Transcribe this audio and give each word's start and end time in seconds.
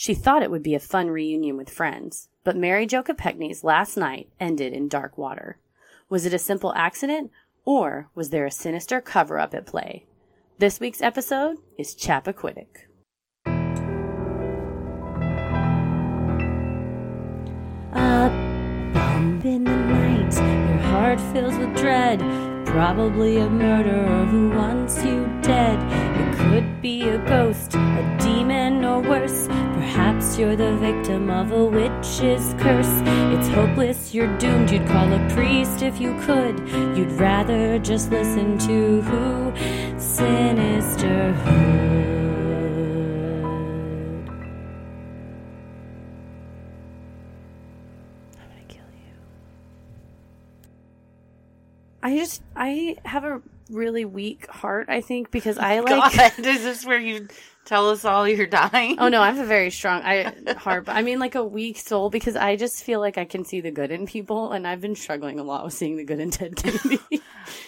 She 0.00 0.14
thought 0.14 0.44
it 0.44 0.50
would 0.52 0.62
be 0.62 0.76
a 0.76 0.78
fun 0.78 1.10
reunion 1.10 1.56
with 1.56 1.68
friends, 1.68 2.28
but 2.44 2.56
Mary 2.56 2.86
Jo 2.86 3.02
Kopechne's 3.02 3.64
last 3.64 3.96
night 3.96 4.28
ended 4.38 4.72
in 4.72 4.86
dark 4.86 5.18
water. 5.18 5.58
Was 6.08 6.24
it 6.24 6.32
a 6.32 6.38
simple 6.38 6.72
accident, 6.76 7.32
or 7.64 8.08
was 8.14 8.30
there 8.30 8.46
a 8.46 8.50
sinister 8.52 9.00
cover 9.00 9.40
up 9.40 9.54
at 9.54 9.66
play? 9.66 10.06
This 10.58 10.78
week's 10.78 11.02
episode 11.02 11.56
is 11.76 11.96
Chappaquiddick. 11.96 12.86
A 17.92 18.30
bump 18.94 19.44
in 19.44 19.64
the 19.64 19.74
night, 19.74 20.32
your 20.32 20.78
heart 20.92 21.20
fills 21.32 21.58
with 21.58 21.76
dread. 21.76 22.20
Probably 22.66 23.38
a 23.38 23.50
murderer 23.50 24.26
who 24.26 24.50
wants 24.50 25.02
you 25.04 25.26
dead. 25.42 25.76
It 26.20 26.36
could 26.38 26.80
be 26.80 27.08
a 27.08 27.18
ghost, 27.26 27.74
a 27.74 28.18
demon, 28.20 28.84
or 28.84 29.00
worse. 29.00 29.48
Perhaps 29.98 30.38
you're 30.38 30.54
the 30.54 30.76
victim 30.76 31.28
of 31.28 31.50
a 31.50 31.64
witch's 31.64 32.54
curse. 32.60 33.02
It's 33.34 33.48
hopeless, 33.48 34.14
you're 34.14 34.38
doomed. 34.38 34.70
You'd 34.70 34.86
call 34.86 35.12
a 35.12 35.30
priest 35.30 35.82
if 35.82 36.00
you 36.00 36.16
could. 36.20 36.56
You'd 36.96 37.10
rather 37.10 37.80
just 37.80 38.08
listen 38.08 38.56
to 38.58 39.02
who? 39.02 39.52
Sinisterhood. 39.98 41.44
I'm 48.36 48.48
gonna 48.50 48.68
kill 48.68 48.86
you. 48.94 49.16
I 52.04 52.16
just 52.16 52.40
I 52.54 52.96
have 53.04 53.24
a 53.24 53.42
really 53.68 54.04
weak 54.04 54.46
heart, 54.46 54.86
I 54.88 55.00
think, 55.00 55.32
because 55.32 55.58
I 55.58 55.80
like 55.80 56.14
God, 56.14 56.38
is 56.46 56.62
this 56.62 56.86
where 56.86 57.00
you 57.00 57.26
tell 57.68 57.90
us 57.90 58.04
all 58.04 58.26
you're 58.26 58.46
dying? 58.46 58.96
Oh 58.98 59.08
no, 59.08 59.20
I 59.22 59.28
have 59.28 59.38
a 59.38 59.46
very 59.46 59.70
strong 59.78 60.02
I 60.02 60.32
heart, 60.56 60.84
I 60.88 61.02
mean 61.02 61.18
like 61.18 61.34
a 61.36 61.44
weak 61.44 61.78
soul 61.78 62.10
because 62.10 62.34
I 62.34 62.56
just 62.56 62.82
feel 62.82 62.98
like 63.00 63.18
I 63.18 63.24
can 63.24 63.44
see 63.44 63.60
the 63.60 63.70
good 63.70 63.90
in 63.92 64.06
people, 64.06 64.52
and 64.52 64.66
I've 64.66 64.80
been 64.80 64.96
struggling 64.96 65.38
a 65.38 65.44
lot 65.44 65.64
with 65.64 65.74
seeing 65.74 65.96
the 65.96 66.04
good 66.04 66.18
in 66.20 66.30
Ted 66.30 66.56
Kennedy. 66.56 66.98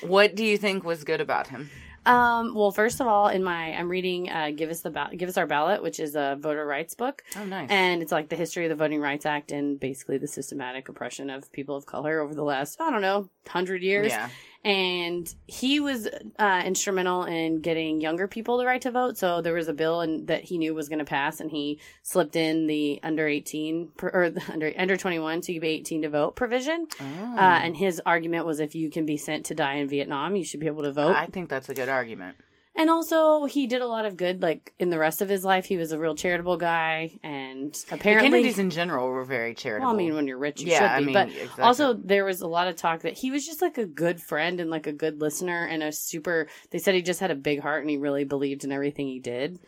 What 0.03 0.35
do 0.35 0.45
you 0.45 0.59
think 0.59 0.85
was 0.85 1.05
good 1.05 1.21
about 1.23 1.47
him? 1.49 1.71
um, 2.07 2.55
well, 2.55 2.71
first 2.71 3.01
of 3.01 3.07
all, 3.07 3.29
in 3.29 3.43
my 3.45 3.73
I'm 3.73 3.89
reading 3.91 4.31
uh, 4.31 4.51
"Give 4.55 4.69
Us 4.71 4.81
the 4.81 4.91
ba- 4.91 5.11
Give 5.17 5.29
Us 5.29 5.37
Our 5.39 5.47
Ballot," 5.47 5.83
which 5.83 6.01
is 6.01 6.17
a 6.17 6.37
voter 6.41 6.65
rights 6.67 6.95
book, 6.95 7.23
Oh, 7.37 7.45
nice. 7.45 7.69
and 7.71 8.03
it's 8.03 8.13
like 8.13 8.29
the 8.31 8.37
history 8.37 8.65
of 8.67 8.71
the 8.71 8.77
Voting 8.77 9.01
Rights 9.01 9.25
Act 9.27 9.53
and 9.53 9.79
basically 9.81 10.17
the 10.19 10.27
systematic 10.27 10.89
oppression 10.89 11.29
of 11.31 11.51
people 11.53 11.77
of 11.77 11.85
color 11.87 12.21
over 12.21 12.35
the 12.35 12.43
last 12.45 12.81
I 12.81 12.91
don't 12.91 13.03
know 13.03 13.29
hundred 13.49 13.83
years. 13.83 14.09
Yeah. 14.09 14.29
And 14.63 15.33
he 15.47 15.81
was 15.81 16.09
uh, 16.39 16.63
instrumental 16.65 17.25
in 17.25 17.61
getting 17.61 18.01
younger 18.01 18.29
people 18.29 18.59
the 18.59 18.67
right 18.67 18.83
to 18.83 18.91
vote. 18.91 19.17
So 19.17 19.41
there 19.41 19.55
was 19.55 19.69
a 19.69 19.73
bill 19.73 20.01
and 20.01 20.27
that 20.29 20.45
he 20.45 20.59
knew 20.59 20.75
was 20.75 20.89
going 20.89 20.99
to 20.99 21.05
pass, 21.05 21.41
and 21.41 21.51
he 21.51 21.81
slipped 22.03 22.37
in 22.37 22.67
the 22.67 23.01
under 23.03 23.27
eighteen 23.27 23.91
or 24.03 24.31
the 24.31 24.43
under 24.53 24.73
under 24.77 24.97
twenty 24.97 25.19
one, 25.19 25.43
so 25.43 25.53
you 25.53 25.61
be 25.61 25.69
eighteen 25.69 26.03
to 26.03 26.11
vote 26.11 26.37
provision. 26.37 26.87
Oh. 27.01 27.37
Uh, 27.37 27.61
and 27.63 27.77
his 27.77 28.03
argument 28.05 28.47
was 28.47 28.61
if 28.61 28.75
you 28.75 28.91
can 28.91 29.07
be 29.07 29.17
sent 29.17 29.47
to 29.47 29.55
die 29.55 29.75
in 29.75 29.89
Vietnam, 29.89 30.37
you 30.37 30.45
should 30.45 30.61
be 30.61 30.67
able 30.67 30.83
to 30.83 30.93
vote. 30.93 31.17
I 31.17 31.27
think 31.27 31.49
that's 31.49 31.69
a 31.69 31.75
good 31.75 31.89
argument. 31.89 32.37
And 32.77 32.89
also, 32.89 33.45
he 33.47 33.67
did 33.67 33.83
a 33.83 33.87
lot 33.87 34.07
of 34.07 34.17
good. 34.17 34.41
Like 34.41 34.73
in 34.79 34.91
the 34.91 34.99
rest 34.99 35.21
of 35.21 35.29
his 35.29 35.45
life, 35.45 35.67
he 35.67 35.77
was 35.77 35.93
a 35.93 35.99
real 35.99 36.15
charitable 36.15 36.57
guy, 36.57 37.19
and 37.23 37.75
The 37.75 37.97
apparently, 37.97 38.31
Kennedys 38.31 38.59
in 38.59 38.71
general 38.71 39.09
were 39.09 39.25
very 39.25 39.55
charitable. 39.55 39.89
well, 39.89 39.95
I 39.97 39.99
mean, 39.99 40.15
when 40.15 40.27
you're 40.27 40.39
rich, 40.39 40.61
you 40.63 40.69
Yeah, 40.71 40.79
should 40.79 40.85
I 40.91 40.99
be. 41.01 41.05
mean, 41.07 41.13
but 41.15 41.29
exactly. 41.29 41.65
also, 41.65 41.93
there 41.95 42.25
was 42.25 42.41
a 42.41 42.47
lot 42.47 42.69
of 42.69 42.77
talk 42.77 43.01
that 43.03 43.15
he 43.15 43.31
was 43.31 43.45
just 43.45 43.61
like 43.61 43.77
a 43.77 43.85
good 43.87 44.21
friend 44.23 44.61
and 44.61 44.71
like 44.71 44.87
a 44.87 44.93
good 44.93 45.21
listener 45.21 45.67
and 45.67 45.83
a 45.83 45.91
super. 45.93 46.47
They 46.71 46.79
said 46.79 46.95
he 46.95 47.03
just 47.03 47.21
had 47.21 47.31
a 47.33 47.35
big 47.37 47.61
heart 47.61 47.83
and 47.83 47.91
he 47.91 47.97
really 47.97 48.25
believed 48.25 48.65
in 48.65 48.73
everything 48.73 49.09
he 49.09 49.19
did. 49.19 49.59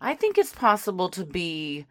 I 0.00 0.14
think 0.14 0.36
it's 0.36 0.52
possible 0.54 1.08
to 1.10 1.24
be 1.24 1.86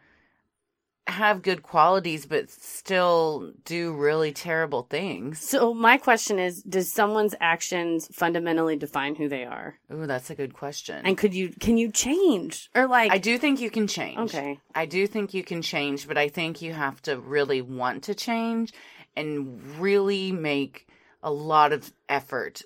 have 1.08 1.42
good 1.42 1.64
qualities 1.64 2.26
but 2.26 2.50
still 2.50 3.54
do 3.66 3.94
really 3.94 4.32
terrible 4.32 4.84
things. 4.84 5.40
So 5.40 5.74
my 5.74 5.98
question 5.98 6.40
is: 6.40 6.62
Does 6.64 6.92
someone's 6.92 7.36
actions 7.40 8.08
fundamentally 8.14 8.76
define 8.76 9.16
who 9.16 9.28
they 9.28 9.46
are? 9.46 9.78
Oh, 9.90 10.06
that's 10.06 10.30
a 10.30 10.36
good 10.36 10.54
question. 10.54 11.02
And 11.06 11.18
could 11.18 11.34
you 11.34 11.50
can 11.60 11.78
you 11.78 11.92
change 11.92 12.70
or 12.76 12.88
like? 12.88 13.12
I 13.12 13.18
do 13.18 13.38
think 13.38 13.60
you 13.60 13.70
can 13.70 13.88
change. 13.88 14.20
Okay. 14.20 14.60
I 14.76 14.86
do 14.86 15.08
think 15.08 15.34
you 15.34 15.44
can 15.44 15.62
change, 15.62 16.08
but 16.08 16.18
I 16.18 16.30
think 16.30 16.62
you 16.62 16.74
have 16.74 17.02
to 17.04 17.20
really 17.20 17.62
want 17.62 18.04
to 18.04 18.16
change 18.16 18.74
and 19.16 19.62
really 19.80 20.32
make 20.32 20.88
a 21.24 21.32
lot 21.32 21.74
of 21.74 21.92
effort 22.10 22.62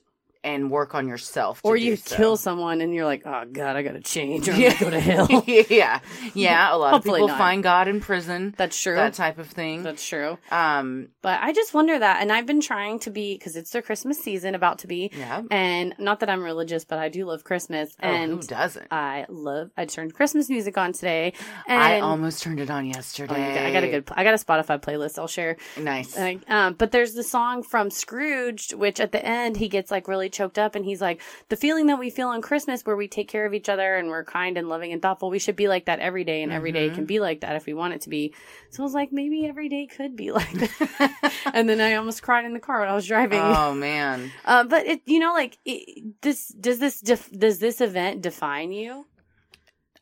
and 0.46 0.72
work 0.72 0.96
on 0.96 1.08
yourself. 1.10 1.62
To 1.64 1.68
Or 1.68 1.76
you 1.76 1.96
so. 1.98 2.16
kill 2.16 2.38
someone 2.38 2.80
and 2.82 2.94
you're 2.94 3.04
like, 3.06 3.24
oh 3.26 3.44
god, 3.52 3.76
I 3.76 3.82
gotta 3.84 4.00
change 4.00 4.48
or 4.48 4.54
I'm 4.54 4.62
gonna 4.62 4.80
go 4.80 4.90
to 4.92 5.00
hell. 5.00 5.44
yeah, 5.48 6.00
yeah. 6.34 6.74
A 6.74 6.78
lot 6.78 6.94
of 6.94 7.04
people 7.04 7.28
not. 7.28 7.38
find 7.38 7.62
God 7.64 7.88
in 7.88 8.00
prison. 8.00 8.54
That's 8.58 8.80
true. 8.82 8.96
That 8.96 9.14
type 9.16 9.40
of 9.40 9.48
thing. 9.48 9.84
That's 9.84 10.06
true. 10.08 10.38
um, 10.52 11.10
But 11.22 11.40
I 11.42 11.52
just 11.52 11.74
wonder 11.74 11.98
that, 12.00 12.22
and 12.22 12.32
I've 12.32 12.46
been 12.46 12.62
trying 12.62 13.00
to 13.00 13.10
be 13.10 13.36
because 13.36 13.56
it's 13.56 13.72
the 13.72 13.82
Christmas 13.82 14.20
season 14.20 14.56
about 14.56 14.80
to 14.80 14.88
be. 14.88 15.12
Yeah. 15.18 15.42
And 15.52 15.94
not 15.98 16.20
that 16.22 16.30
I'm 16.30 16.44
religious, 16.44 16.86
but 16.86 17.00
I 17.00 17.10
do 17.10 17.26
love 17.26 17.44
Christmas, 17.44 17.92
oh, 18.02 18.08
and 18.08 18.32
who 18.34 18.42
doesn't? 18.42 18.88
I 18.92 19.26
love. 19.30 19.72
I 19.76 19.86
turned 19.86 20.14
Christmas 20.14 20.50
music 20.50 20.78
on 20.78 20.94
today, 20.94 21.34
and 21.68 21.82
I 21.82 22.00
almost 22.02 22.44
turned 22.44 22.60
it 22.60 22.70
on 22.70 22.86
Oh, 22.86 22.88
yesterday. 22.96 23.34
got- 23.56 23.66
I 23.66 23.72
got 23.74 23.84
a 23.84 23.90
good. 23.90 24.08
I 24.12 24.24
got 24.24 24.34
a 24.36 24.38
Spotify 24.38 24.80
playlist. 24.80 25.18
I'll 25.18 25.28
share. 25.28 25.58
nice. 25.80 26.16
Um, 26.48 26.74
but 26.74 26.92
there's 26.92 27.14
the 27.14 27.24
song 27.24 27.64
from 27.64 27.90
Scrooged, 27.90 28.74
which 28.74 29.00
at 29.00 29.12
the 29.12 29.26
end 29.26 29.58
he 29.58 29.68
gets 29.68 29.90
like 29.92 30.08
really 30.08 30.30
choked 30.36 30.60
up, 30.60 30.76
and 30.76 30.86
he's 30.86 31.02
like, 31.02 31.22
"The 31.50 31.56
feeling 31.56 31.88
that 31.88 31.98
we 31.98 32.10
feel 32.10 32.28
on 32.28 32.42
Christmas, 32.42 32.86
where 32.86 32.96
we 32.96 33.08
take 33.08 33.28
care 33.28 33.46
of 33.46 33.54
each 33.54 33.70
other 33.70 33.96
and 33.96 34.10
we're 34.10 34.24
kind 34.26 34.58
and 34.58 34.70
loving 34.70 34.92
and 34.94 35.02
thoughtful, 35.02 35.30
we 35.30 35.40
should 35.40 35.56
be 35.56 35.68
like 35.68 35.86
that 35.86 36.00
every 36.00 36.24
day, 36.24 36.44
and 36.44 36.52
every 36.52 36.72
day 36.72 36.88
Mm-hmm. 36.88 36.96
can 36.96 37.06
be 37.06 37.20
like 37.20 37.42
that 37.42 37.56
if 37.56 37.66
we 37.66 37.74
want 37.74 37.94
it 37.94 38.02
to 38.02 38.10
be." 38.10 38.34
So 38.70 38.84
I 38.84 38.86
was 38.86 38.94
like, 38.94 39.12
maybe 39.12 39.48
every 39.48 39.70
day 39.70 39.88
could 39.88 40.16
be 40.16 40.32
like 40.40 40.52
that. 40.52 41.42
and 41.54 41.68
then 41.70 41.80
I 41.82 41.96
almost 41.96 42.22
cried 42.22 42.46
in 42.46 42.54
the 42.54 42.60
car 42.60 42.82
when 42.82 42.90
I 42.90 42.94
was 42.96 43.08
driving. 43.08 43.40
oh 43.42 43.74
man. 43.74 44.32
Uh, 44.46 44.64
but 44.66 44.86
it, 44.86 45.02
you 45.06 45.20
know, 45.20 45.34
like 45.34 45.58
it, 45.66 46.22
this, 46.22 46.50
does 46.50 46.80
this, 46.80 47.00
def- 47.02 47.32
does 47.32 47.60
this 47.60 47.82
event 47.82 48.22
define 48.22 48.72
you? 48.72 49.06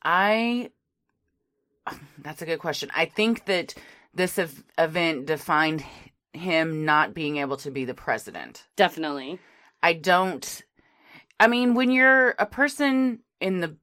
I 0.03 0.71
That's 2.19 2.41
a 2.41 2.45
good 2.45 2.59
question. 2.59 2.89
I 2.95 3.05
think 3.05 3.45
that 3.45 3.73
this 4.13 4.37
ev- 4.37 4.63
event 4.77 5.25
defined 5.27 5.83
him 6.33 6.83
not 6.85 7.13
being 7.13 7.37
able 7.37 7.57
to 7.57 7.71
be 7.71 7.85
the 7.85 7.93
president. 7.93 8.63
Definitely. 8.75 9.39
I 9.83 9.93
don't 9.93 10.63
I 11.39 11.47
mean 11.47 11.75
when 11.75 11.91
you're 11.91 12.29
a 12.39 12.45
person 12.45 13.19
in 13.39 13.59
the 13.59 13.75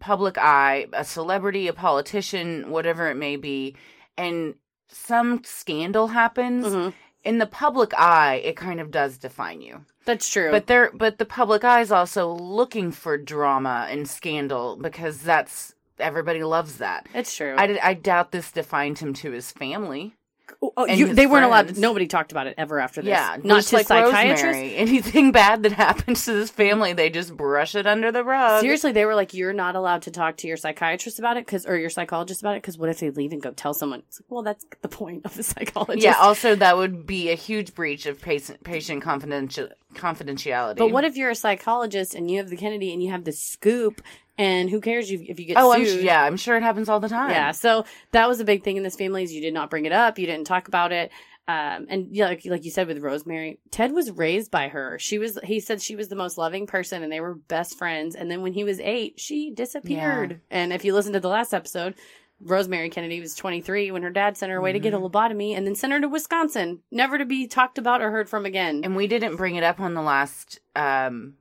public 0.00 0.36
eye, 0.38 0.86
a 0.92 1.04
celebrity, 1.04 1.68
a 1.68 1.72
politician, 1.72 2.70
whatever 2.70 3.08
it 3.08 3.16
may 3.16 3.36
be, 3.36 3.76
and 4.16 4.54
some 4.88 5.42
scandal 5.44 6.08
happens, 6.08 6.66
Mhm. 6.66 6.92
in 7.24 7.38
the 7.38 7.46
public 7.46 7.92
eye 7.98 8.36
it 8.44 8.56
kind 8.56 8.80
of 8.80 8.90
does 8.90 9.18
define 9.18 9.60
you. 9.60 9.84
That's 10.04 10.28
true. 10.28 10.50
But 10.50 10.66
there 10.66 10.90
but 10.92 11.18
the 11.18 11.24
public 11.24 11.64
eye 11.64 11.80
is 11.80 11.92
also 11.92 12.28
looking 12.32 12.90
for 12.92 13.16
drama 13.16 13.86
and 13.90 14.08
scandal 14.08 14.76
because 14.76 15.22
that's 15.22 15.74
everybody 15.98 16.42
loves 16.42 16.78
that. 16.78 17.06
it's 17.14 17.36
true. 17.36 17.54
I, 17.56 17.78
I 17.82 17.94
doubt 17.94 18.32
this 18.32 18.50
defined 18.50 18.98
him 18.98 19.12
to 19.14 19.30
his 19.30 19.52
family. 19.52 20.14
Oh, 20.60 20.72
oh 20.76 20.86
you, 20.86 21.08
his 21.08 21.16
they 21.16 21.26
weren't 21.26 21.44
allowed. 21.44 21.66
friends. 21.66 21.78
Nobody 21.78 22.06
talked 22.06 22.32
about 22.32 22.46
it 22.46 22.54
ever 22.58 22.78
after 22.78 23.00
this. 23.02 23.10
Yeah, 23.10 23.36
not 23.42 23.56
his 23.58 23.72
like 23.72 23.86
psychiatrist. 23.86 24.44
Rosemary. 24.44 24.76
Anything 24.76 25.32
bad 25.32 25.62
that 25.62 25.72
happens 25.72 26.24
to 26.24 26.32
this 26.32 26.50
family, 26.50 26.92
they 26.92 27.10
just 27.10 27.36
brush 27.36 27.74
it 27.74 27.86
under 27.86 28.12
the 28.12 28.24
rug. 28.24 28.60
Seriously, 28.60 28.92
they 28.92 29.04
were 29.04 29.14
like, 29.14 29.34
"You're 29.34 29.52
not 29.52 29.76
allowed 29.76 30.02
to 30.02 30.10
talk 30.10 30.36
to 30.38 30.48
your 30.48 30.56
psychiatrist 30.56 31.18
about 31.18 31.36
it, 31.36 31.46
because 31.46 31.66
or 31.66 31.76
your 31.76 31.90
psychologist 31.90 32.42
about 32.42 32.56
it, 32.56 32.62
because 32.62 32.78
what 32.78 32.88
if 32.88 33.00
they 33.00 33.10
leave 33.10 33.32
and 33.32 33.42
go 33.42 33.50
tell 33.52 33.74
someone?" 33.74 34.02
It's 34.08 34.20
like, 34.20 34.30
well, 34.30 34.42
that's 34.42 34.64
the 34.82 34.88
point 34.88 35.24
of 35.24 35.34
the 35.34 35.42
psychologist. 35.42 36.04
Yeah. 36.04 36.16
Also, 36.18 36.54
that 36.54 36.76
would 36.76 37.06
be 37.06 37.30
a 37.30 37.34
huge 37.34 37.74
breach 37.74 38.06
of 38.06 38.20
patient 38.20 38.62
patient 38.62 39.02
confidential 39.02 39.68
confidentiality. 39.94 40.76
But 40.76 40.90
what 40.90 41.04
if 41.04 41.16
you're 41.16 41.30
a 41.30 41.34
psychologist 41.34 42.14
and 42.14 42.30
you 42.30 42.38
have 42.38 42.48
the 42.48 42.56
Kennedy 42.56 42.92
and 42.92 43.02
you 43.02 43.10
have 43.10 43.24
the 43.24 43.32
scoop, 43.32 44.00
and 44.42 44.70
who 44.70 44.80
cares 44.80 45.10
if 45.10 45.20
if 45.32 45.38
you 45.40 45.46
get 45.46 45.56
Oh, 45.58 45.72
I'm, 45.72 45.84
sued? 45.84 45.98
s- 45.98 46.04
yeah, 46.04 46.22
I'm 46.22 46.36
sure 46.36 46.56
it 46.56 46.62
happens 46.62 46.88
all 46.88 47.00
the 47.00 47.08
time. 47.08 47.30
Yeah, 47.30 47.50
so 47.52 47.84
that 48.12 48.28
was 48.28 48.40
a 48.40 48.44
big 48.44 48.62
thing 48.64 48.76
in 48.76 48.82
this 48.82 48.96
family 48.96 49.22
is 49.22 49.32
you 49.32 49.40
did 49.40 49.54
not 49.54 49.70
bring 49.70 49.84
it 49.86 49.92
up, 49.92 50.18
you 50.18 50.26
didn't 50.26 50.46
talk 50.46 50.68
about 50.68 50.90
it. 50.92 51.10
Um, 51.48 51.86
and 51.90 52.06
yeah, 52.12 52.26
like, 52.28 52.42
like 52.44 52.64
you 52.64 52.70
said 52.70 52.86
with 52.86 52.98
Rosemary, 53.02 53.58
Ted 53.72 53.90
was 53.92 54.12
raised 54.12 54.50
by 54.52 54.68
her. 54.68 54.96
She 55.00 55.18
was, 55.18 55.38
he 55.42 55.58
said 55.58 55.82
she 55.82 55.96
was 55.96 56.08
the 56.08 56.14
most 56.16 56.38
loving 56.38 56.66
person 56.68 57.02
and 57.02 57.10
they 57.12 57.20
were 57.20 57.34
best 57.34 57.76
friends. 57.76 58.14
And 58.14 58.30
then 58.30 58.42
when 58.42 58.52
he 58.52 58.62
was 58.62 58.78
eight, 58.78 59.18
she 59.18 59.50
disappeared. 59.50 60.40
And 60.52 60.72
if 60.72 60.84
you 60.84 60.94
listen 60.94 61.12
to 61.14 61.20
the 61.20 61.28
last 61.28 61.52
episode, 61.52 61.94
Rosemary 62.40 62.90
Kennedy 62.90 63.20
was 63.20 63.34
23 63.34 63.90
when 63.90 64.04
her 64.04 64.10
dad 64.10 64.36
sent 64.36 64.50
her 64.52 64.58
away 64.58 64.72
to 64.72 64.78
get 64.78 64.94
a 64.94 64.96
Mm-hmm. 64.98 65.06
lobotomy 65.16 65.56
and 65.56 65.66
then 65.66 65.74
sent 65.74 65.92
her 65.92 66.00
to 66.00 66.08
Wisconsin, 66.08 66.78
never 66.92 67.18
to 67.18 67.24
be 67.24 67.48
talked 67.48 67.76
about 67.76 68.02
or 68.02 68.10
heard 68.12 68.28
from 68.30 68.46
again. 68.46 68.82
And 68.84 68.94
we 68.94 69.08
didn't 69.08 69.34
bring 69.36 69.56
it 69.56 69.64
up 69.64 69.80
on 69.80 69.94
the 69.94 70.02
last 70.02 70.60
um, 70.76 71.34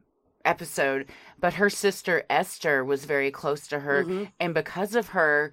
episode, 0.46 1.08
but 1.40 1.54
her 1.56 1.70
sister 1.70 2.24
Esther 2.30 2.84
was 2.84 3.06
very 3.06 3.32
close 3.32 3.68
to 3.68 3.80
her, 3.80 4.04
Mm-hmm. 4.04 4.24
and 4.40 4.54
because 4.54 4.96
of 4.96 5.10
her, 5.10 5.52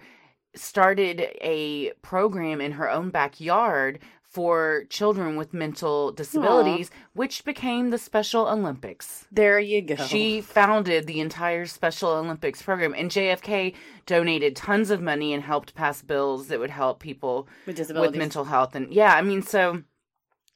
started 0.55 1.21
a 1.41 1.93
program 2.03 2.61
in 2.61 2.73
her 2.73 2.91
own 2.91 3.11
backyard 3.11 3.99
for 4.23 4.85
children 4.91 5.37
with 5.37 5.55
mental 5.55 6.13
disabilities, 6.13 6.91
which 7.15 7.45
became 7.45 7.89
the 7.91 7.97
Special 7.99 8.47
Olympics. 8.47 9.27
there 9.33 9.59
you 9.59 9.81
go. 9.81 9.97
She 9.97 10.43
founded 10.43 11.07
the 11.07 11.21
entire 11.21 11.65
Special 11.67 12.11
Olympics 12.11 12.61
program, 12.61 12.95
and 12.95 13.11
JFK 13.11 13.75
donated 14.05 14.55
tons 14.55 14.91
of 14.91 15.01
money 15.01 15.33
and 15.33 15.43
helped 15.43 15.75
pass 15.75 16.03
bills 16.03 16.49
that 16.49 16.61
would 16.61 16.71
help 16.71 17.01
people 17.01 17.49
with 17.67 17.77
disabilities. 17.77 18.11
with 18.13 18.19
mental 18.19 18.45
health. 18.45 18.75
And 18.75 18.93
yeah, 18.93 19.15
I 19.15 19.23
mean, 19.23 19.43
so 19.43 19.83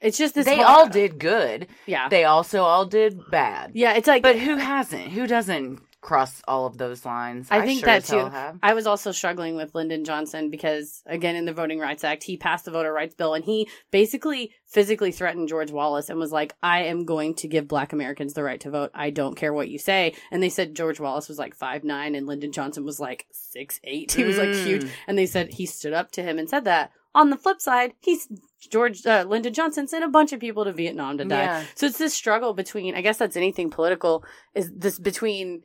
it's 0.03 0.19
just 0.19 0.35
this 0.35 0.45
they 0.45 0.57
whole- 0.57 0.67
all 0.67 0.89
did 0.89 1.19
good. 1.19 1.69
Yeah. 1.87 2.09
They 2.09 2.25
also 2.25 2.63
all 2.63 2.85
did 2.87 3.19
bad. 3.31 3.71
yeah, 3.75 3.95
it's 3.95 4.07
like 4.09 4.23
But 4.23 4.39
who 4.39 4.57
hasn't? 4.57 5.09
Who 5.09 5.27
doesn't 5.27 5.81
cross 6.01 6.43
all 6.49 6.67
of 6.67 6.77
those 6.79 7.05
lines? 7.07 7.47
I 7.49 7.65
think 7.65 7.79
sure 7.81 7.87
that 7.87 8.05
too. 8.05 8.19
have. 8.29 8.59
I 8.61 8.75
was 8.75 8.89
also 8.89 9.13
struggling 9.13 9.55
with 9.55 9.73
Lyndon 9.73 10.05
Johnson 10.05 10.51
because, 10.51 11.01
again, 11.07 11.37
in 11.37 11.45
the 11.45 11.53
Voting 11.53 11.79
Rights 11.79 12.03
Act, 12.03 12.25
he 12.25 12.37
passed 12.37 12.65
the 12.65 12.73
Voter 12.73 12.93
Rights 12.93 13.15
Bill 13.15 13.35
and 13.35 13.45
he 13.45 13.69
basically 13.93 14.51
physically 14.67 15.13
threatened 15.13 15.49
George 15.49 15.71
Wallace 15.71 16.09
and 16.09 16.19
was 16.19 16.33
like, 16.33 16.55
I 16.61 16.85
am 16.87 17.05
going 17.05 17.35
to 17.37 17.47
give 17.47 17.69
black 17.69 17.93
Americans 17.93 18.35
the 18.35 18.43
right 18.43 18.61
to 18.63 18.71
vote. 18.71 18.91
I 18.95 19.11
don't 19.11 19.37
care 19.37 19.53
what 19.53 19.69
you 19.69 19.79
say. 19.79 20.15
And 20.33 20.43
they 20.43 20.49
said 20.49 20.75
George 20.75 20.99
Wallace 20.99 21.29
was 21.29 21.39
like 21.39 21.55
five 21.55 21.85
nine 21.85 22.17
and 22.17 22.27
Lyndon 22.27 22.51
Johnson 22.51 22.85
was 22.85 22.99
like 22.99 23.27
six 23.31 23.79
eight. 23.85 24.11
He 24.13 24.25
was 24.25 24.39
like 24.39 24.49
Mm. 24.49 24.65
huge. 24.65 24.91
And 25.07 25.17
they 25.17 25.27
said 25.27 25.53
he 25.53 25.67
stood 25.67 25.93
up 25.93 26.11
to 26.13 26.23
him 26.25 26.37
and 26.39 26.49
said 26.51 26.65
that. 26.65 26.91
On 27.15 27.31
the 27.31 27.37
flip 27.37 27.61
side, 27.61 27.93
he's 28.01 28.27
George 28.71 29.05
uh, 29.05 29.25
Lyndon 29.29 29.53
Johnson 29.53 29.87
sent 29.87 30.05
a 30.05 30.09
bunch 30.09 30.33
of 30.33 30.41
people 30.41 30.65
to 30.65 30.73
Vietnam 30.73 31.19
to 31.19 31.25
die. 31.25 31.43
Yeah. 31.43 31.65
So 31.75 31.87
it's 31.87 31.99
this 31.99 32.15
struggle 32.15 32.55
between, 32.55 32.95
I 32.95 33.03
guess 33.03 33.19
that's 33.19 33.37
anything 33.37 33.71
political, 33.71 34.25
is 34.55 34.71
this 34.75 34.99
between 34.99 35.63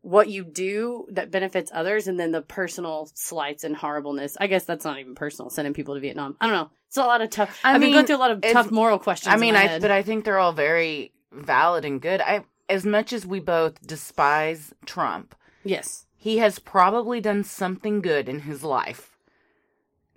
what 0.00 0.28
you 0.28 0.44
do 0.44 1.06
that 1.10 1.30
benefits 1.30 1.70
others 1.74 2.08
and 2.08 2.18
then 2.18 2.32
the 2.32 2.42
personal 2.42 3.10
slights 3.14 3.64
and 3.64 3.76
horribleness. 3.76 4.36
I 4.40 4.46
guess 4.46 4.64
that's 4.64 4.84
not 4.84 4.98
even 4.98 5.14
personal, 5.14 5.50
sending 5.50 5.74
people 5.74 5.94
to 5.94 6.00
Vietnam. 6.00 6.36
I 6.40 6.46
don't 6.46 6.54
know. 6.54 6.70
It's 6.88 6.96
a 6.96 7.02
lot 7.02 7.20
of 7.20 7.30
tough. 7.30 7.60
I 7.62 7.68
I 7.68 7.72
have 7.72 7.80
been 7.80 7.88
mean, 7.88 7.96
going 7.96 8.06
through 8.06 8.16
a 8.16 8.18
lot 8.18 8.30
of 8.30 8.40
tough 8.40 8.70
moral 8.70 8.98
questions. 8.98 9.32
I 9.32 9.36
mean, 9.36 9.54
I 9.54 9.78
but 9.78 9.90
I 9.90 10.02
think 10.02 10.24
they're 10.24 10.38
all 10.38 10.52
very 10.52 11.12
valid 11.32 11.84
and 11.84 12.00
good. 12.00 12.20
I 12.20 12.44
as 12.68 12.86
much 12.86 13.12
as 13.12 13.26
we 13.26 13.40
both 13.40 13.86
despise 13.86 14.72
Trump, 14.86 15.34
yes. 15.64 16.06
he 16.16 16.38
has 16.38 16.58
probably 16.58 17.20
done 17.20 17.44
something 17.44 18.00
good 18.00 18.28
in 18.28 18.40
his 18.40 18.62
life. 18.64 19.17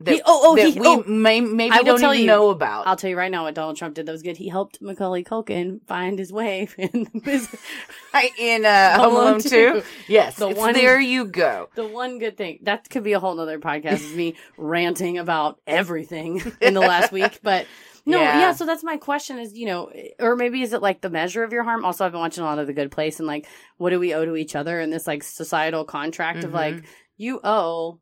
That, 0.06 0.16
He- 0.16 0.22
oh, 0.26 0.42
oh, 0.44 0.56
that 0.56 0.74
he- 0.74 0.80
we 0.80 0.88
oh, 0.88 1.04
may, 1.06 1.42
maybe 1.42 1.72
I 1.74 1.84
don't 1.84 2.00
tell 2.00 2.14
even 2.14 2.22
you. 2.22 2.28
know 2.28 2.50
about. 2.50 2.88
I'll 2.88 2.96
tell 2.96 3.10
you 3.10 3.18
right 3.18 3.32
now 3.32 3.44
what 3.44 3.54
Donald 3.56 3.78
Trump 3.78 3.96
did 3.96 4.06
that 4.06 4.12
was 4.12 4.22
good. 4.24 4.38
He 4.38 4.48
helped 4.50 4.82
Macaulay 4.82 5.24
Culkin 5.24 5.80
find 5.88 6.18
his 6.18 6.32
way 6.34 6.68
in 6.78 7.08
in 8.40 8.66
uh, 8.66 8.98
Home 8.98 9.14
Alone 9.16 9.42
2. 9.42 9.84
Yes, 10.08 10.36
The 10.38 10.50
one- 10.50 10.74
there 10.74 11.00
you 11.14 11.26
go. 11.26 11.70
the 11.76 11.88
one 11.88 12.20
good 12.20 12.38
thing. 12.38 12.60
That 12.64 12.90
could 12.90 13.04
be 13.04 13.14
a 13.14 13.20
whole 13.20 13.36
nother 13.36 13.60
podcast 13.60 13.94
is 14.06 14.16
me 14.16 14.36
ranting 14.58 15.18
about 15.18 15.60
everything 15.68 16.42
in 16.62 16.74
the 16.74 16.80
last 16.82 17.12
week. 17.12 17.40
But 17.44 17.68
no, 18.06 18.20
Yeah. 18.20 18.40
yeah. 18.40 18.54
So 18.54 18.66
that's 18.66 18.84
my 18.84 18.98
question 18.98 19.38
is, 19.38 19.54
you 19.56 19.66
know, 19.68 19.92
or 20.20 20.36
maybe 20.36 20.62
is 20.62 20.74
it 20.74 20.82
like 20.82 21.02
the 21.02 21.10
measure 21.10 21.44
of 21.44 21.54
your 21.54 21.64
harm? 21.64 21.86
Also, 21.86 22.06
I've 22.06 22.12
been 22.12 22.22
watching 22.22 22.44
a 22.44 22.48
lot 22.48 22.60
of 22.60 22.68
The 22.68 22.74
Good 22.74 22.92
Place 22.92 23.20
and 23.20 23.28
like, 23.28 23.48
what 23.78 23.92
do 23.92 24.00
we 24.00 24.14
owe 24.14 24.26
to 24.26 24.36
each 24.36 24.56
other 24.56 24.80
in 24.80 24.90
this 24.90 25.06
like 25.08 25.24
societal 25.24 25.86
contract 25.86 26.44
of 26.44 26.54
like, 26.54 26.84
you 27.18 27.40
owe, 27.44 28.00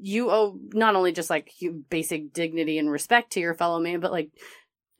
you 0.00 0.30
owe 0.30 0.58
not 0.72 0.94
only 0.96 1.12
just 1.12 1.30
like 1.30 1.52
basic 1.90 2.32
dignity 2.32 2.78
and 2.78 2.90
respect 2.90 3.32
to 3.32 3.40
your 3.40 3.54
fellow 3.54 3.80
man, 3.80 4.00
but 4.00 4.12
like 4.12 4.30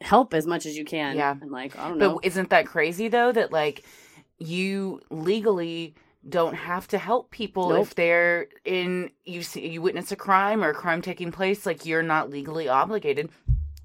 help 0.01 0.35
as 0.35 0.47
much 0.47 0.67
as 0.67 0.77
you 0.77 0.85
can. 0.85 1.17
Yeah. 1.17 1.35
And 1.41 1.51
like, 1.51 1.79
I 1.79 1.89
don't 1.89 1.99
know. 1.99 2.15
But 2.15 2.25
isn't 2.27 2.51
that 2.51 2.67
crazy 2.67 3.09
though 3.09 3.33
that 3.33 3.53
like 3.53 3.85
you 4.39 5.01
legally 5.11 5.95
don't 6.29 6.55
have 6.55 6.89
to 6.89 6.99
help 6.99 7.31
people 7.31 7.69
Nope. 7.71 7.83
if 7.87 7.95
they're 7.95 8.49
in 8.65 9.11
you 9.25 9.43
see 9.43 9.69
you 9.69 9.81
witness 9.81 10.11
a 10.11 10.17
crime 10.17 10.65
or 10.65 10.71
a 10.71 10.75
crime 10.75 11.01
taking 11.01 11.31
place 11.31 11.65
like 11.65 11.87
you're 11.87 12.03
not 12.03 12.31
legally 12.31 12.69
obligated 12.69 13.31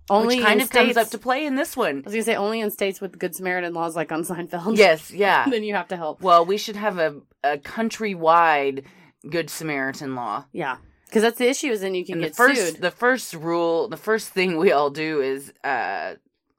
only 0.10 0.38
which 0.38 0.46
kind 0.46 0.60
in 0.60 0.64
of 0.66 0.72
comes 0.72 0.86
states- 0.94 0.98
up 0.98 1.10
to 1.12 1.20
play 1.20 1.46
in 1.46 1.56
this 1.56 1.78
one 1.78 1.98
I 1.98 2.02
was 2.06 2.14
gonna 2.14 2.24
say 2.24 2.36
only 2.36 2.60
in 2.60 2.72
states 2.72 3.00
with 3.00 3.20
Good 3.20 3.36
Samaritan 3.36 3.76
laws 3.76 3.96
like 3.96 4.12
on 4.12 4.24
Seinfeld. 4.24 4.76
yes 4.76 5.12
yeah 5.12 5.48
then 5.52 5.64
you 5.64 5.76
have 5.76 5.88
to 5.90 5.96
help. 5.96 6.22
well 6.22 6.44
we 6.44 6.58
should 6.58 6.76
have 6.78 6.98
a, 6.98 7.16
a 7.44 7.58
countrywide 7.60 8.86
good 9.30 9.50
samaritan 9.50 10.16
law 10.16 10.46
Yeah, 10.52 10.78
because 11.06 11.22
that's 11.22 11.38
the 11.38 11.48
issue. 11.50 11.68
Is 11.72 11.82
then 11.82 11.96
you 11.96 12.06
can 12.06 12.16
and 12.16 12.24
the 12.24 12.28
get 12.28 12.36
first 12.36 12.62
sued. 12.74 12.82
the 12.82 12.92
first 12.92 13.34
rule 13.34 13.88
the 13.88 13.98
first 13.98 14.30
thing 14.30 14.58
we 14.58 14.72
all 14.72 14.90
do 14.90 15.22
is 15.22 15.54
uh 15.64 16.16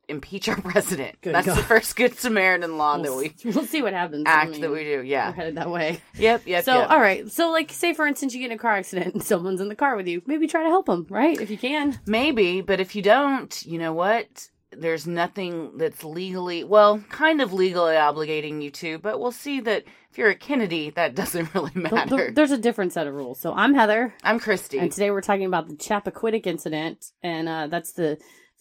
impeach 0.08 0.48
our 0.48 0.60
president 0.60 1.16
Good 1.22 1.34
that's 1.34 1.46
God. 1.46 1.56
the 1.56 1.62
first 1.62 1.96
good 1.96 2.18
samaritan 2.18 2.76
law 2.76 2.96
that 2.98 3.02
we'll, 3.04 3.18
we 3.18 3.34
we'll 3.44 3.64
see 3.64 3.82
what 3.82 3.94
happens. 3.94 4.24
I 4.26 4.30
act 4.30 4.50
mean, 4.52 4.60
that 4.60 4.70
we 4.70 4.84
do 4.84 4.96
We're 4.98 5.02
yeah 5.04 5.32
headed 5.32 5.54
that 5.56 5.70
way. 5.70 6.00
yep 6.16 6.42
yep 6.44 6.64
so, 6.64 6.80
yep. 6.80 6.90
all 6.90 7.00
right. 7.00 7.30
So, 7.30 7.50
like, 7.50 7.72
say 7.72 7.94
for 7.94 8.06
instance, 8.06 8.34
you 8.34 8.40
get 8.40 8.50
in 8.50 8.56
a 8.56 8.60
car 8.60 8.72
accident 8.72 9.14
and 9.14 9.22
someone's 9.32 9.60
in 9.60 9.68
the 9.68 9.76
car 9.76 9.96
with 9.96 10.06
you. 10.08 10.20
Maybe 10.26 10.46
try 10.46 10.64
to 10.64 10.68
help 10.68 10.86
them, 10.86 11.06
right? 11.08 11.40
If 11.40 11.50
you 11.50 11.56
can. 11.58 11.98
Maybe, 12.06 12.60
but 12.60 12.78
if 12.80 12.94
you 12.94 13.00
don't, 13.02 13.64
you 13.64 13.78
know 13.78 13.92
what? 13.92 14.48
There's 14.74 15.06
nothing 15.06 15.76
that's 15.78 16.02
legally, 16.02 16.64
well, 16.64 16.98
kind 17.10 17.40
of 17.42 17.52
legally 17.52 17.94
obligating 17.94 18.62
you 18.62 18.70
to, 18.72 18.98
but 18.98 19.20
we'll 19.20 19.30
see 19.30 19.60
that 19.60 19.84
if 20.12 20.18
you're 20.18 20.28
a 20.28 20.34
Kennedy, 20.34 20.90
that 20.90 21.14
doesn't 21.14 21.54
really 21.54 21.72
matter. 21.74 22.16
th- 22.16 22.34
There's 22.34 22.50
a 22.50 22.58
different 22.58 22.92
set 22.92 23.06
of 23.06 23.14
rules. 23.14 23.40
So, 23.40 23.52
I'm 23.54 23.74
Heather, 23.74 24.14
I'm 24.22 24.38
Christy. 24.38 24.78
and 24.78 24.92
today 24.92 25.10
we're 25.10 25.22
talking 25.22 25.46
about 25.46 25.68
the 25.68 25.74
Chappaquiddick 25.74 26.46
incident, 26.46 27.12
and 27.22 27.48
uh, 27.48 27.66
that's 27.68 27.92
the 27.92 28.18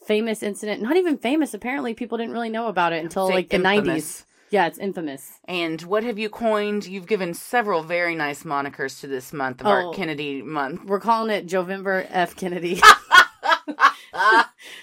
famous 0.08 0.42
incident. 0.42 0.82
Not 0.82 0.96
even 0.96 1.18
famous. 1.18 1.54
Apparently, 1.54 1.94
people 1.94 2.18
didn't 2.18 2.34
really 2.34 2.50
know 2.50 2.68
about 2.68 2.94
it 2.94 3.04
until 3.04 3.30
like 3.30 3.50
the 3.50 3.58
infamous. 3.58 4.22
90s. 4.22 4.26
Yeah, 4.50 4.68
it's 4.68 4.78
infamous. 4.78 5.40
And 5.46 5.82
what 5.84 6.04
have 6.04 6.18
you 6.20 6.30
coined? 6.30 6.86
You've 6.86 7.08
given 7.08 7.34
several 7.34 7.84
very 7.84 8.16
nice 8.16 8.44
monikers 8.44 9.00
to 9.02 9.08
this 9.08 9.32
month 9.32 9.62
of 9.62 9.68
Oh. 9.68 9.70
our 9.70 9.94
Kennedy 9.94 10.42
month. 10.42 10.84
We're 10.86 11.00
calling 11.00 11.32
it 11.32 11.48
Jovember 11.48 12.06
F. 12.10 12.36
Kennedy. 12.36 12.82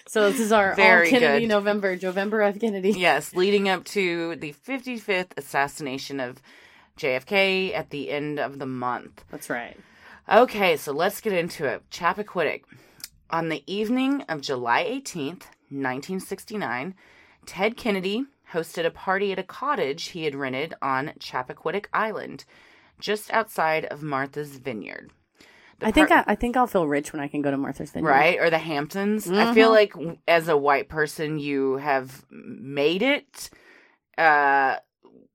so 0.06 0.30
this 0.30 0.40
is 0.40 0.52
our 0.52 0.74
Very 0.74 1.06
all 1.08 1.10
Kennedy 1.10 1.40
good. 1.46 1.48
November, 1.48 1.98
Jovember 1.98 2.46
F. 2.48 2.58
Kennedy. 2.60 2.92
Yes, 2.92 3.34
leading 3.34 3.68
up 3.68 3.84
to 3.86 4.36
the 4.36 4.54
55th 4.66 5.32
assassination 5.36 6.18
of 6.18 6.40
JFK 6.98 7.74
at 7.74 7.90
the 7.90 8.10
end 8.10 8.38
of 8.38 8.58
the 8.58 8.66
month. 8.66 9.24
That's 9.30 9.48
right. 9.48 9.76
Okay, 10.30 10.76
so 10.76 10.92
let's 10.92 11.20
get 11.20 11.32
into 11.32 11.64
it. 11.64 11.88
Chappaquiddick. 11.90 12.62
On 13.30 13.48
the 13.48 13.62
evening 13.66 14.22
of 14.22 14.40
July 14.40 14.84
18th, 14.84 15.44
1969, 15.70 16.94
Ted 17.46 17.76
Kennedy 17.76 18.24
hosted 18.52 18.84
a 18.84 18.90
party 18.90 19.32
at 19.32 19.38
a 19.38 19.42
cottage 19.42 20.08
he 20.08 20.24
had 20.24 20.34
rented 20.34 20.74
on 20.80 21.12
Chappaquiddick 21.18 21.86
Island, 21.92 22.44
just 22.98 23.30
outside 23.32 23.84
of 23.86 24.02
Martha's 24.02 24.56
Vineyard. 24.58 25.10
The 25.78 25.86
I 25.86 25.90
think 25.92 26.08
par- 26.08 26.24
I, 26.26 26.32
I 26.32 26.34
think 26.34 26.56
I'll 26.56 26.66
feel 26.66 26.88
rich 26.88 27.12
when 27.12 27.20
I 27.20 27.28
can 27.28 27.40
go 27.40 27.50
to 27.50 27.56
Martha's 27.56 27.90
Vineyard. 27.90 28.10
right 28.10 28.38
or 28.40 28.50
the 28.50 28.58
Hamptons. 28.58 29.30
I 29.30 29.54
feel 29.54 29.70
like 29.70 29.92
as 30.26 30.48
a 30.48 30.56
white 30.56 30.88
person, 30.88 31.38
you 31.38 31.76
have 31.76 32.24
made 32.30 33.02
it, 33.02 33.50
uh, 34.16 34.76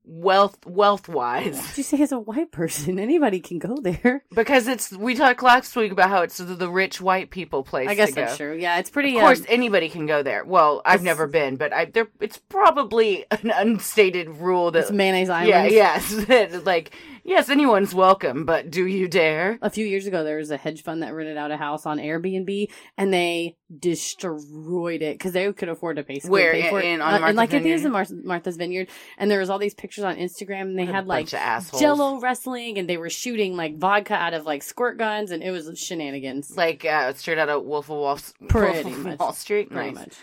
wealth 0.04 0.58
wealth 0.66 1.08
wise. 1.08 1.58
Did 1.68 1.78
you 1.78 1.82
say 1.82 2.02
as 2.02 2.12
a 2.12 2.18
white 2.18 2.52
person, 2.52 2.98
anybody 2.98 3.40
can 3.40 3.58
go 3.58 3.76
there? 3.76 4.22
Because 4.34 4.66
it's 4.66 4.92
we 4.92 5.14
talked 5.14 5.42
last 5.42 5.74
week 5.76 5.92
about 5.92 6.10
how 6.10 6.22
it's 6.22 6.38
the, 6.38 6.44
the 6.44 6.68
rich 6.68 7.00
white 7.00 7.30
people 7.30 7.62
place. 7.62 7.88
I 7.88 7.94
guess 7.94 8.10
to 8.10 8.14
go. 8.14 8.20
that's 8.22 8.36
true. 8.36 8.56
Yeah, 8.56 8.78
it's 8.78 8.90
pretty. 8.90 9.16
Of 9.16 9.22
course, 9.22 9.40
um, 9.40 9.46
anybody 9.48 9.88
can 9.88 10.06
go 10.06 10.22
there. 10.22 10.44
Well, 10.44 10.82
I've 10.84 11.02
never 11.02 11.26
been, 11.26 11.56
but 11.56 11.72
I 11.72 11.86
there 11.86 12.08
it's 12.20 12.38
probably 12.38 13.24
an 13.30 13.50
unstated 13.50 14.28
rule 14.28 14.70
that 14.72 14.80
it's 14.80 14.90
mayonnaise 14.90 15.28
yeah, 15.28 15.34
island. 15.34 15.72
yes, 15.72 16.14
that 16.26 16.64
like 16.64 16.94
Yes, 17.26 17.48
anyone's 17.48 17.94
welcome, 17.94 18.44
but 18.44 18.70
do 18.70 18.86
you 18.86 19.08
dare? 19.08 19.58
A 19.62 19.70
few 19.70 19.86
years 19.86 20.06
ago, 20.06 20.22
there 20.24 20.36
was 20.36 20.50
a 20.50 20.58
hedge 20.58 20.82
fund 20.82 21.02
that 21.02 21.14
rented 21.14 21.38
out 21.38 21.50
a 21.50 21.56
house 21.56 21.86
on 21.86 21.96
Airbnb, 21.96 22.70
and 22.98 23.14
they 23.14 23.56
destroyed 23.76 25.00
it 25.00 25.16
because 25.16 25.32
they 25.32 25.50
could 25.54 25.70
afford 25.70 25.96
to 25.96 26.02
basically 26.02 26.30
Where, 26.30 26.52
pay 26.52 26.68
for 26.68 26.80
in- 26.80 26.86
it. 26.86 26.94
in- 26.96 27.00
on 27.00 27.08
Uh, 27.08 27.14
and 27.14 27.20
Martha's 27.22 27.36
like 27.36 27.48
I 27.48 27.52
think 27.52 27.66
it 27.66 27.72
was 27.72 27.82
Vineyard? 27.82 27.86
in 27.86 27.92
Mar- 27.92 28.24
Martha's 28.24 28.56
Vineyard, 28.58 28.88
and 29.16 29.30
there 29.30 29.40
was 29.40 29.48
all 29.48 29.58
these 29.58 29.72
pictures 29.74 30.04
on 30.04 30.16
Instagram, 30.16 30.60
and 30.62 30.78
they 30.78 30.84
What 30.84 30.94
had 30.94 31.06
like 31.06 31.24
bunch 31.24 31.32
of 31.32 31.38
assholes. 31.40 31.80
Jello 31.80 32.20
wrestling, 32.20 32.76
and 32.78 32.88
they 32.88 32.98
were 32.98 33.08
shooting 33.10 33.56
like 33.56 33.78
vodka 33.78 34.14
out 34.14 34.34
of 34.34 34.44
like 34.44 34.62
squirt 34.62 34.98
guns, 34.98 35.30
and 35.30 35.42
it 35.42 35.50
was 35.50 35.78
shenanigans. 35.78 36.54
Like 36.56 36.84
uh, 36.84 37.14
straight 37.14 37.38
out 37.38 37.48
of 37.48 37.64
Wolf 37.64 37.86
of 37.86 37.96
Wall, 37.96 38.18
Wolf 38.40 38.84
of. 38.86 39.18
Wall 39.20 39.32
Street. 39.32 39.70
Pretty 39.70 39.92
Nice. 39.92 39.94
much. 39.94 40.14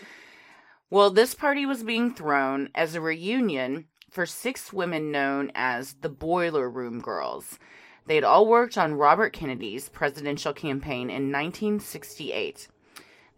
Well, 0.88 1.10
this 1.10 1.34
party 1.34 1.66
was 1.66 1.82
being 1.82 2.14
thrown 2.14 2.68
as 2.76 2.94
a 2.94 3.00
reunion 3.00 3.86
for 4.12 4.26
six 4.26 4.72
women 4.74 5.10
known 5.10 5.50
as 5.54 5.94
the 6.02 6.08
Boiler 6.10 6.68
Room 6.68 7.00
Girls. 7.00 7.58
They 8.06 8.14
had 8.14 8.24
all 8.24 8.46
worked 8.46 8.76
on 8.76 8.94
Robert 8.94 9.32
Kennedy's 9.32 9.88
presidential 9.88 10.52
campaign 10.52 11.08
in 11.08 11.32
1968. 11.32 12.68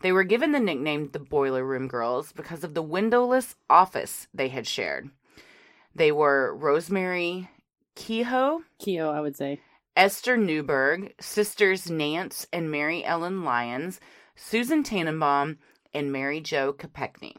They 0.00 0.10
were 0.10 0.24
given 0.24 0.50
the 0.50 0.58
nickname 0.58 1.10
the 1.12 1.20
Boiler 1.20 1.64
Room 1.64 1.86
Girls 1.86 2.32
because 2.32 2.64
of 2.64 2.74
the 2.74 2.82
windowless 2.82 3.54
office 3.70 4.26
they 4.34 4.48
had 4.48 4.66
shared. 4.66 5.10
They 5.94 6.10
were 6.10 6.54
Rosemary 6.56 7.48
Kehoe, 7.94 8.62
Keo, 8.80 9.10
I 9.10 9.20
would 9.20 9.36
say. 9.36 9.60
Esther 9.96 10.36
Newberg, 10.36 11.14
sisters 11.20 11.88
Nance 11.88 12.48
and 12.52 12.68
Mary 12.68 13.04
Ellen 13.04 13.44
Lyons, 13.44 14.00
Susan 14.34 14.82
Tannenbaum, 14.82 15.58
and 15.92 16.10
Mary 16.10 16.40
Jo 16.40 16.72
Kopechne. 16.72 17.36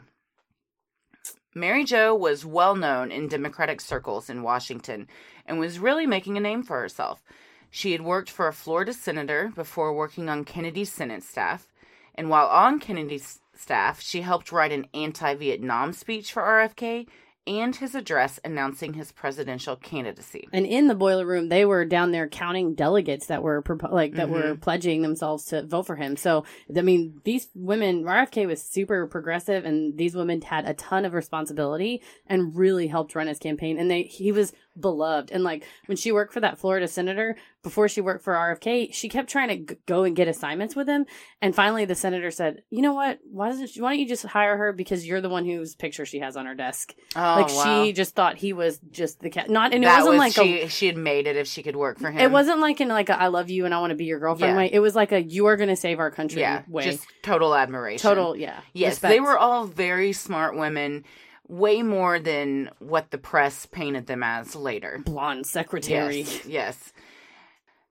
Mary 1.58 1.86
Jo 1.86 2.14
was 2.14 2.46
well 2.46 2.76
known 2.76 3.14
in 3.14 3.30
Democratic 3.30 3.80
circles 3.80 4.30
in 4.30 4.44
Washington 4.44 5.08
and 5.46 5.58
was 5.58 5.80
really 5.80 6.06
making 6.06 6.36
a 6.36 6.42
name 6.42 6.62
for 6.62 6.82
herself. 6.82 7.24
She 7.72 7.94
had 7.94 8.02
worked 8.02 8.30
for 8.30 8.50
a 8.50 8.54
Florida 8.54 8.92
senator 8.92 9.54
before 9.56 9.94
working 9.94 10.28
on 10.28 10.44
Kennedy's 10.44 10.92
Senate 10.92 11.24
staff, 11.24 11.72
and 12.14 12.30
while 12.30 12.48
on 12.48 12.82
Kennedy's 12.82 13.40
staff, 13.56 14.02
she 14.02 14.20
helped 14.20 14.52
write 14.52 14.74
an 14.74 14.88
anti 14.94 15.34
Vietnam 15.36 15.94
speech 15.94 16.34
for 16.34 16.44
RFK 16.44 17.08
and 17.48 17.76
his 17.76 17.94
address 17.94 18.40
announcing 18.44 18.94
his 18.94 19.12
presidential 19.12 19.76
candidacy. 19.76 20.48
And 20.52 20.66
in 20.66 20.88
the 20.88 20.96
boiler 20.96 21.26
room, 21.26 21.50
they 21.50 21.66
were 21.66 21.86
down 21.86 22.12
there 22.12 22.28
counting 22.28 22.74
delegates 22.74 23.28
that 23.28 23.44
were 23.44 23.64
like 23.92 24.16
that 24.16 24.30
were 24.30 24.42
mm-hmm. 24.42 24.62
pledging 24.62 25.02
themselves 25.02 25.46
to 25.46 25.64
vote 25.64 25.84
for 25.84 25.96
him. 25.96 26.18
So 26.18 26.46
I 26.76 26.82
mean, 26.82 27.22
these 27.24 27.50
women, 27.54 28.04
RFK 28.04 28.48
was 28.48 28.64
super 28.64 29.06
progressive, 29.08 29.66
and 29.66 29.98
these 29.98 30.16
women 30.16 30.42
had 30.42 30.66
a 30.66 30.74
ton 30.74 31.06
of 31.06 31.14
responsibility 31.14 32.02
and 32.28 32.56
really 32.56 32.88
helped 32.88 33.16
run 33.16 33.28
his 33.28 33.40
campaign. 33.40 33.78
And 33.78 33.90
they 33.92 34.04
he 34.04 34.32
was 34.32 34.54
beloved. 34.80 35.32
And 35.32 35.44
like 35.44 35.66
when 35.86 35.98
she 35.98 36.12
worked 36.12 36.34
for 36.34 36.40
that 36.40 36.58
Florida 36.58 36.88
senator 36.88 37.36
before 37.64 37.88
she 37.88 38.02
worked 38.02 38.24
for 38.24 38.34
RFK, 38.34 38.94
she 38.94 39.10
kept 39.10 39.30
trying 39.30 39.48
to 39.50 39.74
g- 39.74 39.80
go 39.86 40.04
and 40.04 40.16
get 40.16 40.28
assignments 40.28 40.76
with 40.76 40.88
him. 40.88 41.06
And 41.42 41.56
finally, 41.56 41.86
the 41.86 41.96
senator 41.96 42.30
said, 42.32 42.62
"You 42.70 42.82
know 42.82 42.94
what? 42.94 43.20
Why 43.30 43.50
doesn't 43.50 43.68
she, 43.70 43.82
why 43.82 43.92
don't 43.92 44.00
you 44.00 44.08
just 44.08 44.26
hire 44.26 44.56
her 44.58 44.74
because 44.74 45.06
you're 45.08 45.22
the 45.22 45.30
one 45.30 45.46
whose 45.46 45.76
picture 45.76 46.06
she 46.06 46.20
has 46.20 46.38
on 46.38 46.46
her 46.46 46.56
desk." 46.56 46.94
Oh, 47.16 47.20
like 47.20 47.48
wow. 47.48 47.84
she 47.86 47.94
just 47.94 48.16
thought 48.16 48.38
he 48.38 48.54
was 48.54 48.80
just 48.92 49.20
the 49.22 49.30
cat. 49.30 49.50
Not 49.50 49.74
and 49.74 49.84
it 49.84 49.88
that 49.88 50.00
wasn't 50.04 50.14
was 50.14 50.20
like 50.20 50.34
she. 50.46 50.62
a. 50.62 50.70
she 50.70 50.88
had 50.88 50.98
made 50.98 51.28
it 51.28 51.36
if 51.38 51.48
she 51.48 51.64
could 51.64 51.76
work 51.76 52.00
for 52.00 52.12
him. 52.12 52.20
It 52.20 52.32
wasn't 52.32 52.60
like 52.60 52.82
in 52.82 52.88
like 52.90 53.10
a 53.10 53.20
I 53.20 53.28
love 53.28 53.50
you 53.50 53.66
and 53.66 53.74
I 53.74 53.80
want 53.80 53.92
to 53.92 53.96
be 53.96 54.06
your 54.06 54.20
girlfriend 54.20 54.54
Yeah. 54.54 54.58
way. 54.58 54.70
It 54.72 54.80
was 54.80 54.96
like 54.96 55.12
a 55.12 55.22
you 55.24 55.46
are 55.48 55.58
going 55.58 55.70
to 55.70 55.76
save 55.76 56.00
our 56.00 56.12
country 56.12 56.42
Yeah, 56.42 56.64
way. 56.68 56.84
just 56.84 57.06
total 57.24 57.56
admiration. 57.56 58.02
Total, 58.02 58.36
yeah. 58.36 58.60
Yes, 58.74 58.94
Respect. 58.94 59.12
they 59.12 59.20
were 59.20 59.38
all 59.38 59.66
very 59.66 60.14
smart 60.14 60.56
women, 60.58 61.04
way 61.48 61.82
more 61.84 62.20
than 62.20 62.70
what 62.80 63.12
the 63.12 63.18
press 63.18 63.66
painted 63.66 64.08
them 64.08 64.24
as 64.24 64.56
later. 64.56 65.00
blonde 65.06 65.46
secretary. 65.46 66.20
Yes, 66.22 66.46
yes. 66.46 66.94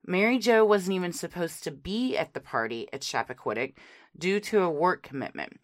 Mary 0.05 0.37
Jo 0.37 0.63
wasn't 0.63 0.95
even 0.95 1.13
supposed 1.13 1.63
to 1.63 1.71
be 1.71 2.15
at 2.17 2.33
the 2.33 2.39
party 2.39 2.87
at 2.93 3.01
Chappaquiddick 3.01 3.73
due 4.17 4.39
to 4.41 4.61
a 4.61 4.69
work 4.69 5.01
commitment. 5.03 5.59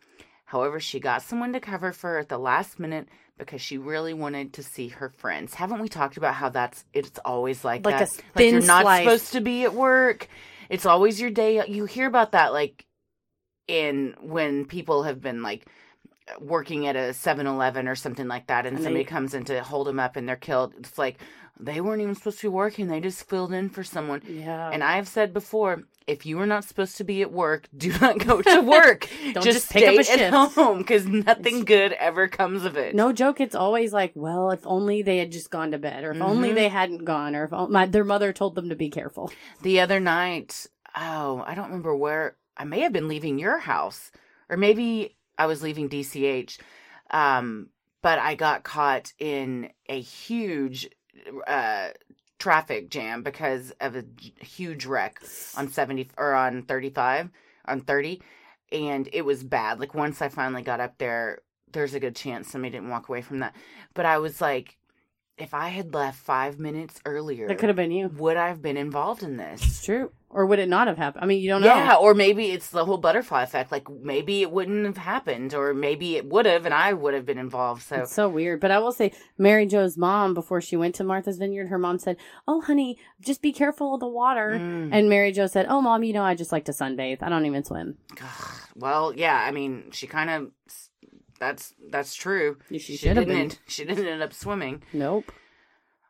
However, 0.46 0.80
she 0.80 1.00
got 1.00 1.22
someone 1.22 1.54
to 1.54 1.60
cover 1.60 1.92
for 1.92 2.12
her 2.12 2.20
at 2.20 2.30
the 2.30 2.38
last 2.40 2.80
minute 2.80 3.08
because 3.38 3.62
she 3.62 3.78
really 3.78 4.14
wanted 4.14 4.54
to 4.54 4.64
see 4.64 4.90
her 4.90 5.10
friends. 5.10 5.54
Haven't 5.54 5.80
we 5.80 5.88
talked 5.88 6.18
about 6.18 6.34
how 6.36 6.50
that's 6.50 6.84
it's 6.94 7.20
always 7.24 7.64
like, 7.64 7.86
Like 7.86 7.96
a 7.96 8.00
that? 8.06 8.22
like 8.36 8.52
you're 8.52 8.62
not 8.62 8.82
slice. 8.84 9.04
supposed 9.04 9.32
to 9.34 9.42
be 9.42 9.64
at 9.64 9.74
work. 9.74 10.28
It's 10.70 10.86
always 10.86 11.22
your 11.22 11.30
day. 11.30 11.66
You 11.68 11.86
hear 11.86 12.08
about 12.08 12.32
that 12.34 12.52
like 12.52 12.86
in 13.68 14.16
when 14.22 14.66
people 14.66 15.04
have 15.04 15.22
been 15.22 15.42
like 15.44 15.66
working 16.40 16.88
at 16.88 16.96
a 16.96 17.10
7-Eleven 17.14 17.88
or 17.88 17.96
something 17.96 18.28
like 18.28 18.48
that 18.48 18.66
and, 18.66 18.78
And 18.78 18.84
somebody 18.84 19.04
they- 19.04 19.10
comes 19.10 19.34
in 19.34 19.44
to 19.46 19.62
hold 19.64 19.88
them 19.88 20.00
up 20.00 20.16
and 20.16 20.28
they're 20.28 20.36
killed. 20.36 20.74
It's 20.78 20.98
like 20.98 21.18
they 21.60 21.82
weren't 21.82 22.02
even 22.02 22.16
supposed 22.16 22.40
to 22.40 22.46
be 22.46 22.56
working. 22.56 22.88
They 22.88 23.00
just 23.02 23.28
filled 23.30 23.54
in 23.54 23.70
for 23.70 23.84
someone. 23.84 24.22
Yeah. 24.28 24.70
And 24.72 24.84
I've 24.84 25.08
said 25.08 25.34
before, 25.34 25.84
if 26.08 26.26
you 26.26 26.40
are 26.40 26.48
not 26.48 26.64
supposed 26.64 26.98
to 26.98 27.04
be 27.04 27.22
at 27.22 27.32
work, 27.32 27.68
do 27.78 27.92
not 28.00 28.18
go 28.20 28.42
to 28.42 28.62
work. 28.78 29.08
Don't 29.34 29.44
just, 29.44 29.46
just 29.46 29.72
pick 29.72 29.84
up 29.88 30.04
stay 30.06 30.14
a 30.14 30.26
at 30.28 30.34
shift. 30.34 30.56
home 30.56 30.80
because 30.80 31.06
nothing 31.06 31.66
good 31.66 31.92
ever 31.94 32.28
comes 32.28 32.66
of 32.66 32.78
it. 32.78 32.96
no 32.96 33.12
joke. 33.12 33.40
It's 33.42 33.56
always 33.56 33.94
like, 33.94 34.14
well, 34.16 34.50
if 34.52 34.66
only 34.66 35.02
they 35.04 35.18
had 35.18 35.32
just 35.32 35.52
gone 35.52 35.72
to 35.72 35.78
bed, 35.78 36.04
or 36.04 36.12
if 36.12 36.22
only 36.22 36.50
Mhm. 36.52 36.56
they 36.56 36.70
hadn't 36.70 37.06
gone, 37.06 37.36
or 37.36 37.44
if 37.44 37.54
o- 37.54 37.68
my, 37.68 37.86
their 37.86 38.06
mother 38.06 38.32
told 38.34 38.56
them 38.56 38.70
to 38.70 38.76
be 38.76 38.90
careful. 38.90 39.32
The 39.62 39.82
other 39.82 40.00
night, 40.00 40.66
oh, 40.96 41.44
I 41.46 41.54
don't 41.56 41.66
remember 41.68 41.96
where. 41.96 42.38
I 42.58 42.64
may 42.64 42.80
have 42.82 42.94
been 42.94 43.08
leaving 43.08 43.38
your 43.38 43.60
house, 43.60 44.12
or 44.50 44.58
maybe 44.58 45.16
I 45.42 45.48
was 45.48 45.64
leaving 45.64 45.90
DCH. 45.90 46.60
Um, 47.10 47.70
but 48.04 48.20
I 48.20 48.36
got 48.36 48.64
caught 48.64 49.12
in 49.18 49.70
a 49.90 50.00
huge 50.00 50.88
uh, 51.48 51.90
traffic 52.38 52.92
jam 52.92 53.24
because 53.24 53.72
of 53.82 53.96
a 53.96 54.04
huge 54.40 54.86
wreck 54.86 55.20
on 55.58 55.68
70 55.68 56.10
or 56.18 56.34
on 56.34 56.64
35 56.64 57.30
on 57.66 57.82
30 57.82 58.22
and 58.72 59.10
it 59.14 59.24
was 59.24 59.44
bad 59.44 59.80
like 59.80 59.94
once 59.94 60.24
i 60.24 60.28
finally 60.28 60.64
got 60.64 60.80
up 60.80 60.98
there 60.98 61.42
there's 61.72 61.94
a 61.94 62.00
good 62.00 62.16
chance 62.16 62.50
somebody 62.50 62.72
didn't 62.72 62.90
walk 62.90 63.10
away 63.10 63.22
from 63.22 63.40
that 63.40 63.56
but 63.94 64.08
i 64.08 64.18
was 64.18 64.42
like 64.42 64.80
if 65.42 65.54
i 65.54 65.68
had 65.70 65.94
left 65.94 66.18
five 66.20 66.60
minutes 66.60 67.00
earlier 67.06 67.48
That 67.48 67.58
could 67.58 67.70
have 67.70 67.76
been 67.76 67.92
you. 67.92 68.08
would 68.10 68.38
i 68.38 68.48
have 68.48 68.62
been 68.62 68.78
involved 68.78 69.24
in 69.24 69.38
this 69.38 69.62
It's 69.64 69.84
true. 69.86 70.12
Or 70.34 70.46
would 70.46 70.60
it 70.60 70.70
not 70.70 70.88
have 70.88 70.98
happened? 70.98 71.26
I 71.26 71.28
mean, 71.28 71.42
you 71.42 71.50
don't 71.50 71.60
know. 71.60 71.68
yeah, 71.68 71.96
or 71.96 72.14
maybe 72.14 72.52
it's 72.52 72.70
the 72.70 72.86
whole 72.86 72.98
butterfly 72.98 73.44
effect. 73.44 73.70
Like 73.70 73.90
maybe 73.90 74.42
it 74.42 74.50
wouldn't 74.50 74.86
have 74.86 74.96
happened, 74.96 75.54
or 75.54 75.74
maybe 75.74 76.16
it 76.16 76.26
would 76.26 76.46
have, 76.46 76.64
and 76.66 76.74
I 76.74 76.94
would 76.94 77.14
have 77.14 77.26
been 77.26 77.38
involved. 77.38 77.82
So 77.84 77.98
It's 77.98 78.14
so 78.14 78.30
weird. 78.30 78.62
But 78.62 78.72
I 78.72 78.80
will 78.80 78.94
say, 78.94 79.12
Mary 79.38 79.66
Jo's 79.66 79.98
mom, 79.98 80.34
before 80.34 80.62
she 80.62 80.78
went 80.78 80.96
to 80.96 81.04
Martha's 81.04 81.38
Vineyard, 81.38 81.68
her 81.68 81.78
mom 81.78 82.00
said, 82.00 82.16
Oh, 82.48 82.62
honey, 82.62 82.98
just 83.20 83.42
be 83.42 83.52
careful 83.52 83.94
of 83.96 84.00
the 84.00 84.08
water. 84.08 84.52
Mm. 84.58 84.92
And 84.94 85.10
Mary 85.10 85.34
Jo 85.34 85.48
said, 85.48 85.66
Oh, 85.68 85.82
mom, 85.82 86.02
you 86.06 86.14
know, 86.14 86.24
I 86.24 86.34
just 86.34 86.54
like 86.54 86.64
to 86.66 86.72
sunbathe. 86.72 87.22
I 87.22 87.28
don't 87.28 87.46
even 87.46 87.66
swim. 87.66 87.98
well, 88.78 89.14
yeah. 89.14 89.36
I 89.36 89.52
mean, 89.52 89.92
she 89.92 90.08
kind 90.08 90.30
of 90.30 90.52
that's 91.42 91.74
that's 91.90 92.14
true. 92.16 92.58
Yeah, 92.70 92.80
she 92.80 92.96
should 92.96 93.18
have 93.18 93.26
been. 93.28 93.38
end- 93.38 93.60
She 93.68 93.84
didn't 93.84 94.08
end 94.08 94.22
up 94.24 94.32
swimming. 94.32 94.84
Nope. 94.94 95.32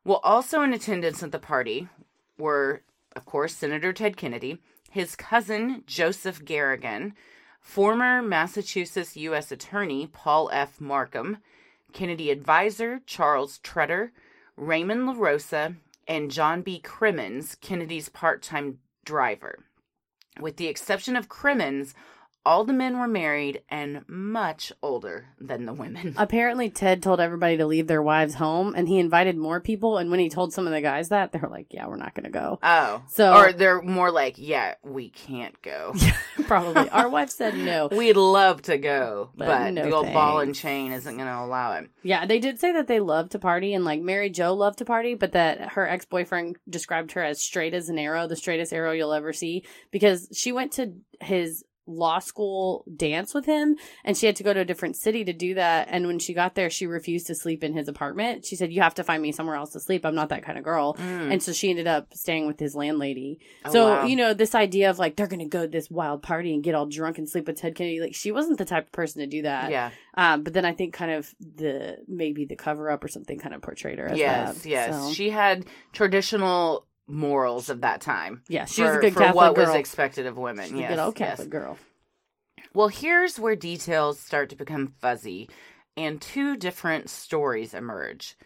Well, 0.04 0.20
also 0.24 0.62
in 0.62 0.74
attendance 0.74 1.24
at 1.24 1.32
the 1.32 1.40
party 1.40 1.88
were, 2.38 2.82
of 3.16 3.26
course, 3.26 3.56
Senator 3.56 3.94
Ted 3.94 4.18
Kennedy, 4.18 4.60
his 4.92 5.16
cousin 5.16 5.84
Joseph 5.88 6.44
Garrigan, 6.44 7.14
former 7.62 8.22
Massachusetts 8.22 9.16
U.S. 9.16 9.52
Attorney 9.52 10.08
Paul 10.08 10.50
F. 10.52 10.82
Markham, 10.82 11.38
Kennedy 11.94 12.30
advisor 12.30 13.00
Charles 13.06 13.60
Tretter, 13.60 14.10
Raymond 14.58 15.08
LaRosa, 15.08 15.76
and 16.08 16.30
John 16.30 16.62
B. 16.62 16.80
Crimmins, 16.80 17.56
Kennedy's 17.62 18.10
part 18.10 18.42
time 18.42 18.80
driver. 19.06 19.60
With 20.42 20.58
the 20.58 20.68
exception 20.68 21.16
of 21.16 21.30
Crimmins, 21.30 21.94
all 22.46 22.64
the 22.66 22.74
men 22.74 23.00
were 23.00 23.08
married 23.08 23.62
and 23.70 24.04
much 24.08 24.72
older 24.82 25.28
than 25.40 25.66
the 25.66 25.74
women. 25.74 26.16
Apparently, 26.18 26.70
Ted 26.70 27.04
told 27.04 27.20
everybody 27.20 27.58
to 27.58 27.66
leave 27.66 27.88
their 27.88 28.02
wives 28.02 28.36
home, 28.36 28.74
and 28.76 28.88
he 28.88 29.00
invited 29.00 29.38
more 29.38 29.60
people. 29.60 29.98
And 29.98 30.10
when 30.10 30.20
he 30.20 30.30
told 30.30 30.54
some 30.54 30.66
of 30.66 30.74
the 30.74 30.82
guys 30.82 31.10
that, 31.10 31.32
they 31.32 31.40
were 31.40 31.50
like, 31.50 31.68
"Yeah, 31.70 31.88
we're 31.88 31.98
not 31.98 32.16
going 32.16 32.26
to 32.26 32.30
go." 32.32 32.60
Oh. 32.64 33.04
So- 33.10 33.34
or 33.34 33.54
they're 33.54 33.82
more 33.82 34.12
like, 34.12 34.36
yeah, 34.38 34.76
we 34.84 35.10
can't 35.10 35.60
go. 35.62 35.94
Probably, 36.48 36.90
our 36.90 37.10
wife 37.10 37.30
said 37.30 37.56
no. 37.56 37.88
We'd 37.92 38.18
love 38.18 38.64
to 38.64 38.78
go, 38.78 39.30
but, 39.36 39.48
But 39.48 39.72
no 39.72 39.84
the 39.84 39.92
old 39.92 40.12
ball 40.14 40.40
and 40.40 40.56
chain 40.56 40.92
isn't 40.92 41.16
going 41.16 41.28
to 41.28 41.40
allow 41.40 41.74
it. 41.74 41.90
Yeah, 42.04 42.26
they 42.26 42.40
did 42.40 42.60
say 42.60 42.74
that 42.74 42.88
they 42.88 43.00
love 43.00 43.30
to 43.30 43.40
party, 43.40 43.74
and 43.74 43.86
like 43.86 44.02
Mary 44.02 44.30
Jo 44.30 44.54
loved 44.54 44.80
to 44.80 44.86
party, 44.86 45.14
but 45.14 45.34
that 45.34 45.74
her 45.74 45.88
ex 45.88 46.06
boyfriend 46.06 46.58
described 46.70 47.14
her 47.14 47.24
as 47.24 47.42
straight 47.42 47.74
as 47.74 47.90
an 47.90 48.00
arrow, 48.00 48.28
the 48.28 48.36
straightest 48.36 48.74
arrow 48.74 48.92
you'll 48.92 49.14
ever 49.14 49.34
see, 49.34 49.64
because 49.92 50.28
she 50.34 50.52
went 50.52 50.74
to 50.74 50.94
his 51.20 51.64
law 51.92 52.20
school 52.20 52.84
dance 52.96 53.34
with 53.34 53.46
him 53.46 53.76
and 54.04 54.18
she 54.18 54.26
had 54.26 54.36
to 54.36 54.44
go 54.44 54.54
to 54.54 54.60
a 54.62 54.66
different 54.66 54.96
city 54.96 55.24
to 55.26 55.34
do 55.34 55.54
that 55.56 55.88
and 55.92 56.08
when 56.08 56.20
she 56.20 56.34
got 56.34 56.56
there 56.56 56.70
she 56.70 56.86
refused 56.88 57.28
to 57.28 57.36
sleep 57.36 57.64
in 57.64 57.74
his 57.74 57.88
apartment 57.88 58.46
she 58.46 58.56
said 58.56 58.72
you 58.72 58.82
have 58.82 58.96
to 58.96 59.04
find 59.04 59.22
me 59.22 59.32
somewhere 59.32 59.56
else 59.56 59.72
to 59.72 59.80
sleep 59.80 60.06
i'm 60.06 60.16
not 60.16 60.30
that 60.30 60.44
kind 60.44 60.58
of 60.58 60.64
girl 60.64 60.94
Mm. 60.96 61.32
and 61.34 61.44
so 61.44 61.52
she 61.54 61.70
ended 61.70 61.88
up 61.88 62.14
staying 62.14 62.48
with 62.48 62.60
his 62.60 62.76
landlady 62.76 63.40
Oh, 63.66 63.72
so 63.72 63.88
wow. 63.90 64.06
you 64.06 64.16
know 64.16 64.34
this 64.34 64.56
idea 64.56 64.90
of 64.90 65.00
like 65.00 65.16
they're 65.16 65.28
gonna 65.28 65.46
go 65.48 65.62
to 65.64 65.68
this 65.68 65.90
wild 65.92 66.22
party 66.24 66.54
and 66.54 66.64
get 66.64 66.76
all 66.76 66.86
drunk 66.86 67.18
and 67.18 67.30
sleep 67.30 67.48
with 67.48 67.58
ted 67.58 67.76
kennedy 67.76 68.00
like 68.00 68.16
she 68.16 68.32
wasn't 68.32 68.58
the 68.58 68.66
type 68.66 68.86
of 68.88 68.92
person 68.92 69.22
to 69.22 69.28
do 69.28 69.42
that 69.44 69.72
yeah. 69.72 69.92
um 70.16 70.44
but 70.44 70.54
then 70.54 70.66
i 70.66 70.74
think 70.74 70.94
kind 70.94 71.12
of 71.12 71.34
the 71.58 71.98
maybe 72.08 72.46
the 72.46 72.56
cover 72.56 72.90
up 72.90 73.04
or 73.04 73.08
something 73.08 73.38
kind 73.40 73.54
of 73.56 73.62
portrayed 73.62 74.00
her 74.00 74.08
as 74.08 74.18
Yes, 74.18 74.62
that. 74.64 74.70
yes. 74.70 74.96
So, 75.08 75.14
She 75.14 75.30
had 75.30 75.66
traditional 75.94 76.86
morals 77.12 77.70
of 77.70 77.82
that 77.82 78.02
time. 78.02 78.42
yeah 78.48 78.66
she 78.66 78.82
for, 78.82 78.88
was 78.88 78.98
a 78.98 79.00
good 79.02 79.14
for 79.14 79.20
catholic 79.20 79.36
what 79.36 79.56
girl 79.56 79.66
was 79.68 79.76
expected 79.76 80.26
of 80.26 80.38
women. 80.38 80.70
She 80.70 80.76
was 80.76 80.84
a 80.84 80.88
good 80.88 81.00
old 81.00 81.20
yes. 81.20 81.30
catholic 81.30 81.50
girl 81.50 81.78
Well, 82.74 82.88
here's 82.88 83.38
where 83.38 83.56
details 83.56 84.20
start 84.20 84.50
to 84.50 84.56
become 84.56 84.94
fuzzy 85.00 85.50
and 85.98 86.22
two 86.22 86.56
different 86.56 87.10
stories 87.10 87.74
emerge. 87.74 88.38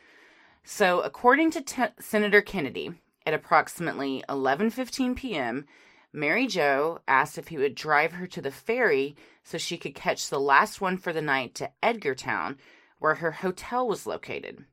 So, 0.63 1.01
according 1.01 1.51
to 1.51 1.61
Te- 1.61 1.83
Senator 1.99 2.41
Kennedy, 2.41 2.91
at 3.25 3.33
approximately 3.33 4.23
11:15 4.27 5.15
p.m., 5.15 5.65
Mary 6.11 6.47
Jo 6.47 6.99
asked 7.07 7.37
if 7.37 7.49
he 7.49 7.57
would 7.57 7.75
drive 7.75 8.13
her 8.13 8.25
to 8.27 8.41
the 8.41 8.51
ferry 8.51 9.15
so 9.43 9.57
she 9.57 9.77
could 9.77 9.93
catch 9.93 10.29
the 10.29 10.39
last 10.39 10.81
one 10.81 10.97
for 10.97 11.13
the 11.13 11.21
night 11.21 11.53
to 11.55 11.69
Edgartown, 11.83 12.57
where 12.99 13.15
her 13.15 13.31
hotel 13.31 13.87
was 13.87 14.07
located. 14.07 14.65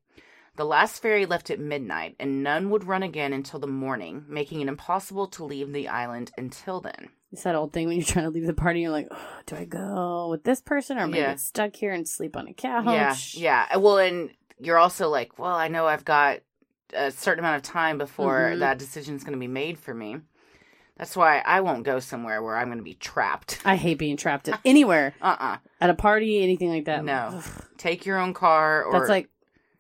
The 0.57 0.65
last 0.67 1.01
ferry 1.01 1.25
left 1.25 1.51
at 1.51 1.59
midnight, 1.59 2.15
and 2.21 2.43
none 2.43 2.69
would 2.71 2.85
run 2.85 3.03
again 3.03 3.33
until 3.33 3.59
the 3.59 3.67
morning, 3.67 4.25
making 4.29 4.61
it 4.61 4.69
impossible 4.69 5.27
to 5.29 5.45
leave 5.45 5.73
the 5.73 5.89
island 5.89 6.31
until 6.37 6.81
then. 6.81 7.09
It's 7.33 7.45
that 7.45 7.55
old 7.55 7.73
thing 7.73 7.89
when 7.89 7.97
you're 7.97 8.05
trying 8.05 8.27
to 8.27 8.31
leave 8.31 8.47
the 8.47 8.53
party, 8.53 8.81
you're 8.83 8.91
like, 8.91 9.09
oh, 9.11 9.29
do 9.47 9.57
I 9.57 9.65
go 9.65 10.29
with 10.31 10.45
this 10.45 10.61
person 10.61 10.99
or 10.99 11.03
am 11.03 11.15
I 11.15 11.17
Yeah. 11.17 11.31
get 11.31 11.41
stuck 11.41 11.75
here 11.75 11.93
and 11.93 12.07
sleep 12.07 12.37
on 12.37 12.47
a 12.49 12.53
couch? 12.53 12.85
Yeah, 13.35 13.67
yeah. 13.71 13.77
Well, 13.79 13.97
and 13.97 14.31
you're 14.59 14.77
also 14.77 15.09
like, 15.09 15.39
well, 15.39 15.55
I 15.55 15.69
know 15.69 15.87
I've 15.87 16.05
got 16.05 16.41
a 16.93 17.11
certain 17.11 17.39
amount 17.43 17.57
of 17.57 17.63
time 17.63 17.97
before 17.97 18.53
Mhm. 18.55 18.59
that 18.59 18.79
decision's 18.79 19.25
going 19.25 19.33
to 19.33 19.41
be 19.41 19.49
made 19.49 19.79
for 19.79 19.95
me. 19.95 20.19
That's 20.99 21.17
why 21.17 21.39
I 21.47 21.63
won't 21.63 21.85
go 21.85 21.99
somewhere 22.01 22.43
where 22.43 22.59
I'm 22.59 22.67
going 22.69 22.77
to 22.77 22.85
be 22.85 22.93
trapped. 22.95 23.61
I 23.65 23.77
hate 23.77 23.97
being 23.97 24.19
trapped 24.19 24.51
at 24.51 24.61
anywhere, 24.67 25.15
Uh 25.23 25.37
uh 25.41 25.57
at 25.81 25.89
a 25.89 25.95
party, 25.95 26.43
anything 26.43 26.69
like 26.69 26.85
that. 26.85 27.03
No. 27.03 27.31
Ugh. 27.43 27.65
Take 27.79 28.05
your 28.05 28.19
own 28.19 28.35
car 28.35 28.85
or 28.85 28.93
That's 28.93 29.09
like, 29.09 29.31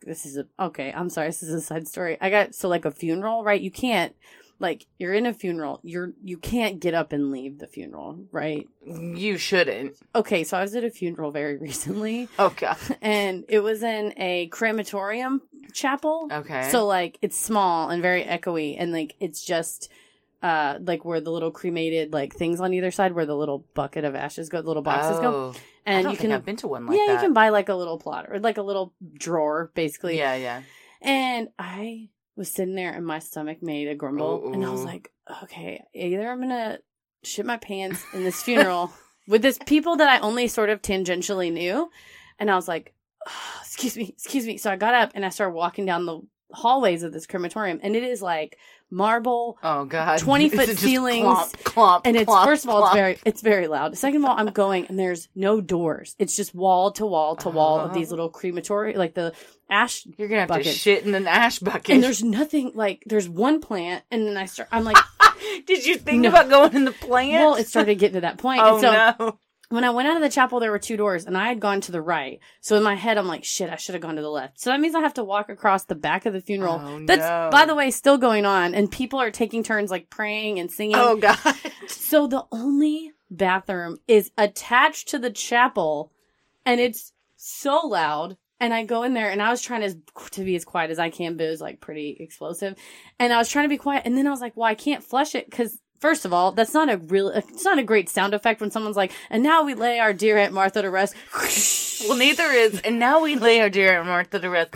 this 0.02 0.26
is 0.26 0.36
a, 0.36 0.46
okay, 0.58 0.92
I'm 0.94 1.08
sorry, 1.08 1.28
this 1.28 1.42
is 1.42 1.52
a 1.54 1.60
side 1.60 1.88
story. 1.88 2.18
I 2.20 2.30
got, 2.30 2.54
so 2.54 2.68
like 2.68 2.84
a 2.84 2.90
funeral, 2.90 3.44
right? 3.44 3.60
You 3.60 3.70
can't, 3.70 4.14
like, 4.58 4.86
you're 4.98 5.14
in 5.14 5.26
a 5.26 5.34
funeral, 5.34 5.80
you're, 5.82 6.12
you 6.22 6.36
can't 6.38 6.78
get 6.80 6.94
up 6.94 7.12
and 7.12 7.32
leave 7.32 7.58
the 7.58 7.66
funeral, 7.66 8.24
right? 8.30 8.68
you 8.84 9.36
shouldn't. 9.38 9.96
Okay, 10.14 10.44
so 10.44 10.56
I 10.56 10.62
was 10.62 10.74
at 10.74 10.84
a 10.84 10.90
funeral 10.90 11.30
very 11.30 11.56
recently, 11.68 12.28
Oh 12.38 12.52
god. 12.56 12.76
and 13.02 13.44
it 13.48 13.60
was 13.60 13.82
in 13.82 14.14
a 14.16 14.46
crematorium 14.48 15.42
chapel. 15.72 16.28
Okay. 16.30 16.68
So 16.70 16.86
like 16.86 17.18
it's 17.22 17.38
small 17.38 17.88
and 17.90 18.02
very 18.02 18.24
echoey 18.24 18.76
and 18.78 18.92
like 18.92 19.14
it's 19.20 19.42
just 19.44 19.88
uh 20.42 20.78
like 20.82 21.04
where 21.04 21.20
the 21.20 21.30
little 21.30 21.50
cremated 21.50 22.12
like 22.12 22.34
things 22.34 22.60
on 22.60 22.74
either 22.74 22.90
side 22.90 23.12
where 23.12 23.24
the 23.26 23.36
little 23.36 23.64
bucket 23.74 24.04
of 24.04 24.14
ashes 24.14 24.48
go, 24.48 24.60
the 24.60 24.68
little 24.68 24.82
boxes 24.82 25.18
go. 25.20 25.34
Oh, 25.34 25.54
I 25.54 25.58
And 25.84 26.10
you 26.10 26.16
can 26.16 26.32
I've 26.32 26.44
been 26.44 26.56
to 26.56 26.68
one 26.68 26.86
like 26.86 26.96
Yeah, 26.96 27.06
that. 27.08 27.12
you 27.14 27.18
can 27.20 27.32
buy 27.32 27.48
like 27.48 27.68
a 27.68 27.74
little 27.74 27.98
plot 27.98 28.26
or 28.28 28.38
like 28.38 28.58
a 28.58 28.62
little 28.62 28.94
drawer 29.14 29.70
basically. 29.74 30.18
Yeah, 30.18 30.34
yeah. 30.36 30.62
And 31.00 31.48
I 31.58 32.08
was 32.36 32.48
sitting 32.50 32.74
there 32.74 32.92
and 32.92 33.04
my 33.04 33.18
stomach 33.18 33.62
made 33.62 33.88
a 33.88 33.94
grumble 33.94 34.52
and 34.52 34.64
I 34.64 34.70
was 34.70 34.84
like, 34.84 35.10
okay, 35.44 35.82
either 35.94 36.30
I'm 36.30 36.38
going 36.38 36.50
to 36.50 36.80
shit 37.24 37.44
my 37.46 37.56
pants 37.56 38.02
in 38.14 38.24
this 38.24 38.42
funeral 38.42 38.92
with 39.28 39.42
this 39.42 39.58
people 39.66 39.96
that 39.96 40.08
I 40.08 40.18
only 40.20 40.48
sort 40.48 40.70
of 40.70 40.82
tangentially 40.82 41.52
knew 41.52 41.90
and 42.38 42.50
I 42.50 42.54
was 42.56 42.66
like, 42.68 42.94
"Oh, 43.28 43.58
excuse 43.60 43.96
me, 43.96 44.08
excuse 44.08 44.46
me. 44.46 44.56
So 44.56 44.70
I 44.70 44.76
got 44.76 44.94
up 44.94 45.12
and 45.14 45.24
I 45.24 45.28
started 45.28 45.54
walking 45.54 45.84
down 45.86 46.06
the 46.06 46.20
hallways 46.52 47.02
of 47.02 47.12
this 47.12 47.26
crematorium, 47.26 47.80
and 47.82 47.96
it 47.96 48.02
is 48.02 48.20
like 48.20 48.58
marble. 48.92 49.58
Oh 49.62 49.84
god. 49.86 50.18
20 50.20 50.48
foot 50.50 50.68
ceilings, 50.78 51.26
Clomp, 51.26 51.52
clomp, 51.64 52.00
And 52.04 52.16
it's 52.16 52.30
clomp, 52.30 52.44
first 52.44 52.64
of 52.64 52.70
all, 52.70 52.84
it's 52.86 52.94
very 52.94 53.18
it's 53.24 53.40
very 53.40 53.66
loud. 53.66 53.96
Second 53.98 54.22
of 54.24 54.30
all, 54.30 54.36
I'm 54.38 54.46
going 54.52 54.86
and 54.86 54.98
there's 54.98 55.28
no 55.34 55.60
doors. 55.60 56.14
It's 56.18 56.36
just 56.36 56.54
wall 56.54 56.92
to 56.92 57.06
wall 57.06 57.34
to 57.36 57.48
wall 57.48 57.80
of 57.80 57.94
these 57.94 58.08
Oh. 58.08 58.10
little 58.10 58.28
crematory, 58.28 58.94
like 58.94 59.14
the 59.14 59.32
ash. 59.70 60.06
You're 60.18 60.28
gonna 60.28 60.42
have 60.42 60.62
to 60.62 60.62
shit 60.64 61.04
in 61.04 61.14
an 61.14 61.26
ash 61.26 61.58
bucket. 61.58 61.90
And 61.90 62.04
there's 62.04 62.22
nothing 62.22 62.72
like 62.74 63.02
there's 63.06 63.28
one 63.28 63.60
plant, 63.60 64.04
and 64.10 64.26
then 64.26 64.36
I 64.36 64.44
start. 64.46 64.68
I'm 64.70 64.84
like, 64.84 64.98
Did 65.66 65.84
you 65.86 65.96
think 65.96 66.22
No. 66.22 66.28
about 66.28 66.48
going 66.50 66.74
in 66.74 66.84
the 66.84 66.92
plant? 66.92 67.32
well, 67.32 67.54
it 67.56 67.66
started 67.66 67.96
getting 67.98 68.14
to 68.14 68.20
that 68.20 68.38
point. 68.38 68.60
Oh 68.62 68.80
so 68.80 68.92
no. 68.92 69.38
When 69.72 69.84
I 69.84 69.90
went 69.90 70.06
out 70.06 70.16
of 70.16 70.22
the 70.22 70.28
chapel, 70.28 70.60
there 70.60 70.70
were 70.70 70.78
two 70.78 70.96
doors, 70.96 71.24
and 71.24 71.36
I 71.36 71.48
had 71.48 71.58
gone 71.58 71.80
to 71.82 71.92
the 71.92 72.02
right. 72.02 72.40
So 72.60 72.76
in 72.76 72.82
my 72.82 72.94
head, 72.94 73.16
I'm 73.16 73.26
like, 73.26 73.42
shit, 73.42 73.70
I 73.70 73.76
should 73.76 73.94
have 73.94 74.02
gone 74.02 74.16
to 74.16 74.22
the 74.22 74.28
left. 74.30 74.60
So 74.60 74.70
that 74.70 74.80
means 74.80 74.94
I 74.94 75.00
have 75.00 75.14
to 75.14 75.24
walk 75.24 75.48
across 75.48 75.84
the 75.84 75.94
back 75.94 76.26
of 76.26 76.34
the 76.34 76.40
funeral. 76.42 76.80
Oh, 76.82 77.06
That's, 77.06 77.22
no. 77.22 77.48
by 77.50 77.64
the 77.64 77.74
way, 77.74 77.90
still 77.90 78.18
going 78.18 78.44
on, 78.44 78.74
and 78.74 78.90
people 78.90 79.18
are 79.18 79.30
taking 79.30 79.62
turns 79.62 79.90
like 79.90 80.10
praying 80.10 80.58
and 80.58 80.70
singing. 80.70 80.96
Oh 80.96 81.16
god. 81.16 81.38
So 81.88 82.26
the 82.26 82.44
only 82.52 83.12
bathroom 83.30 83.96
is 84.06 84.30
attached 84.36 85.08
to 85.08 85.18
the 85.18 85.30
chapel, 85.30 86.12
and 86.66 86.78
it's 86.78 87.12
so 87.36 87.86
loud. 87.86 88.36
And 88.60 88.72
I 88.72 88.84
go 88.84 89.02
in 89.02 89.14
there, 89.14 89.30
and 89.30 89.42
I 89.42 89.50
was 89.50 89.62
trying 89.62 89.80
to 89.80 90.30
to 90.32 90.44
be 90.44 90.54
as 90.54 90.64
quiet 90.64 90.90
as 90.90 90.98
I 90.98 91.10
can, 91.10 91.36
but 91.36 91.46
it 91.46 91.50
was 91.50 91.60
like 91.60 91.80
pretty 91.80 92.16
explosive. 92.20 92.76
And 93.18 93.32
I 93.32 93.38
was 93.38 93.48
trying 93.48 93.64
to 93.64 93.68
be 93.70 93.78
quiet, 93.78 94.02
and 94.04 94.16
then 94.16 94.26
I 94.26 94.30
was 94.30 94.40
like, 94.40 94.56
"Well, 94.56 94.68
I 94.68 94.74
can't 94.74 95.02
flush 95.02 95.34
it 95.34 95.48
because." 95.50 95.80
First 96.02 96.24
of 96.24 96.32
all, 96.32 96.50
that's 96.50 96.74
not 96.74 96.90
a 96.90 96.96
real, 96.96 97.28
it's 97.28 97.64
not 97.64 97.78
a 97.78 97.84
great 97.84 98.08
sound 98.08 98.34
effect 98.34 98.60
when 98.60 98.72
someone's 98.72 98.96
like, 98.96 99.12
and 99.30 99.40
now 99.40 99.62
we 99.62 99.74
lay 99.74 100.00
our 100.00 100.12
dear 100.12 100.36
Aunt 100.36 100.52
Martha 100.52 100.82
to 100.82 100.90
rest. 100.90 101.14
Well, 102.08 102.18
neither 102.18 102.42
is, 102.42 102.80
and 102.80 102.98
now 102.98 103.22
we 103.22 103.36
lay 103.36 103.60
our 103.60 103.70
dear 103.70 103.96
Aunt 103.96 104.08
Martha 104.08 104.40
to 104.40 104.50
rest. 104.50 104.74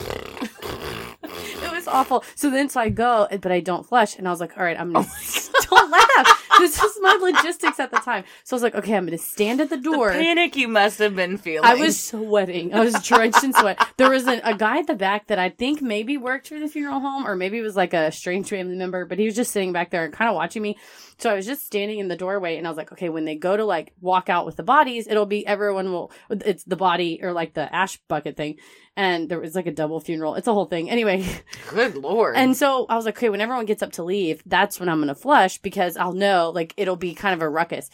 It 0.00 1.70
was 1.72 1.86
awful. 1.86 2.24
So 2.34 2.50
then, 2.50 2.68
so 2.68 2.80
I 2.80 2.88
go, 2.88 3.28
but 3.30 3.52
I 3.52 3.60
don't 3.60 3.86
flush. 3.86 4.18
And 4.18 4.26
I 4.26 4.32
was 4.32 4.40
like, 4.40 4.58
all 4.58 4.64
right, 4.64 4.76
I'm 4.76 4.92
going 4.92 5.04
to, 5.24 5.66
don't 5.70 5.90
laugh. 5.92 6.43
This 6.58 6.80
was 6.80 6.98
my 7.00 7.18
logistics 7.20 7.80
at 7.80 7.90
the 7.90 7.98
time. 7.98 8.24
So 8.44 8.54
I 8.54 8.56
was 8.56 8.62
like, 8.62 8.74
okay, 8.74 8.94
I'm 8.94 9.06
going 9.06 9.18
to 9.18 9.24
stand 9.24 9.60
at 9.60 9.70
the 9.70 9.76
door. 9.76 10.10
Panic 10.10 10.56
you 10.56 10.68
must 10.68 10.98
have 10.98 11.16
been 11.16 11.36
feeling. 11.36 11.68
I 11.68 11.74
was 11.74 12.02
sweating. 12.02 12.72
I 12.72 12.80
was 12.80 12.94
drenched 13.02 13.44
in 13.44 13.52
sweat. 13.52 13.86
There 13.96 14.10
was 14.10 14.26
an, 14.26 14.40
a 14.44 14.56
guy 14.56 14.78
at 14.78 14.86
the 14.86 14.94
back 14.94 15.28
that 15.28 15.38
I 15.38 15.50
think 15.50 15.82
maybe 15.82 16.16
worked 16.16 16.48
for 16.48 16.58
the 16.58 16.68
funeral 16.68 17.00
home 17.00 17.26
or 17.26 17.36
maybe 17.36 17.58
it 17.58 17.62
was 17.62 17.76
like 17.76 17.94
a 17.94 18.12
strange 18.12 18.48
family 18.48 18.76
member, 18.76 19.04
but 19.04 19.18
he 19.18 19.26
was 19.26 19.34
just 19.34 19.52
sitting 19.52 19.72
back 19.72 19.90
there 19.90 20.04
and 20.04 20.12
kind 20.12 20.28
of 20.28 20.36
watching 20.36 20.62
me. 20.62 20.76
So 21.18 21.30
I 21.30 21.34
was 21.34 21.46
just 21.46 21.64
standing 21.64 21.98
in 21.98 22.08
the 22.08 22.16
doorway 22.16 22.56
and 22.56 22.66
I 22.66 22.70
was 22.70 22.76
like, 22.76 22.92
okay, 22.92 23.08
when 23.08 23.24
they 23.24 23.36
go 23.36 23.56
to 23.56 23.64
like 23.64 23.92
walk 24.00 24.28
out 24.28 24.46
with 24.46 24.56
the 24.56 24.62
bodies, 24.62 25.06
it'll 25.06 25.26
be 25.26 25.46
everyone 25.46 25.92
will, 25.92 26.12
it's 26.30 26.64
the 26.64 26.76
body 26.76 27.20
or 27.22 27.32
like 27.32 27.54
the 27.54 27.72
ash 27.74 27.98
bucket 28.08 28.36
thing. 28.36 28.56
And 28.96 29.28
there 29.28 29.40
was 29.40 29.54
like 29.54 29.66
a 29.66 29.72
double 29.72 29.98
funeral. 30.00 30.36
It's 30.36 30.46
a 30.46 30.52
whole 30.52 30.66
thing. 30.66 30.88
Anyway. 30.88 31.26
Good 31.68 31.96
lord. 31.96 32.36
And 32.36 32.56
so 32.56 32.86
I 32.88 32.96
was 32.96 33.04
like, 33.04 33.16
okay, 33.16 33.28
when 33.28 33.40
everyone 33.40 33.66
gets 33.66 33.82
up 33.82 33.92
to 33.92 34.04
leave, 34.04 34.42
that's 34.46 34.78
when 34.78 34.88
I'm 34.88 34.98
going 34.98 35.08
to 35.08 35.14
flush 35.14 35.58
because 35.58 35.96
I'll 35.96 36.12
know 36.12 36.52
like 36.54 36.74
it'll 36.76 36.96
be 36.96 37.14
kind 37.14 37.34
of 37.34 37.42
a 37.42 37.48
ruckus. 37.48 37.90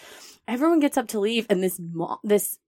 Everyone 0.46 0.80
gets 0.80 0.98
up 0.98 1.08
to 1.08 1.20
leave 1.20 1.46
and 1.48 1.62
this 1.62 1.80
mo- 1.80 2.20
this 2.22 2.58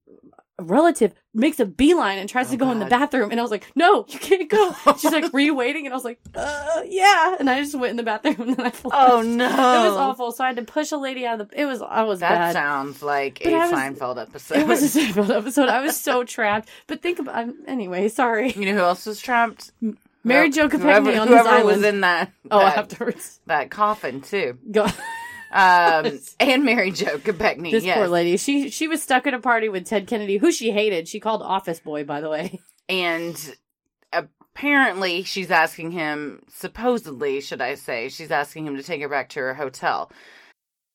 relative 0.63 1.13
makes 1.35 1.59
a 1.61 1.65
beeline 1.67 2.19
and 2.19 2.29
tries 2.29 2.49
Oh, 2.49 2.53
to 2.53 2.57
go 2.57 2.71
in 2.71 2.79
the 2.79 2.87
bathroom 2.87 3.31
and 3.31 3.39
I 3.41 3.43
was 3.43 3.51
like, 3.51 3.67
"No, 3.75 4.05
you 4.09 4.19
can't 4.19 4.49
go." 4.49 4.75
She's 4.99 5.13
like, 5.13 5.33
"Were 5.33 5.41
you 5.41 5.55
waiting?" 5.55 5.87
And 5.87 5.93
I 5.93 5.97
was 5.97 6.05
like, 6.05 6.21
"Uh, 6.35 6.83
yeah." 6.87 7.37
And 7.39 7.49
I 7.51 7.61
just 7.61 7.75
went 7.75 7.91
in 7.91 7.97
the 7.97 8.03
bathroom 8.03 8.37
and 8.41 8.57
then 8.57 8.67
I 8.67 8.71
flushed. 8.71 8.97
oh 8.99 9.23
no. 9.23 9.45
It 9.47 9.89
was 9.89 9.97
awful. 9.97 10.33
So 10.33 10.45
I 10.45 10.49
had 10.49 10.57
to 10.57 10.63
push 10.65 10.93
a 10.93 10.97
lady 10.97 11.27
out 11.27 11.41
of 11.41 11.49
the 11.51 11.61
it 11.61 11.65
was 11.67 11.83
I 11.83 12.03
was 12.03 12.21
That 12.21 12.31
bad. 12.31 12.53
sounds 12.53 13.03
like 13.03 13.41
But 13.43 13.53
a 13.53 13.57
was- 13.59 13.71
Seinfeld 13.73 14.21
episode. 14.21 14.59
it 14.59 14.67
was 14.67 14.97
a 14.97 14.99
Seinfeld 15.01 15.31
episode. 15.37 15.69
I 15.69 15.81
was 15.81 15.99
so 15.99 16.25
trapped. 16.25 16.69
But 16.87 17.03
think 17.03 17.19
about 17.19 17.49
anyway, 17.67 18.09
sorry. 18.09 18.53
you 18.53 18.67
know 18.67 18.75
who 18.75 18.81
else 18.81 19.07
was 19.07 19.21
trapped? 19.21 19.73
Mary 20.25 20.51
Whoever- 20.53 20.69
Jo 20.71 20.79
Kopechne 20.79 20.83
whoever, 20.83 21.21
on 21.21 21.29
this 21.29 21.41
whoever 21.47 21.65
was 21.65 21.83
in 21.83 22.01
that 22.03 22.31
oh, 22.51 22.61
afterwards. 22.61 23.41
that 23.47 23.71
coffin 23.71 24.21
too. 24.21 24.57
Go. 24.71 24.87
Um, 25.53 26.19
and 26.41 26.65
Mary 26.65 26.91
Jo 26.91 27.19
Kopechne. 27.19 27.71
This 27.71 27.85
yes. 27.85 27.97
poor 27.97 28.09
lady. 28.09 28.37
She 28.37 28.71
she 28.71 28.89
was 28.89 29.03
stuck 29.03 29.27
at 29.27 29.35
a 29.35 29.39
party 29.39 29.69
with 29.69 29.87
Ted 29.87 30.07
Kennedy, 30.07 30.39
who 30.39 30.51
she 30.51 30.71
hated. 30.71 31.09
She 31.09 31.21
called 31.21 31.43
office 31.43 31.81
boy, 31.81 32.05
by 32.05 32.21
the 32.21 32.31
way. 32.31 32.61
and 32.89 33.55
apparently 34.13 35.23
she's 35.23 35.51
asking 35.51 35.93
him 35.93 36.43
supposedly 36.49 37.41
should 37.41 37.63
i 37.63 37.75
say 37.75 38.09
she's 38.11 38.31
asking 38.31 38.67
him 38.67 38.77
to 38.77 38.83
take 38.83 39.01
her 39.01 39.09
back 39.09 39.31
to 39.31 39.41
her 39.41 39.55
hotel 39.55 40.11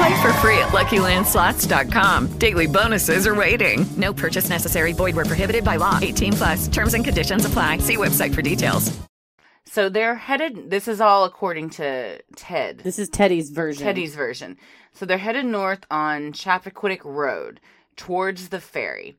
Play 0.00 0.22
for 0.22 0.32
free 0.34 0.56
at 0.58 0.68
LuckyLandSlots.com. 0.68 2.38
Daily 2.38 2.66
bonuses 2.66 3.26
are 3.26 3.34
waiting. 3.34 3.84
No 3.98 4.14
purchase 4.14 4.48
necessary. 4.48 4.94
Void 4.94 5.14
where 5.14 5.26
prohibited 5.26 5.62
by 5.62 5.76
law. 5.76 5.98
18 6.00 6.32
plus. 6.32 6.68
Terms 6.68 6.94
and 6.94 7.04
conditions 7.04 7.44
apply. 7.44 7.76
See 7.78 7.98
website 7.98 8.34
for 8.34 8.40
details. 8.40 8.98
So 9.66 9.90
they're 9.90 10.14
headed. 10.14 10.70
This 10.70 10.88
is 10.88 11.02
all 11.02 11.24
according 11.24 11.68
to 11.70 12.18
Ted. 12.34 12.78
This 12.78 12.98
is 12.98 13.10
Teddy's 13.10 13.50
version. 13.50 13.84
Teddy's 13.84 14.14
version. 14.14 14.56
So 14.94 15.04
they're 15.04 15.18
headed 15.18 15.44
north 15.44 15.84
on 15.90 16.32
Chappaquiddick 16.32 17.04
Road 17.04 17.60
towards 17.94 18.48
the 18.48 18.60
ferry. 18.60 19.18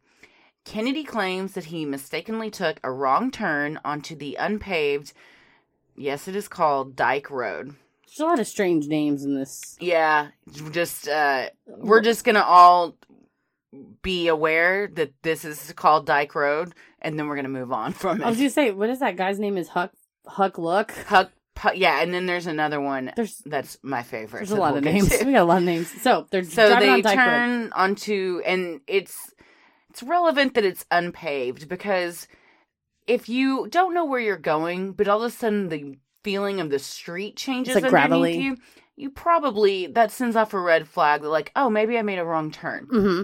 Kennedy 0.65 1.03
claims 1.03 1.53
that 1.53 1.65
he 1.65 1.85
mistakenly 1.85 2.49
took 2.49 2.79
a 2.83 2.91
wrong 2.91 3.29
turn 3.29 3.79
onto 3.85 4.15
the 4.15 4.35
unpaved, 4.39 5.13
yes, 5.95 6.27
it 6.27 6.35
is 6.35 6.47
called 6.47 6.95
Dyke 6.95 7.29
Road. 7.29 7.75
There's 8.11 8.25
a 8.25 8.29
lot 8.29 8.39
of 8.39 8.47
strange 8.47 8.87
names 8.87 9.23
in 9.23 9.35
this. 9.35 9.77
Yeah, 9.79 10.27
just 10.71 11.07
uh 11.07 11.49
we're 11.65 12.01
just 12.01 12.25
going 12.25 12.35
to 12.35 12.43
all 12.43 12.97
be 14.01 14.27
aware 14.27 14.87
that 14.95 15.13
this 15.21 15.45
is 15.45 15.71
called 15.77 16.05
Dyke 16.05 16.35
Road 16.35 16.73
and 17.01 17.17
then 17.17 17.27
we're 17.27 17.35
going 17.35 17.45
to 17.45 17.49
move 17.49 17.71
on 17.71 17.93
from 17.93 18.21
it. 18.21 18.25
I 18.25 18.29
was 18.29 18.37
gonna 18.37 18.49
say, 18.49 18.71
what 18.71 18.89
is 18.89 18.99
that 18.99 19.15
guy's 19.15 19.39
name? 19.39 19.57
Is 19.57 19.69
Huck 19.69 19.91
Huck 20.27 20.57
Look? 20.57 20.91
Huck, 21.07 21.31
Pu- 21.55 21.75
yeah, 21.75 22.01
and 22.01 22.13
then 22.13 22.25
there's 22.25 22.47
another 22.47 22.81
one 22.81 23.11
There's 23.15 23.37
that's 23.45 23.77
my 23.81 24.03
favorite. 24.03 24.39
there's 24.39 24.51
a 24.51 24.55
lot 24.55 24.73
we'll 24.73 24.79
of 24.79 24.83
names. 24.83 25.09
to. 25.17 25.23
We 25.25 25.31
got 25.31 25.43
a 25.43 25.45
lot 25.45 25.57
of 25.59 25.63
names. 25.63 25.89
So 26.01 26.27
they're 26.31 26.43
so 26.43 26.67
they 26.79 26.89
on 26.89 27.01
Dyke 27.01 27.17
Road. 27.17 27.23
turn 27.23 27.71
onto 27.73 28.41
and 28.45 28.81
it's 28.87 29.33
it's 29.89 30.03
relevant 30.03 30.53
that 30.55 30.65
it's 30.65 30.85
unpaved 30.91 31.69
because 31.69 32.27
if 33.07 33.29
you 33.29 33.67
don't 33.69 33.93
know 33.93 34.05
where 34.05 34.19
you're 34.19 34.37
going 34.37 34.91
but 34.93 35.07
all 35.07 35.23
of 35.23 35.31
a 35.31 35.35
sudden 35.35 35.69
the 35.69 35.97
feeling 36.23 36.59
of 36.59 36.69
the 36.69 36.79
street 36.79 37.35
changes 37.35 37.75
like 37.75 37.83
underneath 37.85 38.09
gravelly. 38.09 38.37
you 38.39 38.57
you 38.95 39.09
probably 39.09 39.87
that 39.87 40.11
sends 40.11 40.35
off 40.35 40.53
a 40.53 40.59
red 40.59 40.87
flag 40.87 41.21
that 41.21 41.29
like 41.29 41.51
oh 41.55 41.69
maybe 41.69 41.97
i 41.97 42.01
made 42.01 42.19
a 42.19 42.25
wrong 42.25 42.51
turn 42.51 42.85
hmm 42.89 43.23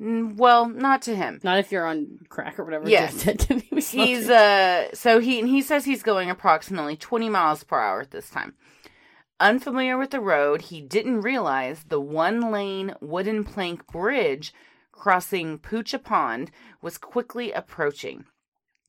Mm, 0.00 0.36
well 0.36 0.66
not 0.66 1.02
to 1.02 1.14
him 1.14 1.40
Not 1.42 1.58
if 1.58 1.70
you're 1.70 1.86
on 1.86 2.20
crack 2.30 2.58
or 2.58 2.64
whatever. 2.64 2.88
Yes. 2.88 3.22
Just 3.22 3.46
said 3.48 3.62
he 3.68 3.74
was 3.74 3.90
he's 3.90 4.30
uh 4.30 4.88
so 4.94 5.20
he 5.20 5.46
he 5.46 5.60
says 5.60 5.84
he's 5.84 6.02
going 6.02 6.30
approximately 6.30 6.96
20 6.96 7.28
miles 7.28 7.64
per 7.64 7.78
hour 7.78 8.00
at 8.00 8.10
this 8.10 8.30
time 8.30 8.54
unfamiliar 9.38 9.98
with 9.98 10.10
the 10.10 10.20
road 10.20 10.62
he 10.62 10.80
didn't 10.80 11.20
realize 11.20 11.84
the 11.84 12.00
one 12.00 12.50
lane 12.50 12.94
wooden 13.02 13.44
plank 13.44 13.86
bridge 13.88 14.54
crossing 14.92 15.58
Poucha 15.58 15.98
pond 15.98 16.50
was 16.80 16.96
quickly 16.96 17.52
approaching 17.52 18.24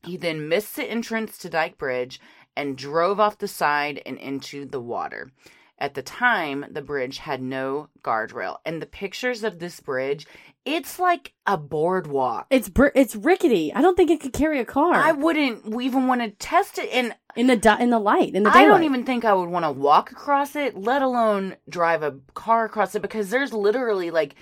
he 0.03 0.15
then 0.15 0.47
missed 0.47 0.77
the 0.77 0.86
entrance 0.86 1.38
to 1.38 1.49
dyke 1.49 1.77
bridge 1.77 2.21
and 2.55 2.77
drove 2.77 3.19
off 3.19 3.37
the 3.37 3.47
side 3.47 4.01
and 4.05 4.17
into 4.17 4.65
the 4.65 4.81
water. 4.81 5.31
At 5.77 5.95
the 5.95 6.03
time 6.03 6.65
the 6.69 6.81
bridge 6.81 7.17
had 7.17 7.41
no 7.41 7.89
guardrail. 8.03 8.57
And 8.65 8.81
the 8.81 8.85
pictures 8.85 9.43
of 9.43 9.59
this 9.59 9.79
bridge 9.79 10.27
it's 10.63 10.99
like 10.99 11.33
a 11.47 11.57
boardwalk. 11.57 12.45
It's 12.49 12.69
br- 12.69 12.89
it's 12.93 13.15
rickety. 13.15 13.73
I 13.73 13.81
don't 13.81 13.95
think 13.95 14.11
it 14.11 14.21
could 14.21 14.33
carry 14.33 14.59
a 14.59 14.65
car. 14.65 14.93
I 14.93 15.11
wouldn't 15.11 15.81
even 15.81 16.07
want 16.07 16.21
to 16.21 16.29
test 16.31 16.77
it, 16.77 16.89
in 16.91 17.15
in 17.35 17.47
the 17.47 17.55
di- 17.55 17.81
in 17.81 17.89
the 17.89 17.99
light 17.99 18.35
in 18.35 18.43
the 18.43 18.51
I 18.51 18.65
don't 18.65 18.83
even 18.83 19.03
think 19.03 19.25
I 19.25 19.33
would 19.33 19.49
want 19.49 19.65
to 19.65 19.71
walk 19.71 20.11
across 20.11 20.55
it, 20.55 20.77
let 20.77 21.01
alone 21.01 21.55
drive 21.67 22.03
a 22.03 22.17
car 22.35 22.65
across 22.65 22.93
it, 22.93 23.01
because 23.01 23.29
there's 23.31 23.53
literally 23.53 24.11
like, 24.11 24.35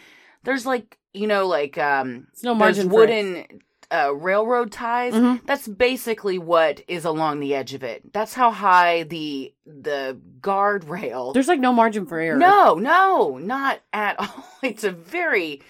there's 0.43 0.65
like 0.65 0.97
you 1.13 1.27
know 1.27 1.47
like 1.47 1.77
um, 1.77 2.27
There's 2.33 2.43
no 2.43 2.53
margin 2.53 2.89
for 2.89 2.95
wooden 2.95 3.45
uh, 3.91 4.13
railroad 4.13 4.71
ties. 4.71 5.13
Mhm. 5.13 5.45
That's 5.45 5.67
basically 5.67 6.37
what 6.37 6.81
is 6.87 7.05
along 7.05 7.39
the 7.39 7.55
edge 7.55 7.73
of 7.73 7.83
it. 7.83 8.13
That's 8.13 8.33
how 8.33 8.51
high 8.51 9.03
the 9.03 9.53
the 9.65 10.19
guardrail. 10.41 11.33
There's 11.33 11.47
like 11.47 11.59
no 11.59 11.73
margin 11.73 12.05
for 12.05 12.19
error. 12.19 12.37
No, 12.37 12.75
no, 12.75 13.37
not 13.37 13.79
at 13.93 14.15
all. 14.19 14.45
It's 14.61 14.83
a 14.83 14.91
very 14.91 15.61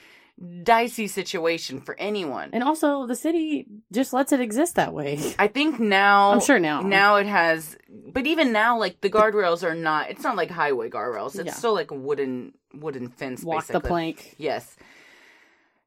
dicey 0.64 1.08
situation 1.08 1.82
for 1.82 1.96
anyone. 2.00 2.50
And 2.54 2.64
also, 2.64 3.06
the 3.06 3.16
city 3.16 3.66
just 3.92 4.14
lets 4.14 4.32
it 4.32 4.40
exist 4.40 4.76
that 4.76 4.94
way. 4.94 5.20
I 5.38 5.48
think 5.48 5.80
now 5.80 6.32
I'm 6.32 6.40
sure 6.40 6.60
now. 6.60 6.82
Now 6.82 7.18
it 7.18 7.28
has 7.28 7.78
but 8.14 8.26
even 8.26 8.52
now 8.52 8.78
like 8.80 9.02
the 9.02 9.10
guardrails 9.10 9.64
are 9.64 9.76
not 9.76 10.10
it's 10.10 10.24
not 10.24 10.36
like 10.36 10.50
highway 10.50 10.90
guardrails. 10.90 11.36
It's 11.36 11.48
Yeah. 11.48 11.54
still 11.54 11.74
like 11.74 11.92
a 11.92 11.96
wooden 11.96 12.54
wooden 12.74 13.10
fence 13.10 13.44
Walk 13.44 13.66
the 13.68 13.80
plank. 13.82 14.36
Yes. 14.38 14.76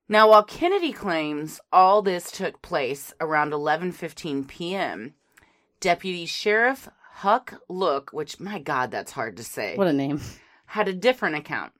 Now 0.09 0.29
while 0.31 0.45
Kennedy 0.45 0.93
claims 0.93 1.61
all 1.73 2.03
this 2.03 2.31
took 2.31 2.61
place 2.63 3.15
around 3.21 3.53
11:15 3.53 4.47
p.m., 4.47 5.15
Deputy 5.81 6.27
Sheriff 6.27 6.89
Huck 7.17 7.55
Look, 7.69 8.11
which 8.13 8.41
my 8.41 8.59
god 8.59 8.91
that's 8.91 9.13
hard 9.13 9.37
to 9.37 9.45
say 9.45 9.77
What 9.77 9.87
a 9.87 9.93
name. 9.93 10.21
had 10.67 10.89
a 10.89 10.93
different 10.93 11.37
account. 11.37 11.73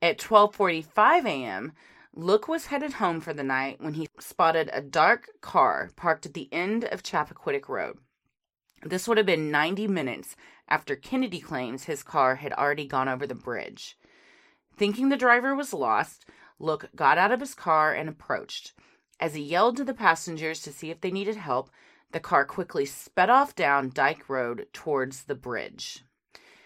At 0.00 0.18
12:45 0.18 1.24
a.m., 1.26 1.72
Look 2.14 2.48
was 2.48 2.66
headed 2.66 2.94
home 2.94 3.20
for 3.20 3.34
the 3.34 3.42
night 3.42 3.80
when 3.80 3.94
he 3.94 4.08
spotted 4.18 4.70
a 4.72 4.80
dark 4.80 5.28
car 5.42 5.90
parked 5.96 6.24
at 6.24 6.32
the 6.34 6.48
end 6.50 6.84
of 6.84 7.02
Chappaquiddick 7.02 7.68
Road. 7.68 7.98
This 8.82 9.06
would 9.06 9.18
have 9.18 9.26
been 9.26 9.50
90 9.50 9.86
minutes 9.88 10.34
after 10.68 10.96
Kennedy 10.96 11.40
claims 11.40 11.84
his 11.84 12.02
car 12.02 12.36
had 12.36 12.52
already 12.54 12.86
gone 12.86 13.08
over 13.08 13.26
the 13.26 13.34
bridge. 13.34 13.98
Thinking 14.76 15.08
the 15.08 15.16
driver 15.16 15.54
was 15.54 15.74
lost, 15.74 16.24
Look 16.58 16.88
got 16.96 17.18
out 17.18 17.32
of 17.32 17.40
his 17.40 17.54
car 17.54 17.92
and 17.92 18.08
approached. 18.08 18.72
As 19.20 19.34
he 19.34 19.42
yelled 19.42 19.76
to 19.78 19.84
the 19.84 19.94
passengers 19.94 20.60
to 20.62 20.72
see 20.72 20.90
if 20.90 21.00
they 21.00 21.10
needed 21.10 21.36
help, 21.36 21.70
the 22.12 22.20
car 22.20 22.44
quickly 22.44 22.84
sped 22.84 23.30
off 23.30 23.54
down 23.54 23.90
Dyke 23.94 24.28
Road 24.28 24.66
towards 24.72 25.24
the 25.24 25.34
bridge. 25.34 26.02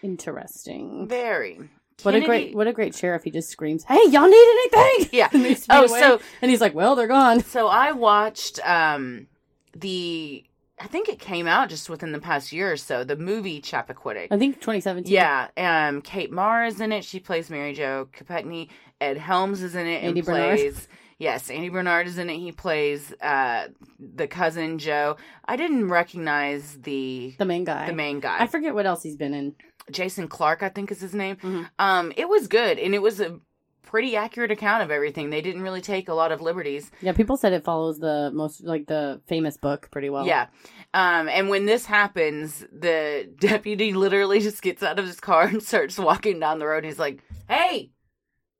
Interesting. 0.01 1.07
Very. 1.07 1.59
What 2.03 2.15
a 2.15 2.21
great 2.21 2.55
what 2.55 2.67
a 2.67 2.73
great 2.73 2.95
sheriff. 2.95 3.23
He 3.23 3.29
just 3.31 3.49
screams, 3.49 3.83
"Hey, 3.83 3.99
y'all 4.09 4.27
need 4.27 4.69
anything?" 4.73 5.09
Yeah. 5.19 5.29
And 5.33 5.65
Oh, 5.69 5.85
away. 5.85 5.99
so- 5.99 6.19
and 6.41 6.49
he's 6.49 6.61
like, 6.61 6.73
"Well, 6.73 6.95
they're 6.95 7.07
gone." 7.07 7.41
So 7.41 7.67
I 7.67 7.91
watched 7.91 8.59
um 8.67 9.27
the 9.75 10.43
I 10.81 10.87
think 10.87 11.07
it 11.09 11.19
came 11.19 11.47
out 11.47 11.69
just 11.69 11.89
within 11.89 12.11
the 12.11 12.19
past 12.19 12.51
year 12.51 12.71
or 12.71 12.77
so, 12.77 13.03
the 13.03 13.15
movie 13.15 13.61
Chappaquiddick. 13.61 14.27
I 14.31 14.37
think 14.37 14.55
2017. 14.55 15.13
Yeah, 15.13 15.47
um 15.57 16.01
Kate 16.01 16.31
Mara 16.31 16.67
is 16.67 16.81
in 16.81 16.91
it. 16.91 17.03
She 17.05 17.19
plays 17.19 17.49
Mary 17.49 17.73
Jo 17.73 18.07
Kopechne. 18.17 18.67
Ed 18.99 19.17
Helms 19.17 19.61
is 19.61 19.75
in 19.75 19.87
it 19.87 20.03
and 20.03 20.15
Bernard. 20.25 20.57
plays 20.57 20.87
Yes, 21.19 21.51
Andy 21.51 21.69
Bernard 21.69 22.07
is 22.07 22.17
in 22.17 22.31
it. 22.31 22.37
He 22.39 22.51
plays 22.51 23.13
uh 23.21 23.67
the 23.99 24.27
cousin 24.27 24.79
Joe. 24.79 25.17
I 25.45 25.55
didn't 25.55 25.87
recognize 25.87 26.79
the 26.81 27.35
the 27.37 27.45
main 27.45 27.63
guy. 27.63 27.85
the 27.85 27.93
main 27.93 28.19
guy. 28.19 28.37
I 28.39 28.47
forget 28.47 28.73
what 28.73 28.87
else 28.87 29.03
he's 29.03 29.15
been 29.17 29.33
in. 29.35 29.55
Jason 29.91 30.27
Clarke, 30.27 30.63
I 30.63 30.69
think 30.69 30.91
is 30.91 31.01
his 31.01 31.13
name. 31.13 31.35
Mhm. 31.37 31.69
Um, 31.77 32.13
it 32.15 32.27
was 32.29 32.47
good, 32.47 32.79
and 32.79 32.93
it 32.95 33.01
was 33.01 33.19
a 33.19 33.39
pretty 33.83 34.15
accurate 34.15 34.51
account 34.51 34.83
of 34.83 34.91
everything. 34.91 35.29
They 35.29 35.41
didn't 35.41 35.61
really 35.61 35.81
take 35.81 36.09
a 36.09 36.13
lot 36.13 36.31
of 36.31 36.41
liberties. 36.41 36.91
Yeah, 37.01 37.13
people 37.13 37.37
said 37.37 37.53
it 37.53 37.63
follows 37.63 37.99
the 37.99 38.31
most 38.33 38.63
like 38.63 38.87
the 38.87 39.21
famous 39.27 39.57
book 39.57 39.89
pretty 39.91 40.09
well. 40.09 40.25
Yeah. 40.25 40.47
Um, 40.93 41.29
and 41.29 41.49
when 41.49 41.65
this 41.65 41.85
happens, 41.85 42.65
the 42.71 43.29
deputy 43.39 43.93
literally 43.93 44.39
just 44.39 44.61
gets 44.61 44.83
out 44.83 44.99
of 44.99 45.05
his 45.05 45.19
car 45.19 45.43
and 45.43 45.61
starts 45.63 45.97
walking 45.97 46.39
down 46.39 46.59
the 46.59 46.67
road. 46.67 46.83
He's 46.85 46.99
like, 46.99 47.19
"Hey, 47.47 47.91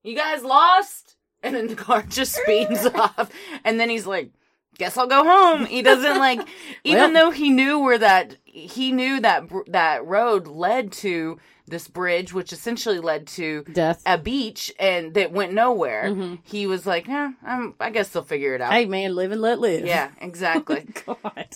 you 0.03 0.15
guys 0.15 0.43
lost?" 0.43 1.17
And 1.43 1.55
then 1.55 1.67
the 1.67 1.75
car 1.75 2.03
just 2.07 2.35
speeds 2.35 2.85
off. 2.93 3.31
And 3.63 3.79
then 3.79 3.89
he's 3.89 4.05
like, 4.05 4.31
"Guess 4.77 4.97
I'll 4.97 5.07
go 5.07 5.23
home." 5.23 5.65
He 5.65 5.81
doesn't 5.81 6.17
like, 6.17 6.39
even 6.83 7.13
Well. 7.13 7.25
though 7.25 7.31
he 7.31 7.49
knew 7.49 7.79
where 7.79 7.97
that 7.97 8.37
he 8.45 8.91
knew 8.91 9.19
that 9.21 9.43
that 9.67 10.05
road 10.05 10.47
led 10.47 10.91
to 10.93 11.39
this 11.67 11.87
bridge, 11.87 12.33
which 12.33 12.51
essentially 12.51 12.99
led 12.99 13.25
to 13.25 13.63
Death. 13.71 14.01
a 14.05 14.17
beach 14.17 14.73
and 14.77 15.13
that 15.13 15.31
went 15.31 15.53
nowhere. 15.53 16.05
Mhm. 16.09 16.39
He 16.43 16.67
was 16.67 16.85
like, 16.85 17.07
"Yeah, 17.07 17.31
I'm, 17.45 17.75
I 17.79 17.89
guess 17.91 18.09
they'll 18.09 18.23
figure 18.23 18.55
it 18.55 18.61
out." 18.61 18.73
Hey 18.73 18.85
man, 18.85 19.15
live 19.15 19.31
and 19.31 19.41
let 19.41 19.59
live. 19.59 19.85
Yeah, 19.85 20.09
exactly. 20.21 20.87
God. 21.05 21.47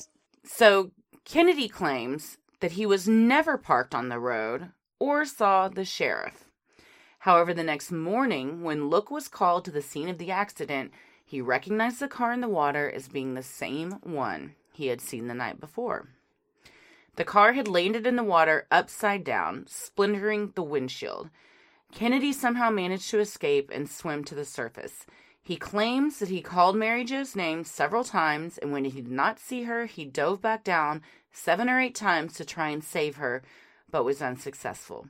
So 0.46 0.92
Kennedy 1.26 1.68
claims 1.68 2.38
that 2.62 2.74
he 2.74 2.86
was 2.86 3.08
never 3.10 3.58
parked 3.58 3.94
on 3.94 4.08
the 4.10 4.20
road 4.20 4.70
or 5.00 5.26
saw 5.26 5.68
the 5.68 5.84
sheriff. 5.84 6.46
However, 7.20 7.54
the 7.54 7.64
next 7.64 7.92
morning, 7.92 8.62
when 8.64 8.88
Look 8.88 9.10
was 9.12 9.28
called 9.28 9.66
to 9.66 9.72
the 9.72 9.82
scene 9.82 10.08
of 10.10 10.20
the 10.20 10.32
accident, 10.32 10.92
he 11.26 11.42
recognized 11.42 12.00
the 12.00 12.08
car 12.08 12.32
in 12.32 12.42
the 12.42 12.48
water 12.48 12.90
as 12.90 13.08
being 13.08 13.34
the 13.34 13.44
same 13.44 13.94
one 14.04 14.54
he 14.72 14.88
had 14.88 15.02
seen 15.02 15.28
the 15.28 15.34
night 15.34 15.60
before. 15.60 16.08
The 17.16 17.24
car 17.24 17.54
had 17.54 17.68
landed 17.68 18.06
in 18.06 18.16
the 18.16 18.24
water 18.24 18.68
upside 18.70 19.24
down, 19.24 19.66
splintering 19.68 20.52
the 20.56 20.64
windshield. 20.64 21.30
Kennedy 21.92 22.32
somehow 22.32 22.70
managed 22.70 23.10
to 23.12 23.20
escape 23.20 23.72
and 23.74 23.90
swim 23.90 24.24
to 24.26 24.36
the 24.36 24.46
surface. 24.46 25.06
He 25.42 25.56
claims 25.56 26.20
that 26.20 26.30
he 26.30 26.42
called 26.42 26.76
Mary 26.76 27.04
Jo's 27.04 27.36
name 27.36 27.64
several 27.64 28.04
times, 28.04 28.58
and 28.58 28.72
when 28.72 28.86
he 28.86 29.02
did 29.02 29.12
not 29.12 29.40
see 29.40 29.64
her, 29.64 29.86
he 29.86 30.04
dove 30.04 30.42
back 30.42 30.64
down 30.64 31.02
seven 31.32 31.70
or 31.70 31.80
eight 31.80 31.96
times 31.96 32.34
to 32.34 32.46
try 32.46 32.70
and 32.70 32.84
save 32.84 33.16
her, 33.16 33.44
but 33.90 34.04
was 34.04 34.22
unsuccessful. 34.22 35.08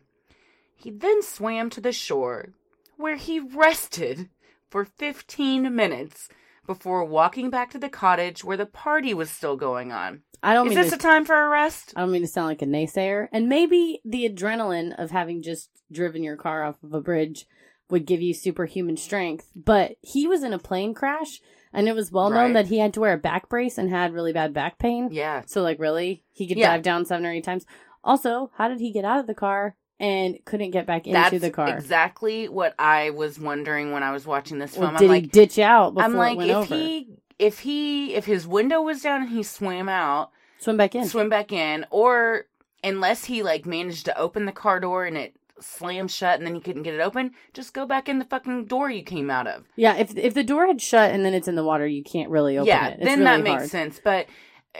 He 0.75 0.91
then 0.91 1.23
swam 1.23 1.69
to 1.71 1.81
the 1.81 1.91
shore, 1.91 2.49
where 2.97 3.15
he 3.15 3.39
rested 3.39 4.29
for 4.69 4.85
15 4.85 5.73
minutes 5.75 6.29
before 6.65 7.05
walking 7.05 7.49
back 7.49 7.69
to 7.71 7.77
the 7.77 7.89
cottage 7.89 8.43
where 8.43 8.57
the 8.57 8.65
party 8.65 9.13
was 9.13 9.29
still 9.29 9.55
going 9.55 9.91
on. 9.91 10.21
I 10.41 10.53
don't 10.53 10.67
Is 10.67 10.71
mean 10.71 10.79
this 10.79 10.89
to, 10.89 10.95
a 10.95 10.99
time 10.99 11.25
for 11.25 11.35
a 11.45 11.49
rest? 11.49 11.93
I 11.95 12.01
don't 12.01 12.11
mean 12.11 12.21
to 12.21 12.27
sound 12.27 12.47
like 12.47 12.61
a 12.61 12.65
naysayer, 12.65 13.27
and 13.31 13.47
maybe 13.49 14.01
the 14.05 14.27
adrenaline 14.29 14.93
of 15.01 15.11
having 15.11 15.41
just 15.41 15.69
driven 15.91 16.23
your 16.23 16.35
car 16.37 16.63
off 16.63 16.81
of 16.83 16.93
a 16.93 17.01
bridge 17.01 17.47
would 17.89 18.05
give 18.05 18.21
you 18.21 18.33
superhuman 18.33 18.97
strength. 18.97 19.51
But 19.55 19.95
he 20.01 20.27
was 20.27 20.43
in 20.43 20.53
a 20.53 20.59
plane 20.59 20.93
crash, 20.95 21.39
and 21.71 21.87
it 21.87 21.93
was 21.95 22.11
well 22.11 22.29
known 22.31 22.45
Right. 22.45 22.53
that 22.53 22.67
he 22.67 22.79
had 22.79 22.93
to 22.95 22.99
wear 22.99 23.13
a 23.13 23.17
back 23.17 23.47
brace 23.47 23.77
and 23.77 23.89
had 23.89 24.13
really 24.13 24.33
bad 24.33 24.53
back 24.53 24.79
pain. 24.79 25.09
Yeah. 25.11 25.43
So, 25.45 25.61
like, 25.61 25.79
really, 25.79 26.23
he 26.31 26.47
could 26.47 26.57
Yeah. 26.57 26.71
dive 26.71 26.81
down 26.81 27.05
seven 27.05 27.25
or 27.25 27.31
eight 27.31 27.43
times. 27.43 27.65
Also, 28.03 28.51
how 28.55 28.67
did 28.67 28.79
he 28.79 28.91
get 28.91 29.05
out 29.05 29.19
of 29.19 29.27
the 29.27 29.33
car 29.35 29.75
and 29.99 30.37
couldn't 30.45 30.71
get 30.71 30.85
back 30.85 31.07
into 31.07 31.19
That's 31.19 31.41
the 31.41 31.51
car? 31.51 31.67
That's 31.67 31.83
exactly 31.83 32.47
what 32.49 32.75
I 32.77 33.11
was 33.11 33.39
wondering 33.39 33.91
when 33.91 34.03
I 34.03 34.11
was 34.11 34.25
watching 34.25 34.59
this 34.59 34.75
film. 34.75 34.95
did 34.95 35.03
I'm 35.03 35.07
like, 35.09 35.23
he 35.23 35.29
ditch 35.29 35.59
out 35.59 35.93
before 35.93 36.03
I'm 36.03 36.15
like, 36.15 36.37
if 36.39 36.55
over? 36.55 36.75
he, 36.75 37.07
if 37.39 37.59
he, 37.59 38.13
if 38.13 38.25
his 38.25 38.47
window 38.47 38.81
was 38.81 39.01
down 39.01 39.21
and 39.23 39.29
he 39.31 39.43
swam 39.43 39.89
out, 39.89 40.31
Swim 40.59 40.77
back 40.77 40.95
in. 40.95 41.07
swim 41.07 41.29
back 41.29 41.51
in, 41.51 41.85
or 41.89 42.45
unless 42.83 43.25
he 43.25 43.43
like 43.43 43.65
managed 43.65 44.05
to 44.05 44.17
open 44.17 44.45
the 44.45 44.51
car 44.51 44.79
door 44.79 45.05
and 45.05 45.17
it 45.17 45.35
slammed 45.59 46.11
shut 46.11 46.37
and 46.37 46.45
then 46.45 46.53
he 46.55 46.61
couldn't 46.61 46.83
get 46.83 46.93
it 46.93 47.01
open, 47.01 47.31
just 47.53 47.73
go 47.73 47.85
back 47.85 48.09
in 48.09 48.19
the 48.19 48.25
fucking 48.25 48.65
door 48.65 48.89
you 48.89 49.03
came 49.03 49.29
out 49.29 49.47
of. 49.47 49.65
Yeah, 49.75 49.95
if 49.95 50.15
if 50.17 50.33
the 50.33 50.43
door 50.43 50.67
had 50.67 50.81
shut 50.81 51.11
and 51.11 51.25
then 51.25 51.33
it's 51.33 51.47
in 51.47 51.55
the 51.55 51.63
water, 51.63 51.85
you 51.87 52.03
can't 52.03 52.29
really 52.29 52.57
open 52.57 52.67
yeah, 52.67 52.87
it. 52.87 52.93
It's 52.99 53.05
then 53.05 53.19
really 53.19 53.37
that 53.37 53.43
makes 53.43 53.61
hard. 53.61 53.69
sense. 53.69 54.01
But 54.03 54.27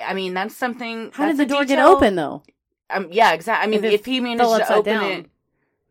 I 0.03 0.13
mean, 0.13 0.33
that's 0.33 0.55
something. 0.55 1.11
How 1.13 1.27
did 1.27 1.37
the 1.37 1.45
door 1.45 1.65
get 1.65 1.79
open 1.79 2.15
though? 2.15 2.43
Um, 2.89 3.07
yeah, 3.11 3.33
exactly. 3.33 3.67
I 3.67 3.69
mean, 3.69 3.83
If 3.83 3.93
if, 4.01 4.05
he 4.05 4.19
managed 4.19 4.43
to 4.67 4.73
open 4.75 4.93
down. 4.93 5.11
it, 5.11 5.25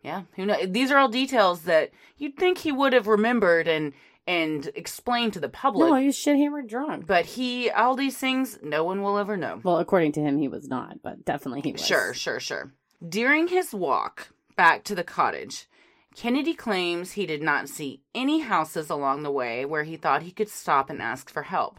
yeah, 0.02 0.22
who 0.36 0.46
knows? 0.46 0.66
These 0.68 0.90
are 0.90 0.98
all 0.98 1.08
details 1.08 1.62
that 1.62 1.90
you'd 2.16 2.36
think 2.36 2.58
he 2.58 2.70
would 2.72 2.92
have 2.92 3.06
remembered 3.06 3.66
and 3.68 3.92
and 4.26 4.70
explained 4.74 5.32
to 5.34 5.40
the 5.40 5.48
public. 5.48 5.88
No, 5.90 5.96
he 5.96 6.06
was 6.06 6.16
shit 6.16 6.36
hammered 6.36 6.66
drunk. 6.66 7.06
but 7.06 7.26
he, 7.26 7.68
all 7.70 7.94
these 7.94 8.16
things, 8.16 8.58
no 8.62 8.82
one 8.82 9.02
will 9.02 9.18
ever 9.18 9.36
know. 9.36 9.60
Well, 9.62 9.78
according 9.78 10.12
to 10.12 10.20
him, 10.20 10.38
he 10.38 10.48
was 10.48 10.66
not, 10.66 11.02
but 11.02 11.24
definitely 11.26 11.60
he 11.60 11.72
was. 11.72 11.84
Sure, 11.84 12.14
sure, 12.14 12.40
sure. 12.40 12.72
During 13.06 13.48
his 13.48 13.74
walk 13.74 14.30
back 14.56 14.82
to 14.84 14.94
the 14.94 15.04
cottage, 15.04 15.66
Kennedy 16.16 16.54
claims 16.54 17.12
he 17.12 17.26
did 17.26 17.42
not 17.42 17.68
see 17.68 18.00
any 18.14 18.40
houses 18.40 18.88
along 18.88 19.24
the 19.24 19.30
way 19.30 19.66
where 19.66 19.84
he 19.84 19.96
thought 19.96 20.22
he 20.22 20.30
could 20.30 20.48
stop 20.48 20.88
and 20.88 21.02
ask 21.02 21.28
for 21.28 21.42
help. 21.42 21.78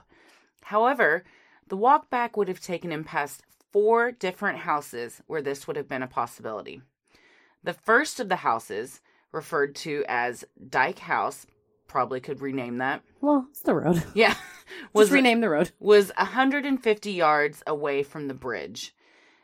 However, 0.65 1.23
the 1.67 1.78
walk 1.78 2.12
back 2.12 2.38
would 2.38 2.47
have 2.47 2.60
taken 2.60 2.91
him 2.91 3.04
past 3.04 3.41
four 3.71 4.12
different 4.12 4.60
houses 4.60 5.21
where 5.28 5.41
this 5.41 5.67
would 5.67 5.75
have 5.75 5.88
been 5.88 6.04
a 6.04 6.08
possibility. 6.08 6.82
The 7.63 7.73
first 7.73 8.19
of 8.19 8.30
the 8.30 8.38
houses, 8.38 9.01
referred 9.32 9.75
to 9.75 10.04
as 10.08 10.45
Dyke 10.69 10.99
House, 10.99 11.45
probably 11.88 12.19
could 12.19 12.41
rename 12.41 12.78
that. 12.78 13.01
Well, 13.21 13.47
it's 13.49 13.62
the 13.62 13.73
road. 13.73 14.04
Yeah. 14.13 14.36
Just 14.95 15.12
rename 15.12 15.41
the 15.41 15.49
road. 15.49 15.71
was 15.80 16.12
150 16.17 17.12
yards 17.12 17.62
away 17.67 18.01
from 18.01 18.28
the 18.28 18.34
bridge. 18.34 18.95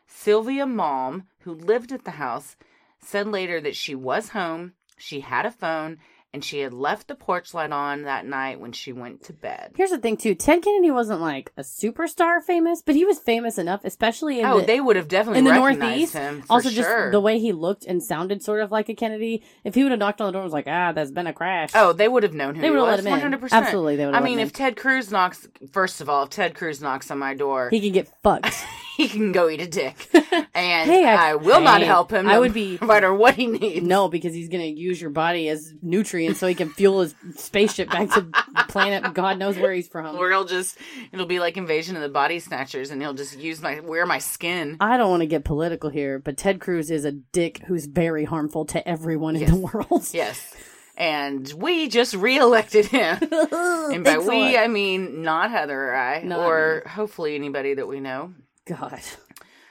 Sylvia 0.06 0.66
Malm, 0.66 1.26
who 1.40 1.54
lived 1.54 1.92
at 1.92 2.04
the 2.04 2.12
house, 2.12 2.56
said 3.00 3.28
later 3.28 3.60
that 3.60 3.76
she 3.76 3.94
was 3.94 4.30
home, 4.30 4.72
she 4.96 5.20
had 5.20 5.46
a 5.46 5.50
phone, 5.50 5.98
and 6.34 6.44
she 6.44 6.60
had 6.60 6.72
left 6.72 7.08
the 7.08 7.14
porch 7.14 7.52
light 7.52 7.72
on 7.72 8.02
that 8.02 8.24
night 8.24 8.58
when 8.58 8.72
she 8.72 8.92
went 8.92 9.22
to 9.24 9.32
bed. 9.32 9.72
Here's 9.76 9.90
the 9.90 9.98
thing, 9.98 10.16
too. 10.16 10.34
Ted 10.34 10.62
Kennedy 10.62 10.90
wasn't 10.90 11.20
like 11.20 11.52
a 11.56 11.62
superstar 11.62 12.42
famous, 12.42 12.82
but 12.82 12.94
he 12.94 13.04
was 13.04 13.18
famous 13.18 13.58
enough, 13.58 13.82
especially 13.84 14.40
in 14.40 14.46
oh, 14.46 14.60
the, 14.60 14.66
they 14.66 14.80
would 14.80 14.96
have 14.96 15.08
definitely 15.08 15.40
in 15.40 15.44
the 15.44 15.50
recognized 15.50 16.14
Northeast. 16.14 16.46
also, 16.50 16.70
sure. 16.70 16.82
just 16.82 17.12
the 17.12 17.20
way 17.20 17.38
he 17.38 17.52
looked 17.52 17.84
and 17.84 18.02
sounded 18.02 18.42
sort 18.42 18.60
of 18.60 18.70
like 18.70 18.88
a 18.88 18.94
Kennedy. 18.94 19.42
If 19.64 19.74
he 19.74 19.82
would 19.82 19.92
have 19.92 19.98
knocked 19.98 20.20
on 20.20 20.26
the 20.26 20.32
door 20.32 20.42
and 20.42 20.46
was 20.46 20.54
like, 20.54 20.68
ah, 20.68 20.92
there's 20.92 21.10
been 21.10 21.26
a 21.26 21.32
crash. 21.34 21.70
Oh, 21.74 21.92
they 21.92 22.08
would 22.08 22.22
have 22.22 22.34
known 22.34 22.54
who 22.54 22.62
They 22.62 22.70
would've 22.70 22.86
was. 22.86 23.04
let 23.04 23.22
him 23.22 23.32
in. 23.32 23.40
100%. 23.40 23.48
Absolutely, 23.52 23.96
they 23.96 24.06
would've 24.06 24.20
I 24.20 24.24
mean, 24.24 24.38
if 24.38 24.48
in. 24.48 24.54
Ted 24.54 24.76
Cruz 24.76 25.10
knocks, 25.10 25.48
first 25.72 26.00
of 26.00 26.08
all, 26.08 26.24
if 26.24 26.30
Ted 26.30 26.54
Cruz 26.54 26.80
knocks 26.80 27.10
on 27.10 27.18
my 27.18 27.34
door, 27.34 27.68
he 27.70 27.80
can 27.80 27.92
get 27.92 28.08
fucked. 28.22 28.54
he 29.08 29.18
can 29.18 29.32
go 29.32 29.48
eat 29.48 29.60
a 29.60 29.66
dick, 29.66 30.08
and 30.54 30.90
Hey, 30.90 31.04
I- 31.06 31.30
I, 31.30 31.34
will 31.36 31.60
not 31.60 31.82
help 31.82 32.10
him. 32.12 32.28
I 32.28 32.32
no 32.34 32.40
would 32.40 32.52
be- 32.54 32.78
no 32.80 32.86
matter 32.86 33.12
what 33.14 33.34
he 33.34 33.46
needs. 33.46 33.86
no, 33.86 34.08
because 34.08 34.34
he's 34.34 34.48
going 34.48 34.62
to 34.62 34.80
use 34.80 35.00
your 35.00 35.10
body 35.10 35.48
as 35.48 35.72
nutrients 35.82 36.38
so 36.40 36.46
he 36.46 36.54
can 36.54 36.70
fuel 36.70 37.00
his 37.02 37.14
spaceship 37.36 37.90
back 37.90 38.10
to 38.10 38.26
planet 38.68 39.12
God 39.14 39.38
knows 39.38 39.58
where 39.58 39.72
he's 39.72 39.88
from. 39.88 40.16
Or 40.16 40.30
he'll 40.30 40.44
just 40.44 40.78
it'll 41.12 41.26
be 41.26 41.40
like 41.40 41.56
invasion 41.56 41.96
of 41.96 42.02
the 42.02 42.08
body 42.08 42.38
snatchers 42.40 42.90
and 42.90 43.00
he'll 43.02 43.14
just 43.14 43.38
use 43.38 43.60
my 43.60 43.80
wear 43.80 44.06
my 44.06 44.18
skin. 44.18 44.76
I 44.80 44.96
don't 44.96 45.10
want 45.10 45.20
to 45.22 45.26
get 45.26 45.44
political 45.44 45.90
here, 45.90 46.18
but 46.18 46.36
Ted 46.36 46.60
Cruz 46.60 46.90
is 46.90 47.04
a 47.04 47.12
dick 47.12 47.60
who's 47.66 47.86
very 47.86 48.24
harmful 48.24 48.64
to 48.66 48.86
everyone 48.88 49.36
in 49.36 49.44
the 49.50 49.56
world. 49.56 50.08
Yes. 50.12 50.54
And 50.96 51.50
we 51.56 51.88
just 51.88 52.14
reelected 52.14 52.84
him. 52.86 53.16
and 53.20 54.04
by 54.04 54.10
Thanks 54.12 54.26
we. 54.26 54.58
I 54.58 54.68
mean 54.68 55.22
not 55.22 55.50
Heather 55.50 55.88
or 55.90 55.94
I. 55.94 56.20
Or 56.28 56.82
hopefully 56.86 57.34
anybody 57.34 57.74
that 57.74 57.88
we 57.88 57.98
know. 58.00 58.34
God. 58.72 59.00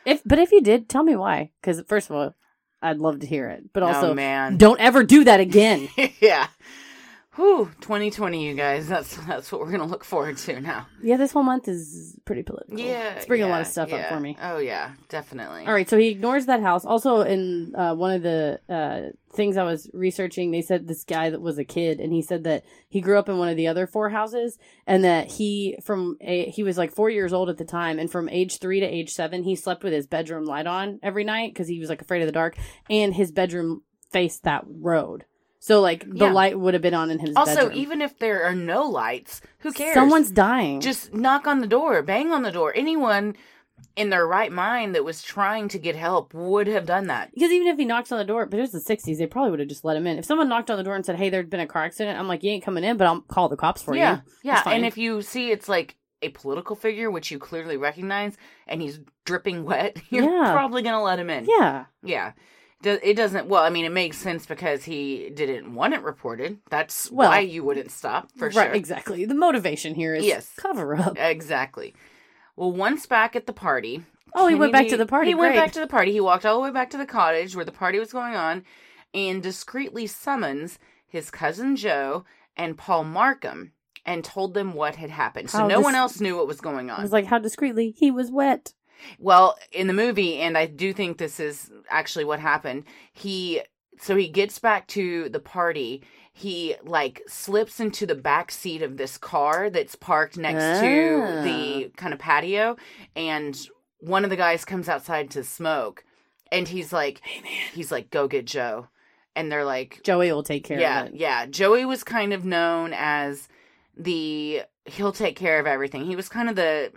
If 0.05 0.21
but 0.25 0.39
if 0.39 0.51
you 0.51 0.61
did, 0.61 0.89
tell 0.89 1.03
me 1.03 1.15
why. 1.15 1.51
Because 1.61 1.81
first 1.87 2.09
of 2.09 2.15
all, 2.15 2.35
I'd 2.81 2.97
love 2.97 3.19
to 3.19 3.27
hear 3.27 3.49
it. 3.49 3.71
But 3.73 3.83
oh, 3.83 3.87
also, 3.87 4.11
oh 4.11 4.13
man. 4.13 4.57
don't 4.57 4.79
ever 4.79 5.03
do 5.03 5.23
that 5.25 5.39
again. 5.39 5.89
yeah. 6.19 6.47
Whew, 7.35 7.71
2020, 7.79 8.45
you 8.45 8.55
guys. 8.55 8.89
That's 8.89 9.15
that's 9.25 9.51
what 9.53 9.61
we're 9.61 9.71
gonna 9.71 9.85
look 9.85 10.03
forward 10.03 10.35
to 10.39 10.59
now. 10.59 10.87
yeah, 11.01 11.15
this 11.15 11.31
whole 11.31 11.43
month 11.43 11.69
is 11.69 12.17
pretty 12.25 12.43
political. 12.43 12.77
Yeah, 12.77 13.13
it's 13.13 13.25
bringing 13.25 13.47
a 13.47 13.49
lot 13.49 13.61
of 13.61 13.67
stuff 13.67 13.93
up 13.93 14.09
for 14.09 14.19
me. 14.19 14.37
Oh 14.41 14.57
yeah, 14.57 14.91
definitely. 15.07 15.65
All 15.65 15.73
right, 15.73 15.89
so 15.89 15.97
he 15.97 16.09
ignores 16.09 16.47
that 16.47 16.61
house. 16.61 16.83
Also, 16.83 17.21
in 17.21 17.73
uh, 17.73 17.95
one 17.95 18.11
of 18.11 18.21
the 18.21 18.59
uh, 18.67 19.15
things 19.33 19.55
I 19.55 19.63
was 19.63 19.89
researching, 19.93 20.51
they 20.51 20.61
said 20.61 20.89
this 20.89 21.05
guy 21.05 21.29
that 21.29 21.41
was 21.41 21.57
a 21.57 21.63
kid, 21.63 22.01
and 22.01 22.11
he 22.11 22.21
said 22.21 22.43
that 22.43 22.65
he 22.89 22.99
grew 22.99 23.17
up 23.17 23.29
in 23.29 23.37
one 23.37 23.47
of 23.47 23.55
the 23.55 23.67
other 23.67 23.87
four 23.87 24.09
houses, 24.09 24.57
and 24.85 25.05
that 25.05 25.31
he 25.31 25.77
from 25.85 26.17
a, 26.19 26.49
he 26.49 26.63
was 26.63 26.77
like 26.77 26.91
four 26.93 27.09
years 27.09 27.31
old 27.31 27.49
at 27.49 27.57
the 27.57 27.63
time, 27.63 27.97
and 27.97 28.11
from 28.11 28.27
age 28.27 28.59
three 28.59 28.81
to 28.81 28.85
age 28.85 29.13
seven, 29.13 29.43
he 29.43 29.55
slept 29.55 29.85
with 29.85 29.93
his 29.93 30.05
bedroom 30.05 30.43
light 30.43 30.67
on 30.67 30.99
every 31.01 31.23
night 31.23 31.53
because 31.53 31.69
he 31.69 31.79
was 31.79 31.87
like 31.87 32.01
afraid 32.01 32.21
of 32.21 32.27
the 32.27 32.33
dark, 32.33 32.57
and 32.89 33.13
his 33.13 33.31
bedroom 33.31 33.83
faced 34.11 34.43
that 34.43 34.65
road, 34.67 35.23
so 35.63 35.79
like 35.79 36.03
the 36.09 36.25
Yeah. 36.25 36.31
light 36.33 36.59
would 36.59 36.73
have 36.73 36.81
been 36.83 36.93
on 36.95 37.09
in 37.11 37.19
his 37.19 37.35
Also, 37.37 37.55
bedroom. 37.55 37.71
even 37.77 38.01
if 38.01 38.17
there 38.19 38.43
are 38.43 38.55
no 38.55 38.83
lights, 38.83 39.39
who 39.59 39.71
cares? 39.71 39.93
Someone's 39.93 40.31
dying. 40.31 40.81
just 40.81 41.13
knock 41.13 41.45
on 41.47 41.59
the 41.61 41.67
door, 41.67 42.01
bang 42.01 42.31
on 42.33 42.41
the 42.43 42.51
door. 42.51 42.73
Anyone 42.75 43.35
in 43.95 44.09
their 44.09 44.25
right 44.27 44.51
mind 44.51 44.93
that 44.95 45.03
was 45.03 45.21
trying 45.21 45.67
to 45.67 45.77
get 45.79 45.95
help 45.95 46.33
would 46.33 46.67
have 46.67 46.85
done 46.85 47.07
that. 47.07 47.31
Because 47.33 47.51
even 47.51 47.67
if 47.67 47.77
he 47.77 47.85
knocks 47.85 48.11
on 48.11 48.17
the 48.17 48.23
door, 48.25 48.45
but 48.45 48.57
it 48.57 48.61
was 48.61 48.71
the 48.71 48.79
60s, 48.79 49.17
they 49.17 49.25
probably 49.27 49.51
would 49.51 49.59
have 49.59 49.69
just 49.69 49.83
let 49.85 49.97
him 49.97 50.07
in. 50.07 50.17
If 50.17 50.25
someone 50.25 50.47
knocked 50.49 50.69
on 50.71 50.77
the 50.77 50.83
door 50.83 50.95
and 50.95 51.05
said, 51.05 51.15
hey, 51.17 51.29
there'd 51.29 51.49
been 51.49 51.59
a 51.59 51.67
car 51.67 51.83
accident, 51.85 52.17
I'm 52.19 52.27
like, 52.27 52.43
you 52.43 52.51
ain't 52.51 52.63
coming 52.63 52.83
in, 52.83 52.97
but 52.97 53.05
I'll 53.07 53.21
call 53.21 53.49
the 53.49 53.57
cops 53.57 53.81
for 53.81 53.95
yeah, 53.95 54.17
you. 54.17 54.21
yeah. 54.43 54.63
yeah. 54.65 54.71
And 54.73 54.85
if 54.85 54.97
you 54.97 55.21
see 55.21 55.51
it's 55.51 55.67
like 55.69 55.95
a 56.21 56.29
political 56.29 56.75
figure, 56.75 57.09
which 57.11 57.31
you 57.31 57.39
clearly 57.39 57.75
recognize, 57.77 58.37
and 58.67 58.81
he's 58.81 58.99
dripping 59.25 59.63
wet, 59.65 59.97
you're 60.09 60.23
Yeah. 60.23 60.51
probably 60.53 60.83
gonna 60.83 61.01
let 61.03 61.19
him 61.19 61.29
in. 61.29 61.45
Yeah. 61.49 61.85
yeah. 62.03 62.31
It 62.83 63.15
doesn't. 63.15 63.47
Well, 63.47 63.63
I 63.63 63.69
mean, 63.69 63.85
it 63.85 63.91
makes 63.91 64.17
sense 64.17 64.45
because 64.45 64.83
he 64.83 65.29
didn't 65.33 65.73
want 65.73 65.93
it 65.93 66.01
reported. 66.01 66.59
That's 66.69 67.11
Well, 67.11 67.29
why 67.29 67.39
you 67.39 67.63
wouldn't 67.63 67.91
stop 67.91 68.29
for 68.37 68.51
sure. 68.51 68.61
right, 68.61 68.67
sure. 68.69 68.75
exactly. 68.75 69.25
The 69.25 69.35
motivation 69.35 69.95
here 69.95 70.15
is 70.15 70.25
Yes. 70.25 70.51
cover 70.57 70.95
up. 70.95 71.17
Exactly. 71.17 71.93
Well, 72.55 72.71
once 72.71 73.05
back 73.05 73.35
at 73.35 73.45
the 73.47 73.53
party. 73.53 74.03
Oh, 74.33 74.47
he 74.47 74.55
went 74.55 74.71
back 74.71 74.87
to 74.87 74.97
the 74.97 75.05
party. 75.05 75.31
He 75.31 75.35
went 75.35 75.55
back 75.55 75.71
to 75.73 75.79
the 75.79 75.87
party. 75.87 76.11
He 76.11 76.21
walked 76.21 76.45
all 76.45 76.55
the 76.55 76.61
way 76.63 76.71
back 76.71 76.89
to 76.91 76.97
the 76.97 77.05
cottage 77.05 77.55
where 77.55 77.65
the 77.65 77.71
party 77.71 77.99
was 77.99 78.11
going 78.13 78.35
on 78.35 78.63
and 79.13 79.43
discreetly 79.43 80.07
summons 80.07 80.79
his 81.05 81.29
cousin 81.29 81.75
Joe 81.75 82.23
and 82.55 82.77
Paul 82.77 83.03
Markham 83.03 83.73
and 84.05 84.23
told 84.23 84.53
them 84.53 84.73
what 84.73 84.95
had 84.95 85.09
happened. 85.09 85.49
So 85.49 85.59
How 85.59 85.67
no 85.67 85.77
dis- 85.77 85.83
one 85.83 85.95
else 85.95 86.19
knew 86.21 86.37
what 86.37 86.47
was 86.47 86.61
going 86.61 86.89
on. 86.89 87.01
was 87.01 87.11
like, 87.11 87.25
how 87.25 87.39
discreetly? 87.39 87.93
He 87.97 88.09
was 88.09 88.31
wet. 88.31 88.73
Well, 89.19 89.57
in 89.71 89.87
the 89.87 89.93
movie, 89.93 90.37
and 90.37 90.57
I 90.57 90.65
do 90.65 90.93
think 90.93 91.17
this 91.17 91.39
is 91.39 91.71
actually 91.89 92.25
what 92.25 92.39
happened, 92.39 92.83
he 93.13 93.61
so 93.99 94.15
he 94.15 94.27
gets 94.29 94.57
back 94.59 94.87
to 94.89 95.29
the 95.29 95.39
party. 95.39 96.01
He 96.33 96.75
like 96.83 97.21
slips 97.27 97.79
into 97.79 98.05
the 98.05 98.15
back 98.15 98.51
seat 98.51 98.81
of 98.81 98.97
this 98.97 99.17
car 99.17 99.69
that's 99.69 99.95
parked 99.95 100.37
next 100.37 100.63
Ah. 100.63 100.81
to 100.81 101.41
the 101.43 101.91
kind 101.97 102.13
of 102.13 102.19
patio 102.19 102.77
and 103.15 103.59
one 103.99 104.23
of 104.23 104.29
the 104.31 104.35
guys 104.35 104.65
comes 104.65 104.89
outside 104.89 105.29
to 105.31 105.43
smoke, 105.43 106.03
and 106.51 106.67
he's 106.67 106.91
like, 106.91 107.19
"Hey 107.23 107.41
man," 107.41 107.69
he's 107.73 107.91
like, 107.91 108.09
"Go 108.09 108.27
get 108.27 108.45
Joe," 108.45 108.87
and 109.35 109.51
they're 109.51 109.63
like, 109.65 110.01
Joey 110.03 110.31
will 110.31 110.41
take 110.41 110.63
care 110.63 110.79
yeah, 110.79 111.03
of 111.03 111.07
it. 111.09 111.15
yeah. 111.15 111.45
Joey 111.45 111.85
was 111.85 112.03
kind 112.03 112.33
of 112.33 112.43
known 112.43 112.93
as 112.95 113.47
the 113.95 114.63
he'll 114.85 115.11
take 115.11 115.35
care 115.35 115.59
of 115.59 115.67
everything. 115.67 116.05
He 116.05 116.15
was 116.15 116.29
kind 116.29 116.49
of 116.49 116.55
the 116.55 116.91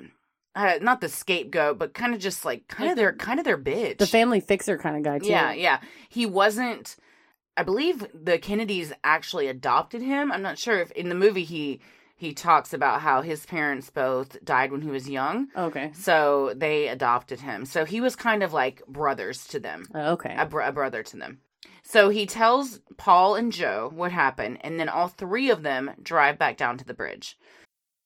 uh, 0.54 0.78
not 0.80 1.00
the 1.00 1.08
scapegoat, 1.08 1.78
but 1.78 1.94
kind 1.94 2.14
of 2.14 2.20
just 2.20 2.44
like 2.44 2.68
kind 2.68 2.90
of 2.90 2.96
their 2.96 3.12
kind 3.12 3.38
of 3.38 3.44
their 3.44 3.58
bitch. 3.58 3.98
The 3.98 4.06
family 4.06 4.40
fixer 4.40 4.78
kind 4.78 4.96
of 4.96 5.02
guy 5.02 5.18
too. 5.18 5.28
Yeah, 5.28 5.52
yeah. 5.52 5.80
He 6.08 6.26
wasn't. 6.26 6.96
I 7.56 7.62
believe 7.62 8.06
the 8.12 8.38
Kennedys 8.38 8.92
actually 9.04 9.46
adopted 9.46 10.02
him. 10.02 10.32
I'm 10.32 10.42
not 10.42 10.58
sure 10.58 10.80
if 10.80 10.90
in 10.92 11.08
the 11.08 11.14
movie 11.14 11.44
he 11.44 11.80
he 12.16 12.32
talks 12.32 12.72
about 12.72 13.00
how 13.00 13.22
his 13.22 13.44
parents 13.46 13.90
both 13.90 14.42
died 14.44 14.70
when 14.72 14.82
he 14.82 14.90
was 14.90 15.08
young. 15.08 15.48
Okay. 15.56 15.90
So 15.94 16.52
they 16.56 16.88
adopted 16.88 17.40
him. 17.40 17.64
So 17.64 17.84
he 17.84 18.00
was 18.00 18.14
kind 18.16 18.42
of 18.42 18.52
like 18.52 18.84
brothers 18.86 19.46
to 19.48 19.58
them 19.60 19.86
Uh, 19.94 20.12
okay. 20.12 20.34
a, 20.38 20.46
br- 20.46 20.60
a 20.62 20.72
brother 20.72 21.02
to 21.02 21.16
them. 21.16 21.38
So 21.82 22.08
he 22.08 22.24
tells 22.24 22.80
Paul 22.96 23.34
and 23.34 23.52
Joe 23.52 23.90
what 23.92 24.10
happened, 24.10 24.58
and 24.62 24.80
then 24.80 24.88
all 24.88 25.08
three 25.08 25.50
of 25.50 25.62
them 25.62 25.90
drive 26.02 26.38
back 26.38 26.56
down 26.56 26.78
to 26.78 26.84
the 26.84 26.94
bridge. 26.94 27.36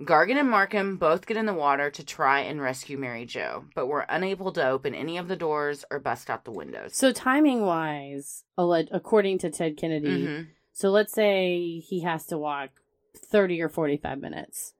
Gargan 0.00 0.36
and 0.40 0.50
Markham 0.50 0.96
both 0.96 1.24
get 1.26 1.36
in 1.36 1.46
the 1.46 1.54
water 1.54 1.88
to 1.90 2.04
try 2.04 2.40
and 2.40 2.60
rescue 2.60 2.98
Mary 2.98 3.24
Jo, 3.26 3.64
but 3.76 3.86
were 3.86 4.04
unable 4.08 4.50
to 4.52 4.66
open 4.68 4.92
any 4.94 5.16
of 5.18 5.28
the 5.28 5.36
doors 5.36 5.84
or 5.90 6.00
bust 6.00 6.28
out 6.28 6.44
the 6.44 6.50
windows. 6.50 6.96
So 6.96 7.12
timing 7.12 7.62
wise, 7.62 8.42
according 8.58 9.38
to 9.38 9.50
Ted 9.50 9.76
Kennedy, 9.76 10.26
Mhm. 10.26 10.46
so 10.72 10.90
let's 10.90 11.12
say 11.12 11.78
he 11.78 12.00
has 12.00 12.26
to 12.26 12.38
walk 12.38 12.70
thirty 13.16 13.62
or 13.62 13.68
forty-five 13.68 14.18
minutes, 14.18 14.74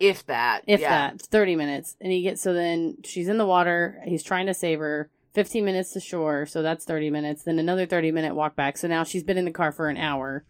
If 0.00 0.26
that. 0.26 0.64
if 0.66 0.80
yeah. 0.80 1.10
that, 1.10 1.22
thirty 1.22 1.54
minutes, 1.54 1.96
and 2.00 2.10
he 2.10 2.22
gets 2.22 2.42
so 2.42 2.52
then 2.52 2.96
she's 3.04 3.28
in 3.28 3.38
the 3.38 3.46
water. 3.46 4.00
He's 4.06 4.24
trying 4.24 4.46
to 4.46 4.54
save 4.54 4.80
her. 4.80 5.08
Fifteen 5.34 5.64
minutes 5.66 5.92
to 5.92 6.00
shore, 6.00 6.46
so 6.46 6.62
that's 6.62 6.84
thirty 6.84 7.10
minutes. 7.10 7.44
Then 7.44 7.60
another 7.60 7.86
thirty 7.86 8.10
minute 8.10 8.34
walk 8.34 8.56
back. 8.56 8.76
So 8.76 8.88
now 8.88 9.04
she's 9.04 9.22
been 9.22 9.38
in 9.38 9.44
the 9.44 9.52
car 9.52 9.70
for 9.70 9.88
an 9.88 9.96
hour, 9.96 10.44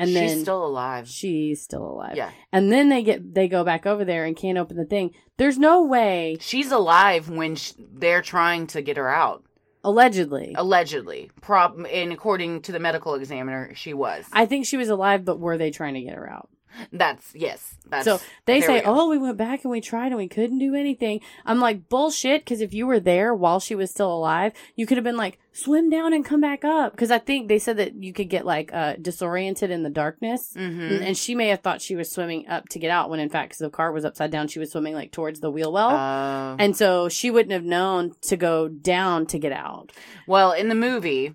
and 0.00 0.08
She's 0.08 0.16
then 0.34 0.40
still 0.40 0.64
alive. 0.66 1.06
she's 1.08 1.62
still 1.62 1.84
alive. 1.84 2.16
Yeah. 2.16 2.30
and 2.52 2.72
then 2.72 2.88
they 2.88 3.02
get 3.02 3.34
they 3.34 3.46
go 3.48 3.62
back 3.64 3.86
over 3.86 4.04
there 4.04 4.24
and 4.24 4.36
can't 4.36 4.58
open 4.58 4.76
the 4.76 4.84
thing. 4.84 5.12
There's 5.36 5.58
no 5.58 5.82
way, 5.84 6.36
She's 6.40 6.70
alive 6.72 7.28
when 7.30 7.54
sh- 7.56 7.72
they're 7.78 8.22
trying 8.22 8.66
to 8.68 8.82
get 8.82 8.96
her 8.96 9.08
out. 9.08 9.44
allegedly. 9.84 10.54
Allegedly. 10.56 11.30
Prob- 11.40 11.86
and 11.90 12.12
according 12.12 12.62
to 12.62 12.72
the 12.72 12.78
medical 12.80 13.14
examiner, 13.14 13.72
she 13.74 13.94
was. 13.94 14.26
I 14.32 14.46
think 14.46 14.66
she 14.66 14.76
was 14.76 14.88
alive, 14.90 15.24
but 15.24 15.40
were 15.40 15.56
they 15.56 15.70
trying 15.70 15.94
to 15.94 16.02
get 16.02 16.14
her 16.14 16.28
out? 16.28 16.48
That's, 16.92 17.34
yes. 17.34 17.74
That's, 17.88 18.04
so 18.04 18.20
they 18.46 18.60
say, 18.60 18.80
we 18.80 18.82
"Oh, 18.86 19.08
we 19.08 19.18
went 19.18 19.36
back 19.36 19.64
and 19.64 19.70
we 19.70 19.80
tried 19.80 20.08
and 20.08 20.16
we 20.16 20.28
couldn't 20.28 20.58
do 20.58 20.74
anything." 20.74 21.20
I'm 21.44 21.58
like, 21.60 21.88
"Bullshit!" 21.88 22.44
Because 22.44 22.60
if 22.60 22.72
you 22.72 22.86
were 22.86 23.00
there 23.00 23.34
while 23.34 23.58
she 23.60 23.74
was 23.74 23.90
still 23.90 24.12
alive, 24.12 24.52
you 24.76 24.86
could 24.86 24.96
have 24.96 25.04
been 25.04 25.16
like, 25.16 25.38
"Swim 25.52 25.90
down 25.90 26.12
and 26.12 26.24
come 26.24 26.40
back 26.40 26.64
up." 26.64 26.92
Because 26.92 27.10
I 27.10 27.18
think 27.18 27.48
they 27.48 27.58
said 27.58 27.76
that 27.78 27.94
you 28.02 28.12
could 28.12 28.28
get 28.30 28.46
like 28.46 28.70
uh, 28.72 28.94
disoriented 29.00 29.70
in 29.70 29.82
the 29.82 29.90
darkness, 29.90 30.52
Mhm. 30.56 31.02
and, 31.02 31.16
she 31.18 31.34
may 31.34 31.48
have 31.48 31.60
thought 31.60 31.82
she 31.82 31.96
was 31.96 32.10
swimming 32.10 32.46
up 32.48 32.68
to 32.70 32.78
get 32.78 32.90
out 32.90 33.10
when, 33.10 33.18
in 33.20 33.28
fact, 33.28 33.50
because 33.50 33.58
the 33.58 33.70
car 33.70 33.90
was 33.92 34.04
upside 34.04 34.30
down, 34.30 34.46
she 34.48 34.58
was 34.60 34.70
swimming 34.70 34.94
like 34.94 35.10
towards 35.10 35.40
the 35.40 35.50
wheel 35.50 35.72
well, 35.72 35.90
Oh. 35.90 36.56
and 36.58 36.76
so 36.76 37.08
she 37.08 37.30
wouldn't 37.30 37.52
have 37.52 37.64
known 37.64 38.12
to 38.22 38.36
go 38.36 38.68
down 38.68 39.26
to 39.26 39.38
get 39.38 39.52
out. 39.52 39.90
Well, 40.26 40.52
in 40.52 40.68
the 40.68 40.74
movie, 40.76 41.34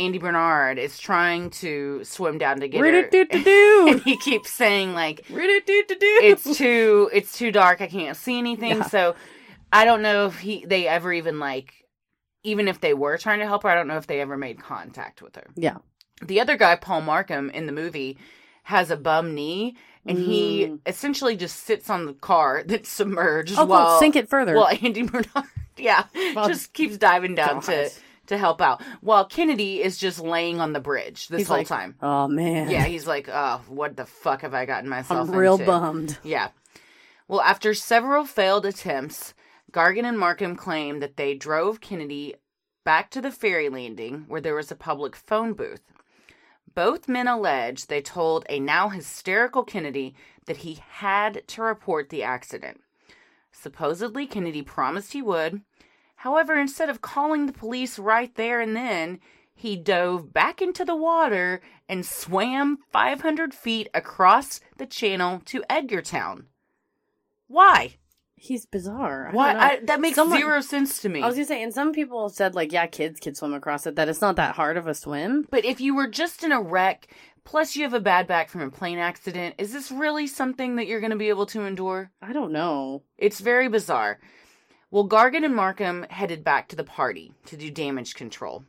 Andy 0.00 0.18
Bernard 0.18 0.78
is 0.78 0.98
trying 0.98 1.50
to 1.50 2.02
swim 2.04 2.38
down 2.38 2.60
to 2.60 2.68
get 2.68 2.80
her, 2.80 2.86
and 3.88 4.00
he 4.02 4.16
keeps 4.16 4.50
saying 4.50 4.94
like, 4.94 5.24
"It's 5.30 6.56
too, 6.56 7.10
it's 7.12 7.36
too 7.36 7.52
dark. 7.52 7.80
I 7.80 7.86
can't 7.86 8.16
see 8.16 8.38
anything." 8.38 8.78
Yeah. 8.78 8.82
So, 8.88 9.14
I 9.72 9.84
don't 9.84 10.02
know 10.02 10.26
if 10.26 10.38
he, 10.40 10.64
they 10.64 10.88
ever 10.88 11.12
even 11.12 11.38
like, 11.38 11.74
even 12.42 12.66
if 12.68 12.80
they 12.80 12.94
were 12.94 13.18
trying 13.18 13.40
to 13.40 13.46
help 13.46 13.62
her, 13.64 13.68
I 13.68 13.74
don't 13.74 13.88
know 13.88 13.98
if 13.98 14.06
they 14.06 14.20
ever 14.20 14.36
made 14.36 14.60
contact 14.62 15.22
with 15.22 15.36
her. 15.36 15.46
Yeah. 15.54 15.78
The 16.22 16.40
other 16.40 16.56
guy, 16.56 16.76
Paul 16.76 17.02
Markham, 17.02 17.50
in 17.50 17.66
the 17.66 17.72
movie, 17.72 18.18
has 18.64 18.90
a 18.90 18.96
bum 18.96 19.34
knee, 19.34 19.76
and 20.06 20.18
he 20.18 20.66
Mm. 20.66 20.78
essentially 20.86 21.36
just 21.36 21.60
sits 21.64 21.88
on 21.90 22.06
the 22.06 22.14
car 22.14 22.62
that's 22.66 22.88
submerged. 22.88 23.52
Oh, 23.54 23.58
cool. 23.58 23.66
while 23.66 23.98
Sink 23.98 24.16
it 24.16 24.28
further. 24.28 24.54
Well, 24.54 24.68
Andy 24.68 25.02
Bernard, 25.02 25.28
yeah, 25.76 26.04
Well, 26.34 26.48
just 26.48 26.72
keeps 26.72 26.96
diving 26.98 27.34
down 27.34 27.60
to 27.62 27.66
God. 27.66 27.90
to 27.90 27.90
help 28.38 28.60
out, 28.60 28.82
while 29.00 29.24
Kennedy 29.24 29.82
is 29.82 29.98
just 29.98 30.20
laying 30.20 30.60
on 30.60 30.72
the 30.72 30.80
bridge 30.80 31.28
this 31.28 31.40
He's 31.40 31.48
whole 31.48 31.58
like, 31.58 31.66
time. 31.66 31.96
Oh 32.00 32.28
man. 32.28 32.70
Yeah, 32.70 32.84
he's 32.84 33.06
like, 33.06 33.28
oh, 33.28 33.60
what 33.68 33.96
the 33.96 34.06
fuck 34.06 34.42
have 34.42 34.54
I 34.54 34.66
gotten 34.66 34.88
myself 34.88 35.28
I'm 35.28 35.34
real 35.34 35.54
into? 35.54 35.66
bummed. 35.66 36.18
Yeah. 36.22 36.48
Well, 37.28 37.40
after 37.40 37.74
several 37.74 38.24
failed 38.24 38.66
attempts, 38.66 39.34
Gargan 39.72 40.04
and 40.04 40.18
Markham 40.18 40.56
claimed 40.56 41.00
that 41.02 41.16
they 41.16 41.34
drove 41.34 41.80
Kennedy 41.80 42.34
back 42.84 43.10
to 43.10 43.20
the 43.20 43.30
ferry 43.30 43.68
landing 43.68 44.24
where 44.26 44.40
there 44.40 44.54
was 44.54 44.72
a 44.72 44.76
public 44.76 45.14
phone 45.14 45.52
booth. 45.52 45.82
Both 46.74 47.08
men 47.08 47.28
allege 47.28 47.86
they 47.86 48.00
told 48.00 48.46
a 48.48 48.58
now 48.60 48.88
hysterical 48.88 49.64
Kennedy 49.64 50.14
that 50.46 50.58
he 50.58 50.80
had 50.88 51.46
to 51.48 51.62
report 51.62 52.08
the 52.08 52.22
accident. 52.22 52.80
Supposedly, 53.52 54.26
Kennedy 54.26 54.62
promised 54.62 55.12
he 55.12 55.22
would. 55.22 55.62
However, 56.20 56.58
instead 56.60 56.90
of 56.90 57.00
calling 57.00 57.46
the 57.46 57.52
police 57.52 57.98
right 57.98 58.34
there 58.34 58.60
and 58.60 58.76
then, 58.76 59.20
he 59.54 59.74
dove 59.74 60.34
back 60.34 60.60
into 60.60 60.84
the 60.84 60.94
water 60.94 61.62
and 61.88 62.04
swam 62.04 62.76
500 62.92 63.54
feet 63.54 63.88
across 63.94 64.60
the 64.76 64.84
channel 64.84 65.40
to 65.46 65.62
Edgartown. 65.70 66.44
Why? 67.46 67.96
He's 68.34 68.66
bizarre. 68.66 69.28
I 69.28 69.34
Why? 69.34 69.54
I, 69.54 69.80
that 69.84 70.02
makes 70.02 70.16
Someone- 70.16 70.38
zero 70.38 70.60
sense 70.60 71.00
to 71.00 71.08
me. 71.08 71.22
I 71.22 71.26
was 71.26 71.36
gonna 71.36 71.46
say, 71.46 71.62
and 71.62 71.72
some 71.72 71.92
people 71.92 72.28
said 72.28 72.54
like, 72.54 72.70
yeah, 72.70 72.86
kids 72.86 73.18
could 73.18 73.38
swim 73.38 73.54
across 73.54 73.86
it. 73.86 73.96
That 73.96 74.10
it's 74.10 74.20
not 74.20 74.36
that 74.36 74.56
hard 74.56 74.76
of 74.76 74.86
a 74.86 74.92
swim. 74.94 75.46
But 75.50 75.64
if 75.64 75.80
you 75.80 75.94
were 75.94 76.06
just 76.06 76.44
in 76.44 76.52
a 76.52 76.60
wreck, 76.60 77.06
plus 77.44 77.76
you 77.76 77.82
have 77.84 77.94
a 77.94 78.00
bad 78.00 78.26
back 78.26 78.50
from 78.50 78.60
a 78.60 78.70
plane 78.70 78.98
accident, 78.98 79.54
is 79.56 79.72
this 79.72 79.90
really 79.90 80.26
something 80.26 80.76
that 80.76 80.86
you're 80.86 81.00
going 81.00 81.12
to 81.12 81.16
be 81.16 81.30
able 81.30 81.46
to 81.46 81.62
endure? 81.62 82.10
I 82.20 82.34
don't 82.34 82.52
know. 82.52 83.04
It's 83.16 83.40
very 83.40 83.68
bizarre. 83.68 84.20
Well, 84.90 85.08
Gargan 85.08 85.44
and 85.44 85.54
Markham 85.54 86.04
headed 86.10 86.42
back 86.42 86.68
to 86.68 86.76
the 86.76 86.84
party 86.84 87.32
to 87.46 87.56
do 87.56 87.70
damage 87.70 88.14
control. 88.14 88.64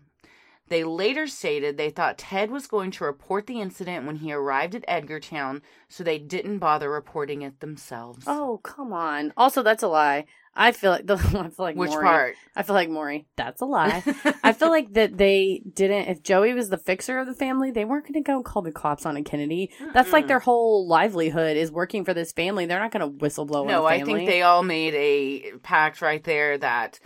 They 0.67 0.83
later 0.83 1.27
stated 1.27 1.75
they 1.75 1.89
thought 1.89 2.17
Ted 2.17 2.51
was 2.51 2.67
going 2.67 2.91
to 2.91 3.03
report 3.03 3.47
the 3.47 3.59
incident 3.59 4.05
when 4.05 4.17
he 4.17 4.31
arrived 4.31 4.75
at 4.75 4.85
Edgartown, 4.87 5.61
so 5.89 6.03
they 6.03 6.17
didn't 6.17 6.59
bother 6.59 6.89
reporting 6.89 7.41
it 7.41 7.59
themselves. 7.59 8.23
Oh 8.27 8.59
come 8.63 8.93
on. 8.93 9.33
Also, 9.35 9.63
that's 9.63 9.83
a 9.83 9.87
lie. 9.87 10.25
I 10.53 10.71
feel 10.71 10.91
like 10.91 11.05
the 11.07 11.15
I 11.15 11.49
feel 11.49 11.53
like 11.59 11.75
Which 11.75 11.91
Maury- 11.91 12.03
part? 12.05 12.35
I 12.55 12.63
feel 12.63 12.75
like 12.75 12.89
Maury. 12.89 13.27
That's 13.35 13.61
a 13.61 13.65
lie. 13.65 14.03
I 14.43 14.53
feel 14.53 14.69
like 14.69 14.93
that 14.93 15.17
they 15.17 15.61
didn't. 15.73 16.09
If 16.09 16.23
Joey 16.23 16.53
was 16.53 16.69
the 16.69 16.77
fixer 16.77 17.19
of 17.19 17.27
the 17.27 17.33
family, 17.33 17.71
they 17.71 17.85
weren't 17.85 18.03
going 18.03 18.21
to 18.21 18.21
go 18.21 18.35
and 18.37 18.45
call 18.45 18.61
the 18.61 18.71
cops 18.71 19.05
on 19.05 19.17
a 19.17 19.23
Kennedy. 19.23 19.71
That's 19.93 20.11
like 20.11 20.27
their 20.27 20.39
whole 20.39 20.87
livelihood 20.87 21.57
is 21.57 21.71
working 21.71 22.05
for 22.05 22.13
this 22.13 22.31
family. 22.31 22.65
They're 22.65 22.79
not 22.79 22.91
going 22.91 23.09
to 23.09 23.25
whistleblow. 23.25 23.67
No, 23.67 23.85
I 23.85 24.03
think 24.03 24.27
they 24.27 24.41
all 24.41 24.63
made 24.63 24.93
a 24.93 25.57
pact 25.59 26.01
right 26.01 26.23
there 26.23 26.57
that 26.57 26.99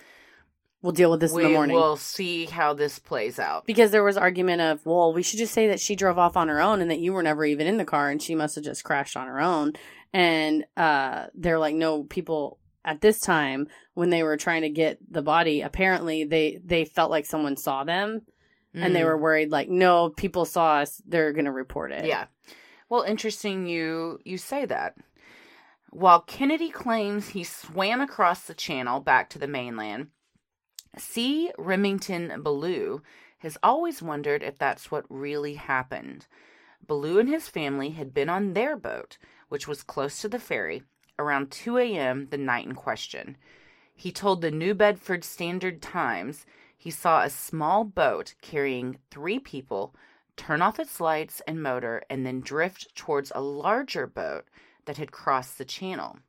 We'll 0.85 0.91
deal 0.91 1.09
with 1.09 1.19
this 1.19 1.31
we 1.31 1.43
in 1.43 1.47
the 1.49 1.55
morning. 1.55 1.75
We 1.75 1.81
will 1.81 1.97
see 1.97 2.45
how 2.45 2.75
this 2.75 2.99
plays 2.99 3.39
out. 3.39 3.65
Because 3.65 3.89
there 3.89 4.03
was 4.03 4.17
argument 4.17 4.61
of, 4.61 4.85
well, 4.85 5.13
we 5.13 5.23
should 5.23 5.39
just 5.39 5.51
say 5.51 5.69
that 5.69 5.79
she 5.79 5.95
drove 5.95 6.19
off 6.19 6.37
on 6.37 6.47
her 6.47 6.61
own 6.61 6.79
and 6.79 6.91
that 6.91 6.99
you 6.99 7.11
were 7.11 7.23
never 7.23 7.43
even 7.43 7.65
in 7.65 7.77
the 7.77 7.85
car 7.85 8.11
and 8.11 8.21
she 8.21 8.35
must 8.35 8.53
have 8.53 8.63
just 8.63 8.83
crashed 8.83 9.17
on 9.17 9.25
her 9.25 9.41
own. 9.41 9.73
And 10.13 10.63
uh, 10.77 11.25
they're 11.33 11.57
like, 11.57 11.73
no, 11.73 12.03
people 12.03 12.59
at 12.85 13.01
this 13.01 13.19
time 13.19 13.67
when 13.95 14.11
they 14.11 14.23
were 14.23 14.37
trying 14.37 14.61
to 14.61 14.69
get 14.69 14.99
the 15.11 15.21
body, 15.21 15.61
apparently 15.61 16.23
they 16.23 16.61
they 16.63 16.85
felt 16.85 17.11
like 17.11 17.25
someone 17.25 17.57
saw 17.57 17.83
them 17.83 18.21
and 18.73 18.95
they 18.95 19.01
Mm. 19.01 19.05
were 19.05 19.17
worried 19.17 19.51
like, 19.51 19.69
no, 19.69 20.09
people 20.09 20.45
saw 20.45 20.77
us, 20.77 21.01
they're 21.07 21.33
gonna 21.33 21.51
report 21.51 21.91
it. 21.91 22.05
Yeah. 22.05 22.25
Well, 22.89 23.01
interesting 23.01 23.65
you 23.67 24.19
you 24.23 24.37
say 24.37 24.65
that. 24.65 24.95
While 25.89 26.21
Kennedy 26.21 26.69
claims 26.69 27.29
he 27.29 27.43
swam 27.43 28.01
across 28.01 28.41
the 28.43 28.53
channel 28.53 28.99
back 28.99 29.29
to 29.31 29.39
the 29.39 29.47
mainland, 29.47 30.07
C. 30.97 31.51
Remington 31.57 32.41
Ballou 32.43 33.01
has 33.39 33.57
always 33.63 34.01
wondered 34.01 34.43
if 34.43 34.57
that's 34.57 34.91
what 34.91 35.05
really 35.09 35.55
happened. 35.55 36.27
Ballou 36.85 37.17
and 37.19 37.29
his 37.29 37.47
family 37.47 37.91
had 37.91 38.13
been 38.13 38.29
on 38.29 38.53
their 38.53 38.75
boat, 38.77 39.17
which 39.49 39.67
was 39.67 39.83
close 39.83 40.19
to 40.21 40.29
the 40.29 40.39
ferry, 40.39 40.83
around 41.17 41.51
2 41.51 41.77
a.m. 41.77 42.27
the 42.29 42.37
night 42.37 42.65
in 42.65 42.75
question. 42.75 43.37
He 43.95 44.11
told 44.11 44.41
the 44.41 44.51
New 44.51 44.73
Bedford 44.73 45.23
Standard 45.23 45.81
Times 45.81 46.45
he 46.77 46.91
saw 46.91 47.21
a 47.21 47.29
small 47.29 47.83
boat 47.83 48.35
carrying 48.41 48.97
three 49.09 49.39
people 49.39 49.95
turn 50.35 50.61
off 50.61 50.79
its 50.79 50.99
lights 50.99 51.41
and 51.47 51.63
motor 51.63 52.03
and 52.09 52.25
then 52.25 52.41
drift 52.41 52.93
towards 52.95 53.31
a 53.33 53.41
larger 53.41 54.05
boat 54.05 54.45
that 54.85 54.97
had 54.97 55.11
crossed 55.11 55.57
the 55.57 55.65
channel. 55.65 56.19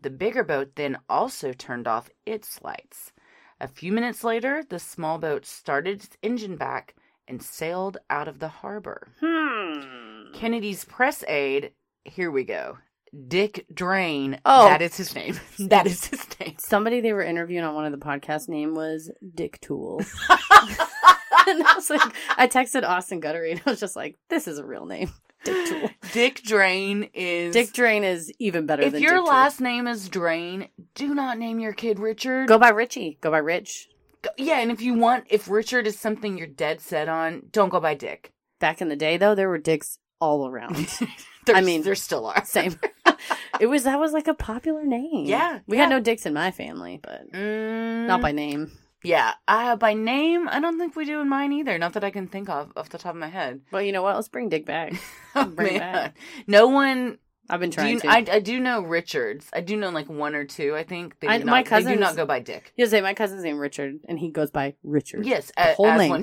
The 0.00 0.10
bigger 0.10 0.44
boat 0.44 0.76
then 0.76 0.98
also 1.08 1.52
turned 1.52 1.88
off 1.88 2.10
its 2.24 2.62
lights. 2.62 3.12
A 3.60 3.66
few 3.66 3.90
minutes 3.90 4.22
later, 4.22 4.62
the 4.68 4.78
small 4.78 5.18
boat 5.18 5.44
started 5.44 6.04
its 6.04 6.16
engine 6.22 6.56
back 6.56 6.94
and 7.26 7.42
sailed 7.42 7.98
out 8.08 8.28
of 8.28 8.38
the 8.38 8.48
harbor. 8.48 9.08
Hmm. 9.20 10.32
Kennedy's 10.32 10.84
press 10.84 11.24
aide, 11.26 11.72
here 12.04 12.30
we 12.30 12.44
go. 12.44 12.78
Dick 13.26 13.66
Drain. 13.72 14.40
Oh. 14.44 14.68
That 14.68 14.82
is 14.82 14.96
his 14.96 15.14
name. 15.14 15.38
that 15.58 15.86
is 15.86 16.06
his 16.06 16.26
name. 16.40 16.54
Somebody 16.58 17.00
they 17.00 17.12
were 17.12 17.22
interviewing 17.22 17.64
on 17.64 17.74
one 17.74 17.84
of 17.84 17.92
the 17.92 18.04
podcast 18.04 18.48
name 18.48 18.74
was 18.74 19.10
Dick 19.34 19.60
Tool. 19.60 20.00
and 20.30 21.62
I 21.62 21.72
was 21.74 21.90
like, 21.90 22.00
I 22.36 22.46
texted 22.48 22.84
Austin 22.86 23.20
Guttery 23.20 23.52
and 23.52 23.62
I 23.66 23.70
was 23.70 23.80
just 23.80 23.96
like, 23.96 24.16
this 24.28 24.48
is 24.48 24.58
a 24.58 24.64
real 24.64 24.86
name. 24.86 25.10
Dick 25.44 25.66
Tool. 25.66 25.90
Dick 26.12 26.42
Drain 26.42 27.10
is. 27.14 27.52
Dick 27.52 27.72
Drain 27.72 28.04
is 28.04 28.32
even 28.38 28.66
better 28.66 28.82
if 28.82 28.92
than 28.92 29.02
your 29.02 29.12
Dick 29.12 29.20
Tool. 29.20 29.28
last 29.28 29.60
name 29.60 29.86
is 29.86 30.08
Drain, 30.08 30.68
do 30.94 31.14
not 31.14 31.38
name 31.38 31.60
your 31.60 31.72
kid 31.72 31.98
Richard. 31.98 32.48
Go 32.48 32.58
by 32.58 32.70
Richie. 32.70 33.18
Go 33.20 33.30
by 33.30 33.38
Rich. 33.38 33.88
Go- 34.22 34.30
yeah, 34.36 34.58
and 34.58 34.70
if 34.70 34.80
you 34.80 34.94
want, 34.94 35.24
if 35.30 35.48
Richard 35.48 35.86
is 35.86 35.98
something 35.98 36.36
you're 36.36 36.46
dead 36.48 36.80
set 36.80 37.08
on, 37.08 37.44
don't 37.52 37.68
go 37.68 37.80
by 37.80 37.94
Dick. 37.94 38.32
Back 38.58 38.80
in 38.80 38.88
the 38.88 38.96
day, 38.96 39.16
though, 39.16 39.36
there 39.36 39.48
were 39.48 39.58
dicks 39.58 39.98
all 40.20 40.48
around. 40.48 40.88
I 41.48 41.60
mean, 41.62 41.82
there 41.82 41.94
still 41.94 42.26
are. 42.26 42.44
same. 42.44 42.78
it 43.60 43.66
was 43.66 43.84
that 43.84 43.98
was 43.98 44.12
like 44.12 44.28
a 44.28 44.34
popular 44.34 44.84
name. 44.84 45.24
Yeah, 45.26 45.60
we 45.66 45.76
yeah. 45.76 45.84
had 45.84 45.90
no 45.90 46.00
dicks 46.00 46.26
in 46.26 46.34
my 46.34 46.50
family, 46.50 47.00
but 47.02 47.32
Mm, 47.32 48.06
not 48.06 48.20
by 48.20 48.32
name. 48.32 48.70
Yeah, 49.04 49.34
uh, 49.46 49.76
by 49.76 49.94
name, 49.94 50.48
I 50.48 50.58
don't 50.60 50.76
think 50.76 50.96
we 50.96 51.04
do 51.04 51.20
in 51.20 51.28
mine 51.28 51.52
either. 51.52 51.78
Not 51.78 51.92
that 51.92 52.02
I 52.04 52.10
can 52.10 52.26
think 52.26 52.48
of 52.48 52.72
off 52.76 52.88
the 52.88 52.98
top 52.98 53.14
of 53.14 53.20
my 53.20 53.28
head. 53.28 53.60
Well, 53.70 53.80
you 53.80 53.92
know 53.92 54.02
what? 54.02 54.16
Let's 54.16 54.28
bring 54.28 54.48
Dick 54.48 54.66
back. 54.66 54.92
Oh, 55.36 55.44
Bring 55.44 55.78
back. 55.78 56.16
No 56.48 56.66
one. 56.68 57.18
I've 57.48 57.60
been 57.60 57.70
Do 57.70 57.76
trying 57.76 57.94
you, 57.94 58.00
to. 58.00 58.08
I, 58.08 58.24
I 58.30 58.40
do 58.40 58.58
know 58.58 58.80
Richards. 58.82 59.48
I 59.52 59.60
do 59.60 59.76
know 59.76 59.88
like 59.90 60.08
one 60.08 60.34
or 60.34 60.44
two. 60.44 60.74
I 60.74 60.82
think 60.82 61.18
they 61.20 61.28
do 61.28 61.32
I- 61.32 61.38
not. 61.38 61.46
my 61.46 61.62
they 61.62 61.68
cousins- 61.68 61.94
do 61.94 62.00
not 62.00 62.16
go 62.16 62.26
by 62.26 62.40
Dick. 62.40 62.72
You 62.76 62.86
say 62.86 63.00
my 63.00 63.14
cousin's 63.14 63.42
name 63.44 63.58
Richard, 63.58 64.00
and 64.08 64.18
he 64.18 64.30
goes 64.30 64.50
by 64.50 64.74
Richard. 64.82 65.24
Yes, 65.24 65.52
the 65.56 65.70
a- 65.70 65.74
whole 65.74 65.96
name. 65.96 66.22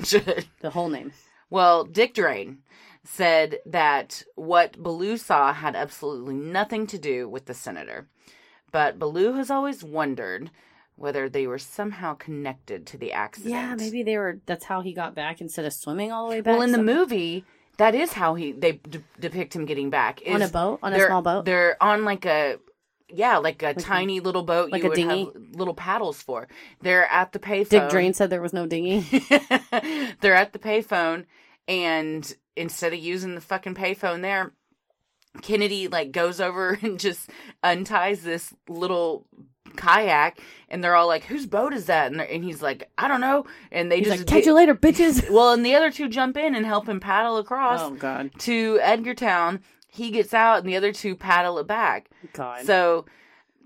The 0.60 0.70
whole 0.70 0.88
name. 0.90 1.12
Well, 1.50 1.84
Dick 1.84 2.12
Drain 2.14 2.58
said 3.06 3.60
that 3.66 4.22
what 4.34 4.82
Ballou 4.82 5.16
saw 5.16 5.52
had 5.52 5.76
absolutely 5.76 6.34
nothing 6.34 6.86
to 6.88 6.98
do 6.98 7.28
with 7.28 7.46
the 7.46 7.54
senator. 7.54 8.08
But 8.72 8.98
Ballou 8.98 9.34
has 9.34 9.50
always 9.50 9.84
wondered 9.84 10.50
whether 10.96 11.28
they 11.28 11.46
were 11.46 11.58
somehow 11.58 12.14
connected 12.14 12.86
to 12.88 12.98
the 12.98 13.12
accident. 13.12 13.52
Yeah, 13.52 13.74
maybe 13.74 14.02
they 14.02 14.16
were. 14.16 14.40
That's 14.46 14.64
how 14.64 14.80
he 14.80 14.92
got 14.92 15.14
back 15.14 15.40
instead 15.40 15.64
of 15.64 15.72
swimming 15.72 16.10
all 16.10 16.26
the 16.26 16.30
way 16.30 16.40
back. 16.40 16.54
Well, 16.54 16.62
in 16.62 16.72
the 16.72 16.82
movie, 16.82 17.44
that 17.76 17.94
is 17.94 18.12
how 18.14 18.34
he 18.34 18.52
they 18.52 18.72
de- 18.72 19.04
depict 19.20 19.54
him 19.54 19.66
getting 19.66 19.90
back 19.90 20.20
On 20.26 20.42
a 20.42 20.48
boat? 20.48 20.80
On 20.82 20.92
a 20.92 21.06
small 21.06 21.22
boat? 21.22 21.44
They're 21.44 21.80
on 21.82 22.04
like 22.04 22.24
a 22.24 22.58
yeah, 23.08 23.36
like 23.36 23.62
a 23.62 23.74
tiny 23.74 24.18
little 24.20 24.42
boat 24.42 24.72
like 24.72 24.82
you 24.82 24.86
a 24.86 24.90
would 24.90 24.96
dinghy? 24.96 25.24
have 25.26 25.34
little 25.52 25.74
paddles 25.74 26.20
for. 26.20 26.48
They're 26.82 27.06
at 27.06 27.32
the 27.32 27.38
payphone. 27.38 27.68
Dick 27.68 27.88
Drain 27.88 28.14
said 28.14 28.30
there 28.30 28.42
was 28.42 28.52
no 28.52 28.66
dinghy. 28.66 29.00
they're 30.20 30.34
at 30.34 30.52
the 30.52 30.58
payphone 30.58 31.26
and 31.68 32.34
instead 32.56 32.92
of 32.92 32.98
using 32.98 33.34
the 33.34 33.40
fucking 33.40 33.74
payphone 33.74 34.22
there 34.22 34.52
kennedy 35.42 35.88
like 35.88 36.12
goes 36.12 36.40
over 36.40 36.78
and 36.82 36.98
just 36.98 37.30
unties 37.62 38.22
this 38.22 38.52
little 38.68 39.26
kayak 39.76 40.40
and 40.68 40.82
they're 40.82 40.94
all 40.94 41.06
like 41.06 41.24
whose 41.24 41.46
boat 41.46 41.74
is 41.74 41.86
that? 41.86 42.10
And, 42.10 42.20
and 42.20 42.42
he's 42.42 42.62
like 42.62 42.88
i 42.96 43.08
don't 43.08 43.20
know. 43.20 43.44
And 43.70 43.90
they 43.90 43.98
He's 43.98 44.06
just 44.06 44.18
like, 44.20 44.26
catch 44.26 44.46
you 44.46 44.54
later, 44.54 44.74
bitches. 44.74 45.28
well 45.30 45.52
and 45.52 45.64
the 45.64 45.74
other 45.74 45.90
two 45.90 46.08
jump 46.08 46.36
in 46.36 46.54
and 46.54 46.64
help 46.64 46.88
him 46.88 47.00
paddle 47.00 47.36
across 47.36 47.80
Oh 47.82 47.90
God, 47.94 48.30
to 48.40 48.78
edgartown. 48.82 49.60
He 49.88 50.10
gets 50.10 50.34
out 50.34 50.58
and 50.58 50.68
the 50.68 50.76
other 50.76 50.92
two 50.92 51.16
paddle 51.16 51.58
it 51.58 51.66
back. 51.66 52.10
God. 52.32 52.64
so 52.64 53.06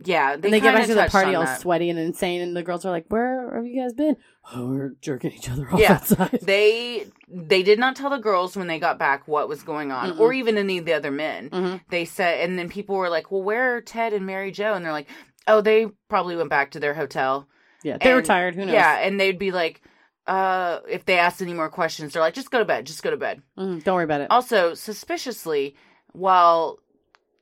yeah 0.04 0.36
they, 0.36 0.48
and 0.48 0.54
they 0.54 0.60
get 0.60 0.74
back 0.74 0.86
to 0.86 0.94
the 0.94 1.06
party 1.08 1.34
all 1.34 1.44
that. 1.44 1.60
sweaty 1.60 1.90
and 1.90 1.98
insane, 1.98 2.40
and 2.40 2.56
the 2.56 2.62
girls 2.62 2.84
are 2.84 2.90
like, 2.90 3.06
"Where 3.08 3.54
have 3.54 3.66
you 3.66 3.80
guys 3.82 3.92
been? 3.92 4.16
Oh, 4.54 4.66
we're 4.68 4.90
jerking 5.00 5.32
each 5.32 5.48
other 5.50 5.68
off 5.72 5.78
yeah 5.80 5.92
outside." 5.94 6.38
they 6.42 7.06
they 7.28 7.62
did 7.62 7.78
not 7.78 7.96
tell 7.96 8.10
the 8.10 8.18
girls 8.18 8.56
when 8.56 8.66
they 8.66 8.78
got 8.78 8.98
back 8.98 9.28
what 9.28 9.48
was 9.48 9.62
going 9.62 9.92
on 9.92 10.18
or 10.18 10.32
even 10.32 10.56
any 10.58 10.78
of 10.78 10.84
the 10.84 10.92
other 10.94 11.10
men 11.10 11.50
Mhm. 11.50 11.80
they 11.90 12.04
said 12.04 12.40
and 12.40 12.58
then 12.58 12.68
people 12.68 12.96
were 12.96 13.10
like 13.10 13.30
well 13.30 13.42
where 13.42 13.76
are 13.76 13.80
ted 13.80 14.12
and 14.12 14.26
mary 14.26 14.50
jo 14.50 14.74
and 14.74 14.84
they're 14.84 14.92
like 14.92 15.08
oh 15.46 15.60
they 15.60 15.86
probably 16.08 16.36
went 16.36 16.50
back 16.50 16.70
to 16.72 16.80
their 16.80 16.94
hotel 16.94 17.46
Yeah, 17.82 17.98
they 17.98 18.12
were 18.14 18.22
tired. 18.22 18.54
Who 18.56 18.64
knows? 18.66 18.74
yeah 18.74 18.98
and 18.98 19.20
they'd 19.20 19.38
be 19.38 19.52
like 19.52 19.82
uh 20.26 20.80
if 20.88 21.04
they 21.04 21.18
asked 21.18 21.40
any 21.42 21.54
more 21.54 21.68
questions 21.70 22.12
they're 22.12 22.22
like 22.22 22.34
just 22.34 22.50
go 22.50 22.58
to 22.58 22.64
bed 22.64 22.86
just 22.86 23.02
go 23.02 23.10
to 23.10 23.16
bed 23.16 23.42
Mhm, 23.58 23.84
don't 23.84 23.94
worry 23.94 24.04
about 24.04 24.20
it. 24.22 24.28
also 24.30 24.74
suspiciously 24.74 25.74
while 26.12 26.78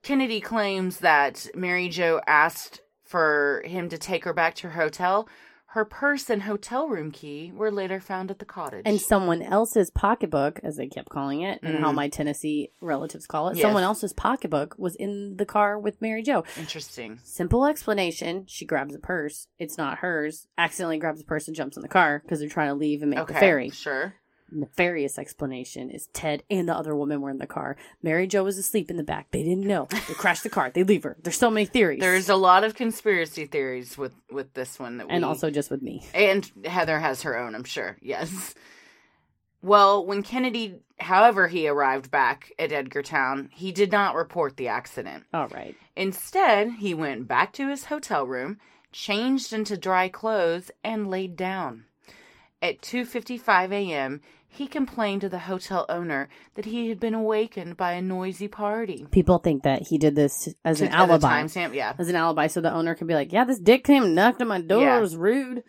kennedy 0.03 0.41
claims 0.41 0.99
that 1.01 1.47
mary 1.55 1.89
Jo 1.89 2.21
asked 2.27 2.81
for 3.05 3.63
him 3.67 3.89
to 3.89 3.99
take 3.99 4.25
her 4.25 4.33
back 4.33 4.55
to 4.57 4.69
her 4.71 4.83
hotel 4.83 5.29
her 5.73 5.85
purse 5.85 6.31
and 6.31 6.43
hotel 6.45 6.89
room 6.89 7.11
key 7.11 7.53
were 7.55 7.71
later 7.71 8.01
found 8.01 8.31
at 8.31 8.39
the 8.39 8.45
cottage 8.47 8.83
and 8.87 8.99
someone 8.99 9.43
else's 9.43 9.91
pocketbook, 9.91 10.59
as 10.63 10.77
they 10.77 10.87
kept 10.87 11.11
calling 11.11 11.43
it, 11.43 11.61
and 11.63 11.77
how 11.79 11.93
Mhm. 11.93 11.95
my 11.95 12.09
Tennessee 12.09 12.71
relatives 12.81 13.27
call 13.27 13.49
it, 13.49 13.57
Yes. 13.57 13.65
someone 13.65 13.83
else's 13.83 14.15
pocketbook 14.15 14.75
was 14.79 14.97
in 14.97 15.37
the 15.37 15.45
car 15.45 15.79
with 15.79 16.01
Mary 16.01 16.23
Jo. 16.23 16.43
Interesting. 16.57 17.19
Simple 17.23 17.67
explanation. 17.67 18.47
She 18.47 18.65
grabs 18.65 18.95
a 18.95 18.99
purse. 18.99 19.49
It's 19.59 19.77
not 19.77 19.99
hers. 19.99 20.49
Accidentally 20.57 20.97
grabs 20.99 21.21
a 21.21 21.25
purse 21.25 21.47
and 21.49 21.55
jumps 21.55 21.77
in 21.77 21.83
the 21.83 21.89
car 21.89 22.21
because 22.25 22.41
they're 22.41 22.49
trying 22.49 22.69
to 22.71 22.75
leave 22.75 23.03
and 23.03 23.11
make 23.11 23.19
Okay, 23.21 23.35
the 23.35 23.39
ferry. 23.41 23.69
sure. 23.69 24.15
Nefarious 24.51 25.19
explanation 25.19 25.91
is 25.91 26.09
Ted 26.13 26.43
and 26.51 26.69
the 26.69 26.75
other 26.75 26.95
woman 26.97 27.21
were 27.21 27.31
in 27.31 27.39
the 27.39 27.47
car. 27.47 27.77
Mary 28.03 28.27
Jo 28.27 28.45
was 28.45 28.59
asleep 28.59 28.91
in 28.91 28.97
the 28.97 29.03
back. 29.03 29.31
They 29.31 29.43
didn't 29.43 29.67
know. 29.67 29.87
They 29.91 30.15
crashed 30.15 30.43
the 30.43 30.51
car. 30.51 30.71
They 30.71 30.83
leave 30.83 31.03
her. 31.05 31.17
There's 31.23 31.37
so 31.39 31.51
many 31.51 31.67
theories. 31.67 32.01
There's 32.01 32.29
a 32.29 32.37
lot 32.37 32.65
of 32.65 32.75
conspiracy 32.75 33.47
theories 33.47 33.99
with 33.99 34.15
with 34.31 34.55
this 34.55 34.79
one 34.79 34.99
that 34.99 35.09
we 35.09 35.13
and 35.15 35.25
also 35.25 35.51
just 35.51 35.71
with 35.71 35.83
me. 35.83 36.07
and 36.15 36.51
Heather 36.65 36.99
has 36.99 37.23
her 37.23 37.39
own, 37.39 37.55
I'm 37.55 37.65
sure. 37.65 37.99
Yes. 38.01 38.55
Well, 39.61 40.07
when 40.07 40.23
Kennedy, 40.23 40.81
however, 41.01 41.49
he 41.49 41.67
arrived 41.67 42.11
back 42.11 42.53
at 42.59 42.71
Edgartown, 42.71 43.49
he 43.53 43.73
did 43.73 43.91
not 43.91 44.15
report 44.15 44.57
the 44.57 44.69
accident. 44.69 45.25
All 45.35 45.49
right. 45.49 45.75
Instead, 45.97 46.75
he 46.79 46.95
went 46.95 47.27
back 47.27 47.53
to 47.55 47.69
his 47.69 47.87
hotel 47.87 48.25
room, 48.25 48.59
changed 48.93 49.53
into 49.53 49.77
dry 49.77 50.09
clothes, 50.09 50.71
and 50.85 51.11
laid 51.11 51.37
down. 51.37 51.85
At 52.63 52.81
2:55 52.83 53.73
a.m., 53.73 54.21
he 54.51 54.67
complained 54.67 55.21
to 55.21 55.29
the 55.29 55.41
hotel 55.41 55.85
owner 55.89 56.29
that 56.55 56.65
he 56.65 56.89
had 56.89 56.99
been 56.99 57.15
awakened 57.15 57.77
by 57.77 57.93
a 57.93 58.03
noisy 58.03 58.49
party. 58.49 59.07
People 59.11 59.39
think 59.39 59.63
that 59.63 59.89
he 59.89 59.99
did 59.99 60.15
this 60.17 60.49
as 60.65 60.79
To- 60.79 60.87
an 60.87 60.93
a 60.93 60.97
alibi. 60.97 61.43
timestamp, 61.43 61.75
yeah. 61.75 61.93
As 61.99 62.09
an 62.09 62.17
alibi, 62.17 62.47
so 62.47 62.61
the 62.61 62.73
owner 62.73 62.95
can 62.95 63.07
be 63.07 63.15
like, 63.15 63.33
"Yeah, 63.33 63.45
this 63.45 63.59
dick 63.59 63.85
came 63.85 64.03
and 64.05 64.15
knocked 64.15 64.41
on 64.41 64.49
my 64.49 64.61
door. 64.61 64.83
Yeah. 64.83 64.99
It 64.99 65.01
was 65.01 65.17
rude." 65.17 65.63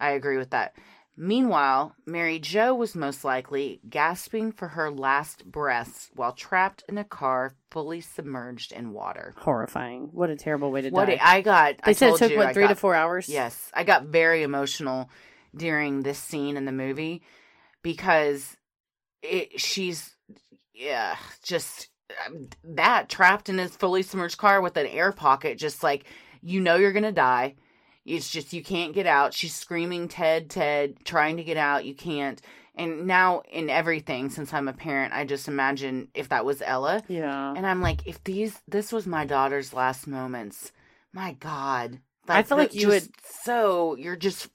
I 0.00 0.10
agree 0.10 0.36
with 0.36 0.50
that. 0.50 0.74
Meanwhile, 1.20 1.96
Mary 2.06 2.38
Jo 2.38 2.72
was 2.76 2.94
most 2.94 3.24
likely 3.24 3.80
gasping 3.88 4.52
for 4.52 4.68
her 4.68 4.88
last 4.88 5.44
breaths 5.50 6.10
while 6.14 6.32
trapped 6.32 6.84
in 6.88 6.96
a 6.96 7.02
car 7.02 7.54
fully 7.72 8.00
submerged 8.00 8.70
in 8.70 8.92
water. 8.92 9.34
Horrifying. 9.38 10.10
What 10.12 10.30
a 10.30 10.36
terrible 10.36 10.70
way 10.70 10.82
to 10.82 10.90
What 10.90 11.06
die. 11.06 11.18
I 11.20 11.40
got, 11.40 11.78
They 11.84 11.90
I 11.90 11.92
said 11.92 12.10
it 12.14 12.18
took, 12.18 12.30
you, 12.30 12.38
what, 12.38 12.54
three 12.54 12.68
to 12.68 12.76
four 12.76 12.94
hours? 12.94 13.28
Yes, 13.28 13.68
I 13.74 13.82
got 13.82 14.04
very 14.04 14.44
emotional 14.44 15.10
during 15.56 16.02
this 16.04 16.18
scene 16.18 16.56
in 16.56 16.66
the 16.66 16.72
movie 16.72 17.22
because 17.82 18.56
it, 19.22 19.60
she's 19.60 20.14
yeah, 20.74 21.16
just 21.42 21.88
um, 22.26 22.48
that 22.64 23.08
trapped 23.08 23.48
in 23.48 23.58
his 23.58 23.76
fully 23.76 24.02
submerged 24.02 24.38
car 24.38 24.60
with 24.60 24.76
an 24.76 24.86
air 24.86 25.12
pocket, 25.12 25.58
just 25.58 25.82
like 25.82 26.04
you 26.40 26.60
know 26.60 26.76
you're 26.76 26.92
gonna 26.92 27.12
die. 27.12 27.56
It's 28.06 28.30
just 28.30 28.52
you 28.52 28.62
can't 28.62 28.94
get 28.94 29.06
out. 29.06 29.34
She's 29.34 29.54
screaming, 29.54 30.08
Ted, 30.08 30.48
Ted, 30.48 31.04
trying 31.04 31.36
to 31.36 31.44
get 31.44 31.56
out. 31.58 31.84
You 31.84 31.94
can't. 31.94 32.40
And 32.74 33.06
now 33.06 33.42
in 33.50 33.68
everything, 33.68 34.30
since 34.30 34.54
I'm 34.54 34.68
a 34.68 34.72
parent, 34.72 35.12
I 35.12 35.24
just 35.24 35.48
imagine 35.48 36.08
if 36.14 36.28
that 36.28 36.44
was 36.44 36.62
Ella. 36.62 37.02
Yeah. 37.08 37.52
And 37.54 37.66
I'm 37.66 37.82
like, 37.82 38.06
if 38.06 38.22
these, 38.22 38.56
this 38.68 38.92
was 38.92 39.06
my 39.06 39.26
daughter's 39.26 39.74
last 39.74 40.06
moments, 40.06 40.70
my 41.12 41.32
God. 41.32 41.98
I 42.28 42.42
feel 42.44 42.56
like 42.56 42.74
you 42.74 42.90
just 42.92 43.10
So 43.44 43.96
you're 43.96 44.16
just 44.16 44.48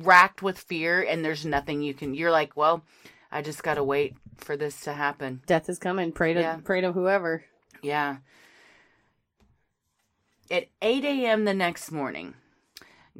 racked 0.00 0.42
with 0.42 0.58
fear, 0.58 1.02
and 1.02 1.24
there's 1.24 1.44
nothing 1.44 1.82
you 1.82 1.94
can. 1.94 2.14
You're 2.14 2.30
like, 2.30 2.56
well, 2.56 2.82
I 3.30 3.42
just 3.42 3.62
gotta 3.62 3.84
wait 3.84 4.14
for 4.36 4.56
this 4.56 4.80
to 4.82 4.92
happen. 4.92 5.42
Death 5.46 5.68
is 5.68 5.78
coming. 5.78 6.12
Pray 6.12 6.34
to 6.34 6.40
Yeah. 6.40 6.56
pray 6.64 6.80
to 6.80 6.92
whoever. 6.92 7.44
Yeah. 7.82 8.16
At 10.50 10.66
8 10.82 11.04
a.m. 11.04 11.44
the 11.44 11.54
next 11.54 11.90
morning, 11.90 12.34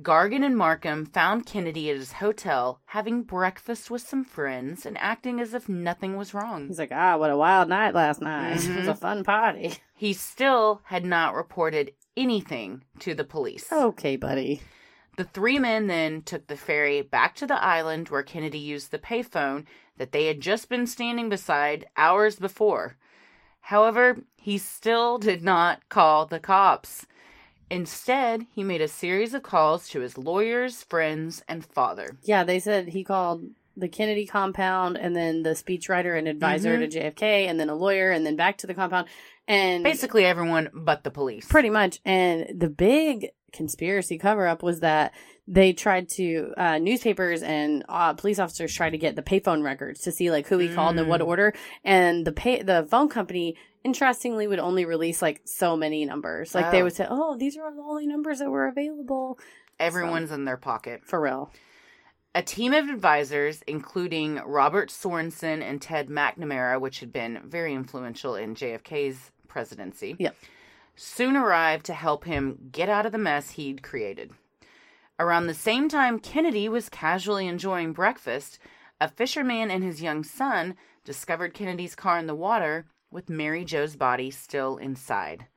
Gargan 0.00 0.44
and 0.44 0.56
Markham 0.56 1.06
found 1.06 1.46
Kennedy 1.46 1.88
at 1.90 1.96
his 1.96 2.12
hotel 2.14 2.80
having 2.86 3.22
breakfast 3.22 3.90
with 3.90 4.02
some 4.02 4.24
friends 4.24 4.84
and 4.84 4.98
acting 4.98 5.40
as 5.40 5.54
if 5.54 5.68
nothing 5.68 6.16
was 6.16 6.34
wrong. 6.34 6.68
He's 6.68 6.78
like, 6.78 6.92
ah, 6.92 7.16
what 7.16 7.30
a 7.30 7.36
wild 7.36 7.68
night 7.68 7.94
last 7.94 8.20
night. 8.20 8.56
It 8.68 8.76
was 8.76 8.88
a 8.88 8.92
Mhm. 8.94 8.98
fun 8.98 9.24
party. 9.24 9.74
He 9.94 10.12
still 10.12 10.82
had 10.86 11.04
not 11.04 11.34
reported 11.34 11.92
anything 12.16 12.84
to 13.00 13.14
the 13.14 13.24
police. 13.24 13.70
Okay, 13.72 14.16
buddy. 14.16 14.60
The 15.16 15.24
three 15.24 15.58
men 15.58 15.86
then 15.88 16.22
took 16.22 16.46
the 16.46 16.56
ferry 16.56 17.02
back 17.02 17.34
to 17.36 17.46
the 17.46 17.62
island 17.62 18.08
where 18.08 18.22
Kennedy 18.22 18.58
used 18.58 18.90
the 18.90 18.98
payphone 18.98 19.66
that 19.98 20.12
they 20.12 20.26
had 20.26 20.40
just 20.40 20.68
been 20.68 20.86
standing 20.86 21.28
beside 21.28 21.84
hours 21.96 22.36
before. 22.36 22.96
However, 23.60 24.18
he 24.36 24.56
still 24.58 25.18
did 25.28 25.42
not 25.42 25.88
call 25.88 26.26
the 26.26 26.40
cops. 26.40 27.06
Instead, 27.70 28.46
he 28.54 28.62
made 28.62 28.80
a 28.82 28.88
series 28.88 29.32
of 29.34 29.42
calls 29.42 29.88
to 29.88 30.00
his 30.00 30.18
lawyers, 30.18 30.82
friends, 30.82 31.42
and 31.48 31.64
father. 31.64 32.16
Yeah, 32.22 32.44
they 32.44 32.58
said 32.58 32.88
he 32.88 33.02
called 33.04 33.44
the 33.76 33.88
Kennedy 33.88 34.26
compound 34.26 34.98
and 34.98 35.16
then 35.16 35.42
the 35.42 35.50
speechwriter 35.50 36.18
and 36.18 36.28
advisor 36.28 36.76
Mhm. 36.76 36.80
to 36.80 36.88
JFK 37.00 37.46
and 37.46 37.58
then 37.58 37.70
a 37.70 37.74
lawyer 37.74 38.10
and 38.10 38.26
then 38.26 38.36
back 38.36 38.58
to 38.58 38.66
the 38.66 38.74
compound 38.74 39.08
and 39.48 39.82
Basically, 39.82 40.26
everyone 40.26 40.68
but 40.74 41.04
the 41.04 41.10
police. 41.10 41.46
pretty 41.48 41.70
much 41.70 41.98
and 42.04 42.60
the 42.60 42.68
big 42.68 43.30
conspiracy 43.52 44.18
cover 44.18 44.46
up 44.46 44.62
was 44.62 44.80
that 44.80 45.12
they 45.46 45.72
tried 45.72 46.08
to 46.08 46.52
uh, 46.56 46.78
newspapers 46.78 47.42
and 47.42 47.84
uh, 47.88 48.14
police 48.14 48.38
officers 48.38 48.72
tried 48.74 48.90
to 48.90 48.98
get 48.98 49.16
the 49.16 49.22
payphone 49.22 49.62
records 49.64 50.00
to 50.02 50.12
see 50.12 50.30
like 50.30 50.46
who 50.46 50.58
he 50.58 50.68
called 50.68 50.90
and 50.92 51.00
in 51.00 51.08
what 51.08 51.20
Mm. 51.20 51.26
order 51.26 51.54
and 51.84 52.24
the 52.26 52.32
pay 52.32 52.62
the 52.62 52.86
phone 52.90 53.08
company 53.08 53.56
interestingly 53.84 54.46
would 54.46 54.60
only 54.60 54.84
release 54.84 55.20
like 55.20 55.40
so 55.44 55.76
many 55.76 56.04
numbers 56.04 56.54
like 56.54 56.70
they 56.70 56.80
Oh. 56.80 56.84
would 56.84 56.94
say 56.94 57.06
oh 57.10 57.36
these 57.36 57.56
are 57.56 57.74
the 57.74 57.82
only 57.82 58.06
numbers 58.06 58.38
that 58.38 58.50
were 58.50 58.66
available 58.68 59.38
Everyone's 59.80 60.30
in 60.30 60.44
their 60.44 60.56
pocket. 60.56 61.02
for 61.04 61.20
real 61.20 61.50
A 62.34 62.42
team 62.42 62.72
of 62.72 62.88
advisors, 62.88 63.62
including 63.66 64.36
Robert 64.46 64.88
Sorensen 64.90 65.60
and 65.60 65.82
Ted 65.82 66.08
McNamara, 66.08 66.80
which 66.80 67.00
had 67.00 67.12
been 67.12 67.40
very 67.44 67.74
influential 67.74 68.36
in 68.36 68.54
JFK's 68.54 69.32
presidency, 69.48 70.16
Yep. 70.18 70.34
Soon 71.04 71.36
arrived 71.36 71.84
to 71.86 71.94
help 71.94 72.26
him 72.26 72.68
get 72.70 72.88
out 72.88 73.06
of 73.06 73.10
the 73.10 73.18
mess 73.18 73.50
he'd 73.50 73.82
created. 73.82 74.30
Around 75.18 75.48
the 75.48 75.52
same 75.52 75.88
time 75.88 76.20
Kennedy 76.20 76.68
was 76.68 76.88
casually 76.88 77.48
enjoying 77.48 77.92
breakfast, 77.92 78.60
a 79.00 79.08
fisherman 79.08 79.68
and 79.68 79.82
his 79.82 80.00
young 80.00 80.22
son 80.22 80.76
discovered 81.04 81.54
Kennedy's 81.54 81.96
car 81.96 82.20
in 82.20 82.28
the 82.28 82.36
water 82.36 82.86
with 83.10 83.28
Mary 83.28 83.64
Jo's 83.64 83.96
body 83.96 84.30
still 84.30 84.76
inside. 84.76 85.48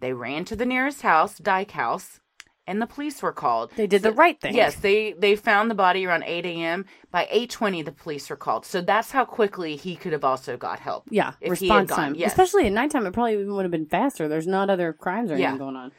They 0.00 0.14
ran 0.14 0.46
to 0.46 0.56
the 0.56 0.64
nearest 0.64 1.02
house, 1.02 1.36
Dyke 1.36 1.72
House, 1.72 2.20
and 2.68 2.80
the 2.80 2.86
police 2.86 3.22
were 3.22 3.32
called. 3.32 3.72
They 3.74 3.86
did 3.88 4.02
the 4.02 4.12
right 4.12 4.40
thing. 4.40 4.54
Yes, 4.54 4.76
they 4.76 5.12
they 5.12 5.34
found 5.34 5.70
the 5.70 5.74
body 5.74 6.06
around 6.06 6.22
8 6.24 6.46
a.m. 6.46 6.84
By 7.10 7.26
8:20, 7.32 7.84
the 7.84 7.92
police 7.92 8.28
were 8.30 8.36
called. 8.36 8.64
So 8.66 8.80
that's 8.80 9.10
how 9.10 9.24
quickly 9.24 9.74
he 9.74 9.96
could 9.96 10.12
have 10.12 10.22
also 10.24 10.56
got 10.56 10.78
help. 10.78 11.04
Yeah, 11.10 11.32
if 11.40 11.58
he 11.58 11.68
had 11.68 11.78
response 11.78 11.88
gone. 11.90 11.98
time. 11.98 12.14
Yes. 12.14 12.30
Especially 12.32 12.66
at 12.66 12.72
nighttime, 12.72 13.06
it 13.06 13.12
probably 13.12 13.32
even 13.32 13.54
would 13.54 13.64
have 13.64 13.72
been 13.72 13.86
faster. 13.86 14.28
There's 14.28 14.46
not 14.46 14.70
other 14.70 14.92
crimes 14.92 15.30
or 15.30 15.34
anything 15.34 15.54
Yeah. 15.54 15.58
going 15.58 15.76
on. 15.76 15.92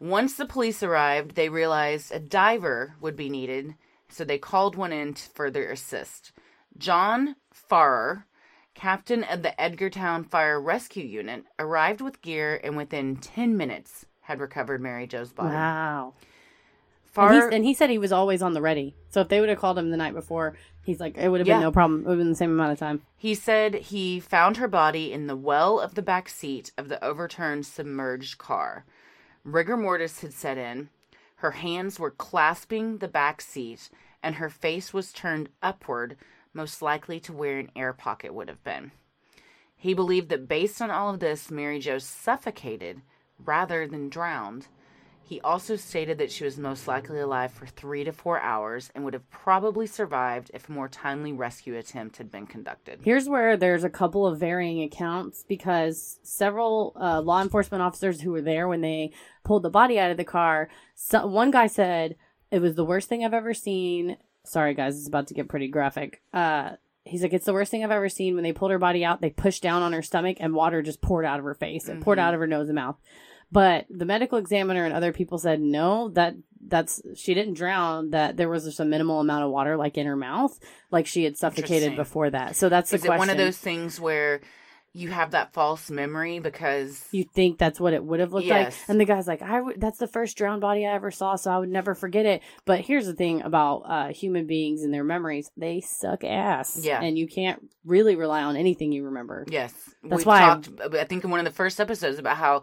Once 0.00 0.34
the 0.34 0.46
police 0.46 0.82
arrived, 0.82 1.36
they 1.36 1.48
realized 1.48 2.10
a 2.10 2.18
diver 2.18 2.96
would 3.00 3.14
be 3.14 3.28
needed, 3.28 3.76
so 4.08 4.24
they 4.24 4.38
called 4.38 4.74
one 4.74 4.92
in 4.92 5.14
to 5.14 5.28
further 5.30 5.70
assist. 5.70 6.32
John 6.76 7.36
Farrar, 7.52 8.26
captain 8.74 9.22
of 9.22 9.42
the 9.42 9.54
Edgartown 9.60 10.24
Fire 10.28 10.60
Rescue 10.60 11.04
Unit, 11.04 11.44
arrived 11.58 12.00
with 12.00 12.22
gear 12.22 12.58
and 12.64 12.76
within 12.76 13.16
10 13.16 13.56
minutes 13.56 14.06
had 14.32 14.40
recovered 14.40 14.80
Mary 14.80 15.06
Jo's 15.06 15.32
body. 15.32 15.54
Wow. 15.54 16.14
And, 17.14 17.34
he, 17.34 17.56
and 17.56 17.64
he 17.64 17.74
said 17.74 17.90
he 17.90 17.98
was 17.98 18.12
always 18.12 18.40
on 18.40 18.54
the 18.54 18.62
ready. 18.62 18.94
So 19.10 19.20
if 19.20 19.28
they 19.28 19.40
would 19.40 19.50
have 19.50 19.58
called 19.58 19.78
him 19.78 19.90
the 19.90 19.98
night 19.98 20.14
before, 20.14 20.54
he's 20.82 20.98
like, 20.98 21.18
it 21.18 21.28
would 21.28 21.40
have 21.40 21.46
been 21.46 21.60
no 21.60 21.70
problem. 21.70 22.00
It 22.00 22.04
would 22.04 22.12
have 22.12 22.18
been 22.18 22.30
the 22.30 22.36
same 22.36 22.52
amount 22.52 22.72
of 22.72 22.78
time. 22.78 23.02
he 23.16 23.34
said 23.34 23.74
he 23.74 24.18
found 24.18 24.56
her 24.56 24.68
body 24.68 25.12
in 25.12 25.26
the 25.26 25.36
well 25.36 25.78
of 25.78 25.94
the 25.94 26.02
back 26.02 26.30
seat 26.30 26.72
of 26.78 26.88
the 26.88 27.02
overturned 27.04 27.66
submerged 27.66 28.38
car. 28.38 28.86
Rigor 29.44 29.76
mortis 29.76 30.20
had 30.22 30.32
set 30.32 30.56
in. 30.56 30.88
Her 31.36 31.50
hands 31.50 31.98
were 31.98 32.10
clasping 32.10 32.98
the 32.98 33.08
back 33.08 33.42
seat, 33.42 33.90
and 34.22 34.36
her 34.36 34.48
face 34.48 34.94
was 34.94 35.12
turned 35.12 35.50
upward, 35.62 36.16
most 36.54 36.80
likely 36.80 37.20
to 37.20 37.32
where 37.32 37.58
an 37.58 37.70
air 37.76 37.92
pocket 37.92 38.32
would 38.32 38.48
have 38.48 38.64
been. 38.64 38.92
He 39.76 39.92
believed 39.92 40.28
that 40.30 40.48
based 40.48 40.80
on 40.80 40.90
all 40.90 41.12
of 41.12 41.20
this, 41.20 41.50
Mary 41.50 41.80
Jo 41.80 41.98
suffocated 41.98 43.02
rather 43.44 43.86
than 43.86 44.08
drowned. 44.08 44.68
He 45.24 45.40
also 45.40 45.76
stated 45.76 46.18
that 46.18 46.30
she 46.30 46.44
was 46.44 46.58
most 46.58 46.86
likely 46.86 47.18
alive 47.20 47.52
for 47.52 47.66
three 47.66 48.04
to 48.04 48.12
four 48.12 48.40
hours 48.40 48.90
and 48.94 49.02
would 49.04 49.14
have 49.14 49.30
probably 49.30 49.86
survived 49.86 50.50
if 50.52 50.68
a 50.68 50.72
more 50.72 50.88
timely 50.88 51.32
rescue 51.32 51.76
attempt 51.76 52.18
had 52.18 52.30
been 52.30 52.46
conducted. 52.46 53.00
Here's 53.02 53.28
where 53.28 53.56
there's 53.56 53.84
a 53.84 53.88
couple 53.88 54.26
of 54.26 54.38
varying 54.38 54.82
accounts 54.82 55.44
because 55.48 56.18
several 56.22 56.94
uh, 57.00 57.22
law 57.22 57.40
enforcement 57.40 57.82
officers 57.82 58.20
who 58.20 58.32
were 58.32 58.42
there 58.42 58.68
when 58.68 58.82
they 58.82 59.12
pulled 59.44 59.62
the 59.62 59.70
body 59.70 59.98
out 59.98 60.10
of 60.10 60.18
the 60.18 60.24
car, 60.24 60.68
so, 60.94 61.26
one 61.26 61.50
guy 61.50 61.66
said 61.66 62.16
it 62.50 62.60
was 62.60 62.74
the 62.74 62.84
worst 62.84 63.08
thing 63.08 63.24
I've 63.24 63.32
ever 63.32 63.54
seen. 63.54 64.18
Sorry, 64.44 64.74
guys, 64.74 64.98
it's 64.98 65.08
about 65.08 65.28
to 65.28 65.34
get 65.34 65.48
pretty 65.48 65.68
graphic. 65.68 66.20
Uh, 66.32 66.72
he's 67.04 67.22
like, 67.22 67.32
it's 67.32 67.46
the 67.46 67.52
worst 67.52 67.70
thing 67.70 67.82
I've 67.84 67.90
ever 67.90 68.08
seen. 68.08 68.34
When 68.34 68.44
they 68.44 68.52
pulled 68.52 68.70
her 68.70 68.78
body 68.78 69.04
out, 69.04 69.20
they 69.20 69.30
pushed 69.30 69.62
down 69.62 69.82
on 69.82 69.92
her 69.92 70.02
stomach 70.02 70.36
and 70.40 70.54
water 70.54 70.82
just 70.82 71.00
poured 71.00 71.24
out 71.24 71.38
of 71.38 71.44
her 71.44 71.54
face 71.54 71.88
and 71.88 72.02
poured 72.02 72.18
Mhm. 72.18 72.22
out 72.22 72.34
of 72.34 72.40
her 72.40 72.46
nose 72.46 72.68
and 72.68 72.76
mouth. 72.76 72.96
But 73.50 73.84
the 73.90 74.06
medical 74.06 74.38
examiner 74.38 74.84
and 74.84 74.94
other 74.94 75.12
people 75.12 75.36
said 75.38 75.60
no, 75.60 76.08
that 76.10 76.34
that's 76.66 77.02
she 77.14 77.34
didn't 77.34 77.54
drown. 77.54 78.10
That 78.10 78.36
there 78.38 78.48
was 78.48 78.64
just 78.64 78.80
a 78.80 78.84
minimal 78.84 79.20
amount 79.20 79.44
of 79.44 79.50
water, 79.50 79.76
like 79.76 79.98
in 79.98 80.06
her 80.06 80.16
mouth, 80.16 80.58
like 80.90 81.06
she 81.06 81.24
had 81.24 81.36
suffocated 81.36 81.94
before 81.96 82.30
that. 82.30 82.56
So 82.56 82.68
that's 82.70 82.90
the 82.90 82.96
Is 82.96 83.04
it 83.04 83.08
question. 83.08 83.18
one 83.18 83.30
of 83.30 83.36
those 83.36 83.58
things 83.58 84.00
where 84.00 84.40
you 84.94 85.08
have 85.08 85.30
that 85.30 85.54
false 85.54 85.90
memory 85.90 86.38
because 86.38 87.02
you 87.12 87.24
think 87.24 87.56
that's 87.58 87.80
what 87.80 87.94
it 87.94 88.04
would 88.04 88.20
have 88.20 88.32
looked 88.32 88.46
Yes. 88.46 88.78
like? 88.80 88.88
And 88.90 89.00
the 89.00 89.04
guy's 89.06 89.26
like, 89.26 89.40
I. 89.40 89.60
That's 89.76 89.98
the 89.98 90.06
first 90.06 90.36
drowned 90.36 90.60
body 90.60 90.86
I 90.86 90.92
ever 90.94 91.10
saw, 91.10 91.36
so 91.36 91.50
I 91.50 91.58
would 91.58 91.70
never 91.70 91.94
forget 91.94 92.26
it. 92.26 92.42
But 92.66 92.80
here's 92.80 93.06
the 93.06 93.14
thing 93.14 93.40
about 93.42 93.76
uh, 93.86 94.08
human 94.12 94.46
beings 94.46 94.82
and 94.82 94.92
their 94.92 95.04
memories: 95.04 95.50
they 95.56 95.80
suck 95.80 96.24
ass. 96.24 96.78
Yeah. 96.84 97.00
and 97.02 97.16
you 97.16 97.26
can't 97.26 97.62
really 97.84 98.16
rely 98.16 98.42
on 98.42 98.56
anything 98.56 98.92
you 98.92 99.04
remember. 99.04 99.46
yes, 99.48 99.72
That's 100.04 100.24
we 100.24 100.28
why 100.28 100.42
I- 100.42 100.46
talked. 100.60 100.68
I 100.94 101.04
think 101.04 101.24
in 101.24 101.30
one 101.30 101.40
of 101.40 101.46
the 101.46 101.52
first 101.56 101.80
episodes 101.80 102.18
about 102.18 102.36
how 102.36 102.62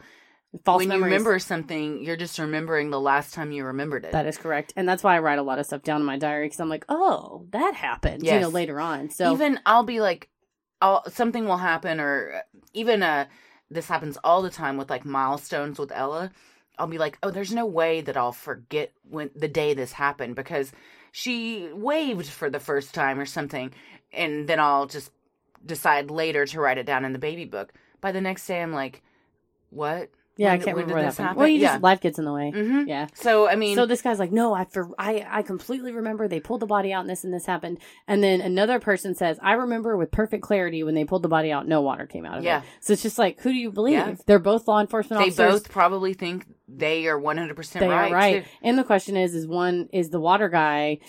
False 0.65 0.79
when 0.79 0.87
memories. 0.89 1.11
you 1.11 1.17
remember 1.17 1.37
something, 1.39 2.03
you're 2.03 2.15
just 2.15 2.39
remembering 2.39 2.89
the 2.89 2.99
last 2.99 3.35
time 3.35 3.51
you 3.51 3.65
remembered 3.65 4.03
it. 4.05 4.13
That 4.13 4.25
is 4.25 4.35
correct, 4.37 4.73
and 4.75 4.87
that's 4.89 5.03
why 5.03 5.15
I 5.15 5.19
write 5.19 5.37
a 5.39 5.43
lot 5.43 5.59
of 5.59 5.65
stuff 5.67 5.83
down 5.83 5.99
in 6.01 6.05
my 6.07 6.17
diary 6.17 6.45
because 6.45 6.59
I'm 6.59 6.69
like, 6.69 6.85
oh, 6.89 7.45
that 7.51 7.75
happened. 7.75 8.23
You 8.23 8.39
know, 8.39 8.49
later 8.49 8.79
on. 8.79 9.09
So 9.11 9.31
even 9.33 9.59
I'll 9.65 9.83
be 9.83 9.99
like, 10.01 10.27
I'll, 10.81 11.09
something 11.09 11.45
will 11.45 11.57
happen, 11.57 11.99
or 11.99 12.43
even 12.73 13.03
uh, 13.03 13.25
this 13.69 13.87
happens 13.87 14.17
all 14.23 14.41
the 14.41 14.49
time 14.49 14.77
with 14.77 14.89
like 14.89 15.05
milestones 15.05 15.79
with 15.79 15.91
Ella. 15.91 16.31
I'll 16.77 16.87
be 16.87 16.97
like, 16.97 17.17
oh, 17.21 17.31
there's 17.31 17.53
no 17.53 17.65
way 17.65 18.01
that 18.01 18.15
I'll 18.15 18.31
forget 18.31 18.93
when 19.09 19.31
the 19.35 19.49
day 19.49 19.73
this 19.73 19.91
happened 19.91 20.35
because 20.35 20.71
she 21.11 21.69
waved 21.73 22.27
for 22.27 22.49
the 22.49 22.59
first 22.59 22.93
time 22.93 23.19
or 23.19 23.25
something, 23.25 23.73
and 24.13 24.47
then 24.47 24.59
I'll 24.59 24.85
just 24.85 25.11
decide 25.65 26.09
later 26.09 26.45
to 26.45 26.59
write 26.61 26.77
it 26.77 26.85
down 26.85 27.03
in 27.03 27.13
the 27.13 27.19
baby 27.19 27.45
book. 27.45 27.73
By 27.99 28.13
the 28.13 28.21
next 28.21 28.47
day, 28.47 28.61
I'm 28.61 28.71
like, 28.71 29.01
what? 29.71 30.09
Yeah, 30.39 30.53
I 30.53 30.57
can't 30.57 30.67
when 30.77 30.85
remember 30.85 30.93
what 30.95 31.05
this 31.05 31.17
happened. 31.17 31.27
happen? 31.27 31.39
Well, 31.39 31.47
you 31.49 31.59
Yeah. 31.59 31.71
just 31.73 31.83
life 31.83 32.01
gets 32.01 32.17
in 32.17 32.25
the 32.25 32.33
way. 32.33 32.51
Mhm. 32.55 32.87
Yeah. 32.87 33.07
So 33.13 33.49
I 33.49 33.55
mean, 33.55 33.75
so 33.75 33.85
this 33.85 34.01
guy's 34.01 34.19
like, 34.19 34.31
no, 34.31 34.53
I 34.53 34.63
for 34.65 34.89
I 34.97 35.25
I 35.29 35.41
completely 35.41 35.91
remember 35.91 36.27
they 36.27 36.39
pulled 36.39 36.61
the 36.61 36.65
body 36.65 36.93
out 36.93 37.01
and 37.01 37.09
this 37.09 37.23
and 37.23 37.33
this 37.33 37.45
happened, 37.45 37.79
and 38.07 38.23
then 38.23 38.41
another 38.41 38.79
person 38.79 39.13
says, 39.15 39.37
I 39.43 39.53
remember 39.53 39.97
with 39.97 40.11
perfect 40.11 40.43
clarity 40.43 40.81
when 40.83 40.95
they 40.95 41.05
pulled 41.05 41.23
the 41.23 41.27
body 41.29 41.51
out, 41.51 41.67
no 41.67 41.81
water 41.81 42.05
came 42.05 42.25
out 42.25 42.37
of 42.39 42.43
Yeah. 42.43 42.59
it. 42.59 42.63
So 42.79 42.93
it's 42.93 43.01
just 43.03 43.19
like, 43.19 43.39
who 43.41 43.51
do 43.51 43.57
you 43.57 43.71
believe? 43.71 43.93
Yeah. 43.93 44.15
They're 44.25 44.39
both 44.39 44.67
law 44.67 44.79
enforcement 44.79 45.19
they 45.21 45.27
officers. 45.27 45.61
both 45.63 45.69
probably 45.71 46.13
think 46.13 46.45
they 46.67 47.07
are 47.07 47.19
one 47.19 47.37
hundred 47.37 47.55
percent 47.55 47.81
they 47.81 47.89
right. 47.89 48.11
are 48.11 48.15
right. 48.15 48.43
too. 48.43 48.49
And 48.63 48.77
the 48.77 48.83
question 48.83 49.17
is, 49.17 49.35
is 49.35 49.45
one 49.47 49.89
is 49.91 50.09
the 50.09 50.19
water 50.19 50.47
guy 50.49 50.99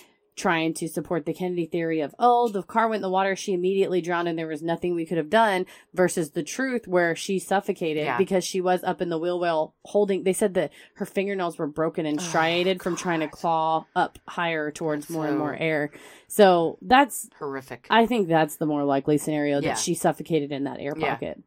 trying 0.40 0.74
to 0.74 0.88
support 0.88 1.26
the 1.26 1.34
Kennedy 1.34 1.66
theory 1.66 2.00
of, 2.00 2.14
oh, 2.18 2.48
the 2.48 2.62
car 2.62 2.88
went 2.88 2.96
in 2.98 3.02
the 3.02 3.10
water, 3.10 3.36
she 3.36 3.52
immediately 3.52 4.00
drowned, 4.00 4.26
and 4.28 4.38
there 4.38 4.46
was 4.46 4.62
nothing 4.62 4.94
we 4.94 5.04
could 5.06 5.18
have 5.18 5.30
done, 5.30 5.66
versus 5.94 6.30
the 6.30 6.42
truth 6.42 6.88
where 6.88 7.14
she 7.14 7.38
suffocated 7.38 8.04
Yeah. 8.04 8.16
because 8.18 8.42
she 8.44 8.60
was 8.60 8.82
up 8.82 9.00
in 9.02 9.10
the 9.10 9.18
wheel 9.18 9.38
well 9.38 9.74
holding. 9.84 10.24
They 10.24 10.32
said 10.32 10.54
that 10.54 10.72
her 10.94 11.06
fingernails 11.06 11.58
were 11.58 11.66
broken 11.66 12.06
and 12.06 12.18
oh, 12.18 12.22
striated 12.22 12.82
from 12.82 12.96
trying 12.96 13.20
to 13.20 13.28
claw 13.28 13.84
up 13.94 14.18
higher 14.26 14.70
towards 14.70 15.08
more 15.10 15.26
and 15.26 15.38
more 15.38 15.54
air. 15.54 15.90
So 16.28 16.78
that's 16.82 17.28
horrific. 17.38 17.86
I 17.90 18.06
think 18.06 18.28
that's 18.28 18.56
the 18.56 18.66
more 18.66 18.84
likely 18.84 19.18
scenario 19.18 19.60
that 19.60 19.66
Yeah. 19.66 19.74
she 19.74 19.94
suffocated 19.94 20.50
in 20.52 20.64
that 20.64 20.80
air 20.80 20.94
Yeah. 20.96 21.10
pocket. 21.12 21.42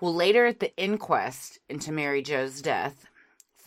Well, 0.00 0.14
later 0.14 0.46
at 0.46 0.60
the 0.60 0.76
inquest 0.76 1.58
into 1.68 1.90
Mary 1.90 2.22
Jo's 2.22 2.62
death, 2.62 3.06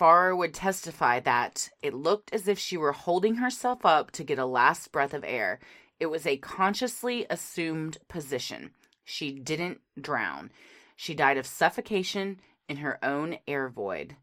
Farrar 0.01 0.35
would 0.35 0.55
testify 0.55 1.19
that 1.19 1.69
it 1.83 1.93
looked 1.93 2.33
as 2.33 2.47
if 2.47 2.57
she 2.57 2.75
were 2.75 2.91
holding 2.91 3.35
herself 3.35 3.85
up 3.85 4.09
to 4.13 4.23
get 4.23 4.39
a 4.39 4.47
last 4.47 4.91
breath 4.91 5.13
of 5.13 5.23
air. 5.23 5.59
It 5.99 6.07
was 6.07 6.25
a 6.25 6.37
consciously 6.37 7.27
assumed 7.29 7.99
position. 8.07 8.71
She 9.03 9.31
didn't 9.31 9.79
drown. 10.01 10.49
She 10.95 11.13
died 11.13 11.37
of 11.37 11.45
suffocation 11.45 12.39
in 12.67 12.77
her 12.77 12.97
own 13.05 13.37
air 13.47 13.69
void. 13.69 14.15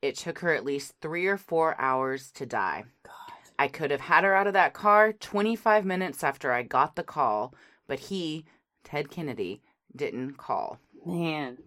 It 0.00 0.16
took 0.16 0.38
her 0.38 0.54
at 0.54 0.64
least 0.64 0.94
three 1.02 1.26
or 1.26 1.36
four 1.36 1.78
hours 1.78 2.30
to 2.30 2.46
die. 2.46 2.84
I 3.58 3.68
could 3.68 3.90
have 3.90 4.00
had 4.00 4.24
her 4.24 4.34
out 4.34 4.46
of 4.46 4.54
that 4.54 4.72
car 4.72 5.12
25 5.12 5.84
minutes 5.84 6.24
after 6.24 6.50
I 6.50 6.62
got 6.62 6.96
the 6.96 7.02
call, 7.02 7.54
but 7.86 7.98
he, 7.98 8.46
Ted 8.84 9.10
Kennedy, 9.10 9.60
didn't 9.94 10.38
call. 10.38 10.78
Man, 11.04 11.58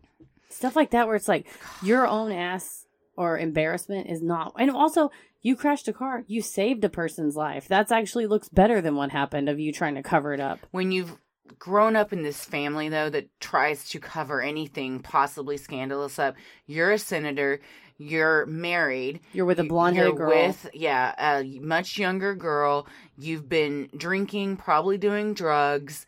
stuff 0.49 0.75
like 0.75 0.89
that 0.89 1.05
where 1.05 1.15
it's 1.15 1.27
like 1.27 1.45
your 1.83 2.07
own 2.07 2.31
ass 2.31 2.87
or 3.19 3.37
embarrassment 3.37 4.07
is 4.09 4.21
not, 4.21 4.53
and 4.57 4.71
also 4.71 5.11
you 5.41 5.57
crashed 5.57 5.89
a 5.89 5.93
car, 5.93 6.23
you 6.27 6.41
saved 6.41 6.83
a 6.85 6.89
person's 6.89 7.35
life. 7.35 7.67
That's 7.67 7.91
actually 7.91 8.27
looks 8.27 8.47
better 8.47 8.79
than 8.79 8.95
what 8.95 9.11
happened 9.11 9.49
of 9.49 9.59
you 9.59 9.73
trying 9.73 9.95
to 9.95 10.01
cover 10.01 10.33
it 10.33 10.39
up. 10.39 10.59
When 10.71 10.93
you've 10.93 11.17
grown 11.57 11.97
up 11.97 12.13
in 12.13 12.23
this 12.23 12.45
family, 12.45 12.87
though, 12.87 13.09
that 13.09 13.27
tries 13.41 13.89
to 13.89 13.99
cover 13.99 14.41
anything 14.41 15.01
possibly 15.01 15.57
scandalous 15.57 16.17
up, 16.17 16.35
you're 16.65 16.91
a 16.91 16.97
senator, 16.97 17.59
you're 17.97 18.45
married, 18.45 19.19
You're 19.33 19.45
with 19.45 19.59
a 19.59 19.65
blonde 19.65 19.97
haired 19.97 20.15
girl. 20.15 20.29
with, 20.29 20.69
yeah, 20.73 21.13
a 21.41 21.59
much 21.59 21.97
younger 21.97 22.35
girl, 22.35 22.87
you've 23.17 23.49
been 23.49 23.89
drinking, 23.97 24.55
probably 24.55 24.97
doing 24.97 25.33
drugs. 25.33 26.05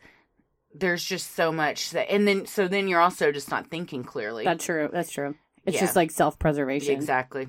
There's 0.74 1.04
just 1.04 1.34
so 1.34 1.52
much 1.52 1.90
that, 1.90 2.10
and 2.10 2.26
then, 2.26 2.46
so 2.46 2.68
then 2.68 2.88
you're 2.88 3.00
also 3.00 3.32
just 3.32 3.50
not 3.50 3.66
thinking 3.66 4.02
clearly. 4.02 4.44
That's 4.44 4.64
true. 4.64 4.88
That's 4.90 5.10
true. 5.10 5.34
It's 5.64 5.74
Yeah. 5.76 5.80
just 5.80 5.96
like 5.96 6.10
self 6.10 6.38
preservation. 6.38 6.94
Exactly. 6.94 7.48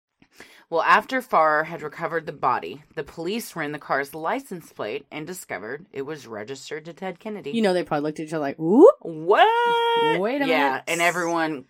Well, 0.71 0.83
after 0.83 1.21
Farrar 1.21 1.65
had 1.65 1.81
recovered 1.81 2.25
the 2.25 2.31
body, 2.31 2.81
the 2.95 3.03
police 3.03 3.57
ran 3.57 3.73
the 3.73 3.77
car's 3.77 4.15
license 4.15 4.71
plate 4.71 5.05
and 5.11 5.27
discovered 5.27 5.85
it 5.91 6.03
was 6.03 6.25
registered 6.25 6.85
to 6.85 6.93
Ted 6.93 7.19
Kennedy. 7.19 7.51
You 7.51 7.61
know, 7.61 7.73
they 7.73 7.83
probably 7.83 8.03
looked 8.03 8.21
at 8.21 8.27
each 8.27 8.33
other 8.33 8.39
like, 8.39 8.55
whoop. 8.57 8.95
What? 9.01 10.21
Wait 10.21 10.37
a 10.37 10.39
minute!" 10.39 10.47
yeah, 10.47 10.81
and 10.87 11.01
everyone 11.01 11.65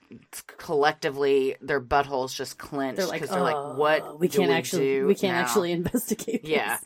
collectively, 0.57 1.55
their 1.61 1.81
buttholes 1.81 2.35
just 2.35 2.59
clenched 2.59 2.97
They're 2.97 3.07
like, 3.07 3.21
because 3.21 3.33
they're 3.33 3.39
"Oh, 3.39 3.69
like, 3.69 3.77
"What? 3.79 4.19
we 4.19 4.27
do 4.27 4.37
can't 4.37 4.49
we 4.49 4.55
actually, 4.55 4.85
do 4.85 5.07
we 5.07 5.15
can't 5.15 5.35
now?" 5.35 5.41
actually 5.41 5.71
investigate. 5.81 6.43
This. 6.43 6.51
Yeah. 6.51 6.77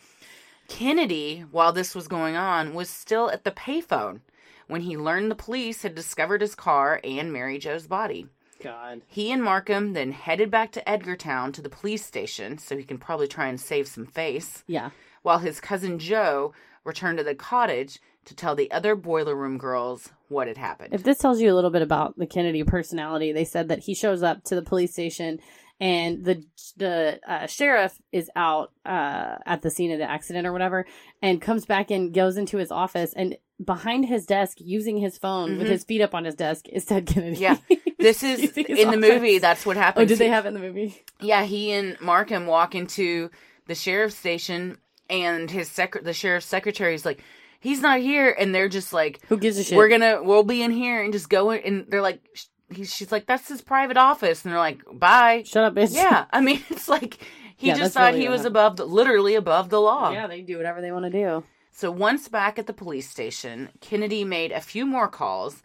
Kennedy, 0.70 1.44
while 1.52 1.74
this 1.74 1.94
was 1.94 2.08
going 2.08 2.38
on, 2.38 2.74
was 2.74 2.90
still 2.90 3.30
at 3.30 3.44
the 3.44 3.52
payphone 3.52 4.22
when 4.68 4.82
he 4.82 4.96
learned 4.96 5.30
the 5.30 5.36
police 5.36 5.82
had 5.82 5.96
discovered 5.96 6.40
his 6.40 6.56
car 6.56 7.02
and 7.04 7.34
Mary 7.34 7.58
Jo's 7.58 7.88
body. 7.88 8.28
God. 8.66 9.02
He 9.08 9.32
and 9.32 9.44
Markham 9.44 9.94
then 9.94 10.12
headed 10.12 10.52
back 10.52 10.72
to 10.74 10.82
Edgartown 10.90 11.54
to 11.54 11.62
the 11.62 11.70
police 11.70 12.06
station 12.06 12.58
so 12.58 12.76
he 12.78 12.84
can 12.84 12.98
probably 12.98 13.28
try 13.28 13.48
and 13.48 13.60
save 13.60 13.88
some 13.88 14.06
face. 14.06 14.64
Yeah. 14.68 14.90
While 15.22 15.40
his 15.40 15.60
cousin 15.60 16.00
Joe 16.00 16.54
returned 16.84 17.18
to 17.20 17.24
the 17.24 17.36
cottage 17.36 18.00
to 18.26 18.36
tell 18.36 18.56
the 18.56 18.72
other 18.72 18.96
boiler 18.96 19.36
room 19.36 19.58
girls 19.58 20.10
what 20.30 20.48
had 20.48 20.58
happened. 20.58 20.94
If 20.94 21.04
this 21.04 21.20
tells 21.20 21.40
you 21.40 21.52
a 21.52 21.56
little 21.56 21.70
bit 21.70 21.82
about 21.84 22.18
the 22.18 22.26
Kennedy 22.26 22.64
personality, 22.64 23.32
they 23.32 23.46
said 23.46 23.68
that 23.70 23.80
he 23.80 23.94
shows 23.94 24.24
up 24.24 24.44
to 24.46 24.56
the 24.56 24.62
police 24.64 24.94
station 24.94 25.40
and 25.80 26.24
the 26.24 26.42
the 26.78 27.20
uh, 27.28 27.48
sheriff 27.48 28.00
is 28.14 28.30
out 28.36 28.72
uh, 28.86 29.36
at 29.46 29.62
the 29.62 29.70
scene 29.70 29.92
of 29.92 30.00
the 30.00 30.10
accident 30.10 30.48
or 30.48 30.54
whatever, 30.54 30.86
and 31.22 31.42
comes 31.42 31.66
back 31.66 31.92
and 31.92 32.14
goes 32.14 32.38
into 32.38 32.58
his 32.58 32.72
office 32.72 33.14
and 33.14 33.36
behind 33.64 34.06
his 34.06 34.26
desk, 34.26 34.58
using 34.62 34.98
his 34.98 35.18
phone 35.18 35.58
with 35.58 35.68
Mhm. 35.68 35.72
his 35.72 35.84
feet 35.84 36.02
up 36.02 36.16
on 36.16 36.24
his 36.26 36.36
desk, 36.36 36.68
is 36.70 36.86
Ted 36.86 37.06
Kennedy. 37.06 37.38
Yeah. 37.38 37.58
This 38.06 38.24
is 38.24 38.52
in 38.58 38.92
the 38.92 38.98
movie. 38.98 39.40
That's 39.40 39.66
what 39.66 39.78
happens. 39.78 40.04
Oh, 40.04 40.08
did 40.08 40.20
they 40.20 40.30
have 40.30 40.46
it 40.46 40.50
in 40.50 40.54
the 40.54 40.60
movie? 40.60 41.02
Yeah, 41.20 41.44
he 41.44 41.72
and 41.72 42.00
Markham 42.00 42.46
walk 42.46 42.76
into 42.76 43.32
the 43.68 43.74
sheriff's 43.76 44.16
station, 44.16 44.78
and 45.10 45.50
his 45.50 45.70
sec- 45.70 46.04
the 46.04 46.14
sheriff's 46.14 46.46
secretary 46.46 46.94
is 46.94 47.04
like, 47.06 47.24
"He's 47.60 47.82
not 47.82 48.00
here," 48.00 48.30
and 48.38 48.54
they're 48.54 48.70
just 48.70 48.94
like, 48.94 49.22
"Who 49.28 49.38
gives 49.38 49.58
a 49.58 49.64
shit? 49.64 49.76
We're 49.78 49.90
gonna, 49.90 50.22
we'll 50.22 50.44
be 50.44 50.62
in 50.62 50.72
here 50.72 51.04
and 51.04 51.12
just 51.12 51.30
go 51.30 51.50
in." 51.52 51.62
And 51.66 51.86
they're 51.90 52.02
like, 52.02 52.22
sh- 52.34 52.46
he's, 52.70 52.94
"She's 52.94 53.12
like, 53.12 53.26
that's 53.26 53.48
his 53.48 53.62
private 53.62 53.98
office," 53.98 54.44
and 54.46 54.52
they're 54.52 54.60
like, 54.60 54.82
"Bye, 54.94 55.44
shut 55.46 55.64
up, 55.64 55.74
bitch." 55.74 55.96
Yeah, 55.96 56.26
I 56.32 56.42
mean, 56.42 56.62
it's 56.70 56.88
like 56.88 57.18
he 57.58 57.68
Yeah, 57.70 57.76
just 57.76 57.94
thought 57.96 58.14
really 58.14 58.22
he 58.26 58.30
was 58.30 58.46
above, 58.46 58.76
the, 58.78 58.86
literally 58.86 59.34
above 59.36 59.70
the 59.70 59.82
law. 59.82 60.12
Yeah, 60.12 60.28
they 60.28 60.42
do 60.42 60.58
whatever 60.58 60.80
they 60.82 60.92
want 60.92 61.06
to 61.06 61.12
do. 61.12 61.44
So 61.72 61.90
once 61.92 62.28
back 62.28 62.60
at 62.60 62.68
the 62.68 62.74
police 62.74 63.10
station, 63.10 63.70
Kennedy 63.82 64.24
made 64.24 64.52
a 64.52 64.62
few 64.62 64.86
more 64.86 65.08
calls 65.10 65.62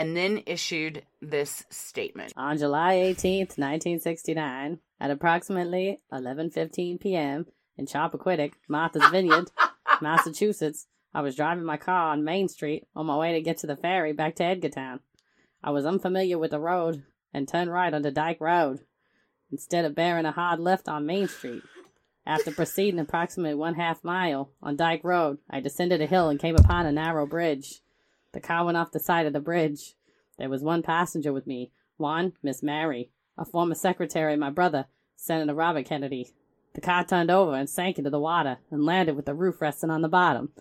and 0.00 0.16
then 0.16 0.42
issued 0.46 1.02
this 1.20 1.66
statement. 1.68 2.32
On 2.34 2.56
July 2.56 2.94
18th, 2.94 3.58
1969, 3.58 4.78
at 4.98 5.10
approximately 5.10 6.00
11:15 6.10 6.98
p.m. 6.98 7.44
in 7.76 7.84
Chappaquiddick, 7.84 8.54
Martha's 8.66 9.06
Vineyard, 9.10 9.50
Massachusetts, 10.00 10.86
I 11.12 11.20
was 11.20 11.36
driving 11.36 11.64
my 11.64 11.76
car 11.76 12.12
on 12.12 12.24
Main 12.24 12.48
Street 12.48 12.86
on 12.96 13.04
my 13.04 13.16
way 13.18 13.34
to 13.34 13.42
get 13.42 13.58
to 13.58 13.66
the 13.66 13.76
ferry 13.76 14.14
back 14.14 14.36
to 14.36 14.42
Edgartown. 14.42 15.00
I 15.62 15.70
was 15.70 15.84
unfamiliar 15.84 16.38
with 16.38 16.52
the 16.52 16.60
road 16.60 17.04
and 17.34 17.46
turned 17.46 17.70
right 17.70 17.92
onto 17.92 18.10
Dyke 18.10 18.40
Road 18.40 18.80
instead 19.52 19.84
of 19.84 19.94
bearing 19.94 20.24
a 20.24 20.32
hard 20.32 20.60
left 20.60 20.88
on 20.88 21.04
Main 21.04 21.28
Street. 21.28 21.62
After 22.24 22.50
proceeding 22.50 23.00
approximately 23.00 23.54
one 23.54 23.74
half 23.74 24.02
mile 24.02 24.50
on 24.62 24.76
Dyke 24.76 25.04
Road, 25.04 25.40
I 25.50 25.60
descended 25.60 26.00
a 26.00 26.06
hill 26.06 26.30
and 26.30 26.40
came 26.40 26.56
upon 26.56 26.86
a 26.86 26.92
narrow 26.92 27.26
bridge. 27.26 27.82
The 28.32 28.40
car 28.40 28.64
went 28.64 28.76
off 28.76 28.92
the 28.92 29.00
side 29.00 29.26
of 29.26 29.32
the 29.32 29.40
bridge. 29.40 29.94
There 30.38 30.48
was 30.48 30.62
one 30.62 30.82
passenger 30.82 31.32
with 31.32 31.46
me, 31.46 31.72
one 31.96 32.32
Miss 32.42 32.62
Mary, 32.62 33.10
a 33.36 33.44
former 33.44 33.74
secretary 33.74 34.34
of 34.34 34.40
my 34.40 34.50
brother, 34.50 34.86
Senator 35.16 35.54
Robert 35.54 35.86
Kennedy. 35.86 36.32
The 36.74 36.80
car 36.80 37.04
turned 37.04 37.30
over 37.30 37.54
and 37.54 37.68
sank 37.68 37.98
into 37.98 38.10
the 38.10 38.20
water 38.20 38.58
and 38.70 38.84
landed 38.84 39.16
with 39.16 39.26
the 39.26 39.34
roof 39.34 39.60
resting 39.60 39.90
on 39.90 40.02
the 40.02 40.08
bottom. 40.08 40.52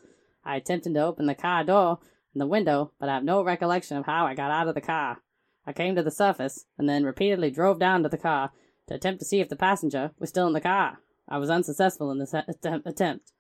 I 0.44 0.56
attempted 0.56 0.94
to 0.96 1.02
open 1.02 1.28
the 1.28 1.36
car 1.36 1.64
door 1.64 2.00
and 2.34 2.42
the 2.42 2.48
window, 2.48 2.92
but 3.00 3.10
I 3.10 3.14
have 3.16 3.24
no 3.24 3.44
recollection 3.44 3.98
of 3.98 4.06
how 4.06 4.26
I 4.26 4.34
got 4.34 4.52
out 4.52 4.68
of 4.68 4.76
the 4.76 4.82
car. 4.82 5.22
I 5.66 5.74
came 5.74 5.96
to 5.96 6.04
the 6.04 6.12
surface 6.12 6.66
and 6.78 6.90
then 6.90 7.04
repeatedly 7.04 7.52
drove 7.52 7.80
down 7.80 8.02
to 8.04 8.10
the 8.10 8.18
car 8.18 8.52
to 8.88 8.96
attempt 8.96 9.20
to 9.20 9.26
see 9.26 9.40
if 9.40 9.50
the 9.50 9.56
passenger 9.56 10.12
was 10.18 10.30
still 10.30 10.48
in 10.48 10.54
the 10.54 10.62
car. 10.62 11.00
I 11.28 11.38
was 11.38 11.52
unsuccessful 11.52 12.10
in 12.10 12.18
this 12.18 12.34
attempt- 12.34 12.88
attempt. 12.88 13.34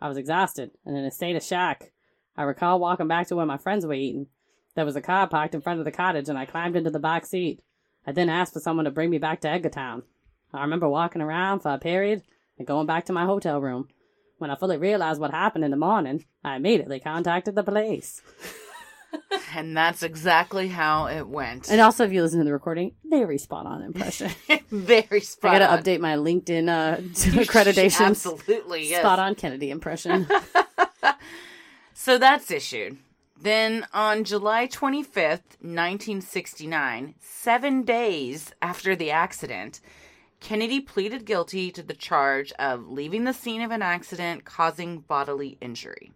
I 0.00 0.08
was 0.08 0.18
exhausted 0.18 0.72
and 0.84 0.96
in 0.96 1.04
a 1.04 1.10
state 1.10 1.36
of 1.36 1.44
shock. 1.44 1.90
I 2.36 2.42
recall 2.42 2.78
walking 2.78 3.08
back 3.08 3.28
to 3.28 3.36
where 3.36 3.46
my 3.46 3.56
friends 3.56 3.86
were 3.86 3.94
eating. 3.94 4.26
There 4.74 4.84
was 4.84 4.96
a 4.96 5.00
car 5.00 5.26
parked 5.26 5.54
in 5.54 5.60
front 5.62 5.78
of 5.78 5.84
the 5.84 5.90
cottage, 5.92 6.28
and 6.28 6.38
I 6.38 6.44
climbed 6.44 6.76
into 6.76 6.90
the 6.90 6.98
back 6.98 7.24
seat. 7.24 7.62
I 8.06 8.12
then 8.12 8.28
asked 8.28 8.52
for 8.52 8.60
someone 8.60 8.84
to 8.84 8.90
bring 8.90 9.10
me 9.10 9.18
back 9.18 9.40
to 9.40 9.48
Edgartown. 9.48 10.02
I 10.52 10.62
remember 10.62 10.88
walking 10.88 11.22
around 11.22 11.60
for 11.60 11.72
a 11.72 11.78
period 11.78 12.22
and 12.58 12.66
going 12.66 12.86
back 12.86 13.06
to 13.06 13.12
my 13.12 13.24
hotel 13.24 13.60
room. 13.60 13.88
When 14.38 14.50
I 14.50 14.54
fully 14.54 14.76
realized 14.76 15.20
what 15.20 15.30
happened 15.30 15.64
in 15.64 15.70
the 15.70 15.76
morning, 15.78 16.26
I 16.44 16.56
immediately 16.56 17.00
contacted 17.00 17.54
the 17.54 17.62
police. 17.62 18.20
And 19.54 19.76
that's 19.76 20.02
exactly 20.02 20.68
how 20.68 21.06
it 21.06 21.26
went. 21.26 21.70
And 21.70 21.80
also, 21.80 22.04
if 22.04 22.12
you 22.12 22.22
listen 22.22 22.40
to 22.40 22.44
the 22.44 22.52
recording, 22.52 22.94
very 23.04 23.38
spot 23.38 23.64
on 23.64 23.82
impression. 23.82 24.30
Very 24.70 25.20
spot 25.20 25.54
I 25.54 25.58
gotta 25.60 25.82
update 25.82 26.00
my 26.00 26.16
LinkedIn 26.16 26.68
uh, 26.68 27.00
You 27.00 27.40
accreditations. 27.46 28.26
absolutely, 28.26 28.90
yes. 28.90 29.00
Spot 29.00 29.18
on 29.18 29.34
Kennedy 29.36 29.70
impression. 29.70 30.26
So 31.98 32.18
that's 32.18 32.50
issued. 32.50 32.98
Then 33.40 33.86
on 33.94 34.24
July 34.24 34.66
25th, 34.66 35.56
1969, 35.60 37.14
seven 37.20 37.82
days 37.84 38.52
after 38.60 38.94
the 38.94 39.10
accident, 39.10 39.80
Kennedy 40.38 40.78
pleaded 40.80 41.24
guilty 41.24 41.70
to 41.70 41.82
the 41.82 41.94
charge 41.94 42.52
of 42.58 42.86
leaving 42.86 43.24
the 43.24 43.32
scene 43.32 43.62
of 43.62 43.70
an 43.70 43.80
accident 43.80 44.44
causing 44.44 45.00
bodily 45.00 45.56
injury. 45.62 46.12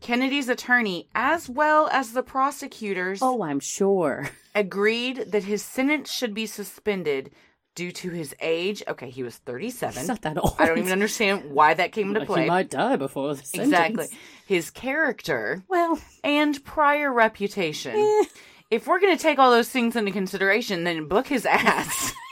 Kennedy's 0.00 0.48
attorney, 0.48 1.06
as 1.14 1.50
well 1.50 1.88
as 1.92 2.12
the 2.14 2.22
prosecutors, 2.22 3.20
oh, 3.20 3.42
I'm 3.42 3.60
sure, 3.60 4.30
agreed 4.54 5.32
that 5.32 5.44
his 5.44 5.62
sentence 5.62 6.10
should 6.10 6.32
be 6.32 6.46
suspended 6.46 7.30
due 7.74 7.92
to 7.92 8.10
his 8.10 8.34
age. 8.40 8.82
Okay, 8.88 9.10
he 9.10 9.22
was 9.22 9.36
37. 9.36 9.98
He's 9.98 10.08
not 10.08 10.22
that 10.22 10.38
old. 10.38 10.56
I 10.58 10.66
don't 10.66 10.78
even 10.78 10.92
understand 10.92 11.50
why 11.50 11.74
that 11.74 11.92
came 11.92 12.08
into 12.08 12.26
play. 12.26 12.42
He 12.42 12.48
might 12.48 12.70
die 12.70 12.96
before 12.96 13.34
the 13.34 13.44
sentence. 13.44 13.72
Exactly. 13.72 14.06
His 14.48 14.70
character. 14.70 15.62
Well. 15.68 16.00
And 16.24 16.64
prior 16.64 17.12
reputation. 17.12 17.94
Eh. 17.98 18.24
If 18.70 18.86
we're 18.86 19.00
going 19.00 19.14
to 19.16 19.22
take 19.22 19.38
all 19.38 19.50
those 19.50 19.68
things 19.68 19.94
into 19.94 20.10
consideration, 20.10 20.84
then 20.84 21.06
book 21.06 21.26
his 21.26 21.44
ass. 21.44 22.12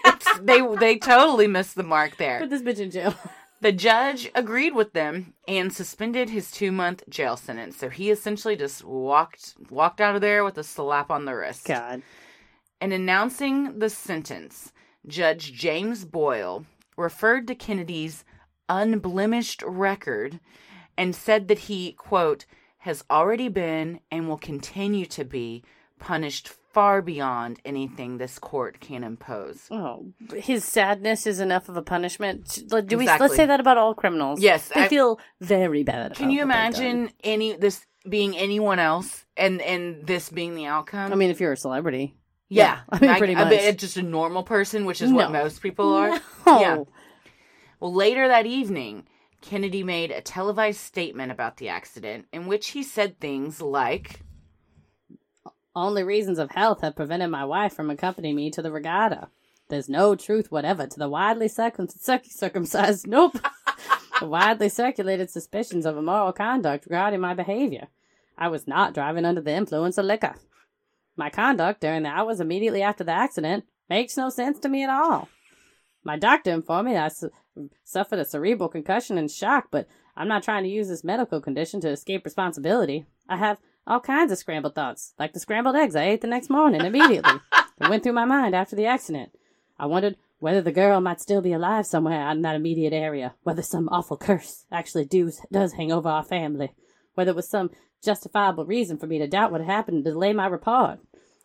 They 0.43 0.61
they 0.79 0.99
totally 0.99 1.47
missed 1.47 1.77
the 1.77 1.83
mark 1.83 2.19
there. 2.19 2.41
Put 2.41 2.51
this 2.51 2.62
bitch 2.62 2.81
in 2.81 2.91
jail. 2.91 3.14
The 3.62 3.73
judge 3.73 4.31
agreed 4.35 4.75
with 4.75 4.93
them 4.93 5.33
and 5.49 5.73
suspended 5.73 6.29
his 6.29 6.51
two 6.51 6.71
month 6.71 7.03
jail 7.09 7.39
sentence. 7.39 7.79
So 7.79 7.89
he 7.89 8.11
essentially 8.11 8.55
just 8.55 8.85
walked 8.85 9.55
walked 9.71 9.99
out 9.99 10.14
of 10.14 10.21
there 10.21 10.45
with 10.45 10.59
a 10.59 10.62
slap 10.62 11.11
on 11.11 11.25
the 11.25 11.35
wrist. 11.35 11.64
God. 11.64 12.03
And 12.83 12.93
announcing 12.93 13.79
the 13.79 13.89
sentence, 13.89 14.73
Judge 15.07 15.55
James 15.55 16.05
Boyle 16.05 16.67
referred 16.99 17.47
to 17.49 17.55
Kennedy's 17.55 18.25
unblemished 18.69 19.62
record 19.67 20.39
and 20.99 21.14
said 21.14 21.49
that 21.49 21.61
he, 21.61 21.92
quote, 21.92 22.47
has 22.78 23.05
already 23.11 23.49
been 23.49 24.01
and 24.11 24.28
will 24.28 24.38
continue 24.38 25.07
to 25.07 25.24
be 25.24 25.64
punished 25.99 26.49
far 26.49 27.01
beyond 27.01 27.59
anything 27.64 28.18
this 28.18 28.38
court 28.38 28.80
can 28.80 29.03
impose. 29.03 29.66
Oh, 29.70 30.12
his 30.34 30.62
sadness 30.64 31.26
is 31.26 31.40
enough 31.40 31.68
of 31.70 31.76
a 31.76 31.82
punishment. 31.82 32.62
Do 32.68 32.99
we? 32.99 33.05
Exactly. 33.05 33.24
Let's 33.24 33.36
say 33.36 33.47
that 33.47 33.61
about 33.61 33.78
all 33.78 33.94
criminals. 33.94 34.40
Yes, 34.40 34.68
they 34.68 34.82
I- 34.84 34.88
feel 34.88 35.18
very 35.40 35.82
bad. 35.84 36.14
Can 36.14 36.26
about 36.26 36.32
you 36.34 36.47
what 36.47 36.55
they've 36.55 36.74
done. 36.74 36.84
imagine 36.90 37.11
any 37.24 37.57
this 37.57 37.84
being 38.09 38.36
anyone 38.36 38.78
else 38.78 39.24
and 39.38 39.61
and 39.62 40.07
this 40.07 40.28
being 40.28 40.55
the 40.55 40.66
outcome? 40.66 41.11
I 41.12 41.14
mean, 41.16 41.30
if 41.30 41.40
you're 41.40 41.53
a 41.53 41.57
celebrity, 41.57 42.14
Yeah, 42.51 42.80
I 42.90 42.99
mean, 43.01 43.16
pretty 43.16 43.34
much. 43.34 43.76
just 43.78 43.97
a 43.97 44.03
normal 44.03 44.42
person, 44.42 44.84
which 44.84 45.01
is 45.01 45.11
what 45.12 45.32
most 45.32 45.62
people 45.62 45.92
are. 45.94 46.20
No. 46.47 46.61
Yeah. 46.61 46.76
Well, 47.80 47.92
later 47.94 48.28
that 48.28 48.44
evening, 48.47 49.07
Kennedy 49.47 49.84
made 49.84 50.11
a 50.11 50.20
televised 50.20 50.80
statement 50.80 51.30
about 51.30 51.59
the 51.59 51.68
accident 51.68 52.26
in 52.32 52.49
which 52.49 52.70
he 52.70 52.82
said 52.82 53.20
things 53.20 53.62
like, 53.62 54.20
Only 55.74 56.03
reasons 56.03 56.40
of 56.40 56.51
health 56.51 56.80
have 56.80 56.97
prevented 56.97 57.30
my 57.30 57.44
wife 57.44 57.72
from 57.72 57.88
accompanying 57.88 58.34
me 58.34 58.51
to 58.51 58.61
the 58.61 58.72
regatta. 58.72 59.28
There's 59.68 59.88
no 59.88 60.16
truth 60.16 60.51
whatever 60.51 60.88
to 60.88 60.99
the 60.99 61.09
widely 61.09 61.47
circum- 61.47 61.88
circ- 61.88 62.26
circumcised, 62.26 63.07
nope, 63.09 63.38
the 64.18 64.26
widely 64.26 64.68
circulated 64.68 65.30
suspicions 65.30 65.86
of 65.86 65.97
immoral 65.97 66.32
conduct 66.32 66.86
regarding 66.86 67.20
my 67.20 67.34
behavior. 67.34 67.86
I 68.36 68.49
was 68.49 68.66
not 68.66 68.94
driving 68.94 69.24
under 69.24 69.40
the 69.40 69.55
influence 69.55 69.97
of 69.97 70.07
liquor. 70.07 70.34
My 71.16 71.30
conduct 71.30 71.80
during 71.80 72.03
the 72.03 72.09
hours 72.09 72.40
immediately 72.40 72.82
after 72.82 73.05
the 73.05 73.12
accident 73.12 73.64
makes 73.88 74.16
no 74.16 74.28
sense 74.28 74.59
to 74.59 74.68
me 74.68 74.82
at 74.82 74.90
all. 74.90 75.28
My 76.03 76.18
doctor 76.18 76.51
informed 76.51 76.88
me 76.88 76.94
that 76.94 77.05
I 77.05 77.09
su- 77.09 77.30
suffered 77.85 78.19
a 78.19 78.25
cerebral 78.25 78.69
concussion 78.69 79.19
and 79.19 79.31
shock, 79.31 79.69
but 79.71 79.87
I'm 80.17 80.29
not 80.29 80.43
trying 80.43 80.63
to 80.65 80.69
use 80.69 80.89
this 80.89 81.05
medical 81.05 81.41
condition 81.41 81.81
to 81.83 81.91
escape 81.91 82.25
responsibility. 82.25 83.07
I 83.29 83.37
have 83.37 83.59
all 83.87 84.01
kinds 84.01 84.33
of 84.33 84.39
scrambled 84.39 84.75
thoughts, 84.75 85.15
like 85.19 85.33
the 85.33 85.41
scrambled 85.41 85.77
eggs 85.77 85.95
I 85.95 86.05
ate 86.05 86.21
the 86.21 86.27
next 86.27 86.51
morning 86.51 86.81
immediately. 86.81 87.41
that 87.79 87.91
went 87.91 88.03
through 88.03 88.13
my 88.13 88.25
mind 88.25 88.55
after 88.55 88.75
the 88.77 88.87
accident. 88.87 89.33
I 89.79 89.87
wondered 89.87 90.17
whether 90.39 90.61
the 90.61 90.73
girl 90.73 91.01
might 91.01 91.21
still 91.21 91.41
be 91.41 91.53
alive 91.53 91.87
somewhere 91.87 92.21
out 92.21 92.37
in 92.37 92.43
that 92.43 92.57
immediate 92.57 92.93
area, 92.93 93.35
whether 93.43 93.63
some 93.63 93.89
awful 93.91 94.17
curse 94.17 94.67
actually 94.73 95.05
does, 95.05 95.41
does 95.53 95.75
hang 95.75 95.93
over 95.93 96.09
our 96.09 96.25
family, 96.25 96.73
whether 97.15 97.31
it 97.31 97.37
was 97.37 97.49
some 97.49 97.71
justifiable 98.03 98.67
reason 98.67 98.99
for 98.99 99.07
me 99.07 99.19
to 99.19 99.27
doubt 99.27 99.51
what 99.51 99.61
had 99.61 99.71
happened 99.71 99.97
and 99.97 100.05
delay 100.05 100.33
my 100.33 100.47
report, 100.47 100.99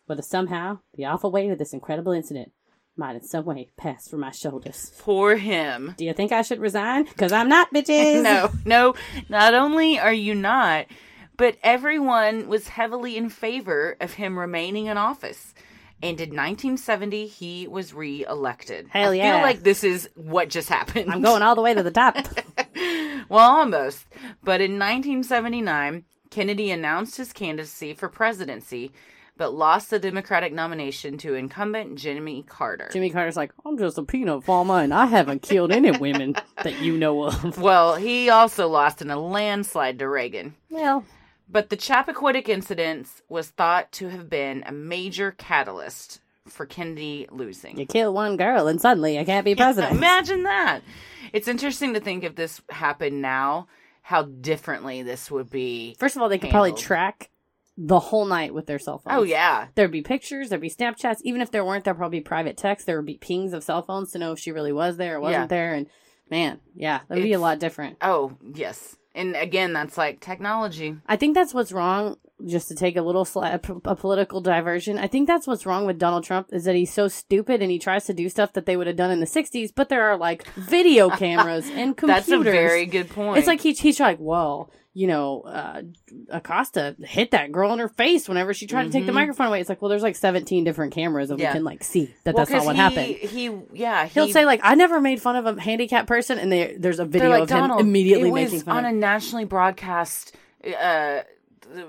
whether 0.06 0.22
somehow 0.22 0.78
the 0.94 1.04
awful 1.04 1.30
weight 1.30 1.50
of 1.50 1.58
this 1.58 1.72
incredible 1.72 2.12
incident 2.12 2.52
might 2.96 3.16
in 3.16 3.22
some 3.22 3.44
way 3.44 3.70
pass 3.76 4.08
for 4.08 4.16
my 4.16 4.30
shoulders. 4.30 4.92
"Poor 4.98 5.36
him." 5.36 5.94
Do 5.96 6.04
you 6.04 6.12
think 6.12 6.32
I 6.32 6.42
should 6.42 6.60
resign? 6.60 7.04
Because 7.04 7.32
I'm 7.32 7.48
not, 7.48 7.72
bitches. 7.72 8.22
no, 8.22 8.50
no. 8.64 8.94
Not 9.28 9.54
only 9.54 9.98
are 9.98 10.12
you 10.12 10.34
not, 10.34 10.86
but 11.36 11.56
everyone 11.62 12.48
was 12.48 12.68
heavily 12.68 13.16
in 13.16 13.28
favor 13.28 13.96
of 14.00 14.14
him 14.14 14.38
remaining 14.38 14.86
in 14.86 14.96
office. 14.96 15.54
And 16.02 16.20
in 16.20 16.30
1970, 16.30 17.26
he 17.28 17.68
was 17.68 17.94
re-elected. 17.94 18.88
Hell 18.90 19.14
yeah! 19.14 19.28
I 19.28 19.32
feel 19.36 19.42
like 19.42 19.62
this 19.62 19.84
is 19.84 20.08
what 20.16 20.48
just 20.48 20.68
happened. 20.68 21.12
I'm 21.12 21.22
going 21.22 21.42
all 21.42 21.54
the 21.54 21.62
way 21.62 21.74
to 21.74 21.82
the 21.82 21.92
top. 21.92 22.16
well, 23.28 23.58
almost. 23.58 24.06
But 24.42 24.60
in 24.60 24.80
1979, 24.80 26.04
Kennedy 26.30 26.72
announced 26.72 27.18
his 27.18 27.32
candidacy 27.32 27.94
for 27.94 28.08
presidency, 28.08 28.90
but 29.42 29.54
lost 29.54 29.90
the 29.90 29.98
Democratic 29.98 30.52
nomination 30.52 31.18
to 31.18 31.34
incumbent 31.34 31.98
Jimmy 31.98 32.44
Carter. 32.48 32.88
Jimmy 32.92 33.10
Carter's 33.10 33.36
like, 33.36 33.50
I'm 33.66 33.76
just 33.76 33.98
a 33.98 34.04
peanut 34.04 34.44
farmer 34.44 34.78
and 34.78 34.94
I 34.94 35.06
haven't 35.06 35.42
killed 35.42 35.72
any 35.72 35.90
women 35.90 36.36
that 36.62 36.80
you 36.80 36.96
know 36.96 37.24
of. 37.24 37.58
Well, 37.62 37.96
he 37.96 38.30
also 38.30 38.68
lost 38.68 39.02
in 39.02 39.10
a 39.10 39.18
landslide 39.18 39.98
to 39.98 40.08
Reagan. 40.08 40.54
Well, 40.70 41.04
But 41.50 41.70
the 41.70 41.76
Chappaquiddick 41.76 42.48
incident 42.48 43.08
was 43.28 43.48
thought 43.48 43.90
to 43.92 44.10
have 44.10 44.30
been 44.30 44.62
a 44.64 44.70
major 44.70 45.32
catalyst 45.32 46.20
for 46.46 46.64
Kennedy 46.64 47.26
losing. 47.32 47.76
you 47.76 47.84
kill 47.84 48.14
one 48.14 48.36
girl 48.36 48.68
and 48.68 48.80
suddenly 48.80 49.18
you 49.18 49.24
can't 49.24 49.44
be 49.44 49.56
president. 49.56 49.96
Imagine 49.96 50.44
that. 50.44 50.82
It's 51.32 51.48
interesting 51.48 51.94
to 51.94 52.00
think 52.00 52.22
if 52.22 52.36
this 52.36 52.62
happened 52.70 53.20
now, 53.20 53.66
how 54.02 54.22
differently 54.22 55.02
this 55.02 55.32
would 55.32 55.50
be. 55.50 55.96
First 55.98 56.14
of 56.14 56.22
all, 56.22 56.28
they 56.28 56.38
could 56.38 56.50
probably 56.50 56.74
track 56.74 57.28
the 57.76 57.98
whole 57.98 58.24
night 58.26 58.52
with 58.54 58.66
their 58.66 58.78
cell 58.78 58.98
phones. 58.98 59.16
Oh, 59.18 59.22
yeah. 59.22 59.68
There'd 59.74 59.90
be 59.90 60.02
pictures, 60.02 60.48
there'd 60.50 60.60
be 60.60 60.70
Snapchats. 60.70 61.18
Even 61.22 61.40
if 61.40 61.50
there 61.50 61.64
weren't, 61.64 61.84
there'd 61.84 61.96
probably 61.96 62.18
be 62.18 62.24
private 62.24 62.56
texts. 62.56 62.86
There 62.86 62.96
would 62.96 63.06
be 63.06 63.16
pings 63.18 63.52
of 63.52 63.64
cell 63.64 63.82
phones 63.82 64.12
to 64.12 64.18
know 64.18 64.32
if 64.32 64.38
she 64.38 64.52
really 64.52 64.72
was 64.72 64.96
there 64.98 65.16
or 65.16 65.20
wasn't 65.20 65.42
Yeah. 65.44 65.46
there. 65.46 65.74
And 65.74 65.86
man, 66.30 66.60
yeah, 66.74 67.00
that'd 67.08 67.24
be 67.24 67.32
a 67.32 67.38
lot 67.38 67.58
different. 67.58 67.96
Oh, 68.02 68.32
yes. 68.54 68.96
And 69.14 69.36
again, 69.36 69.72
that's 69.74 69.98
like 69.98 70.20
technology. 70.20 70.96
I 71.06 71.16
think 71.16 71.34
that's 71.34 71.52
what's 71.52 71.70
wrong 71.72 72.16
just 72.46 72.68
to 72.68 72.74
take 72.74 72.96
a 72.96 73.02
little 73.02 73.24
sli- 73.26 73.52
a, 73.84 73.90
a 73.90 73.94
political 73.94 74.40
diversion. 74.40 74.98
I 74.98 75.06
think 75.06 75.26
that's 75.28 75.46
what's 75.46 75.66
wrong 75.66 75.84
with 75.86 75.98
Donald 75.98 76.24
Trump 76.24 76.48
is 76.50 76.64
that 76.64 76.74
he's 76.74 76.92
so 76.92 77.08
stupid 77.08 77.60
and 77.62 77.70
he 77.70 77.78
tries 77.78 78.04
to 78.06 78.14
do 78.14 78.28
stuff 78.30 78.54
that 78.54 78.64
they 78.66 78.76
would 78.76 78.86
have 78.86 78.96
done 78.96 79.10
in 79.10 79.20
the 79.20 79.26
'60s, 79.26 79.70
but 79.74 79.90
there 79.90 80.02
are 80.10 80.16
like 80.16 80.46
video 80.54 81.10
cameras 81.16 81.68
and 81.68 81.94
computers. 81.96 82.26
That's 82.26 82.40
a 82.40 82.42
very 82.42 82.86
good 82.86 83.10
point. 83.10 83.38
It's 83.38 83.46
like 83.46 83.60
he, 83.60 83.72
he's 83.74 84.00
like, 84.00 84.16
well, 84.18 84.70
you 84.94 85.06
know, 85.06 85.40
uh, 85.42 85.82
Acosta 86.28 86.94
hit 87.00 87.30
that 87.30 87.50
girl 87.50 87.72
in 87.72 87.78
her 87.78 87.88
face 87.88 88.28
whenever 88.28 88.52
she 88.52 88.66
tried 88.66 88.84
to 88.84 88.90
take 88.90 89.06
the 89.06 89.12
Mhm. 89.12 89.16
microphone 89.16 89.46
away. 89.46 89.60
It's 89.60 89.68
like, 89.68 89.80
well, 89.80 89.88
there's 89.88 90.02
like 90.02 90.16
17 90.16 90.64
different 90.64 90.92
cameras 90.92 91.30
and 91.30 91.40
Yeah. 91.40 91.48
we 91.50 91.52
can 91.54 91.64
like 91.64 91.82
see 91.82 92.14
that 92.24 92.34
Well, 92.34 92.44
that's 92.44 92.50
not 92.50 92.66
what 92.66 92.76
he, 92.76 92.80
happened. 92.82 93.06
He, 93.06 93.50
yeah, 93.72 94.04
He'll 94.06 94.28
say 94.28 94.44
like, 94.44 94.60
I 94.62 94.74
never 94.74 95.00
made 95.00 95.22
fun 95.22 95.36
of 95.36 95.46
a 95.46 95.60
handicapped 95.60 96.08
person, 96.08 96.38
and 96.38 96.52
there, 96.52 96.72
there's 96.78 96.98
a 96.98 97.06
video 97.06 97.30
like, 97.30 97.42
of 97.44 97.50
him 97.50 97.56
"Donald, 97.58 97.80
immediately 97.80 98.28
it 98.28 98.32
making 98.34 98.52
was 98.54 98.62
fun 98.64 98.78
on 98.78 98.84
of 98.84 98.90
a 98.92 98.94
nationally 98.94 99.44
broadcast 99.46 100.36
uh, 100.78 101.20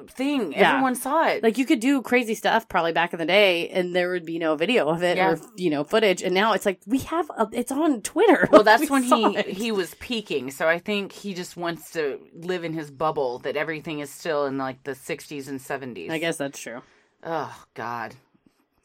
thing. 0.09 0.51
Yeah. 0.53 0.71
Everyone 0.73 0.95
saw 0.95 1.27
it. 1.27 1.43
Like 1.43 1.57
you 1.57 1.65
could 1.65 1.79
do 1.79 2.01
crazy 2.01 2.35
stuff 2.35 2.67
probably 2.69 2.91
back 2.93 3.13
in 3.13 3.19
the 3.19 3.25
day, 3.25 3.69
and 3.69 3.95
there 3.95 4.09
would 4.11 4.25
be 4.25 4.39
no 4.39 4.55
video 4.55 4.87
of 4.89 5.03
it 5.03 5.17
Yeah. 5.17 5.31
or 5.31 5.39
you 5.55 5.69
know 5.69 5.83
footage. 5.83 6.21
And 6.21 6.33
now 6.33 6.53
it's 6.53 6.65
like 6.65 6.79
we 6.85 6.99
have 6.99 7.29
a, 7.37 7.47
it's 7.51 7.71
on 7.71 8.01
Twitter. 8.01 8.47
Well, 8.51 8.63
that's 8.63 8.81
We 8.81 8.87
when 8.87 9.03
he 9.03 9.25
it. 9.37 9.47
he 9.47 9.71
was 9.71 9.95
peaking. 9.95 10.51
So 10.51 10.67
I 10.67 10.79
think 10.79 11.11
he 11.11 11.33
just 11.33 11.57
wants 11.57 11.91
to 11.91 12.19
live 12.35 12.63
in 12.63 12.73
his 12.73 12.91
bubble 12.91 13.39
that 13.39 13.55
everything 13.57 13.99
is 13.99 14.09
still 14.09 14.45
in 14.45 14.57
like 14.57 14.83
the 14.83 14.91
60s 14.91 15.47
and 15.47 15.59
70s. 15.59 16.09
I 16.11 16.17
guess 16.19 16.37
that's 16.37 16.59
true. 16.59 16.81
Oh 17.23 17.53
God, 17.73 18.15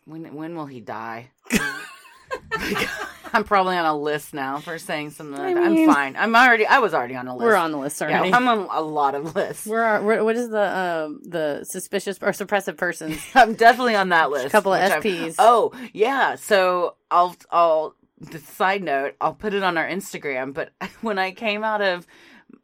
when 0.05 0.35
when 0.35 0.55
will 0.57 0.67
he 0.67 0.81
die? 0.81 1.31
I'm 3.33 3.45
probably 3.45 3.77
on 3.77 3.85
a 3.85 3.97
list 3.97 4.35
now 4.35 4.59
for 4.59 4.79
saying 4.79 5.11
something. 5.11 5.37
Like 5.39 5.57
I 5.57 5.61
that. 5.61 5.71
mean- 5.73 5.89
I'm 5.89 5.95
fine. 5.95 6.17
I'm 6.17 6.35
already. 6.35 6.67
I 6.67 6.79
was 6.79 6.95
already 6.95 7.15
on 7.17 7.29
a 7.29 7.35
list. 7.37 7.45
We're 7.45 7.55
on 7.55 7.73
the 7.73 7.79
list 7.79 8.01
Yeah, 8.01 8.09
already. 8.19 8.33
I'm 8.33 8.49
on 8.49 8.69
a 8.71 8.81
lot 8.81 9.15
of 9.15 9.35
lists. 9.35 9.67
We're, 9.67 10.01
we're 10.03 10.25
what 10.25 10.37
is 10.37 10.51
the 10.51 10.79
um 10.79 11.21
the 11.25 11.65
suspicious 11.65 12.19
or 12.21 12.31
suppressive 12.31 12.77
persons? 12.77 13.21
I'm 13.35 13.55
definitely 13.55 13.95
on 13.97 14.09
that 14.11 14.31
list. 14.31 14.47
A 14.47 14.51
couple 14.51 14.73
of 14.75 14.83
which 14.83 14.93
I'm- 14.93 15.03
SPs. 15.03 15.35
Oh 15.39 15.73
yeah. 15.93 16.35
So 16.37 16.95
I'll 17.11 17.37
I'll 17.51 17.95
the 18.21 18.39
side 18.39 18.83
note. 18.83 19.15
I'll 19.21 19.35
put 19.35 19.55
it 19.55 19.63
on 19.63 19.79
our 19.79 19.89
Instagram. 19.89 20.53
But 20.53 20.71
when 21.03 21.19
I 21.19 21.31
came 21.33 21.63
out 21.65 21.81
of 21.81 22.07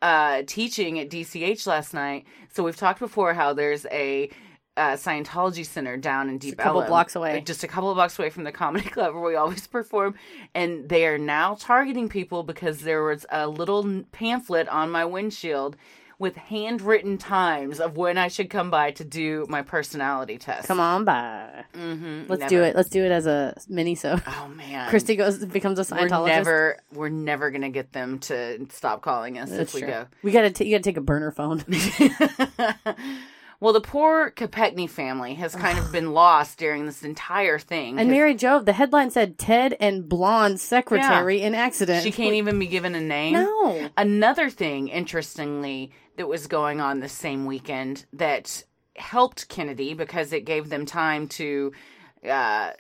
uh, 0.03 0.43
teaching 0.47 0.99
at 0.99 1.09
DCH 1.11 1.67
last 1.67 1.95
night, 1.95 2.25
so 2.53 2.63
we've 2.63 2.77
talked 2.77 2.99
before 3.01 3.35
how 3.35 3.53
there's 3.53 3.87
a 3.87 4.31
uh, 4.77 4.93
Scientology 4.95 5.65
center 5.65 5.97
down 5.97 6.29
in 6.29 6.39
Deep 6.39 6.55
a 6.55 6.57
couple 6.57 6.81
Ellum, 6.81 6.89
blocks 6.91 7.15
away. 7.17 7.43
just 7.47 7.63
a 7.65 7.69
couple 7.69 7.91
of 7.91 7.95
blocks 7.97 8.19
away 8.19 8.31
from 8.31 8.45
the 8.45 8.53
comedy 8.53 8.89
club 8.91 9.15
where 9.15 9.23
we 9.23 9.37
always 9.37 9.67
perform, 9.67 10.15
and 10.55 10.89
they 10.89 11.07
are 11.07 11.19
now 11.19 11.55
targeting 11.55 12.09
people 12.09 12.43
because 12.43 12.81
there 12.81 13.03
was 13.03 13.25
a 13.31 13.47
little 13.47 14.03
pamphlet 14.13 14.69
on 14.69 14.91
my 14.91 15.05
windshield 15.05 15.77
with 16.17 16.37
handwritten 16.37 17.19
times 17.19 17.81
of 17.81 17.97
when 17.97 18.17
I 18.17 18.29
should 18.29 18.49
come 18.49 18.71
by 18.71 18.93
to 18.93 19.05
do 19.05 19.47
my 19.49 19.63
personality 19.63 20.39
test. 20.39 20.69
Come 20.69 20.79
on 20.79 21.05
by. 21.05 21.65
Mm-hmm. 21.75 22.23
Let's 22.29 22.47
do 22.47 22.63
it. 22.63 22.77
Let's 22.77 22.89
do 22.89 23.05
it 23.05 23.11
as 23.11 23.27
a 23.27 23.57
mini 23.69 23.97
so. 23.97 24.19
Oh 24.27 24.49
man, 24.49 24.89
Christy 24.91 25.17
goes 25.17 25.45
becomes 25.45 25.79
a 25.79 25.83
We're 25.95 26.07
Scientologist. 26.09 26.27
never, 26.27 26.79
we're 26.93 27.09
never 27.09 27.51
gonna 27.51 27.69
get 27.71 27.93
them 27.93 28.21
to 28.21 28.65
stop 28.71 29.03
calling 29.03 29.39
us 29.39 29.51
That's 29.51 29.63
if 29.71 29.75
we 29.75 29.81
true. 29.81 29.91
go. 29.91 30.07
We 30.23 30.31
gotta 30.31 30.51
t- 30.51 30.65
you 30.67 30.71
gotta 30.73 30.85
take 30.85 30.97
a 30.97 31.01
burner 31.01 31.33
phone. 31.33 31.65
Well, 33.61 33.73
the 33.73 33.81
poor 33.81 34.31
Kopechne 34.31 34.89
family 34.91 35.35
has 35.35 35.55
kind 35.55 35.79
of 35.79 35.91
been 35.93 36.13
lost 36.13 36.59
during 36.59 36.87
this 36.87 37.03
entire 37.03 37.59
thing. 37.59 37.99
And 37.99 38.11
Mary 38.11 38.35
Jove, 38.35 38.67
the 38.67 38.73
headline 38.73 39.11
said 39.11 39.39
Ted 39.39 39.77
and 39.81 40.09
blonde 40.09 40.61
secretary 40.61 41.41
Yeah. 41.41 41.47
in 41.47 41.55
accident. 41.55 42.03
She 42.03 42.11
can't 42.13 42.35
even 42.35 42.59
be 42.59 42.67
given 42.67 42.95
a 42.95 43.01
name. 43.01 43.35
No. 43.35 43.89
Another 43.97 44.51
thing, 44.51 44.89
interestingly, 44.89 45.93
that 46.17 46.27
was 46.29 46.47
going 46.47 46.81
on 46.81 47.01
this 47.01 47.13
same 47.13 47.47
weekend 47.47 48.05
that 48.13 48.65
helped 48.97 49.49
Kennedy 49.49 49.95
because 49.95 50.33
it 50.33 50.45
gave 50.45 50.69
them 50.69 50.87
time 50.87 51.27
to 51.29 51.73
uh, 52.29 52.71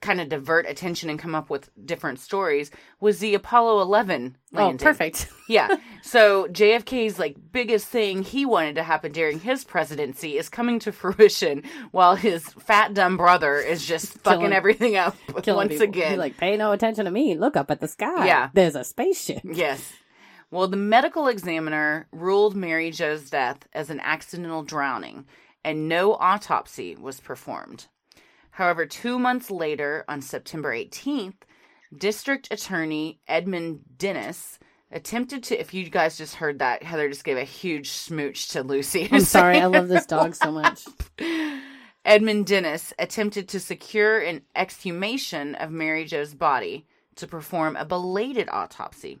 kind 0.00 0.20
of 0.20 0.28
divert 0.28 0.64
attention 0.68 1.10
and 1.10 1.18
come 1.18 1.34
up 1.34 1.50
with 1.50 1.70
different 1.84 2.20
stories 2.20 2.70
was 3.00 3.18
the 3.18 3.34
Apollo 3.34 3.80
11 3.82 4.36
landing. 4.52 4.78
Oh, 4.80 4.90
perfect. 4.90 5.28
yeah. 5.48 5.76
So 6.02 6.46
JFK's 6.46 7.18
like 7.18 7.36
biggest 7.50 7.86
thing 7.88 8.22
he 8.22 8.46
wanted 8.46 8.76
to 8.76 8.84
happen 8.84 9.10
during 9.10 9.40
his 9.40 9.64
presidency 9.64 10.38
is 10.38 10.48
coming 10.48 10.78
to 10.80 10.92
fruition 10.92 11.64
while 11.90 12.14
his 12.14 12.44
fat 12.60 12.94
dumb 12.94 13.16
brother 13.16 13.56
is 13.56 13.84
just 13.86 14.12
fucking 14.20 14.40
Killing- 14.40 14.52
everything 14.52 14.96
up 14.96 15.16
once 15.46 15.70
people. 15.72 15.82
again. 15.82 16.12
Be 16.12 16.16
like, 16.18 16.36
pay 16.36 16.56
no 16.56 16.70
attention 16.72 17.04
to 17.06 17.10
me. 17.10 17.36
Look 17.36 17.56
up 17.56 17.70
at 17.70 17.80
the 17.80 17.88
sky. 17.88 18.26
Yeah. 18.26 18.50
There's 18.54 18.76
a 18.76 18.84
spaceship. 18.84 19.40
Yes. 19.44 19.92
Well, 20.50 20.68
the 20.68 20.76
medical 20.78 21.26
examiner 21.26 22.06
ruled 22.12 22.56
Mary 22.56 22.90
Jo's 22.90 23.28
death 23.28 23.66
as 23.74 23.90
an 23.90 24.00
accidental 24.00 24.62
drowning, 24.62 25.26
and 25.64 25.88
no 25.88 26.14
autopsy 26.14 26.96
was 26.96 27.20
performed. 27.20 27.86
However, 28.58 28.86
two 28.86 29.20
months 29.20 29.52
later, 29.52 30.04
on 30.08 30.20
September 30.20 30.74
18th, 30.74 31.42
District 31.96 32.48
Attorney 32.50 33.20
Edmund 33.28 33.82
Dinis 33.96 34.58
attempted 34.90 35.44
to. 35.44 35.60
If 35.60 35.74
you 35.74 35.88
guys 35.88 36.18
just 36.18 36.34
heard 36.34 36.58
that, 36.58 36.82
Heather 36.82 37.08
just 37.08 37.22
gave 37.22 37.36
a 37.36 37.44
huge 37.44 37.90
smooch 37.90 38.48
to 38.48 38.64
Lucy. 38.64 39.08
I'm 39.12 39.20
sorry. 39.38 39.60
I 39.60 39.66
love 39.66 39.86
this 39.86 40.06
dog 40.06 40.34
so 40.34 40.50
much. 40.50 40.86
Edmund 42.04 42.46
Dinis 42.46 42.92
attempted 42.98 43.46
to 43.50 43.60
secure 43.60 44.18
an 44.18 44.42
exhumation 44.56 45.54
of 45.54 45.70
Mary 45.70 46.04
Jo's 46.04 46.34
body 46.34 46.84
to 47.14 47.28
perform 47.28 47.76
a 47.76 47.84
belated 47.84 48.48
autopsy, 48.50 49.20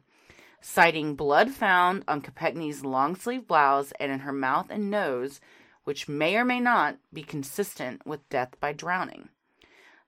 citing 0.60 1.14
blood 1.14 1.52
found 1.52 2.02
on 2.08 2.22
Kopechne's 2.22 2.84
long 2.84 3.14
sleeve 3.14 3.46
blouse 3.46 3.92
and 4.00 4.10
in 4.10 4.18
her 4.18 4.32
mouth 4.32 4.66
and 4.68 4.90
nose, 4.90 5.40
which 5.88 6.06
may 6.06 6.36
or 6.36 6.44
may 6.44 6.60
not 6.60 6.98
be 7.14 7.22
consistent 7.22 8.06
with 8.06 8.28
death 8.28 8.50
by 8.60 8.74
drowning. 8.74 9.30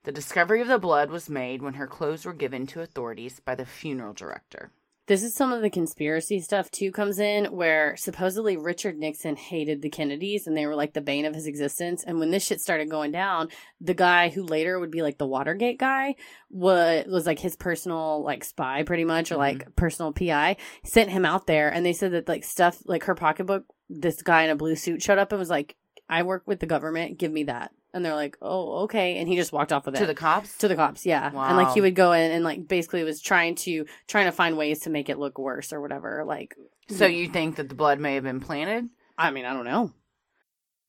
The 0.05 0.13
discovery 0.13 0.61
of 0.61 0.69
the 0.69 0.79
blood 0.79 1.09
was 1.09 1.31
made 1.31 1.63
when 1.63 1.73
her 1.73 1.87
clothes 1.87 2.27
were 2.27 2.35
given 2.35 2.67
to 2.67 2.83
authorities 2.83 3.41
by 3.41 3.55
the 3.55 3.65
funeral 3.65 4.13
director. 4.13 4.73
This 5.07 5.23
is 5.23 5.35
some 5.35 5.55
of 5.55 5.63
the 5.63 5.71
conspiracy 5.71 6.39
stuff 6.41 6.71
too 6.71 6.93
comes 6.93 7.19
in 7.19 7.47
where 7.47 7.97
supposedly 7.97 8.59
Richard 8.59 8.99
Nixon 8.99 9.37
hated 9.37 9.81
the 9.81 9.89
Kennedys 9.89 10.47
and 10.47 10.55
they 10.55 10.67
were 10.67 10.77
like 10.77 10.93
the 10.93 11.01
bane 11.01 11.25
of 11.25 11.35
his 11.35 11.47
existence. 11.47 12.05
And 12.05 12.21
when 12.21 12.31
this 12.31 12.45
shit 12.45 12.61
started 12.61 12.91
going 12.91 13.11
down, 13.11 13.49
the 13.81 13.95
guy 13.95 14.29
who 14.29 14.43
later 14.43 14.79
would 14.79 14.91
be 14.91 15.01
like 15.01 15.17
the 15.17 15.27
Watergate 15.27 15.79
guy 15.79 16.17
was 16.51 17.07
was 17.07 17.25
like 17.25 17.39
his 17.39 17.57
personal 17.57 18.23
like 18.23 18.45
spy 18.45 18.83
pretty 18.83 19.05
much 19.05 19.33
or 19.33 19.37
mm-hmm. 19.37 19.61
like 19.61 19.77
personal 19.77 20.13
PI 20.13 20.59
sent 20.85 21.09
him 21.09 21.25
out 21.25 21.47
there 21.47 21.71
and 21.71 21.87
they 21.87 21.95
said 21.95 22.13
that 22.13 22.29
like 22.29 22.45
stuff 22.45 22.83
like 22.85 23.05
her 23.05 23.15
pocketbook 23.15 23.65
this 23.91 24.23
guy 24.23 24.45
in 24.45 24.51
a 24.51 24.57
blue 24.57 24.77
suit 24.77 25.03
showed 25.03 25.19
up 25.19 25.33
and 25.33 25.39
was 25.39 25.51
like 25.51 25.77
I 26.09 26.23
work 26.23 26.43
with 26.47 26.61
the 26.61 26.67
government. 26.67 27.19
Give 27.19 27.31
me 27.31 27.45
that. 27.45 27.73
And 27.93 28.05
they're 28.05 28.15
like 28.15 28.37
oh 28.41 28.85
okay. 28.85 29.19
And 29.19 29.29
he 29.29 29.37
just 29.37 29.53
walked 29.53 29.73
off 29.73 29.85
with 29.85 29.97
it. 29.97 29.99
To 29.99 30.07
the 30.07 30.15
cops? 30.15 30.57
to 30.59 30.69
the 30.69 30.77
cops 30.77 31.05
yeah. 31.05 31.27
And 31.27 31.57
like 31.57 31.75
he 31.75 31.81
would 31.81 31.97
go 31.97 32.13
in 32.13 32.31
and 32.31 32.45
like 32.45 32.69
basically 32.69 33.03
was 33.03 33.21
trying 33.21 33.57
to 33.57 33.85
trying 34.07 34.27
to 34.27 34.33
find 34.33 34.57
ways 34.57 34.81
to 34.81 34.91
make 34.91 35.09
it 35.09 35.19
look 35.19 35.39
worse 35.39 35.73
or 35.73 35.81
whatever 35.81 36.25
like 36.27 36.55
So 36.89 37.07
you 37.07 37.29
think 37.29 37.57
that 37.57 37.69
the 37.69 37.75
blood 37.75 37.99
may 37.99 38.15
have 38.15 38.25
been 38.25 38.41
planted? 38.41 38.89
I 39.19 39.31
mean 39.33 39.45
I 39.45 39.53
don't 39.53 39.65
know 39.65 39.93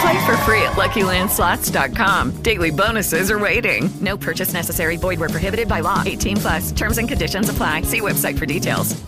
Play 0.00 0.24
for 0.26 0.36
free 0.38 0.62
at 0.62 0.72
LuckyLandSlots.com. 0.72 2.42
Daily 2.42 2.70
bonuses 2.70 3.30
are 3.30 3.38
waiting. 3.38 3.90
No 4.00 4.16
purchase 4.16 4.52
necessary. 4.52 4.96
Void 4.96 5.20
where 5.20 5.28
prohibited 5.28 5.68
by 5.68 5.80
law. 5.80 6.02
18 6.04 6.36
plus. 6.38 6.72
Terms 6.72 6.98
and 6.98 7.08
conditions 7.08 7.48
apply. 7.48 7.82
See 7.82 8.00
website 8.00 8.38
for 8.38 8.46
details. 8.46 9.00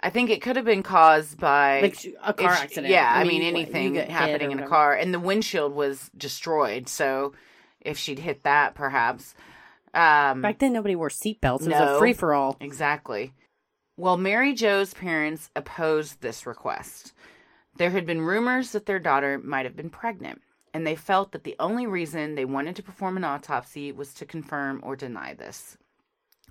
I 0.00 0.10
think 0.10 0.28
it 0.28 0.42
could 0.42 0.56
have 0.56 0.66
been 0.66 0.82
caused 0.82 1.38
by 1.38 1.80
Like, 1.80 2.04
a 2.22 2.34
car 2.34 2.52
if- 2.52 2.60
accident. 2.60 2.88
Yeah, 2.92 3.10
I 3.10 3.20
I, 3.20 3.24
mean, 3.24 3.40
mean, 3.40 3.54
anything 3.56 3.84
you 3.84 3.92
get 3.94 4.08
hit 4.08 4.10
happening 4.12 4.52
in 4.52 4.60
a 4.60 4.68
car, 4.68 4.92
and 4.94 5.14
the 5.14 5.18
windshield 5.18 5.74
was 5.74 6.10
destroyed. 6.14 6.88
So, 6.90 7.32
if 7.80 7.96
she'd 7.96 8.18
hit 8.18 8.42
that, 8.42 8.74
perhaps. 8.74 9.34
Um, 9.94 10.42
Back 10.42 10.58
then, 10.58 10.74
nobody 10.74 10.94
wore 10.94 11.08
seatbelts. 11.08 11.62
It 11.62 11.68
was 11.68 11.78
no. 11.78 11.96
a 11.96 11.98
free 11.98 12.12
for 12.12 12.34
all. 12.34 12.58
Exactly. 12.60 13.32
Well, 13.96 14.18
Mary 14.18 14.52
Jo's 14.52 14.92
parents 14.92 15.48
opposed 15.56 16.20
this 16.20 16.44
request. 16.44 17.13
There 17.76 17.90
had 17.90 18.06
been 18.06 18.20
rumors 18.20 18.70
that 18.72 18.86
their 18.86 19.00
daughter 19.00 19.38
might 19.38 19.66
have 19.66 19.76
been 19.76 19.90
pregnant, 19.90 20.42
and 20.72 20.86
they 20.86 20.94
felt 20.94 21.32
that 21.32 21.44
the 21.44 21.56
only 21.58 21.86
reason 21.86 22.34
they 22.34 22.44
wanted 22.44 22.76
to 22.76 22.82
perform 22.82 23.16
an 23.16 23.24
autopsy 23.24 23.90
was 23.90 24.14
to 24.14 24.26
confirm 24.26 24.80
or 24.84 24.94
deny 24.94 25.34
this. 25.34 25.76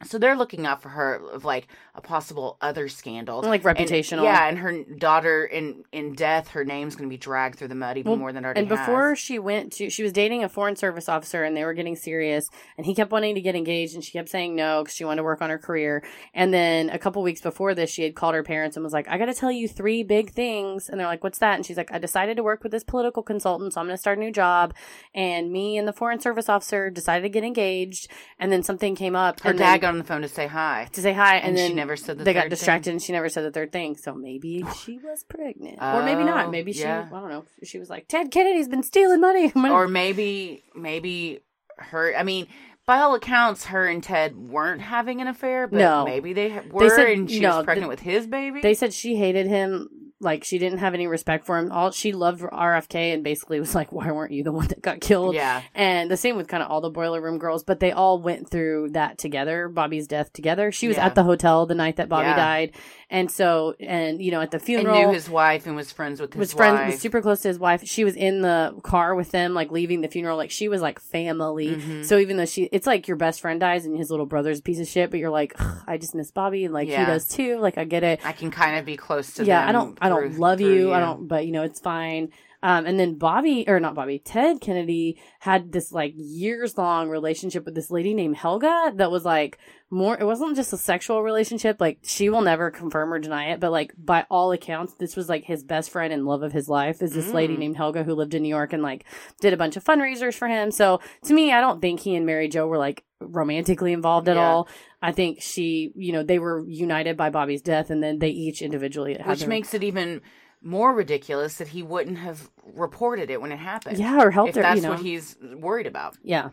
So 0.05 0.17
they're 0.17 0.35
looking 0.35 0.65
out 0.65 0.81
for 0.81 0.89
her 0.89 1.15
of 1.31 1.45
like 1.45 1.67
a 1.95 2.01
possible 2.01 2.57
other 2.61 2.87
scandal, 2.87 3.41
Like 3.41 3.63
And- 3.65 3.77
reputational. 3.77 4.23
yeah, 4.23 4.47
and 4.47 4.57
her 4.59 4.83
daughter 4.83 5.45
in 5.45 5.83
in 5.91 6.13
death, 6.13 6.49
her 6.49 6.65
name's 6.65 6.95
going 6.95 7.07
to 7.09 7.13
be 7.13 7.17
dragged 7.17 7.57
through 7.59 7.67
the 7.69 7.75
mud 7.75 7.97
even 7.97 8.09
Well, 8.11 8.19
more 8.19 8.31
than 8.33 8.43
already 8.45 8.61
and 8.61 8.69
before 8.69 9.09
has. 9.09 9.19
she 9.19 9.37
went 9.39 9.73
to, 9.73 9.89
she 9.89 10.01
was 10.03 10.11
dating 10.11 10.43
a 10.43 10.49
foreign 10.49 10.75
service 10.75 11.07
officer, 11.07 11.43
and 11.43 11.55
they 11.55 11.63
were 11.63 11.73
getting 11.73 11.95
serious. 11.95 12.49
And 12.77 12.85
he 12.85 12.95
kept 12.95 13.11
wanting 13.11 13.35
to 13.35 13.41
get 13.41 13.55
engaged, 13.55 13.93
and 13.95 14.03
she 14.03 14.11
kept 14.11 14.29
saying 14.29 14.55
no 14.55 14.83
because 14.83 14.95
she 14.95 15.05
wanted 15.05 15.17
to 15.17 15.23
work 15.23 15.41
on 15.41 15.49
her 15.49 15.59
career. 15.59 16.03
And 16.33 16.53
then 16.53 16.89
a 16.89 16.97
couple 16.97 17.21
weeks 17.21 17.41
before 17.41 17.75
this, 17.75 17.89
she 17.91 18.03
had 18.03 18.15
called 18.15 18.33
her 18.35 18.43
parents 18.43 18.75
and 18.75 18.83
was 18.83 18.93
like, 18.93 19.07
"I 19.07 19.17
got 19.17 19.25
to 19.25 19.33
tell 19.33 19.51
you 19.51 19.67
three 19.67 20.03
big 20.03 20.31
things." 20.31 20.89
And 20.89 20.99
they're 20.99 21.07
like, 21.07 21.23
"What's 21.23 21.39
that?" 21.39 21.55
And 21.55 21.65
she's 21.65 21.77
like, 21.77 21.91
"I 21.93 21.99
decided 21.99 22.37
to 22.37 22.43
work 22.43 22.63
with 22.63 22.71
this 22.71 22.83
political 22.83 23.21
consultant, 23.23 23.73
so 23.73 23.81
I'm 23.81 23.87
going 23.87 23.95
to 23.95 24.01
start 24.01 24.17
a 24.17 24.21
new 24.21 24.31
job." 24.31 24.73
And 25.13 25.51
me 25.51 25.77
and 25.77 25.87
the 25.87 25.93
foreign 25.93 26.19
service 26.19 26.49
officer 26.49 26.89
decided 26.89 27.21
to 27.23 27.29
get 27.29 27.43
engaged. 27.43 28.09
And 28.39 28.51
then 28.51 28.63
something 28.63 28.95
came 28.95 29.15
up. 29.15 29.39
her 29.41 29.51
and 29.51 29.59
dad 29.59 29.81
on 29.93 29.99
the 29.99 30.03
phone 30.03 30.21
to 30.21 30.27
say 30.27 30.47
hi. 30.47 30.89
to 30.91 31.01
say 31.01 31.13
hi, 31.13 31.37
and, 31.37 31.57
And 31.57 31.69
she 31.69 31.73
never 31.73 31.95
said 31.95 32.17
the 32.17 32.23
they 32.23 32.33
got 32.33 32.49
distracted, 32.49 32.85
thing. 32.85 32.93
and 32.95 33.01
she 33.01 33.11
never 33.13 33.29
said 33.29 33.43
the 33.45 33.51
third 33.51 33.71
thing. 33.71 33.95
So 33.95 34.13
maybe 34.13 34.63
she 34.83 34.97
was 34.97 35.23
pregnant, 35.23 35.77
or 35.81 36.03
maybe 36.03 36.23
not. 36.23 36.47
Oh, 36.47 36.51
Maybe 36.51 36.73
she, 36.73 36.81
yeah. 36.81 37.07
I 37.11 37.19
don't 37.19 37.29
know. 37.29 37.45
She 37.63 37.79
was 37.79 37.89
like, 37.89 38.07
Ted 38.07 38.31
Kennedy's 38.31 38.67
been 38.67 38.83
stealing 38.83 39.21
money, 39.21 39.51
or 39.55 39.87
maybe 39.87 40.63
maybe 40.75 41.39
her 41.77 42.15
i 42.15 42.21
mean 42.23 42.47
by 42.85 42.99
all 42.99 43.15
accounts 43.15 43.65
her 43.67 43.87
and 43.87 44.03
ted 44.03 44.35
weren't 44.35 44.81
having 44.81 45.21
an 45.21 45.27
affair 45.27 45.67
but 45.67 45.77
No. 45.79 46.05
maybe 46.05 46.33
they 46.33 46.59
were 46.71 46.89
said- 46.89 47.09
and 47.09 47.29
she 47.31 47.39
no, 47.39 47.57
was 47.57 47.65
pregnant 47.65 47.85
the- 47.85 47.89
with 47.89 47.99
his 48.01 48.27
baby 48.27 48.61
They 48.61 48.73
said 48.73 48.93
she 48.93 49.15
hated 49.15 49.47
him. 49.47 49.89
Like 50.19 50.45
she 50.45 50.57
didn't 50.57 50.77
have 50.77 50.93
any 50.93 51.05
respect 51.05 51.45
for 51.45 51.57
him. 51.57 51.69
All 51.69 51.91
she 51.91 52.13
loved 52.13 52.43
RFK 52.43 53.13
and 53.13 53.25
basically 53.25 53.59
was 53.59 53.75
like, 53.75 53.91
"Why 53.91 54.09
weren't 54.09 54.31
you 54.31 54.41
the 54.41 54.53
one 54.53 54.67
that 54.67 54.81
got 54.81 55.01
killed?" 55.01 55.35
Yeah. 55.35 55.61
And 55.75 56.09
the 56.09 56.15
same 56.15 56.37
with 56.37 56.47
kind 56.47 56.63
of 56.63 56.71
all 56.71 56.79
the 56.79 56.89
boiler 56.89 57.19
room 57.21 57.37
girls, 57.39 57.65
but 57.65 57.81
they 57.81 57.91
all 57.91 58.21
went 58.21 58.49
through 58.49 58.91
that 58.91 59.17
together. 59.17 59.67
Bobby's 59.67 60.07
death 60.07 60.31
together. 60.31 60.71
She 60.71 60.87
was 60.87 60.95
Yeah. 60.95 61.07
at 61.07 61.15
the 61.15 61.23
hotel 61.23 61.65
the 61.65 61.75
night 61.75 61.97
that 61.97 62.07
Bobby 62.07 62.27
Yeah. 62.27 62.37
died, 62.37 62.71
and 63.13 63.29
so 63.31 63.75
and 63.79 64.19
you 64.21 64.31
know 64.31 64.41
at 64.41 64.49
the 64.49 64.57
and 64.57 64.65
funeral 64.65 64.99
knew 64.99 65.13
his 65.13 65.29
wife 65.29 65.67
and 65.67 65.75
was 65.75 65.91
friends 65.91 66.19
with 66.19 66.33
his 66.33 66.39
was 66.39 66.53
friends 66.53 66.79
wife 66.79 66.91
was 66.93 66.99
super 66.99 67.21
close 67.21 67.41
to 67.43 67.47
his 67.47 67.59
wife. 67.59 67.83
She 67.85 68.03
was 68.03 68.15
in 68.15 68.41
the 68.41 68.75
car 68.81 69.13
with 69.13 69.29
them, 69.31 69.53
like 69.53 69.71
leaving 69.71 70.01
the 70.01 70.07
funeral. 70.07 70.35
Like 70.35 70.49
she 70.51 70.67
was 70.67 70.81
like 70.81 70.99
family. 70.99 71.75
Mhm. 71.75 72.03
So 72.03 72.17
even 72.17 72.37
though 72.37 72.45
she, 72.45 72.63
it's 72.71 72.87
like 72.87 73.07
your 73.07 73.15
best 73.15 73.39
friend 73.39 73.59
dies 73.59 73.85
and 73.85 73.95
his 73.95 74.09
little 74.09 74.25
brother's 74.25 74.59
a 74.59 74.63
piece 74.63 74.79
of 74.79 74.87
shit, 74.87 75.11
but 75.11 75.19
you're 75.19 75.29
like, 75.29 75.53
I 75.87 75.97
just 75.97 76.15
miss 76.15 76.31
Bobby, 76.31 76.65
and 76.65 76.73
like 76.73 76.89
he 76.89 76.95
does 76.95 77.27
too. 77.27 77.59
Like 77.59 77.77
I 77.77 77.83
get 77.83 78.03
it. 78.03 78.19
i 78.25 78.31
can 78.31 78.49
kind 78.49 78.77
of 78.77 78.85
be 78.85 78.97
close 78.97 79.35
to 79.35 79.45
yeah, 79.45 79.59
them 79.61 79.69
I 79.69 79.71
don't, 79.71 79.97
I 80.01 80.09
don't 80.09 80.31
through- 80.31 80.39
love 80.39 80.57
through 80.57 80.73
you. 80.73 80.93
I 80.93 80.99
don't, 80.99 81.27
but 81.27 81.45
you 81.45 81.51
know, 81.51 81.63
it's 81.63 81.79
fine. 81.79 82.29
Um, 82.63 82.85
and 82.85 82.97
then 82.97 83.15
Bobby, 83.17 83.65
or 83.67 83.79
not 83.81 83.93
Bobby, 83.93 84.19
Ted 84.19 84.61
Kennedy 84.61 85.19
had 85.41 85.73
this 85.73 85.91
like 85.91 86.13
years 86.15 86.77
long 86.77 87.09
relationship 87.09 87.65
with 87.65 87.75
this 87.75 87.91
lady 87.91 88.13
named 88.13 88.37
Helga 88.37 88.93
that 88.95 89.11
was 89.11 89.25
like 89.25 89.57
more, 89.91 90.17
it 90.17 90.23
wasn't 90.23 90.55
just 90.55 90.71
a 90.71 90.77
sexual 90.77 91.21
relationship. 91.21 91.81
Like 91.81 91.99
she 92.03 92.29
will 92.29 92.41
never 92.41 92.71
confirm 92.71 93.13
or 93.13 93.19
deny 93.19 93.51
it, 93.51 93.59
but 93.59 93.71
like 93.73 93.93
by 93.97 94.25
all 94.31 94.53
accounts, 94.53 94.93
this 94.93 95.17
was 95.17 95.27
like 95.27 95.43
his 95.43 95.61
best 95.63 95.91
friend 95.91 96.13
and 96.13 96.25
love 96.25 96.41
of 96.41 96.53
his 96.53 96.69
life 96.69 97.01
is 97.01 97.13
this 97.13 97.33
lady 97.33 97.55
Mm. 97.55 97.59
named 97.59 97.75
Helga 97.77 98.03
who 98.05 98.15
lived 98.15 98.33
in 98.33 98.41
New 98.43 98.49
York 98.49 98.71
and 98.71 98.81
like 98.81 99.03
did 99.41 99.51
a 99.53 99.57
bunch 99.57 99.75
of 99.75 99.83
fundraisers 99.83 100.33
for 100.33 100.47
him. 100.47 100.71
So 100.71 101.01
to 101.25 101.33
me, 101.33 101.51
I 101.51 101.59
don't 101.59 101.81
think 101.81 101.99
he 101.99 102.15
and 102.15 102.25
Mary 102.25 102.47
Jo 102.47 102.65
were 102.65 102.77
like 102.77 103.03
romantically 103.19 103.91
involved 103.91 104.29
at 104.29 104.37
Yeah. 104.37 104.47
all. 104.49 104.69
I 105.01 105.11
think 105.11 105.41
she, 105.41 105.91
you 105.95 106.13
know, 106.13 106.23
they 106.23 106.39
were 106.39 106.63
united 106.65 107.17
by 107.17 107.29
Bobby's 107.29 107.61
death 107.61 107.89
and 107.89 108.01
then 108.01 108.19
they 108.19 108.29
each 108.29 108.61
individually 108.61 109.15
had 109.15 109.27
which 109.27 109.39
their- 109.41 109.49
makes 109.49 109.73
it 109.73 109.83
even 109.83 110.21
more 110.63 110.93
ridiculous 110.93 111.57
that 111.57 111.67
he 111.69 111.83
wouldn't 111.83 112.17
have 112.17 112.49
reported 112.63 113.29
it 113.29 113.41
when 113.41 113.51
it 113.51 113.57
happened 113.57 113.97
Yeah, 113.97 114.21
or 114.23 114.31
helped 114.31 114.49
if 114.51 114.55
her, 114.55 114.61
that's 114.61 114.77
you 114.77 114.81
know. 114.83 114.91
what 114.91 115.01
he's 115.01 115.35
worried 115.55 115.87
about 115.87 116.17
Yeah. 116.23 116.49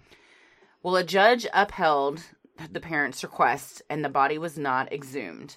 Well, 0.82 0.96
a 0.96 1.04
judge 1.04 1.46
upheld 1.54 2.22
the 2.70 2.80
parents' 2.80 3.22
request 3.22 3.82
and 3.88 4.04
the 4.04 4.08
body 4.08 4.36
was 4.38 4.58
not 4.58 4.92
exhumed. 4.92 5.56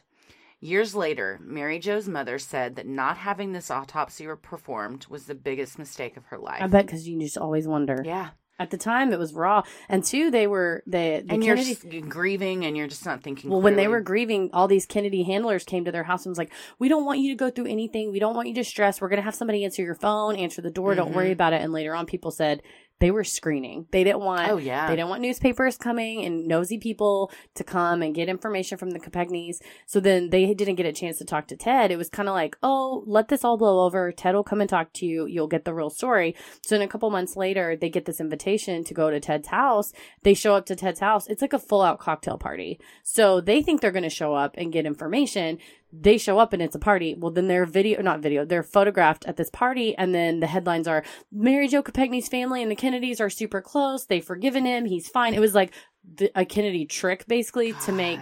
Years 0.60 0.96
later, 0.96 1.40
Mary 1.42 1.78
Jo's 1.80 2.08
mother 2.08 2.40
said 2.40 2.76
that 2.78 2.88
not 2.88 3.18
having 3.18 3.52
this 3.52 3.70
autopsy 3.70 4.26
performed 4.42 5.08
was 5.08 5.26
the 5.26 5.36
biggest 5.36 5.78
mistake 5.78 6.16
of 6.16 6.26
her 6.28 6.38
life. 6.38 6.62
I 6.62 6.68
bet 6.68 6.86
because 6.86 7.06
you 7.08 7.20
just 7.20 7.38
always 7.38 7.68
wonder. 7.68 8.02
Yeah. 8.06 8.30
At 8.64 8.70
the 8.72 8.78
time, 8.78 9.12
it 9.12 9.20
was 9.20 9.34
raw, 9.34 9.62
and 9.90 10.04
two, 10.04 10.32
they 10.32 10.48
were 10.48 10.82
the, 10.88 11.22
the 11.26 11.34
and 11.34 11.44
Kennedy. 11.44 11.78
you're 11.92 12.04
s- 12.04 12.10
grieving 12.10 12.66
and 12.66 12.76
you're 12.78 12.88
just 12.88 13.06
not 13.06 13.22
thinking 13.22 13.50
well, 13.50 13.62
when 13.62 13.76
they 13.76 13.88
were 13.90 14.00
grieving, 14.02 14.50
all 14.54 14.68
these 14.68 14.86
Kennedy 14.86 15.24
handlers 15.24 15.64
came 15.66 15.84
to 15.86 15.92
their 15.92 16.04
house 16.04 16.26
and 16.26 16.32
was 16.32 16.38
like, 16.38 16.52
"We 16.80 16.88
don't 16.90 17.06
want 17.06 17.20
you 17.20 17.30
to 17.34 17.36
go 17.38 17.50
through 17.50 17.68
anything. 17.68 18.12
We 18.12 18.20
don't 18.20 18.36
want 18.36 18.48
you 18.48 18.54
to 18.56 18.64
stress. 18.64 19.02
We're 19.02 19.10
gonna 19.10 19.22
have 19.22 19.36
somebody 19.36 19.66
answer 19.66 19.82
your 19.84 19.96
phone, 19.96 20.36
answer 20.38 20.62
the 20.62 20.72
door. 20.72 20.96
Don't 20.96 21.14
worry 21.14 21.30
Mhm. 21.30 21.34
about 21.34 21.54
it." 21.54 21.62
And 21.62 21.74
later 21.74 21.94
on, 21.94 22.06
people 22.06 22.32
said 22.32 22.64
they 23.04 23.12
were 23.12 23.26
screening. 23.26 23.86
They 23.92 24.06
didn't 24.06 24.22
want. 24.22 24.50
Oh, 24.50 24.56
yeah. 24.56 24.88
They 24.88 24.96
didn't 24.96 25.10
want 25.10 25.22
newspapers 25.22 25.76
coming 25.76 26.24
and 26.24 26.48
nosy 26.48 26.78
people 26.78 27.34
to 27.56 27.64
come 27.66 28.02
and 28.02 28.16
get 28.16 28.30
information 28.30 28.78
from 28.78 28.92
the 28.92 29.00
Kopechnes. 29.00 29.58
So 29.86 30.00
then 30.00 30.30
they 30.30 30.54
didn't 30.54 30.76
get 30.76 30.86
a 30.86 30.94
chance 30.94 31.18
to 31.18 31.26
talk 31.26 31.48
to 31.48 31.58
Ted. 31.58 31.92
It 31.92 31.98
was 31.98 32.08
kind 32.08 32.30
of 32.30 32.34
like, 32.34 32.58
"Oh, 32.64 33.04
let 33.06 33.28
this 33.28 33.44
all 33.44 33.58
blow 33.58 33.84
over. 33.84 34.14
Ted 34.14 34.36
will 34.36 34.44
come 34.46 34.62
and 34.62 34.70
talk 34.70 34.94
to 34.94 35.06
you. 35.06 35.26
You'll 35.26 35.50
get 35.50 35.66
the 35.66 35.74
real 35.74 35.90
story." 35.90 36.34
So 36.62 36.76
then 36.76 36.82
a 36.82 36.88
couple 36.88 37.10
months 37.10 37.36
later, 37.36 37.76
they 37.76 37.90
get 37.90 38.06
this 38.06 38.22
invitation 38.22 38.86
to 38.86 38.94
go 38.94 39.12
to 39.12 39.20
Ted's 39.20 39.50
house. 39.50 39.92
They 40.22 40.34
show 40.34 40.56
up 40.56 40.66
to 40.68 40.76
Ted's 40.78 41.02
house. 41.02 41.28
It's 41.28 41.42
like 41.42 41.52
a 41.52 41.60
full 41.60 41.82
out 41.82 42.00
cocktail 42.00 42.38
party. 42.38 42.80
So 43.04 43.42
they 43.42 43.62
think 43.62 43.82
they're 43.82 43.92
going 43.92 44.04
to 44.04 44.10
show 44.10 44.34
up 44.34 44.56
and 44.58 44.72
get 44.72 44.86
information. 44.86 45.58
They 45.96 46.18
show 46.18 46.40
up 46.40 46.54
and 46.54 46.62
it's 46.62 46.76
a 46.76 46.80
party. 46.80 47.14
Well, 47.14 47.32
then 47.32 47.48
they're 47.48 47.68
video, 47.68 48.02
not 48.02 48.20
video, 48.20 48.46
they're 48.46 48.64
photographed 48.64 49.26
at 49.26 49.38
this 49.38 49.52
party. 49.52 49.96
And 49.96 50.14
then 50.14 50.40
the 50.40 50.48
headlines 50.48 50.88
are 50.88 51.04
Mary 51.32 51.68
Jo 51.68 51.84
Kopechne's 51.84 52.28
family 52.28 52.64
and 52.64 52.72
the 52.72 52.76
Kennedys 52.76 53.22
are 53.22 53.30
super 53.30 53.62
close. 53.62 54.06
They've 54.06 54.26
forgiven 54.26 54.66
him. 54.66 54.86
He's 54.86 55.08
fine. 55.08 55.36
It 55.36 55.40
was 55.40 55.54
like 55.54 55.74
the, 56.04 56.32
a 56.36 56.46
Kennedy 56.46 56.86
trick 56.86 57.28
basically 57.28 57.74
to 57.86 57.92
make 57.92 58.20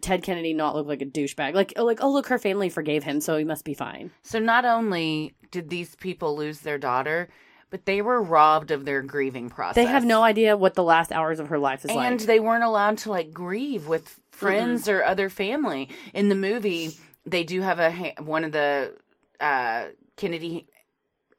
Ted 0.00 0.22
Kennedy 0.22 0.54
not 0.54 0.76
look 0.76 0.86
like 0.86 1.02
a 1.02 1.06
douchebag. 1.06 1.54
Like, 1.54 1.72
oh, 1.76 1.84
like, 1.84 2.02
oh, 2.02 2.12
look, 2.12 2.28
her 2.28 2.38
family 2.38 2.68
forgave 2.68 3.02
him, 3.02 3.20
so 3.20 3.36
he 3.36 3.44
must 3.44 3.64
be 3.64 3.74
fine. 3.74 4.10
So 4.22 4.38
not 4.38 4.64
only 4.64 5.34
did 5.50 5.70
these 5.70 5.96
people 5.96 6.36
lose 6.36 6.60
their 6.60 6.78
daughter, 6.78 7.30
but 7.70 7.86
they 7.86 8.02
were 8.02 8.22
robbed 8.22 8.70
of 8.70 8.84
their 8.84 9.00
grieving 9.00 9.48
process. 9.48 9.76
They 9.76 9.86
have 9.86 10.04
no 10.04 10.22
idea 10.22 10.56
what 10.58 10.74
the 10.74 10.82
last 10.82 11.10
hours 11.10 11.40
of 11.40 11.48
her 11.48 11.58
life 11.58 11.84
is 11.84 11.90
and 11.90 11.96
like. 11.96 12.10
And 12.10 12.20
they 12.20 12.38
weren't 12.38 12.64
allowed 12.64 12.98
to 12.98 13.10
like 13.10 13.32
grieve 13.32 13.88
with 13.88 14.20
friends 14.32 14.88
or 14.88 15.04
other 15.04 15.28
family. 15.30 15.88
In 16.12 16.28
the 16.28 16.34
movie 16.34 16.98
they 17.24 17.44
do 17.44 17.60
have 17.60 17.78
a 17.78 18.14
one 18.20 18.42
of 18.44 18.50
the 18.50 18.92
uh 19.38 19.86
kennedy 20.16 20.66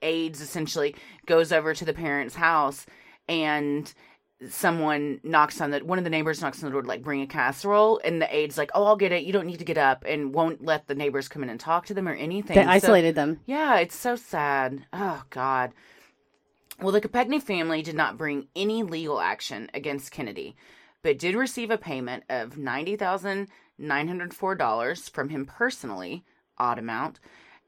aides 0.01 0.39
essentially 0.39 0.95
goes 1.25 1.51
over 1.51 1.73
to 1.73 1.83
the 1.85 1.93
parents 1.93 2.35
house 2.35 2.85
and 3.27 3.93
someone 4.49 5.19
knocks 5.23 5.59
on 5.61 5.71
the 5.71 5.79
one 5.79 5.97
of 5.97 6.03
the 6.03 6.09
neighbors 6.09 6.41
knocks 6.41 6.61
on 6.63 6.67
the 6.69 6.71
door 6.71 6.81
to 6.81 6.87
like 6.87 7.01
bring 7.03 7.21
a 7.21 7.27
casserole 7.27 7.99
and 8.03 8.21
the 8.21 8.35
aide's 8.35 8.57
like 8.57 8.71
oh 8.73 8.83
i'll 8.85 8.95
get 8.97 9.11
it. 9.11 9.23
You 9.23 9.33
don't 9.33 9.45
need 9.47 9.59
to 9.59 9.65
get 9.65 9.77
up 9.77 10.03
and 10.07 10.33
won't 10.33 10.63
let 10.63 10.87
the 10.87 10.95
neighbors 10.95 11.27
come 11.27 11.43
in 11.43 11.49
and 11.49 11.59
talk 11.59 11.85
to 11.87 11.93
them 11.93 12.07
or 12.07 12.13
anything. 12.13 12.55
They 12.55 12.63
So- 12.63 12.69
isolated 12.69 13.15
them. 13.15 13.39
yeah 13.45 13.77
it's 13.79 13.95
so 13.95 14.15
sad. 14.15 14.85
Oh 14.93 15.23
god. 15.29 15.71
Well, 16.81 16.91
the 16.91 17.01
Kopechne 17.01 17.41
family 17.41 17.81
did 17.83 17.95
not 17.95 18.17
bring 18.17 18.47
any 18.55 18.83
legal 18.83 19.21
action 19.21 19.69
against 19.75 20.11
Kennedy, 20.11 20.55
but 21.03 21.19
did 21.19 21.35
receive 21.35 21.69
a 21.69 21.77
payment 21.77 22.23
of 22.29 22.55
$90,904 22.55 25.09
from 25.09 25.29
him 25.29 25.45
personally, 25.45 26.23
odd 26.57 26.79
amount, 26.79 27.19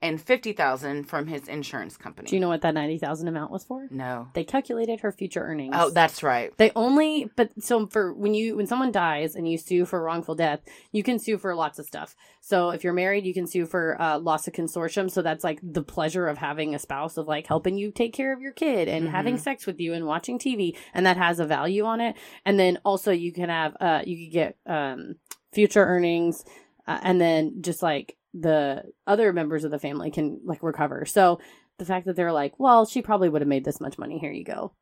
and 0.02 0.22
50000 0.22 1.06
from 1.06 1.26
his 1.28 1.48
insurance 1.48 1.98
company. 1.98 2.28
Do 2.30 2.36
you 2.36 2.39
know 2.39 2.50
what 2.50 2.62
that 2.62 2.74
90000 2.74 3.28
amount 3.28 3.52
was 3.52 3.64
for? 3.64 3.88
No. 3.89 4.28
They 4.34 4.43
calculated 4.43 5.00
her 5.00 5.12
future 5.12 5.41
earnings. 5.41 5.74
Oh, 5.78 5.89
that's 5.89 6.22
right. 6.22 6.56
They 6.58 6.72
only, 6.76 7.30
but 7.36 7.52
so 7.64 7.88
for 7.88 8.14
when 8.14 8.34
you 8.34 8.56
when 8.58 8.68
someone 8.68 8.91
dies 8.91 9.36
and 9.36 9.50
you 9.50 9.58
sue 9.58 9.86
for 9.86 10.02
wrongful 10.04 10.36
death, 10.36 10.62
you 10.91 11.02
can 11.02 11.18
sue 11.18 11.38
for 11.38 11.56
lots 11.56 11.80
of 11.80 11.86
stuff. 11.86 12.16
So 12.41 12.70
if 12.70 12.84
you're 12.84 12.93
married, 12.93 13.26
you 13.26 13.34
can 13.34 13.48
sue 13.48 13.66
for 13.66 14.00
uh, 14.00 14.20
loss 14.20 14.48
of 14.48 14.54
consortium. 14.54 15.10
So 15.10 15.22
that's 15.22 15.43
like 15.43 15.60
the 15.64 15.82
pleasure 15.84 16.28
of 16.28 16.38
having 16.38 16.76
a 16.76 16.80
spouse 16.80 17.18
of 17.18 17.28
like 17.28 17.48
helping 17.48 17.78
you 17.78 17.91
take 17.91 18.14
care 18.14 18.34
of 18.34 18.41
your 18.41 18.52
kid 18.54 18.88
and 18.88 19.08
having 19.10 19.36
Mhm. 19.38 19.39
sex 19.39 19.66
with 19.66 19.80
you 19.80 19.93
and 19.93 20.06
watching 20.06 20.38
TV, 20.38 20.78
and 20.93 21.06
that 21.06 21.18
has 21.18 21.39
a 21.39 21.46
value 21.46 21.86
on 21.86 22.02
it. 22.02 22.16
And 22.46 22.60
then 22.60 22.78
also 22.86 23.12
you 23.12 23.32
can 23.34 23.50
have 23.50 23.76
uh 23.80 24.02
you 24.06 24.26
could 24.26 24.34
get 24.34 24.58
um 24.68 25.16
future 25.54 25.84
earnings, 25.86 26.43
uh, 26.86 27.00
and 27.02 27.20
then 27.20 27.62
just 27.62 27.82
like 27.82 28.18
the 28.38 28.84
other 29.08 29.32
members 29.32 29.64
of 29.64 29.72
the 29.72 29.80
family 29.80 30.12
can 30.12 30.42
like 30.44 30.62
recover. 30.62 31.06
So 31.06 31.40
the 31.78 31.86
fact 31.86 32.06
that 32.06 32.16
they're 32.16 32.32
like, 32.34 32.54
well, 32.60 32.86
she 32.86 33.02
probably 33.02 33.30
would 33.30 33.42
have 33.42 33.48
made 33.48 33.66
this 33.66 33.82
much 33.82 33.98
money. 33.98 34.18
Here 34.18 34.32
you 34.32 34.44
go. 34.44 34.74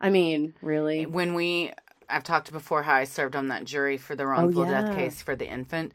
I 0.00 0.10
mean, 0.10 0.54
really? 0.62 1.06
When 1.06 1.34
we, 1.34 1.72
I've 2.08 2.24
talked 2.24 2.52
before 2.52 2.82
how 2.82 2.94
I 2.94 3.04
served 3.04 3.36
on 3.36 3.48
that 3.48 3.64
jury 3.64 3.96
for 3.96 4.16
the 4.16 4.26
wrongful 4.26 4.66
yeah. 4.66 4.82
death 4.82 4.96
case 4.96 5.22
for 5.22 5.36
the 5.36 5.50
infant. 5.50 5.92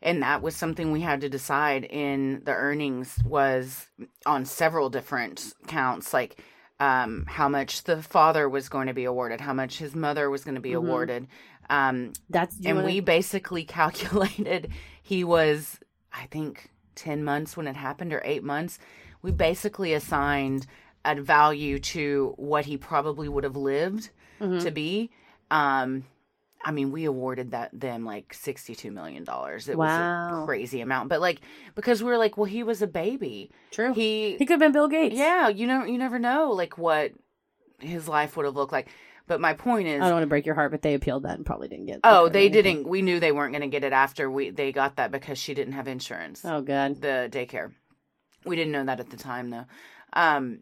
And 0.00 0.22
that 0.22 0.42
was 0.42 0.56
something 0.56 0.90
we 0.90 1.00
had 1.00 1.20
to 1.20 1.28
decide 1.28 1.84
in 1.84 2.42
the 2.44 2.52
earnings 2.52 3.16
was 3.24 3.88
on 4.26 4.44
several 4.44 4.90
different 4.90 5.54
counts, 5.68 6.12
like 6.12 6.42
um, 6.80 7.24
how 7.28 7.48
much 7.48 7.84
the 7.84 8.02
father 8.02 8.48
was 8.48 8.68
going 8.68 8.88
to 8.88 8.94
be 8.94 9.04
awarded, 9.04 9.40
how 9.40 9.52
much 9.52 9.78
his 9.78 9.94
mother 9.94 10.28
was 10.28 10.42
going 10.42 10.56
to 10.56 10.60
be 10.60 10.72
Mhm. 10.72 10.78
awarded. 10.78 11.28
Um, 11.70 12.12
That's 12.28 12.56
and 12.64 12.78
wanna- 12.78 12.86
we 12.86 12.98
basically 13.00 13.64
calculated 13.78 14.72
he 15.02 15.22
was, 15.22 15.78
I 16.12 16.26
think, 16.26 16.70
10 16.94 17.24
months 17.24 17.56
when 17.56 17.66
it 17.66 17.76
happened 17.76 18.12
or 18.12 18.20
eight 18.24 18.44
months. 18.44 18.78
We 19.22 19.30
basically 19.32 19.94
assigned 19.94 20.66
a 21.04 21.14
value 21.20 21.78
to 21.78 22.34
what 22.36 22.66
he 22.66 22.76
probably 22.76 23.28
would 23.28 23.44
have 23.44 23.56
lived 23.56 24.10
Mhm. 24.40 24.62
to 24.62 24.70
be. 24.70 25.10
Um, 25.50 26.04
I 26.64 26.70
mean, 26.70 26.92
we 26.92 27.04
awarded 27.06 27.50
that 27.52 27.70
them 27.72 28.04
like 28.04 28.32
sixty-two 28.34 28.92
million 28.92 29.24
dollars. 29.24 29.68
It 29.68 29.76
was 29.76 29.90
a 29.90 30.42
crazy 30.46 30.80
amount, 30.80 31.08
but 31.08 31.20
like 31.20 31.40
because 31.74 32.02
we 32.02 32.10
were 32.10 32.18
like, 32.18 32.36
well, 32.36 32.44
he 32.44 32.62
was 32.62 32.82
a 32.82 32.86
baby. 32.86 33.50
True. 33.72 33.92
He 33.94 34.36
He 34.36 34.46
could 34.46 34.50
have 34.54 34.60
been 34.60 34.70
Bill 34.72 34.86
Gates. 34.88 35.16
yeah. 35.16 35.48
You 35.48 35.66
know, 35.66 35.84
you 35.84 35.98
never 35.98 36.18
know 36.20 36.50
like 36.52 36.78
what 36.78 37.12
his 37.80 38.06
life 38.06 38.36
would 38.36 38.46
have 38.46 38.54
looked 38.54 38.70
like. 38.72 38.88
But 39.32 39.40
my 39.40 39.54
point 39.54 39.88
is, 39.88 40.02
I 40.02 40.04
don't 40.04 40.16
want 40.16 40.24
to 40.24 40.28
break 40.28 40.44
your 40.44 40.54
heart, 40.54 40.72
but 40.72 40.82
they 40.82 40.92
appealed 40.92 41.22
that 41.22 41.36
and 41.36 41.46
probably 41.46 41.68
didn't 41.68 41.86
get. 41.86 42.00
Oh, 42.04 42.28
they 42.28 42.48
anything. 42.48 42.62
didn't. 42.62 42.88
We 42.88 43.00
knew 43.00 43.18
they 43.18 43.32
weren't 43.32 43.52
going 43.52 43.62
to 43.62 43.68
get 43.68 43.82
it 43.82 43.94
after 43.94 44.30
we 44.30 44.50
they 44.50 44.72
got 44.72 44.96
that 44.96 45.10
because 45.10 45.38
she 45.38 45.54
didn't 45.54 45.72
have 45.72 45.88
insurance. 45.88 46.42
Oh, 46.44 46.60
God. 46.60 47.00
The 47.00 47.30
daycare. 47.32 47.72
We 48.44 48.56
didn't 48.56 48.72
know 48.72 48.84
that 48.84 49.00
at 49.00 49.08
the 49.08 49.16
time 49.16 49.48
though. 49.48 49.64
Um, 50.12 50.58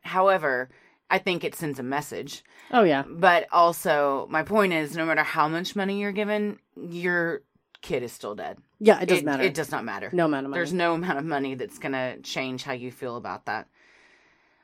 however, 0.00 0.70
I 1.10 1.18
think 1.18 1.44
it 1.44 1.54
sends 1.54 1.78
a 1.78 1.82
message. 1.82 2.42
Oh 2.70 2.84
yeah. 2.84 3.02
But 3.06 3.48
also, 3.52 4.26
my 4.30 4.44
point 4.44 4.72
is, 4.72 4.96
no 4.96 5.04
matter 5.04 5.22
how 5.22 5.46
much 5.46 5.76
money 5.76 6.00
you're 6.00 6.12
given, 6.12 6.58
your 6.74 7.42
kid 7.82 8.02
is 8.02 8.12
still 8.12 8.34
dead. 8.34 8.56
Yeah, 8.78 9.00
it 9.00 9.10
doesn't 9.10 9.26
matter. 9.26 9.42
It 9.42 9.52
does 9.52 9.70
not 9.70 9.84
matter. 9.84 10.08
No 10.10 10.24
amount 10.24 10.46
of 10.46 10.50
money. 10.52 10.58
There's 10.58 10.72
no 10.72 10.94
amount 10.94 11.18
of 11.18 11.26
money 11.26 11.54
that's 11.54 11.78
going 11.78 11.92
to 11.92 12.18
change 12.22 12.62
how 12.62 12.72
you 12.72 12.90
feel 12.90 13.16
about 13.16 13.44
that. 13.44 13.68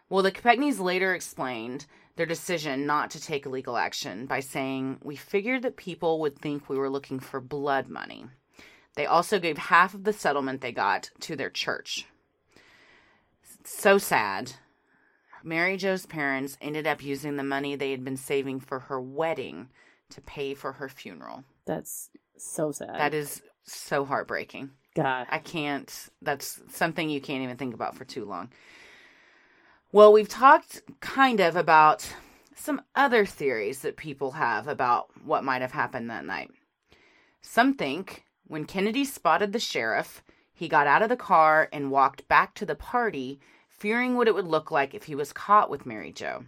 Well, 0.09 0.23
the 0.23 0.33
Kopechnes 0.33 0.81
later 0.81 1.15
explained 1.15 1.85
their 2.17 2.27
decision 2.27 2.87
not 2.87 3.11
to 3.11 3.21
take 3.21 3.47
legal 3.47 3.77
action 3.77 4.27
by 4.27 4.41
saying, 4.41 4.99
We 5.03 5.17
figured 5.17 5.63
that 5.63 5.77
people 5.77 6.21
would 6.21 6.39
think 6.39 6.69
we 6.69 6.79
were 6.79 6.91
looking 6.91 7.21
for 7.21 7.41
blood 7.41 7.89
money. 7.89 8.27
They 8.97 9.07
also 9.07 9.39
gave 9.39 9.59
half 9.59 9.95
of 9.95 10.05
the 10.05 10.13
settlement 10.13 10.63
they 10.63 10.73
got 10.73 11.11
to 11.21 11.37
their 11.37 11.51
church. 11.51 12.07
So 13.65 13.99
sad. 13.99 14.53
Mary 15.45 15.77
Jo's 15.77 16.07
parents 16.07 16.57
ended 16.61 16.87
up 16.87 17.05
using 17.05 17.37
the 17.37 17.45
money 17.45 17.77
they 17.77 17.91
had 17.91 18.05
been 18.05 18.17
saving 18.17 18.61
for 18.61 18.81
her 18.81 19.01
wedding 19.01 19.69
to 20.11 20.21
pay 20.23 20.55
for 20.55 20.73
her 20.73 20.89
funeral. 20.89 21.45
That's 21.67 22.11
so 22.37 22.73
sad. 22.73 22.95
That 22.95 23.15
is 23.15 23.43
so 23.65 24.05
heartbreaking. 24.05 24.71
God. 24.95 25.27
I 25.31 25.39
can't. 25.39 25.93
That's 26.23 26.61
something 26.71 27.11
you 27.11 27.21
can't 27.21 27.43
even 27.43 27.57
think 27.57 27.75
about 27.75 27.97
for 27.97 28.05
too 28.05 28.25
long. 28.25 28.51
Well, 29.97 30.13
we've 30.13 30.29
talked 30.29 30.83
kind 31.01 31.41
of 31.41 31.57
about 31.57 32.07
some 32.55 32.83
other 32.95 33.25
theories 33.25 33.81
that 33.81 33.97
people 33.97 34.33
have 34.33 34.69
about 34.69 35.09
what 35.25 35.43
might 35.43 35.63
have 35.63 35.73
happened 35.73 36.11
that 36.11 36.27
night. 36.27 36.51
Some 37.41 37.73
think 37.73 38.25
when 38.47 38.67
Kennedy 38.67 39.07
spotted 39.07 39.55
the 39.55 39.59
sheriff, 39.59 40.23
he 40.53 40.69
got 40.69 40.87
out 40.87 41.01
of 41.01 41.09
the 41.09 41.17
car 41.17 41.71
and 41.73 41.91
walked 41.91 42.29
back 42.29 42.53
to 42.57 42.67
the 42.67 42.75
party, 42.75 43.41
fearing 43.71 44.17
what 44.17 44.29
it 44.29 44.35
would 44.35 44.47
look 44.47 44.71
like 44.71 44.93
if 44.93 45.05
he 45.05 45.15
was 45.15 45.33
caught 45.33 45.71
with 45.71 45.87
Mary 45.87 46.13
Jo. 46.13 46.45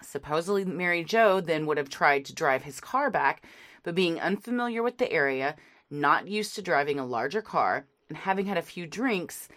Supposedly, 0.00 0.64
Mary 0.64 1.04
Jo 1.04 1.42
then 1.42 1.66
would 1.66 1.76
have 1.76 1.90
tried 1.90 2.24
to 2.24 2.34
drive 2.34 2.62
his 2.62 2.80
car 2.80 3.10
back, 3.10 3.44
but 3.82 3.94
being 3.94 4.18
unfamiliar 4.18 4.82
with 4.82 4.96
the 4.96 5.12
area, 5.12 5.54
not 5.90 6.28
used 6.28 6.54
to 6.54 6.62
driving 6.62 6.98
a 6.98 7.04
larger 7.04 7.42
car, 7.42 7.84
and 8.08 8.16
having 8.16 8.46
had 8.46 8.56
a 8.56 8.62
few 8.62 8.86
drinks, 8.86 9.50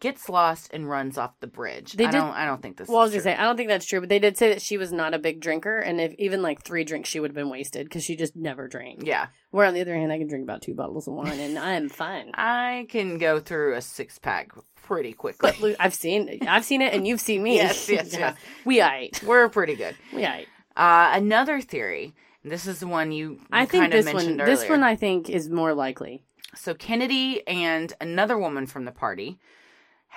gets 0.00 0.28
lost 0.28 0.70
and 0.72 0.88
runs 0.88 1.18
off 1.18 1.32
the 1.40 1.46
bridge. 1.46 1.94
They 1.94 2.04
I 2.06 2.10
did- 2.10 2.18
don't. 2.18 2.30
I 2.34 2.44
don't 2.46 2.62
think 2.62 2.76
this. 2.76 2.88
well, 2.88 2.98
I 2.98 3.02
was 3.02 3.10
gonna 3.12 3.22
true. 3.22 3.32
say 3.32 3.36
I 3.36 3.42
don't 3.44 3.56
think 3.56 3.68
that's 3.68 3.86
true, 3.86 4.00
but 4.00 4.08
they 4.08 4.18
did 4.18 4.36
say 4.36 4.48
that 4.50 4.62
she 4.62 4.76
was 4.78 4.92
not 4.92 5.14
a 5.14 5.18
big 5.18 5.40
drinker, 5.40 5.78
and 5.78 6.00
if 6.00 6.12
even 6.18 6.40
like 6.42 6.62
three 6.62 6.84
drinks, 6.84 7.08
she 7.08 7.18
would 7.20 7.30
have 7.30 7.34
been 7.36 7.50
wasted 7.50 7.86
because 7.86 8.04
she 8.04 8.14
just 8.16 8.36
never 8.36 8.68
drank. 8.68 9.02
Yeah. 9.04 9.26
Where 9.50 9.66
on 9.66 9.74
the 9.74 9.80
other 9.80 9.94
hand, 9.96 10.12
I 10.12 10.18
can 10.18 10.28
drink 10.28 10.44
about 10.44 10.62
two 10.62 10.74
bottles 10.74 11.08
of 11.08 11.14
wine 11.14 11.38
and 11.40 11.58
I'm 11.58 11.88
fine. 12.04 12.30
I 12.34 12.86
can 12.88 13.18
go 13.18 13.40
through 13.40 13.74
a 13.74 13.80
six 13.80 14.18
pack 14.18 14.50
pretty 14.84 15.12
quickly. 15.12 15.52
But 15.60 15.76
I've 15.80 15.94
seen 15.94 16.38
I've 16.46 16.64
seen 16.64 16.80
it, 16.82 16.94
and 16.94 17.06
you've 17.06 17.20
seen 17.20 17.42
me. 17.42 17.56
Yes, 17.56 17.88
yes, 17.88 18.12
Yeah. 18.12 18.18
yes. 18.18 18.36
We 18.64 18.80
ate. 18.80 19.22
We're 19.24 19.48
pretty 19.48 19.74
good. 19.74 19.96
We 20.14 20.24
ate. 20.24 20.46
Uh, 20.76 21.10
another 21.14 21.60
theory. 21.60 22.14
This 22.44 22.66
is 22.68 22.78
the 22.78 22.86
one 22.86 23.10
you, 23.10 23.40
I 23.50 23.66
think 23.66 23.86
of 23.86 23.90
this 23.90 24.06
one. 24.06 24.14
mentioned 24.14 24.40
This 24.40 24.68
one 24.68 24.84
I 24.84 24.94
think 24.94 25.28
is 25.28 25.50
more 25.50 25.74
likely. 25.74 26.22
So 26.54 26.72
Kennedy 26.72 27.46
and 27.48 27.92
another 28.00 28.38
woman 28.38 28.66
from 28.66 28.84
the 28.84 28.92
party 28.92 29.38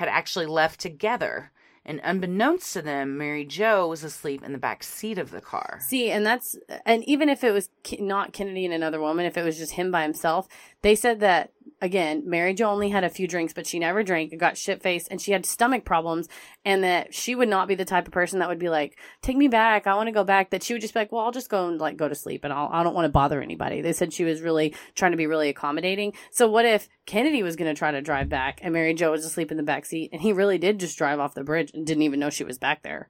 had 0.02 0.10
actually 0.10 0.48
left 0.48 0.80
together, 0.80 1.52
and 1.86 2.02
unbeknownst 2.04 2.74
to 2.74 2.82
them, 2.82 3.20
Mary 3.20 3.46
Jo 3.46 3.88
was 3.88 4.04
asleep 4.04 4.44
in 4.44 4.52
the 4.52 4.58
back 4.58 4.82
seat 4.82 5.20
of 5.20 5.30
the 5.30 5.42
car. 5.42 5.78
See, 5.80 6.10
and 6.10 6.26
that's 6.26 6.58
and 6.88 7.04
even 7.04 7.30
if 7.30 7.44
it 7.44 7.52
was 7.52 7.70
not 8.00 8.34
Kennedy 8.34 8.66
and 8.66 8.74
another 8.74 9.00
woman, 9.00 9.28
if 9.28 9.38
it 9.38 9.46
was 9.46 9.60
just 9.60 9.74
him 9.74 9.92
by 9.92 10.02
himself, 10.02 10.48
they 10.82 10.96
said 10.96 11.20
that 11.20 11.52
again, 11.82 12.24
Mary 12.26 12.54
Jo 12.54 12.70
only 12.70 12.90
had 12.90 13.04
a 13.04 13.10
few 13.10 13.28
drinks, 13.28 13.54
but 13.54 13.66
she 13.66 13.80
never 13.80 14.04
drank, 14.04 14.32
and 14.32 14.40
got 14.40 14.58
shit 14.58 14.82
faced, 14.82 15.08
and 15.10 15.20
she 15.20 15.32
had 15.32 15.46
stomach 15.46 15.84
problems, 15.84 16.30
and 16.64 16.84
that 16.84 17.14
she 17.14 17.34
would 17.34 17.50
not 17.50 17.68
be 17.68 17.76
the 17.76 17.86
type 17.86 18.08
of 18.08 18.14
person 18.14 18.40
that 18.40 18.48
would 18.48 18.60
be 18.60 18.70
like, 18.70 18.98
"Take 19.22 19.36
me 19.36 19.48
back, 19.48 19.88
I 19.88 19.96
want 19.96 20.08
to 20.08 20.14
go 20.14 20.24
back." 20.24 20.52
That 20.52 20.64
she 20.64 20.74
would 20.74 20.82
just 20.82 20.94
be 20.94 21.00
like, 21.00 21.12
"Well, 21.12 21.26
I'll 21.26 21.32
just 21.32 21.50
go 21.50 21.68
and 21.68 21.80
like 21.80 21.98
go 21.98 22.08
to 22.08 22.16
sleep, 22.16 22.44
and 22.44 22.54
I'll 22.54 22.70
I 22.72 22.84
don't 22.84 22.94
want 22.94 23.06
to 23.06 23.10
bother 23.10 23.42
anybody." 23.42 23.82
They 23.82 23.94
said 23.94 24.14
she 24.14 24.24
was 24.24 24.42
really 24.42 24.76
trying 24.96 25.12
to 25.12 25.18
be 25.18 25.28
really 25.28 25.50
accommodating. 25.50 26.14
So 26.32 26.48
what 26.48 26.66
if 26.66 26.88
Kennedy 27.06 27.44
was 27.44 27.56
going 27.56 27.74
to 27.74 27.78
try 27.78 27.92
to 27.92 28.02
drive 28.02 28.30
back, 28.30 28.60
and 28.62 28.74
Mary 28.74 28.94
Jo 28.94 29.12
was 29.12 29.26
asleep 29.26 29.52
in 29.52 29.58
the 29.58 29.64
back 29.64 29.86
seat, 29.86 30.12
and 30.14 30.22
he 30.22 30.32
really 30.34 30.58
did 30.58 30.80
just 30.80 30.98
drive 30.98 31.20
off 31.20 31.34
the 31.34 31.44
bridge 31.44 31.72
and 31.74 31.86
didn't 31.86 32.04
even 32.04 32.20
know 32.20 32.30
she 32.30 32.44
was 32.44 32.58
back 32.58 32.84
there? 32.84 33.10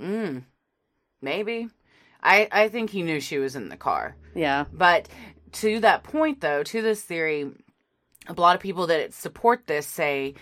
Mm, 0.00 0.44
maybe. 1.20 1.68
I 2.22 2.48
I 2.52 2.68
think 2.68 2.90
he 2.90 3.02
knew 3.02 3.20
she 3.20 3.38
was 3.38 3.56
in 3.56 3.68
the 3.68 3.76
car. 3.76 4.16
Yeah. 4.34 4.66
But 4.72 5.08
to 5.52 5.80
that 5.80 6.02
point, 6.02 6.40
though, 6.40 6.62
to 6.62 6.82
this 6.82 7.02
theory, 7.02 7.50
a 8.28 8.32
lot 8.40 8.54
of 8.56 8.60
people 8.62 8.86
that 8.88 9.12
support 9.14 9.66
this 9.66 9.86
say 9.86 10.34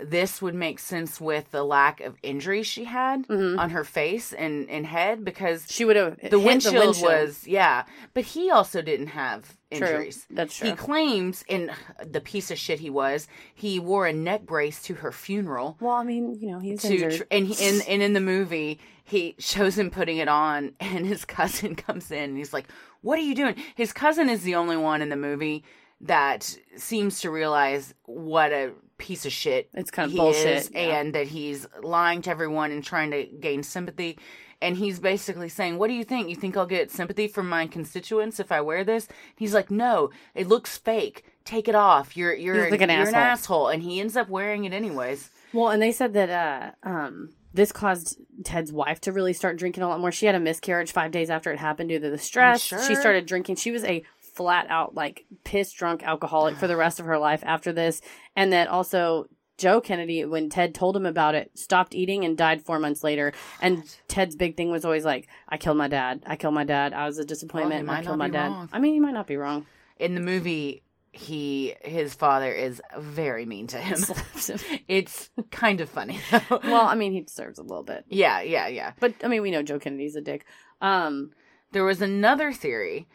this 0.00 0.40
would 0.40 0.54
make 0.54 0.78
sense 0.78 1.20
with 1.20 1.50
the 1.50 1.64
lack 1.64 2.00
of 2.02 2.14
injury 2.22 2.62
she 2.62 2.84
had 2.84 3.28
on 3.28 3.70
her 3.70 3.82
face 3.82 4.32
and, 4.32 4.70
and 4.70 4.86
head 4.86 5.24
because 5.24 5.62
Mm-hmm. 5.62 5.70
she 5.72 5.84
would 5.84 5.96
have 5.96 6.20
the 6.22 6.28
the 6.28 6.38
windshield, 6.38 7.02
was 7.02 7.44
yeah 7.48 7.82
but 8.14 8.22
he 8.24 8.48
also 8.48 8.80
didn't 8.80 9.08
have 9.08 9.56
True. 9.72 9.78
injuries 9.88 10.24
That's 10.30 10.60
he 10.60 10.72
claims 10.74 11.44
in 11.48 11.72
the 12.06 12.20
piece 12.20 12.52
of 12.52 12.58
shit 12.58 12.78
he 12.78 12.90
was 12.90 13.26
he 13.56 13.80
wore 13.80 14.06
a 14.06 14.12
neck 14.12 14.42
brace 14.46 14.80
to 14.84 14.94
her 14.94 15.10
funeral 15.10 15.76
Well, 15.80 15.94
I 15.94 16.04
mean, 16.04 16.38
you 16.40 16.52
know, 16.52 16.60
he 16.60 16.70
was 16.72 16.82
to 16.82 16.92
injured. 16.94 17.16
tr- 17.16 17.22
and 17.32 17.46
he, 17.48 17.66
and, 17.68 17.82
and 17.88 18.00
in 18.00 18.12
the 18.12 18.20
movie 18.20 18.78
he 19.02 19.34
shows 19.40 19.76
him 19.76 19.90
putting 19.90 20.18
it 20.18 20.28
on 20.28 20.74
and 20.80 21.04
his 21.06 21.24
cousin 21.24 21.74
comes 21.86 22.12
in 22.12 22.22
and 22.22 22.36
he's 22.36 22.52
like 22.52 22.68
what 23.00 23.18
are 23.18 23.22
you 23.22 23.34
doing 23.34 23.56
his 23.74 23.92
cousin 23.92 24.28
is 24.28 24.42
the 24.44 24.54
only 24.54 24.76
one 24.76 25.02
in 25.02 25.08
the 25.08 25.16
movie 25.16 25.64
that 26.02 26.56
seems 26.76 27.20
to 27.20 27.30
realize 27.30 27.94
what 28.04 28.52
a 28.52 28.72
piece 28.98 29.26
of 29.26 29.32
shit 29.32 29.68
It's 29.74 29.90
kind 29.90 30.06
of 30.06 30.12
he 30.12 30.18
bullshit, 30.18 30.56
is 30.56 30.70
yeah. 30.72 30.98
and 30.98 31.14
that 31.14 31.28
he's 31.28 31.66
lying 31.82 32.22
to 32.22 32.30
everyone 32.30 32.72
and 32.72 32.82
trying 32.82 33.10
to 33.12 33.24
gain 33.24 33.62
sympathy 33.62 34.18
and 34.60 34.76
he's 34.76 34.98
basically 34.98 35.48
saying 35.48 35.78
what 35.78 35.86
do 35.86 35.94
you 35.94 36.02
think 36.04 36.28
you 36.28 36.34
think 36.34 36.56
i'll 36.56 36.66
get 36.66 36.90
sympathy 36.90 37.28
from 37.28 37.48
my 37.48 37.66
constituents 37.68 38.40
if 38.40 38.50
i 38.50 38.60
wear 38.60 38.82
this 38.82 39.06
he's 39.36 39.54
like 39.54 39.70
no 39.70 40.10
it 40.34 40.48
looks 40.48 40.76
fake 40.76 41.24
take 41.44 41.68
it 41.68 41.76
off 41.76 42.16
you're 42.16 42.34
you're, 42.34 42.68
like 42.70 42.80
an 42.80 42.90
you're 42.90 43.02
an 43.08 43.14
asshole. 43.14 43.14
asshole 43.14 43.68
and 43.68 43.82
he 43.84 44.00
ends 44.00 44.16
up 44.16 44.28
wearing 44.28 44.64
it 44.64 44.72
anyways 44.72 45.30
Well, 45.52 45.68
and 45.70 45.80
they 45.80 45.92
said 45.92 46.12
that 46.14 46.74
uh, 46.84 46.88
um, 46.88 47.30
this 47.54 47.72
caused 47.72 48.18
Ted's 48.44 48.70
wife 48.72 49.00
to 49.02 49.12
really 49.12 49.32
start 49.32 49.56
drinking 49.56 49.82
a 49.82 49.88
lot 49.88 49.98
more. 49.98 50.12
She 50.12 50.26
had 50.26 50.34
a 50.34 50.40
miscarriage 50.40 50.92
five 50.92 51.10
days 51.10 51.30
after 51.30 51.50
it 51.50 51.58
happened 51.58 51.88
due 51.88 51.98
to 51.98 52.10
the 52.10 52.18
stress. 52.18 52.60
She 52.60 52.94
started 52.94 53.24
drinking. 53.24 53.56
She 53.56 53.70
was 53.70 53.82
a 53.84 54.04
flat 54.38 54.66
out 54.70 54.94
like 54.94 55.26
piss 55.44 55.70
drunk 55.72 56.02
alcoholic 56.02 56.56
for 56.56 56.66
the 56.66 56.76
rest 56.84 56.98
of 57.00 57.04
her 57.06 57.18
life 57.18 57.42
after 57.44 57.72
this, 57.72 58.00
and 58.34 58.52
that 58.54 58.68
also. 58.68 59.26
Joe 59.58 59.80
Kennedy, 59.80 60.24
when 60.24 60.50
Ted 60.50 60.72
told 60.72 60.96
him 60.96 61.04
about 61.04 61.34
it, 61.34 61.50
stopped 61.58 61.92
eating 61.92 62.24
and 62.24 62.38
died 62.38 62.62
four 62.62 62.78
months 62.78 63.02
later. 63.02 63.32
And 63.60 63.82
Ted's 64.06 64.36
big 64.36 64.56
thing 64.56 64.70
was 64.70 64.84
always 64.84 65.04
like, 65.04 65.26
"I 65.48 65.56
killed 65.56 65.76
my 65.76 65.88
dad. 65.88 66.22
I 66.26 66.36
killed 66.36 66.54
my 66.54 66.62
dad. 66.62 66.92
I 66.92 67.06
was 67.06 67.18
a 67.18 67.24
disappointment. 67.24 67.84
might 67.84 67.98
I 67.98 68.02
killed 68.04 68.18
my 68.18 68.28
dad." 68.28 68.52
wrong. 68.52 68.68
I 68.72 68.78
mean, 68.78 68.94
he 68.94 69.00
might 69.00 69.14
not 69.14 69.26
be 69.26 69.36
wrong. 69.36 69.66
in 69.98 70.14
the 70.14 70.20
movie 70.20 70.84
he 71.10 71.74
his 71.80 72.14
father 72.14 72.52
is 72.52 72.80
very 73.00 73.46
mean 73.46 73.66
to 73.66 73.78
him 73.78 73.98
it's 74.88 75.30
kind 75.50 75.80
of 75.80 75.88
funny 75.88 76.20
though. 76.30 76.60
well, 76.62 76.86
I 76.86 76.94
mean, 76.94 77.10
he 77.12 77.22
deserves 77.22 77.58
a 77.58 77.62
little 77.62 77.82
bit. 77.82 78.04
yeah 78.08 78.40
yeah 78.42 78.68
yeah 78.68 78.92
But 79.00 79.14
I 79.24 79.26
mean, 79.26 79.42
we 79.42 79.50
know 79.50 79.64
Joe 79.64 79.80
Kennedy's 79.80 80.14
a 80.14 80.20
dick. 80.20 80.44
Um, 80.80 81.32
there 81.72 81.82
was 81.84 82.00
another 82.00 82.52
theory 82.52 83.08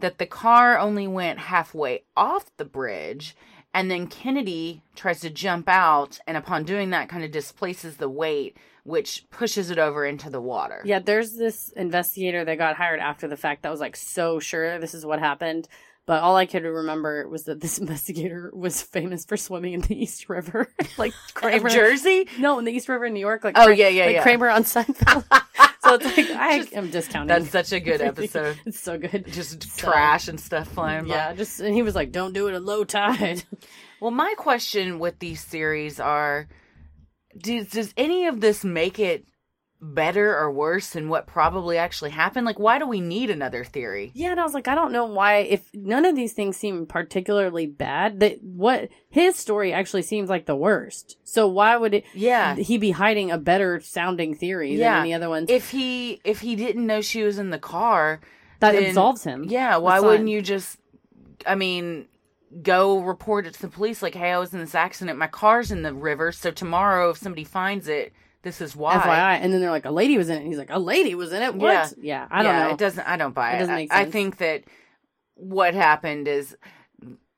that 0.00 0.18
the 0.18 0.26
car 0.26 0.78
only 0.78 1.06
went 1.06 1.38
halfway 1.38 2.02
off 2.16 2.50
the 2.56 2.64
bridge 2.64 3.36
and 3.74 3.90
then 3.90 4.06
Kennedy 4.06 4.82
tries 4.96 5.20
to 5.20 5.30
jump 5.30 5.68
out 5.68 6.18
and 6.26 6.36
upon 6.36 6.64
doing 6.64 6.90
that 6.90 7.08
kind 7.08 7.22
of 7.24 7.30
displaces 7.30 7.96
the 7.96 8.08
weight 8.08 8.56
which 8.84 9.26
pushes 9.30 9.70
it 9.70 9.78
over 9.78 10.06
into 10.06 10.30
the 10.30 10.40
water. 10.40 10.80
Yeah, 10.82 10.98
there's 11.00 11.36
this 11.36 11.68
investigator 11.72 12.42
that 12.46 12.56
got 12.56 12.76
hired 12.76 13.00
after 13.00 13.28
the 13.28 13.36
fact 13.36 13.62
that 13.62 13.70
was 13.70 13.80
like 13.80 13.96
so 13.96 14.38
sure 14.40 14.78
this 14.78 14.94
is 14.94 15.04
what 15.04 15.18
happened. 15.18 15.68
But 16.06 16.22
all 16.22 16.36
I 16.36 16.46
could 16.46 16.62
remember 16.62 17.28
was 17.28 17.44
that 17.44 17.60
this 17.60 17.76
investigator 17.82 18.50
was 18.54 18.80
famous 18.80 19.26
for 19.26 19.36
swimming 19.36 19.74
in 19.74 19.82
the 19.82 20.00
East 20.02 20.30
River, 20.30 20.72
like 20.96 21.12
Kramer. 21.34 21.68
Jersey? 21.68 22.28
No, 22.38 22.58
in 22.58 22.64
the 22.64 22.72
East 22.72 22.88
River 22.88 23.04
in 23.04 23.12
New 23.12 23.20
York. 23.20 23.44
Like 23.44 23.58
Oh, 23.58 23.66
Kra- 23.66 23.76
yeah, 23.76 23.88
yeah, 23.88 24.06
like 24.06 24.14
yeah. 24.14 24.22
Kramer 24.22 24.48
on 24.48 24.64
Seinfeld. 24.64 25.24
so 25.88 25.94
it's 25.94 26.04
like 26.16 26.30
I 26.30 26.64
am 26.76 26.90
discounting. 26.90 27.28
That's 27.28 27.50
such 27.50 27.72
a 27.72 27.80
good 27.80 28.00
episode. 28.12 28.58
it's 28.66 28.80
so 28.80 28.98
good. 28.98 29.26
Just 29.32 29.62
So- 29.62 29.90
trash 29.90 30.28
and 30.28 30.38
stuff 30.40 30.68
flying 30.68 31.04
by. 31.04 31.14
Yeah, 31.14 31.34
just 31.34 31.60
and 31.60 31.74
he 31.74 31.82
was 31.82 31.94
like, 31.94 32.12
"Don't 32.12 32.32
do 32.32 32.48
it 32.48 32.54
at 32.54 32.62
low 32.62 32.84
tide." 32.84 33.44
Well, 34.00 34.12
my 34.12 34.32
question 34.38 35.00
with 35.00 35.18
these 35.18 35.42
series 35.44 35.98
are 35.98 36.46
does, 37.36 37.66
does 37.66 37.92
any 37.96 38.26
of 38.28 38.40
this 38.40 38.62
make 38.64 39.00
it 39.00 39.24
better 39.80 40.36
or 40.36 40.50
worse 40.50 40.90
than 40.90 41.08
what 41.08 41.26
probably 41.26 41.78
actually 41.78 42.10
happened? 42.10 42.44
Like, 42.46 42.58
why 42.58 42.78
do 42.78 42.86
we 42.86 43.00
need 43.00 43.30
another 43.30 43.62
theory? 43.64 44.10
Yeah, 44.14 44.32
and 44.32 44.40
I 44.40 44.42
was 44.42 44.54
like, 44.54 44.66
I 44.68 44.74
don't 44.74 44.92
know 44.92 45.04
why. 45.04 45.36
If 45.38 45.70
none 45.72 46.04
of 46.04 46.16
these 46.16 46.32
things 46.32 46.56
seem 46.56 46.86
particularly 46.86 47.66
bad, 47.66 48.20
that 48.20 48.42
what 48.42 48.88
his 49.08 49.36
story 49.36 49.72
actually 49.72 50.02
seems 50.02 50.28
like 50.28 50.46
the 50.46 50.56
worst. 50.56 51.16
So 51.24 51.46
why 51.46 51.76
would 51.76 51.94
it? 51.94 52.04
Yeah. 52.14 52.56
he 52.56 52.76
be 52.78 52.90
hiding 52.90 53.30
a 53.30 53.38
better 53.38 53.80
sounding 53.80 54.34
theory 54.34 54.74
Yeah. 54.74 54.94
than 54.96 55.04
the 55.04 55.14
other 55.14 55.28
ones? 55.28 55.48
If 55.50 55.70
he 55.70 56.20
if 56.24 56.40
he 56.40 56.56
didn't 56.56 56.86
know 56.86 57.00
she 57.00 57.22
was 57.22 57.38
in 57.38 57.50
the 57.50 57.58
car, 57.58 58.20
That 58.60 58.72
then- 58.72 58.84
absolves 58.84 59.22
him. 59.24 59.44
Yeah, 59.44 59.76
why 59.76 59.94
That's 59.96 60.04
wouldn't 60.04 60.28
you 60.28 60.42
just? 60.42 60.78
I 61.46 61.54
mean, 61.54 62.08
go 62.62 62.98
report 63.00 63.46
it 63.46 63.54
to 63.54 63.62
the 63.62 63.68
police. 63.68 64.02
Like, 64.02 64.14
hey, 64.16 64.32
I 64.32 64.38
was 64.38 64.52
in 64.52 64.58
this 64.58 64.74
accident. 64.74 65.18
My 65.18 65.28
car's 65.28 65.70
in 65.70 65.82
the 65.82 65.94
river. 65.94 66.32
So 66.32 66.50
tomorrow, 66.50 67.10
if 67.10 67.18
somebody 67.18 67.44
finds 67.44 67.86
it, 67.86 68.12
this 68.42 68.60
is 68.60 68.74
why. 68.76 68.94
FYI, 68.96 69.40
and 69.42 69.52
then 69.52 69.60
they're 69.60 69.70
like, 69.70 69.84
a 69.84 69.90
lady 69.90 70.16
was 70.16 70.28
in 70.28 70.40
it. 70.42 70.46
He's 70.46 70.58
like, 70.58 70.70
a 70.70 70.78
lady 70.78 71.14
was 71.14 71.32
in 71.32 71.42
it. 71.42 71.54
What? 71.54 71.94
Yeah. 71.98 72.00
Yeah, 72.00 72.28
I 72.30 72.42
don't 72.42 72.54
Yeah, 72.54 72.64
know. 72.64 72.70
It 72.72 72.78
doesn't. 72.78 73.06
I 73.08 73.16
don't 73.16 73.34
buy 73.34 73.52
It 73.52 73.56
it. 73.56 73.58
doesn't 73.60 73.74
I- 73.74 73.76
make 73.78 73.92
I, 73.92 74.04
think 74.06 74.36
that 74.38 74.64
what 75.34 75.74
happened 75.74 76.28
is 76.28 76.56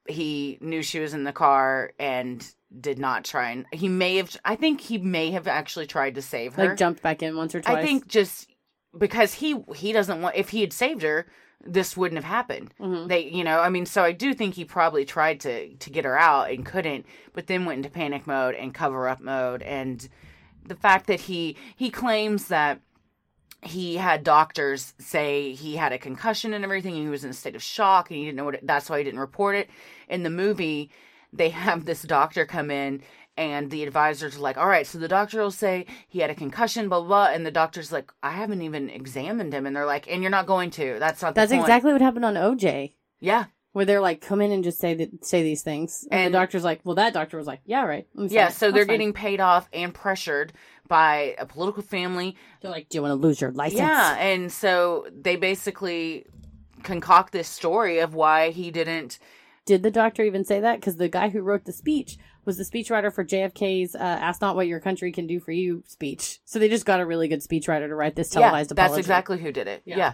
he 0.07 0.59
knew 0.61 0.83
she 0.83 1.01
was 1.01 1.15
in 1.15 1.25
the 1.25 1.33
car 1.33 1.93
and 1.99 2.45
did 2.81 2.99
not 2.99 3.25
try 3.25 3.51
and 3.51 3.67
he 3.73 3.89
may 3.89 4.17
have. 4.17 4.37
I 4.45 4.57
think 4.57 4.81
he 4.81 4.99
may 4.99 5.31
have 5.33 5.47
actually 5.47 5.87
tried 5.87 6.15
to 6.17 6.23
save 6.23 6.55
her. 6.55 6.69
Like 6.69 6.79
jumped 6.79 7.03
back 7.03 7.23
in 7.23 7.37
once 7.37 7.55
or 7.55 7.61
twice. 7.61 7.77
I 7.77 7.83
think 7.83 8.07
just 8.07 8.49
because 8.97 9.35
he 9.35 9.57
he 9.75 9.93
doesn't 9.93 10.21
want. 10.23 10.37
If 10.37 10.51
he 10.51 10.61
had 10.61 10.73
saved 10.73 11.03
her, 11.03 11.27
this 11.65 11.97
wouldn't 11.97 12.17
have 12.23 12.25
happened. 12.31 12.73
Mhm. 12.81 13.09
They, 13.09 13.29
you 13.29 13.45
know, 13.45 13.61
I 13.61 13.69
mean, 13.71 13.87
so 13.87 14.03
I 14.03 14.13
do 14.13 14.35
think 14.35 14.55
he 14.55 14.65
probably 14.65 15.05
tried 15.05 15.41
to 15.41 15.75
to 15.75 15.91
get 15.91 16.05
her 16.05 16.19
out 16.19 16.51
and 16.51 16.65
couldn't, 16.65 17.07
but 17.33 17.47
then 17.47 17.65
went 17.65 17.79
into 17.79 17.91
panic 17.91 18.27
mode 18.27 18.55
and 18.55 18.73
cover 18.75 19.09
up 19.09 19.21
mode, 19.21 19.63
and 19.63 20.09
the 20.67 20.75
fact 20.75 21.07
that 21.07 21.21
he 21.23 21.57
he 21.77 21.91
claims 21.91 22.49
that 22.49 22.81
he 23.63 23.97
had 23.97 24.25
doctors 24.25 24.95
say 24.99 25.53
he 25.53 25.77
had 25.77 25.93
a 25.93 25.99
concussion 25.99 26.55
and 26.55 26.65
everything 26.65 26.95
and 26.95 27.03
he 27.03 27.09
was 27.09 27.25
in 27.25 27.31
a 27.31 27.35
state 27.35 27.55
of 27.55 27.63
shock 27.63 28.11
and 28.11 28.19
he 28.19 28.25
didn't 28.25 28.37
know 28.37 28.45
what 28.45 28.55
it, 28.55 28.67
that's 28.67 28.89
why 28.89 28.99
he 28.99 29.05
didn't 29.05 29.21
report 29.21 29.55
it 29.55 29.69
in 30.09 30.23
the 30.23 30.31
movie 30.31 30.91
they 31.33 31.49
have 31.51 31.85
this 31.85 32.03
doctor 32.03 32.47
come 32.47 32.71
in 32.71 33.03
and 33.37 33.71
the 33.71 33.83
advisors 33.83 34.37
are 34.37 34.41
like 34.41 34.57
all 34.57 34.67
right 34.67 34.87
so 34.87 34.99
the 34.99 35.09
doctor 35.09 35.41
will 35.41 35.51
say 35.51 35.85
he 36.09 36.21
had 36.21 36.31
a 36.31 36.35
concussion 36.35 36.89
blah 36.89 37.01
blah, 37.01 37.09
blah 37.09 37.27
and 37.35 37.45
the 37.45 37.51
doctor's 37.51 37.93
like 37.93 38.11
i 38.23 38.31
haven't 38.31 38.63
even 38.63 38.89
examined 38.89 39.53
him 39.53 39.67
and 39.67 39.77
they're 39.77 39.87
like 39.87 40.11
and 40.11 40.23
you're 40.23 40.31
not 40.31 40.47
going 40.47 40.71
to 40.71 40.99
that's 40.99 41.21
not 41.23 41.35
the 41.35 41.41
That's 41.41 41.53
point." 41.53 41.63
exactly 41.63 41.93
what 41.93 42.01
happened 42.01 42.25
on 42.25 42.35
OJ. 42.35 42.95
yeah 43.21 43.45
Where 43.73 43.85
they're 43.85 44.01
like, 44.01 44.21
come 44.21 44.41
in 44.41 44.51
and 44.51 44.65
just 44.65 44.81
say 44.81 44.95
that, 44.95 45.25
say 45.25 45.43
these 45.45 45.63
things, 45.63 46.07
and, 46.11 46.21
And- 46.23 46.35
the 46.35 46.39
doctor's 46.39 46.65
like, 46.65 46.81
well, 46.85 46.97
that 46.97 47.13
doctor 47.13 47.37
was 47.37 47.47
like, 47.47 47.61
yeah, 47.65 47.85
right. 47.85 48.07
Yeah 48.17 48.49
so 48.49 48.67
That's 48.67 48.75
they're 48.75 48.85
fine." 48.87 48.95
getting 48.95 49.13
paid 49.13 49.41
off 49.41 49.69
and 49.73 49.95
pressured 49.95 50.53
by 50.89 51.37
a 51.39 51.47
political 51.47 51.83
family 51.85 52.37
They're 52.61 52.71
like, 52.73 52.89
do 52.89 52.99
you 52.99 53.03
want 53.03 53.13
to 53.13 53.27
lose 53.27 53.41
your 53.41 53.53
license? 53.53 53.79
Yeah, 53.81 54.17
and 54.17 54.51
so 54.51 55.07
they 55.17 55.37
basically 55.37 56.27
concoct 56.83 57.33
this 57.33 57.47
story 57.47 58.01
of 58.01 58.13
why 58.15 58.51
he 58.51 58.71
didn't. 58.73 59.19
Did 59.67 59.83
the 59.85 59.91
doctor 59.93 60.25
even 60.25 60.45
say 60.45 60.59
that? 60.61 60.81
Because 60.81 60.97
the 60.97 61.09
guy 61.09 61.29
who 61.29 61.41
wrote 61.43 61.65
the 61.65 61.73
speech 61.73 62.17
was 62.45 62.57
the 62.57 62.65
speechwriter 62.65 63.13
for 63.15 63.25
JFK's 63.25 63.95
uh, 63.95 63.99
"Ask 63.99 64.41
Not 64.41 64.57
What 64.57 64.67
Your 64.67 64.81
Country 64.81 65.13
Can 65.13 65.29
Do 65.29 65.39
for 65.39 65.53
You" 65.53 65.85
speech. 65.87 66.41
So 66.45 66.59
they 66.59 66.69
just 66.69 66.87
got 66.87 66.99
a 66.99 67.07
really 67.07 67.29
good 67.29 67.41
speechwriter 67.43 67.87
to 67.87 67.95
write 67.95 68.17
this 68.17 68.31
televised 68.31 68.71
yeah, 68.71 68.75
that's 68.75 68.87
apology. 68.89 69.01
exactly 69.01 69.39
who 69.39 69.53
did 69.53 69.69
it. 69.69 69.83
Yeah. 69.85 69.97
Yeah. 69.99 70.13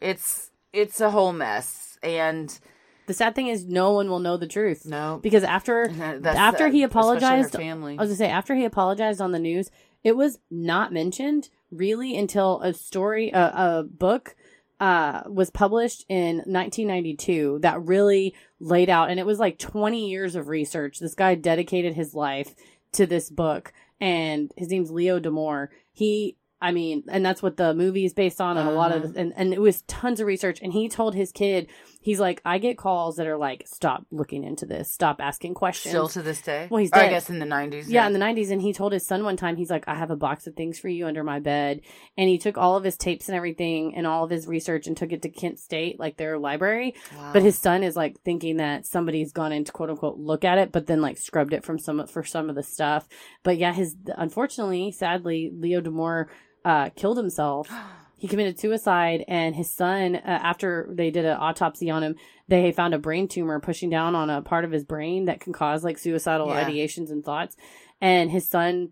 it's 0.00 0.50
it's 0.72 1.00
a 1.00 1.10
whole 1.10 1.32
mess, 1.32 1.89
and 2.02 2.58
The 3.06 3.14
sad 3.14 3.34
thing 3.34 3.48
is, 3.48 3.66
no 3.66 3.92
one 3.92 4.08
will 4.08 4.20
know 4.20 4.36
the 4.36 4.46
truth. 4.46 4.86
No, 4.86 5.18
because 5.22 5.42
after 5.44 5.88
That's 5.88 6.36
after 6.38 6.68
he 6.68 6.82
apologized, 6.82 7.52
family. 7.54 7.96
I 7.98 8.02
was 8.02 8.08
gonna 8.10 8.16
say 8.16 8.28
after 8.28 8.54
he 8.54 8.64
apologized 8.64 9.20
on 9.20 9.32
the 9.32 9.38
news, 9.38 9.70
it 10.04 10.16
was 10.16 10.38
not 10.50 10.92
mentioned 10.92 11.50
really 11.70 12.16
until 12.16 12.60
a 12.62 12.72
story, 12.72 13.30
a, 13.30 13.38
a 13.78 13.84
book, 13.84 14.34
uh, 14.80 15.22
was 15.28 15.50
published 15.50 16.04
in 16.08 16.36
1992 16.46 17.58
that 17.62 17.82
really 17.82 18.34
laid 18.60 18.88
out, 18.88 19.10
and 19.10 19.20
it 19.20 19.26
was 19.26 19.38
like 19.38 19.58
20 19.58 20.08
years 20.08 20.34
of 20.36 20.48
research. 20.48 20.98
This 21.00 21.14
guy 21.14 21.34
dedicated 21.34 21.94
his 21.94 22.14
life 22.14 22.54
to 22.92 23.06
this 23.06 23.28
book, 23.30 23.72
and 24.00 24.50
his 24.56 24.68
name's 24.70 24.90
Leo 24.90 25.20
Damore. 25.20 25.68
He 25.92 26.36
I 26.62 26.72
mean, 26.72 27.04
and 27.10 27.24
that's 27.24 27.42
what 27.42 27.56
the 27.56 27.72
movie 27.74 28.04
is 28.04 28.12
based 28.12 28.38
on, 28.40 28.58
and 28.58 28.68
a 28.68 28.72
lot 28.72 28.92
of, 28.92 29.02
Uh-huh. 29.04 29.12
and 29.16 29.32
and 29.36 29.52
it 29.54 29.60
was 29.60 29.82
tons 29.82 30.20
of 30.20 30.26
research. 30.26 30.60
And 30.62 30.72
he 30.74 30.88
told 30.88 31.14
his 31.14 31.32
kid, 31.32 31.68
he's 32.00 32.18
like, 32.18 32.40
I 32.44 32.58
get 32.58 32.78
calls 32.78 33.16
that 33.16 33.26
are 33.26 33.36
like, 33.36 33.64
stop 33.66 34.06
looking 34.10 34.42
into 34.42 34.66
this, 34.66 34.90
stop 34.90 35.20
asking 35.20 35.54
questions. 35.54 35.92
still 35.92 36.08
to 36.08 36.22
this 36.22 36.40
day. 36.40 36.66
Well, 36.70 36.80
he's 36.80 36.90
Or 36.92 36.98
I 36.98 37.08
guess 37.08 37.30
in 37.30 37.38
the 37.38 37.44
nineties. 37.44 37.88
Yeah, 37.90 38.06
in 38.06 38.12
the 38.12 38.18
90s. 38.18 38.50
And 38.50 38.60
he 38.60 38.72
told 38.72 38.92
his 38.92 39.06
son 39.06 39.22
one 39.22 39.36
time, 39.36 39.56
he's 39.56 39.70
like, 39.70 39.86
I 39.86 39.94
have 39.94 40.10
a 40.10 40.16
box 40.16 40.46
of 40.46 40.54
things 40.54 40.78
for 40.78 40.88
you 40.88 41.06
under 41.06 41.22
my 41.22 41.38
bed. 41.38 41.82
And 42.16 42.28
he 42.28 42.38
took 42.38 42.56
all 42.58 42.76
of 42.76 42.84
his 42.84 42.96
tapes 42.96 43.28
and 43.28 43.36
everything 43.36 43.94
and 43.94 44.06
all 44.06 44.24
of 44.24 44.30
his 44.30 44.46
research 44.46 44.86
and 44.86 44.96
took 44.96 45.12
it 45.12 45.22
to 45.22 45.28
Kent 45.28 45.58
State, 45.60 46.00
like 46.00 46.16
their 46.16 46.38
library. 46.38 46.94
Wow. 47.16 47.30
But 47.34 47.42
his 47.42 47.58
son 47.58 47.84
is 47.84 47.96
like 47.96 48.20
thinking 48.24 48.56
that 48.56 48.86
somebody's 48.86 49.32
gone 49.32 49.52
in 49.52 49.64
to 49.64 49.72
quote 49.72 49.90
unquote 49.90 50.18
look 50.18 50.44
at 50.44 50.58
it, 50.58 50.72
but 50.72 50.86
then 50.86 51.02
like 51.02 51.18
scrubbed 51.18 51.52
it 51.52 51.64
from 51.64 51.78
some, 51.78 52.06
for 52.06 52.24
some 52.24 52.48
of 52.48 52.56
the 52.56 52.62
stuff. 52.62 53.06
But 53.42 53.58
yeah, 53.58 53.72
his, 53.72 53.94
unfortunately, 54.16 54.92
sadly, 54.92 55.50
Leo 55.52 55.80
Damore, 55.80 56.26
uh, 56.64 56.90
killed 56.90 57.16
himself. 57.18 57.70
He 58.20 58.28
committed 58.28 58.60
suicide, 58.60 59.24
and 59.28 59.56
his 59.56 59.74
son, 59.74 60.14
uh, 60.14 60.20
after 60.24 60.86
they 60.92 61.10
did 61.10 61.24
an 61.24 61.38
autopsy 61.38 61.88
on 61.88 62.02
him, 62.02 62.16
they 62.48 62.70
found 62.70 62.92
a 62.92 62.98
brain 62.98 63.28
tumor 63.28 63.60
pushing 63.60 63.88
down 63.88 64.14
on 64.14 64.28
a 64.28 64.42
part 64.42 64.66
of 64.66 64.70
his 64.70 64.84
brain 64.84 65.24
that 65.24 65.40
can 65.40 65.54
cause 65.54 65.82
like 65.82 65.96
suicidal 65.96 66.48
Yeah. 66.48 66.68
ideations 66.68 67.10
and 67.10 67.24
thoughts. 67.24 67.56
And 67.98 68.30
his 68.30 68.46
son 68.46 68.90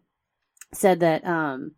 said 0.72 1.00
that 1.00 1.26
um, 1.26 1.72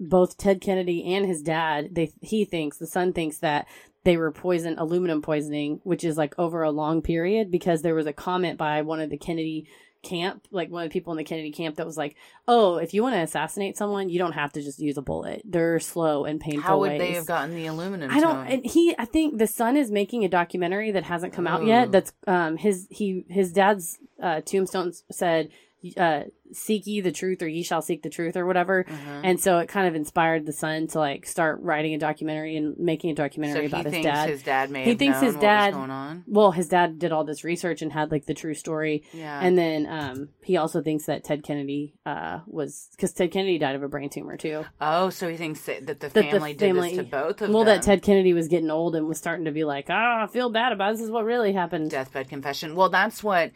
both 0.00 0.36
Ted 0.36 0.60
Kennedy 0.60 1.14
and 1.14 1.24
his 1.24 1.40
dad, 1.40 1.90
they 1.92 2.10
he 2.20 2.44
thinks 2.44 2.78
the 2.78 2.86
son 2.88 3.12
thinks 3.12 3.38
that 3.38 3.68
they 4.02 4.16
were 4.16 4.32
poisoned, 4.32 4.78
aluminum 4.80 5.22
poisoning, 5.22 5.80
which 5.84 6.02
is 6.02 6.16
like 6.16 6.34
over 6.36 6.62
a 6.62 6.72
long 6.72 7.00
period 7.00 7.52
because 7.52 7.82
there 7.82 7.94
was 7.94 8.06
a 8.06 8.12
comment 8.12 8.58
by 8.58 8.82
one 8.82 9.00
of 9.00 9.10
the 9.10 9.18
Kennedy 9.18 9.68
camp, 10.02 10.46
like 10.50 10.70
one 10.70 10.84
of 10.84 10.90
the 10.90 10.92
people 10.92 11.12
in 11.12 11.16
the 11.16 11.24
Kennedy 11.24 11.50
camp 11.50 11.76
that 11.76 11.86
was 11.86 11.96
like, 11.96 12.16
"Oh, 12.46 12.76
if 12.76 12.94
you 12.94 13.02
want 13.02 13.14
to 13.14 13.20
assassinate 13.20 13.76
someone, 13.76 14.08
you 14.08 14.18
don't 14.18 14.32
have 14.32 14.52
to 14.52 14.62
just 14.62 14.78
use 14.78 14.96
a 14.96 15.02
bullet. 15.02 15.42
They're 15.44 15.80
slow 15.80 16.24
and 16.24 16.40
painful 16.40 16.62
How 16.62 16.78
would 16.78 16.90
ways." 16.90 17.00
they 17.00 17.12
have 17.12 17.26
gotten 17.26 17.54
the 17.54 17.66
aluminum? 17.66 18.10
I 18.10 18.20
don't. 18.20 18.46
And 18.46 18.66
he, 18.66 18.94
I 18.98 19.04
think 19.04 19.38
the 19.38 19.46
son 19.46 19.76
is 19.76 19.90
making 19.90 20.24
a 20.24 20.28
documentary 20.28 20.90
that 20.92 21.04
hasn't 21.04 21.32
come 21.32 21.46
out 21.46 21.64
yet. 21.64 21.92
That's 21.92 22.12
um 22.26 22.56
his 22.56 22.86
he 22.90 23.24
his 23.28 23.52
dad's 23.52 23.98
uh, 24.22 24.40
tombstone 24.40 24.92
said, 25.10 25.50
uh, 25.96 26.22
"Seek 26.52 26.86
ye 26.86 27.00
the 27.00 27.12
truth, 27.12 27.40
or 27.42 27.48
ye 27.48 27.62
shall 27.62 27.82
seek 27.82 28.02
the 28.02 28.10
truth," 28.10 28.36
or 28.36 28.46
whatever. 28.46 28.84
Mhm. 28.84 29.20
And 29.24 29.40
so 29.40 29.58
it 29.58 29.68
kind 29.68 29.86
of 29.86 29.94
inspired 29.94 30.44
the 30.46 30.52
son 30.52 30.86
to 30.88 30.98
like 30.98 31.26
start 31.26 31.60
writing 31.62 31.94
a 31.94 31.98
documentary 31.98 32.56
and 32.56 32.76
making 32.78 33.10
a 33.10 33.14
documentary 33.14 33.68
So 33.68 33.76
about 33.76 33.84
his 33.84 33.92
thinks 33.92 34.06
dad. 34.06 34.28
his 34.28 34.42
dad 34.42 34.70
may 34.70 34.84
he 34.84 34.94
thinks 34.94 35.20
his 35.20 35.36
dad. 35.36 35.74
going 35.74 35.90
on? 35.90 36.24
Well, 36.26 36.50
his 36.52 36.68
dad 36.68 36.98
did 36.98 37.12
all 37.12 37.24
this 37.24 37.44
research 37.44 37.80
and 37.82 37.92
had 37.92 38.10
like 38.10 38.26
the 38.26 38.34
true 38.34 38.54
story. 38.54 39.04
Yeah. 39.12 39.38
And 39.40 39.56
then 39.56 39.86
um 39.88 40.28
he 40.42 40.56
also 40.56 40.82
thinks 40.82 41.06
that 41.06 41.24
Ted 41.24 41.42
Kennedy 41.44 41.94
uh 42.06 42.40
was 42.46 42.88
because 42.96 43.12
Ted 43.12 43.30
Kennedy 43.30 43.58
died 43.58 43.76
of 43.76 43.82
a 43.82 43.88
brain 43.88 44.08
tumor 44.10 44.36
too. 44.36 44.64
Oh, 44.80 45.10
so 45.10 45.28
he 45.28 45.36
thinks 45.36 45.60
that, 45.62 45.86
that 45.86 46.00
the 46.00 46.08
that 46.08 46.30
family 46.30 46.54
did 46.54 46.74
this 46.74 46.96
to 46.96 47.02
both 47.04 47.40
of 47.40 47.40
well, 47.40 47.46
them. 47.48 47.52
Well, 47.52 47.64
that 47.66 47.82
Ted 47.82 48.02
Kennedy 48.02 48.32
was 48.32 48.48
getting 48.48 48.70
old 48.70 48.96
and 48.96 49.06
was 49.06 49.18
starting 49.18 49.44
to 49.44 49.52
be 49.52 49.64
like, 49.64 49.86
ah, 49.90 50.24
I 50.24 50.26
feel 50.26 50.50
bad 50.50 50.72
about 50.72 50.90
it. 50.90 50.94
this. 50.94 51.02
Is 51.02 51.10
what 51.10 51.24
really 51.24 51.52
happened. 51.52 51.90
deathbed 51.90 52.28
confession. 52.28 52.74
Well, 52.74 52.88
that's 52.88 53.22
what 53.22 53.52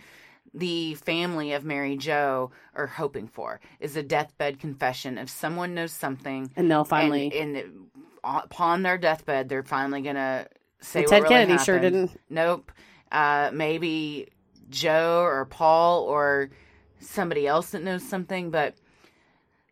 the 0.55 0.95
family 0.97 1.53
of 1.53 1.65
Mary 1.65 1.97
Jo 1.97 2.51
are 2.75 2.87
hoping 2.87 3.27
for 3.29 3.61
is 3.81 3.97
a 3.97 4.03
deathbed 4.03 4.59
confession. 4.59 5.17
If 5.19 5.31
someone 5.31 5.75
knows 5.75 5.93
something, 5.93 6.51
And 6.57 6.71
they'll 6.71 6.85
finally- 6.85 7.33
and, 7.39 7.57
and 7.57 7.87
upon 8.23 8.83
their 8.83 8.99
deathbed, 8.99 9.49
they're 9.49 9.63
finally 9.63 10.03
gonna 10.03 10.47
say 10.81 11.01
Well, 11.01 11.05
what 11.05 11.11
Ted 11.11 11.23
really 11.23 11.35
Kennedy 11.47 11.65
sure 11.65 11.79
didn't. 11.79 12.21
Nope. 12.29 12.71
Uh, 13.11 13.51
maybe 13.53 14.29
Joe 14.71 15.21
or 15.23 15.45
Paul 15.47 16.05
or 16.05 16.51
somebody 17.01 17.47
else 17.47 17.71
that 17.71 17.83
knows 17.83 18.03
something, 18.03 18.51
but 18.51 18.75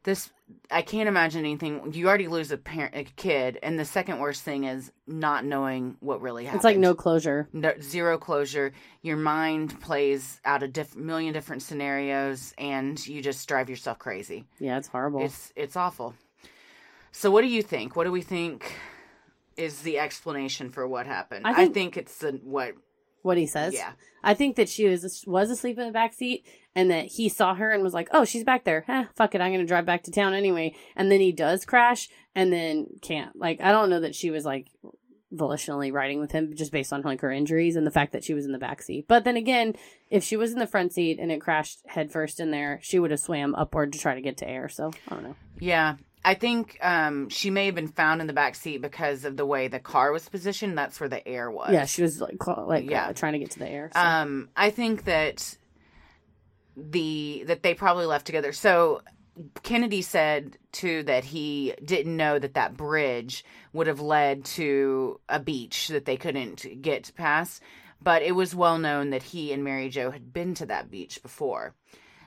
this 0.05 0.31
I 0.70 0.82
can't 0.82 1.09
imagine 1.09 1.40
anything. 1.44 1.93
You 1.93 2.09
already 2.09 2.27
lose 2.27 2.51
a 2.51 2.56
parent, 2.56 2.94
a 2.97 3.05
kid, 3.05 3.59
and 3.62 3.78
the 3.78 3.85
second 3.85 4.18
worst 4.18 4.43
thing 4.43 4.64
is 4.64 4.90
not 5.06 5.44
knowing 5.44 5.97
what 6.01 6.20
really 6.20 6.44
happened. 6.44 6.59
It's 6.59 6.64
like 6.64 6.77
no 6.78 6.94
closure. 6.94 7.48
No, 7.52 7.72
zero 7.81 8.18
closure. 8.18 8.72
Your 9.02 9.16
mind 9.16 9.81
plays 9.81 10.40
out 10.44 10.62
a 10.64 10.68
diff- 10.68 10.97
million 10.97 11.32
different 11.32 11.62
scenarios, 11.62 12.52
and 12.59 13.05
you 13.06 13.22
just 13.22 13.47
drive 13.47 13.70
yourself 13.70 13.98
crazy. 14.01 14.44
Yeah, 14.59 14.78
it's 14.78 14.89
horrible. 14.89 15.22
It's 15.24 15.52
it's 15.55 15.77
awful. 15.77 16.14
So, 17.12 17.31
what 17.31 17.43
do 17.43 17.48
you 17.48 17.62
think? 17.62 17.94
What 17.94 18.05
do 18.05 18.12
we 18.12 18.22
think 18.22 18.72
is 19.56 19.82
the 19.82 19.98
explanation 19.98 20.70
for 20.70 20.89
what 20.89 21.06
happened? 21.06 21.47
I 21.47 21.51
I 21.51 21.55
think- 21.55 21.74
think, 21.74 21.97
it's 21.97 22.18
the 22.18 22.40
what. 22.43 22.72
what 23.22 23.36
he 23.36 23.47
says. 23.47 23.74
Yeah. 23.74 23.93
I 24.24 24.35
think 24.35 24.56
that 24.56 24.68
she 24.68 24.86
was 24.89 25.24
was 25.27 25.51
asleep 25.51 25.78
in 25.78 25.86
the 25.86 25.93
back 25.93 26.12
seat 26.14 26.47
and 26.74 26.90
that 26.90 27.06
he 27.06 27.28
saw 27.28 27.55
her 27.55 27.70
and 27.70 27.82
was 27.82 27.94
like, 27.94 28.09
"Oh, 28.12 28.24
she's 28.24 28.44
back 28.44 28.64
there. 28.64 28.84
Huh, 28.86 29.05
fuck 29.16 29.34
it, 29.34 29.40
I'm 29.40 29.51
going 29.51 29.60
to 29.60 29.66
drive 29.66 29.86
back 29.86 30.02
to 30.05 30.10
town 30.10 30.34
anyway." 30.34 30.74
And 30.97 31.10
then 31.10 31.20
he 31.20 31.32
does 31.32 31.64
crash 31.64 32.09
and 32.34 32.52
then 32.52 32.86
can't. 33.02 33.34
Like 33.36 33.60
I 33.60 33.72
don't 33.72 33.90
know 33.90 34.01
that 34.01 34.14
she 34.14 34.30
was 34.30 34.44
like 34.44 34.68
volitionally 35.34 35.92
riding 35.92 36.18
with 36.18 36.32
him 36.32 36.52
just 36.56 36.72
based 36.72 36.92
on 36.92 37.02
like 37.02 37.20
her 37.20 37.30
injuries 37.30 37.76
and 37.76 37.86
the 37.86 37.90
fact 37.90 38.12
that 38.12 38.24
she 38.24 38.34
was 38.34 38.44
in 38.47 38.52
the 38.52 38.59
back 38.59 38.82
seat. 38.82 39.06
But 39.06 39.24
then 39.24 39.36
again, 39.36 39.74
if 40.10 40.24
she 40.24 40.36
was 40.36 40.52
in 40.52 40.59
the 40.59 40.66
front 40.66 40.92
seat 40.92 41.18
and 41.20 41.30
it 41.30 41.40
crashed 41.40 41.80
headfirst 41.86 42.40
in 42.40 42.51
there, 42.51 42.80
she 42.82 42.98
would 42.98 43.12
have 43.12 43.20
swam 43.20 43.55
upward 43.55 43.92
to 43.92 43.98
try 43.98 44.14
to 44.14 44.20
get 44.20 44.38
to 44.38 44.48
air. 44.48 44.68
So, 44.68 44.90
I 45.09 45.14
don't 45.14 45.22
know. 45.22 45.36
Yeah, 45.60 45.97
I 46.24 46.34
think 46.34 46.78
um, 46.82 47.28
she 47.28 47.48
may 47.51 47.66
have 47.66 47.76
been 47.76 47.86
found 47.88 48.20
in 48.20 48.26
the 48.26 48.32
back 48.32 48.56
seat 48.56 48.82
because 48.82 49.24
of 49.24 49.36
the 49.36 49.47
way 49.47 49.68
the 49.68 49.78
car 49.78 50.10
was 50.10 50.28
positioned. 50.28 50.76
That's 50.76 50.98
where 50.98 51.09
the 51.09 51.26
air 51.26 51.48
was. 51.48 51.72
Yeah, 51.72 51.84
she 51.84 52.02
was 52.02 52.20
like 52.20 52.42
cl- 52.42 52.66
like 52.66 52.90
Yeah. 52.90 53.06
uh, 53.06 53.12
trying 53.12 53.34
to 53.34 53.38
get 53.38 53.52
to 53.52 53.60
the 53.60 53.68
air. 53.68 53.90
so. 53.94 54.01
Um, 54.01 54.48
I 54.56 54.70
think 54.70 55.05
that 55.05 55.56
the 56.90 57.44
that 57.47 57.62
they 57.62 57.74
probably 57.74 58.07
left 58.07 58.27
together. 58.27 58.52
So 58.52 59.02
Kennedy 59.62 60.02
said 60.02 60.57
too 60.73 61.02
that 61.05 61.24
he 61.24 61.74
didn't 61.85 62.16
know 62.16 62.39
that 62.39 62.55
that 62.55 62.77
bridge 62.77 63.44
would 63.73 63.86
have 63.86 64.01
led 64.01 64.44
to 64.44 65.20
a 65.28 65.40
beach 65.40 65.89
that 65.89 66.05
they 66.05 66.16
couldn't 66.16 66.82
get 66.82 67.12
past, 67.16 67.62
but 68.02 68.23
it 68.23 68.32
was 68.32 68.55
well 68.55 68.78
known 68.78 69.11
that 69.11 69.23
he 69.23 69.52
and 69.52 69.65
Mary 69.65 69.89
Jo 69.89 70.11
had 70.11 70.32
been 70.32 70.55
to 70.55 70.66
that 70.66 70.90
beach 70.90 71.23
before. 71.23 71.74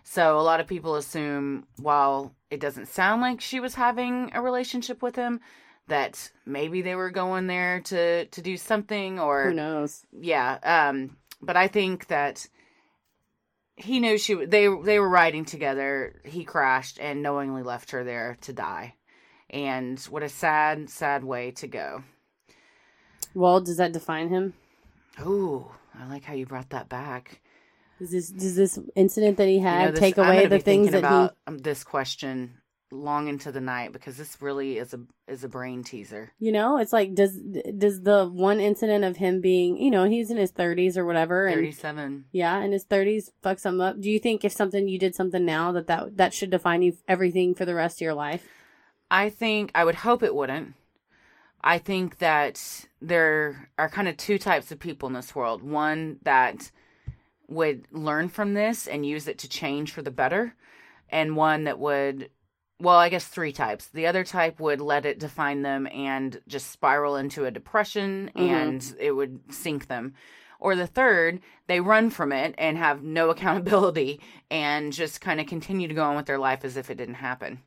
So 0.04 0.40
a 0.40 0.42
lot 0.44 0.60
of 0.60 0.68
people 0.68 0.96
assume 0.96 1.66
while 1.78 2.36
it 2.50 2.60
doesn't 2.60 2.88
sound 2.88 3.22
like 3.22 3.42
she 3.42 3.60
was 3.60 3.76
having 3.76 4.32
a 4.34 4.42
relationship 4.42 5.02
with 5.02 5.16
him 5.16 5.40
that 5.88 6.32
maybe 6.46 6.82
they 6.82 6.96
were 6.96 7.10
going 7.12 7.48
there 7.48 7.82
to 7.82 8.26
to 8.26 8.42
do 8.42 8.56
something 8.58 9.20
or 9.20 9.50
Who 9.50 9.54
knows? 9.54 10.06
yeah 10.12 10.58
um 10.64 11.18
but 11.42 11.58
i 11.58 11.68
think 11.68 12.08
that 12.08 12.48
he 13.76 14.00
knew 14.00 14.18
she 14.18 14.34
they 14.46 14.68
they 14.84 15.00
were 15.00 15.10
riding 15.10 15.46
together. 15.46 16.22
He 16.26 16.44
crashed 16.44 17.00
and 17.00 17.22
knowingly 17.24 17.64
left 17.64 17.92
her 17.92 18.04
there 18.04 18.38
to 18.42 18.54
die. 18.54 18.96
And 19.50 20.00
what 20.10 20.24
a 20.24 20.30
sad 20.30 20.90
sad 20.90 21.24
way 21.24 21.52
to 21.52 21.68
go. 21.68 22.04
Well, 23.36 23.62
does 23.62 23.78
that 23.78 23.92
define 23.94 24.30
him? 24.30 24.54
ooh 25.24 25.70
i 26.00 26.08
like 26.10 26.24
how 26.24 26.34
you 26.34 26.46
brought 26.46 26.72
that 26.72 26.90
back. 26.90 27.40
Does 28.00 28.12
this 28.12 28.30
does 28.30 28.56
this 28.56 28.80
incident 28.96 29.38
that 29.38 29.48
he 29.48 29.56
You 29.56 29.62
know, 29.62 29.70
had 29.70 29.94
this- 29.94 30.00
take 30.00 30.18
away 30.18 30.48
the 30.48 30.58
things 30.60 30.88
thinking 30.88 30.92
that 30.92 30.98
about 31.00 31.38
um, 31.48 31.58
this 31.60 31.84
question 31.84 32.56
long 32.94 33.28
into 33.28 33.52
the 33.52 33.60
night 33.60 33.92
because 33.92 34.18
this 34.18 34.42
really 34.42 34.78
is 34.78 34.94
a 34.94 35.02
is 35.28 35.44
a 35.44 35.50
brain 35.50 35.84
teaser? 35.84 36.32
You 36.40 36.52
know, 36.52 36.78
it's 36.78 36.94
like 36.94 37.14
does 37.16 37.38
does 37.78 38.02
the 38.02 38.28
one 38.28 38.60
incident 38.60 39.04
of 39.04 39.18
him 39.18 39.42
being, 39.42 39.78
you 39.78 39.92
know, 39.92 40.06
he's 40.06 40.32
in 40.32 40.38
his 40.38 40.52
thirties 40.52 40.98
or 40.98 41.06
whatever, 41.06 41.48
and 41.48 41.56
37 41.56 42.26
yeah, 42.32 42.60
in 42.62 42.72
his 42.72 42.84
thirties, 42.84 43.32
fuck 43.42 43.60
something 43.60 43.82
up. 43.82 44.00
Do 44.00 44.10
you 44.10 44.20
think 44.20 44.46
if 44.46 44.52
something 44.52 44.88
you 44.88 45.00
did 45.00 45.16
something 45.16 45.44
now 45.44 45.72
that 45.74 45.88
that 45.88 46.18
that 46.18 46.34
should 46.34 46.50
define 46.50 46.82
you 46.82 46.98
everything 47.08 47.56
for 47.56 47.66
the 47.66 47.76
rest 47.76 47.98
of 47.98 48.02
your 48.02 48.14
life? 48.14 48.48
I 49.10 49.30
think 49.30 49.72
I 49.76 49.86
would 49.86 49.96
hope 49.96 50.24
it 50.24 50.36
wouldn't. 50.36 50.76
I 51.64 51.78
think 51.78 52.18
that 52.18 52.88
there 53.02 53.70
are 53.78 53.90
kind 53.90 54.08
of 54.08 54.18
two 54.18 54.38
types 54.38 54.72
of 54.72 54.80
people 54.80 55.08
in 55.08 55.14
this 55.14 55.34
world. 55.34 55.64
One 55.64 56.18
that 56.24 56.72
would 57.48 57.86
learn 57.92 58.30
from 58.30 58.54
this 58.54 58.88
and 58.88 59.06
use 59.06 59.28
it 59.28 59.38
to 59.40 59.50
change 59.50 59.92
for 59.92 60.02
the 60.02 60.12
better, 60.12 60.56
and 61.10 61.36
one 61.36 61.64
that 61.66 61.80
would 61.80 62.30
well, 62.84 62.98
I 62.98 63.10
guess 63.10 63.26
three 63.26 63.52
types. 63.54 63.88
The 63.88 64.06
other 64.08 64.24
type 64.24 64.60
would 64.60 64.82
let 64.82 65.06
it 65.06 65.18
define 65.20 65.62
them 65.62 65.88
and 65.88 66.40
just 66.48 66.70
spiral 66.72 67.16
into 67.16 67.46
a 67.46 67.52
depression 67.52 68.30
Mhm. 68.36 68.42
and 68.42 68.96
it 69.00 69.12
would 69.14 69.40
sink 69.54 69.88
them. 69.88 70.14
Or 70.60 70.76
the 70.76 70.88
third, 70.88 71.42
they 71.68 71.80
run 71.80 72.10
from 72.10 72.32
it 72.32 72.56
and 72.58 72.78
have 72.78 73.02
no 73.04 73.30
accountability 73.34 74.20
and 74.52 74.94
just 74.94 75.22
kind 75.22 75.40
of 75.40 75.48
continue 75.48 75.88
to 75.88 75.94
go 75.94 76.04
on 76.04 76.16
with 76.16 76.26
their 76.26 76.38
life 76.38 76.64
as 76.64 76.78
if 76.78 76.90
it 76.90 76.96
didn't 76.98 77.16
happen. 77.16 77.62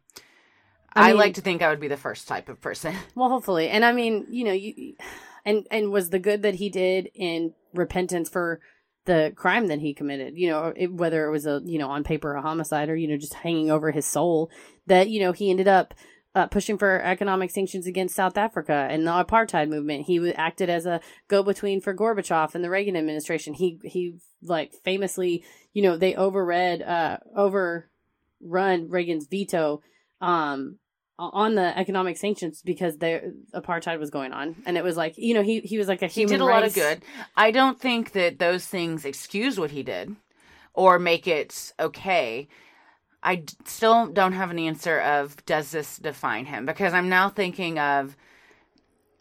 I 0.94 1.04
I, 1.04 1.08
mean- 1.08 1.16
like 1.18 1.34
to 1.34 1.40
think 1.42 1.62
I 1.62 1.68
would 1.68 1.80
be 1.80 1.88
the 1.88 1.96
first 1.96 2.26
type 2.28 2.48
of 2.48 2.60
person. 2.60 2.94
Well, 3.14 3.28
hopefully, 3.30 3.68
and 3.68 3.84
I 3.84 3.92
mean, 3.92 4.26
you 4.30 4.44
know, 4.44 4.52
you 4.52 4.94
and 5.44 5.66
and 5.70 5.90
was 5.92 6.10
the 6.10 6.18
good 6.18 6.42
that 6.42 6.54
he 6.56 6.68
did 6.70 7.10
in 7.14 7.54
repentance 7.74 8.28
for 8.28 8.60
the 9.06 9.32
crime 9.34 9.68
that 9.68 9.80
he 9.80 9.94
committed. 9.94 10.36
You 10.36 10.50
know, 10.50 10.72
it, 10.76 10.92
whether 10.92 11.26
it 11.26 11.30
was 11.30 11.46
a 11.46 11.62
you 11.64 11.78
know 11.78 11.88
on 11.88 12.04
paper 12.04 12.34
a 12.34 12.42
homicide 12.42 12.88
or 12.88 12.96
you 12.96 13.08
know 13.08 13.16
just 13.16 13.34
hanging 13.34 13.70
over 13.70 13.90
his 13.90 14.06
soul. 14.06 14.50
That 14.86 15.08
you 15.08 15.20
know 15.20 15.32
he 15.32 15.50
ended 15.50 15.68
up. 15.68 15.94
Uh, 16.34 16.46
pushing 16.46 16.76
for 16.76 17.00
economic 17.00 17.50
sanctions 17.50 17.86
against 17.86 18.14
South 18.14 18.36
Africa 18.36 18.86
and 18.90 19.06
the 19.06 19.10
apartheid 19.10 19.70
movement, 19.70 20.04
he 20.04 20.34
acted 20.34 20.68
as 20.68 20.84
a 20.84 21.00
go-between 21.28 21.80
for 21.80 21.94
Gorbachev 21.94 22.54
and 22.54 22.62
the 22.62 22.68
Reagan 22.68 22.94
administration. 22.94 23.54
He 23.54 23.80
he 23.82 24.18
like 24.42 24.74
famously, 24.84 25.44
you 25.72 25.82
know, 25.82 25.96
they 25.96 26.12
overread, 26.12 26.86
uh, 26.86 27.16
overrun 27.34 28.90
Reagan's 28.90 29.26
veto, 29.28 29.80
um, 30.20 30.78
on 31.18 31.54
the 31.54 31.76
economic 31.78 32.16
sanctions 32.16 32.62
because 32.62 32.98
the 32.98 33.34
apartheid 33.54 33.98
was 33.98 34.10
going 34.10 34.32
on, 34.32 34.56
and 34.66 34.76
it 34.76 34.84
was 34.84 34.96
like 34.96 35.14
you 35.16 35.34
know 35.34 35.42
he 35.42 35.60
he 35.60 35.78
was 35.78 35.88
like 35.88 36.02
a 36.02 36.06
human. 36.06 36.32
He 36.32 36.36
did 36.38 36.42
a 36.42 36.44
lot 36.44 36.64
of 36.64 36.74
good. 36.74 37.02
I 37.36 37.50
don't 37.50 37.80
think 37.80 38.12
that 38.12 38.38
those 38.38 38.66
things 38.66 39.04
excuse 39.04 39.58
what 39.58 39.70
he 39.70 39.82
did 39.82 40.14
or 40.74 40.98
make 40.98 41.26
it 41.26 41.72
okay. 41.80 42.48
I 43.22 43.36
d- 43.36 43.54
still 43.64 44.06
don't 44.06 44.34
have 44.34 44.50
an 44.50 44.58
answer 44.58 45.00
of 45.00 45.44
does 45.46 45.72
this 45.72 45.96
define 45.96 46.46
him 46.46 46.64
because 46.66 46.92
I'm 46.94 47.08
now 47.08 47.28
thinking 47.28 47.78
of 47.78 48.16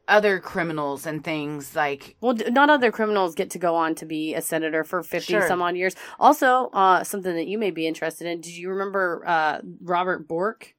other 0.07 0.39
criminals 0.39 1.07
and 1.07 1.23
things 1.23 1.75
like 1.75 2.15
Well, 2.21 2.35
not 2.49 2.69
other 2.69 2.91
criminals 2.91 3.33
get 3.33 3.49
to 3.51 3.57
go 3.59 3.75
on 3.75 3.95
to 3.95 4.05
be 4.05 4.35
a 4.35 4.41
senator 4.41 4.83
for 4.83 5.01
fifty 5.01 5.33
Sure. 5.33 5.47
some 5.47 5.61
odd 5.61 5.75
years. 5.75 5.95
Also, 6.19 6.69
uh, 6.73 7.03
something 7.03 7.33
that 7.33 7.47
you 7.47 7.57
may 7.57 7.71
be 7.71 7.87
interested 7.87 8.27
in. 8.27 8.41
do 8.41 8.51
you 8.51 8.69
remember 8.69 9.23
uh, 9.25 9.61
Robert 9.81 10.27
Bork? 10.27 10.74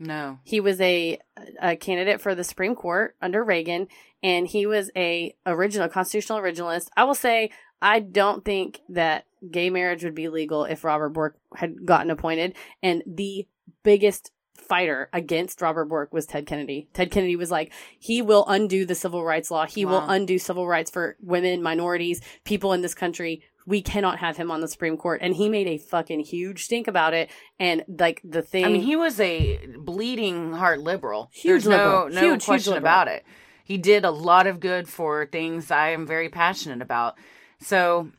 No. 0.00 0.38
He 0.42 0.58
was 0.60 0.80
a, 0.80 1.18
a 1.62 1.76
candidate 1.76 2.20
for 2.20 2.34
the 2.34 2.42
Supreme 2.42 2.74
Court 2.74 3.14
under 3.20 3.44
Reagan, 3.44 3.86
and 4.22 4.48
he 4.48 4.66
was 4.66 4.90
a 4.96 5.34
original 5.46 5.88
constitutional 5.88 6.40
originalist. 6.40 6.88
I 6.96 7.04
will 7.04 7.14
say 7.14 7.50
I 7.82 8.00
don't 8.00 8.44
think 8.44 8.80
that 8.88 9.26
gay 9.50 9.70
marriage 9.70 10.04
would 10.04 10.14
be 10.14 10.28
legal 10.28 10.64
if 10.64 10.84
Robert 10.84 11.10
Bork 11.10 11.38
had 11.54 11.86
gotten 11.86 12.10
appointed. 12.10 12.54
And 12.82 13.02
the 13.06 13.46
biggest 13.82 14.32
fighter 14.54 15.08
against 15.12 15.62
Robert 15.62 15.86
Bork 15.86 16.12
was 16.12 16.26
Ted 16.26 16.46
Kennedy. 16.46 16.88
Ted 16.92 17.10
Kennedy 17.10 17.36
was 17.36 17.50
like, 17.50 17.72
he 17.98 18.20
will 18.22 18.44
undo 18.46 18.84
the 18.84 18.94
civil 18.94 19.24
rights 19.24 19.50
law. 19.50 19.66
He 19.66 19.84
will 19.84 20.04
undo 20.08 20.38
civil 20.38 20.66
rights 20.66 20.90
for 20.90 21.16
women, 21.20 21.62
minorities, 21.62 22.20
people 22.44 22.72
in 22.72 22.82
this 22.82 22.94
country. 22.94 23.42
We 23.70 23.80
cannot 23.80 24.18
have 24.18 24.36
him 24.36 24.50
on 24.50 24.60
the 24.60 24.68
Supreme 24.68 24.96
Court. 24.96 25.20
And 25.22 25.34
he 25.34 25.48
made 25.48 25.68
a 25.68 25.78
fucking 25.78 26.20
huge 26.20 26.64
stink 26.64 26.88
about 26.88 27.14
it. 27.14 27.30
And 27.58 27.84
like 27.88 28.20
the 28.24 28.42
thing 28.42 28.64
I 28.64 28.68
mean, 28.68 28.82
he 28.82 28.96
was 28.96 29.18
a 29.20 29.58
bleeding 29.78 30.52
heart 30.52 30.80
liberal. 30.80 31.30
Huge 31.32 31.64
There's 31.64 31.66
liberal. 31.66 32.08
no 32.08 32.20
Huge, 32.20 32.32
huge 32.32 32.44
question 32.44 32.72
liberal. 32.74 32.92
about 32.92 33.08
it. 33.08 33.24
He 33.64 33.78
did 33.78 34.04
a 34.04 34.10
lot 34.10 34.48
of 34.48 34.58
good 34.58 34.88
for 34.88 35.26
things 35.26 35.70
I 35.70 35.90
am 35.90 36.04
very 36.06 36.28
passionate 36.28 36.82
about. 36.82 37.14
So 37.60 38.10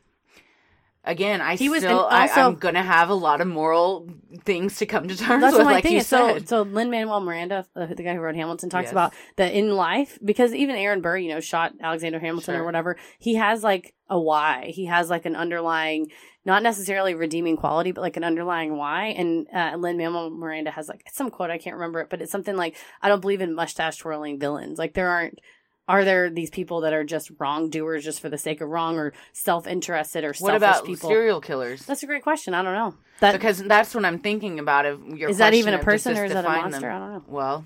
again, 1.04 1.40
I 1.40 1.56
He 1.56 1.68
was- 1.68 1.80
still 1.82 2.06
and 2.06 2.14
I, 2.16 2.22
also- 2.28 2.40
I'm 2.48 2.54
gonna 2.56 2.82
have 2.82 3.08
a 3.10 3.14
lot 3.14 3.40
of 3.40 3.48
moral 3.48 4.08
things 4.44 4.76
to 4.78 4.86
come 4.86 5.08
to 5.08 5.16
terms 5.16 5.42
That's 5.42 5.56
with, 5.56 5.66
like 5.66 5.82
thing 5.82 5.94
you. 5.94 6.00
So, 6.02 6.34
said. 6.34 6.48
so 6.48 6.62
Lin 6.62 6.90
Manuel 6.90 7.20
Miranda, 7.20 7.66
uh, 7.76 7.86
the 7.86 8.02
guy 8.02 8.14
who 8.14 8.20
wrote 8.20 8.34
Hamilton, 8.36 8.70
talks 8.70 8.84
Yes. 8.86 8.92
about 8.92 9.12
that 9.36 9.52
in 9.52 9.74
life 9.76 10.18
because 10.24 10.54
even 10.54 10.76
Aaron 10.76 11.00
Burr, 11.00 11.16
you 11.18 11.28
know, 11.30 11.40
shot 11.40 11.72
Alexander 11.80 12.18
Hamilton 12.20 12.56
or 12.56 12.64
whatever. 12.64 12.96
He 13.18 13.34
has 13.34 13.62
like 13.64 13.94
a 14.08 14.18
why. 14.20 14.72
He 14.74 14.86
has 14.86 15.08
like 15.10 15.24
an 15.26 15.36
underlying, 15.36 16.08
not 16.44 16.62
necessarily 16.62 17.14
redeeming 17.14 17.56
quality, 17.56 17.92
but 17.92 18.00
like 18.02 18.16
an 18.16 18.24
underlying 18.24 18.76
why. 18.76 19.06
And 19.06 19.46
uh, 19.54 19.76
Lin 19.78 19.96
Manuel 19.96 20.30
Miranda 20.30 20.70
has 20.70 20.88
like 20.88 21.04
some 21.12 21.30
quote 21.30 21.50
I 21.50 21.58
can't 21.58 21.76
remember 21.76 22.00
it, 22.00 22.10
but 22.10 22.20
it's 22.22 22.32
something 22.32 22.56
like, 22.56 22.76
"I 23.00 23.08
don't 23.08 23.20
believe 23.20 23.40
in 23.40 23.54
mustache 23.54 23.96
twirling 23.98 24.38
villains. 24.38 24.78
Like 24.78 24.94
there 24.94 25.08
aren't." 25.08 25.38
Are 25.88 26.04
there 26.04 26.30
these 26.30 26.48
people 26.50 26.82
that 26.82 26.92
are 26.92 27.02
just 27.04 27.30
wrongdoers 27.38 28.04
just 28.04 28.20
for 28.20 28.28
the 28.28 28.38
sake 28.38 28.60
of 28.60 28.68
wrong 28.68 28.98
or 28.98 29.12
self 29.32 29.66
interested 29.66 30.22
or 30.24 30.32
what 30.38 30.54
about 30.54 30.84
people? 30.86 31.10
serial 31.10 31.40
killers? 31.40 31.84
That's 31.84 32.02
a 32.02 32.06
great 32.06 32.22
question. 32.22 32.54
I 32.54 32.62
don't 32.62 32.74
know. 32.74 32.94
That 33.20 33.32
because 33.32 33.62
that's 33.62 33.94
what 33.94 34.04
I'm 34.04 34.18
thinking 34.20 34.58
about. 34.58 34.86
Of 34.86 35.18
your 35.18 35.28
Is 35.30 35.38
that 35.38 35.54
even 35.54 35.74
a 35.74 35.78
person 35.78 36.16
or 36.16 36.24
is 36.24 36.32
that 36.32 36.44
a 36.44 36.48
monster? 36.48 36.80
them? 36.80 36.90
I 36.90 36.98
don't 36.98 37.12
know. 37.14 37.24
Well, 37.26 37.64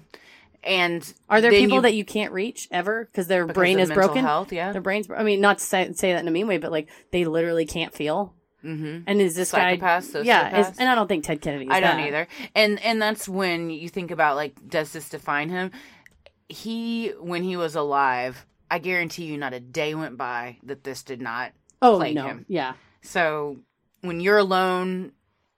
and 0.64 1.12
Are 1.28 1.40
there 1.40 1.51
people 1.51 1.76
you- 1.76 1.82
that 1.82 1.94
you 1.94 2.05
can't 2.05 2.32
reach 2.32 2.68
ever 2.70 3.05
because 3.05 3.26
their 3.28 3.44
Because 3.47 3.55
brain 3.55 3.78
is 3.78 3.90
broken? 3.90 4.24
health, 4.24 4.52
yeah. 4.52 4.72
their 4.72 4.80
brains. 4.80 5.09
I 5.14 5.22
mean, 5.22 5.40
not 5.40 5.59
to 5.59 5.64
say, 5.64 5.93
say 5.93 6.12
that 6.12 6.20
in 6.20 6.28
a 6.28 6.30
mean 6.30 6.47
way, 6.47 6.59
but 6.59 6.72
like 6.72 6.88
they 7.12 7.24
literally 7.24 7.66
can't 7.66 7.93
feel. 7.94 8.34
Mm-hmm. 8.64 9.02
And 9.06 9.20
is 9.20 9.36
this 9.36 9.51
Psychopath, 9.51 10.12
guy? 10.12 10.20
Yeah, 10.22 10.59
is, 10.59 10.78
and 10.78 10.88
I 10.88 10.94
don't 10.97 11.06
think 11.06 11.24
Ted 11.24 11.40
Kennedy. 11.40 11.66
Is 11.66 11.70
I 11.70 11.80
don't 11.80 12.01
either. 12.01 12.26
And 12.55 12.80
and 12.82 13.01
that's 13.01 13.28
when 13.28 13.70
you 13.70 13.88
think 13.88 14.10
about 14.10 14.34
like, 14.34 14.55
does 14.66 14.93
this 14.93 15.09
define 15.09 15.51
him? 15.51 15.70
He, 16.48 17.09
when 17.20 17.43
he 17.43 17.56
was 17.56 17.74
alive, 17.74 18.47
I 18.70 18.78
guarantee 18.78 19.24
you, 19.24 19.36
not 19.39 19.52
a 19.52 19.60
day 19.60 19.94
went 19.94 20.16
by 20.16 20.59
that 20.64 20.85
this 20.85 21.02
did 21.02 21.20
not 21.20 21.52
Oh 21.82 21.97
plague 21.98 22.14
no, 22.14 22.27
him. 22.27 22.47
yeah. 22.48 22.74
So 23.02 23.59
when 24.01 24.20
you're 24.20 24.39
alone 24.39 25.12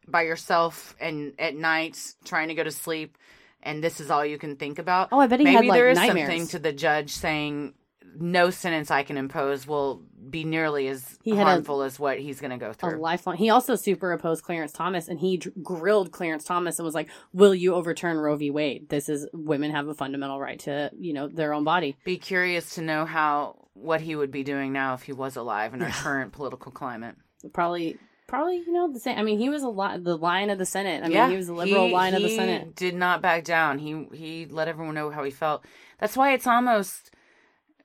by 0.06 0.23
yourself 0.23 0.97
and 1.01 1.35
at 1.39 1.55
night 1.55 1.98
trying 2.24 2.48
to 2.48 2.55
go 2.55 2.65
to 2.65 2.70
sleep, 2.70 3.16
and 3.62 3.82
this 3.82 4.01
is 4.01 4.10
all 4.10 4.24
you 4.24 4.39
can 4.39 4.56
think 4.56 4.78
about. 4.78 5.09
Oh, 5.12 5.20
I 5.20 5.27
bet 5.27 5.40
he 5.40 5.47
had, 5.47 5.55
maybe 5.56 5.69
like, 5.69 5.78
there 5.78 5.89
is 5.90 5.97
nightmares. 5.98 6.28
something 6.28 6.47
to 6.48 6.59
the 6.59 6.73
judge 6.73 7.10
saying 7.10 7.74
no 8.16 8.51
sentence 8.51 8.90
I 8.90 9.02
can 9.02 9.16
impose 9.16 9.66
will 9.66 10.02
be 10.30 10.44
nearly 10.44 10.89
as 10.89 11.18
He 11.22 11.30
had 11.30 11.47
a- 11.47 11.51
harmful 11.51 11.82
as 11.82 11.98
what 11.98 12.18
he's 12.18 12.40
going 12.40 12.51
to 12.51 12.56
go 12.59 12.72
through. 12.72 12.97
A 12.97 13.01
lifelong. 13.01 13.36
He 13.36 13.51
also 13.51 13.76
super 13.76 14.12
opposed 14.12 14.44
Clarence 14.44 14.72
Thomas, 14.72 15.09
and 15.09 15.18
he 15.18 15.39
dr- 15.39 15.55
grilled 15.62 16.12
Clarence 16.12 16.44
Thomas 16.44 16.78
and 16.78 16.85
was 16.85 16.94
like, 16.94 17.09
"Will 17.32 17.55
you 17.55 17.74
overturn 17.74 18.18
Roe 18.18 18.36
v. 18.36 18.51
Wade? 18.51 18.89
This 18.89 19.09
is 19.09 19.26
women 19.32 19.70
have 19.70 19.89
a 19.89 19.94
fundamental 19.94 20.39
right 20.40 20.59
to, 20.60 20.90
you 20.98 21.12
know, 21.12 21.28
their 21.28 21.55
own 21.55 21.64
body." 21.64 21.97
Be 22.05 22.18
curious 22.18 22.74
to 22.74 22.82
know 22.82 23.05
how 23.05 23.56
what 23.74 24.01
he 24.01 24.16
would 24.16 24.30
be 24.30 24.43
doing 24.44 24.72
now 24.72 24.94
if 24.94 25.02
he 25.02 25.12
was 25.12 25.36
alive 25.36 25.72
in 25.74 25.80
our 25.82 25.90
current 25.90 26.32
political 26.32 26.72
climate. 26.72 27.14
Probably, 27.52 27.97
probably, 28.26 28.56
you 28.56 28.72
know, 28.72 28.93
the 28.93 28.98
same. 28.98 29.16
I 29.16 29.22
mean, 29.22 29.39
he 29.39 29.48
was 29.48 29.62
a 29.62 29.68
li- 29.68 29.98
the 29.98 30.16
lion 30.18 30.51
of 30.51 30.59
the 30.59 30.66
Senate. 30.66 31.05
I 31.05 31.06
mean, 31.06 31.12
yeah, 31.16 31.30
he 31.30 31.36
was 31.36 31.47
the 31.47 31.52
liberal 31.55 31.86
he- 31.86 31.93
lion 31.94 32.14
of 32.14 32.22
the 32.22 32.35
Senate. 32.36 32.74
Did 32.74 32.97
not 32.97 33.22
back 33.22 33.44
down. 33.44 33.78
He 33.78 34.06
he 34.12 34.47
let 34.47 34.66
everyone 34.68 34.94
know 34.97 35.10
how 35.10 35.22
he 35.24 35.30
felt. 35.30 35.64
That's 36.01 36.16
why 36.16 36.32
it's 36.32 36.47
almost 36.47 37.12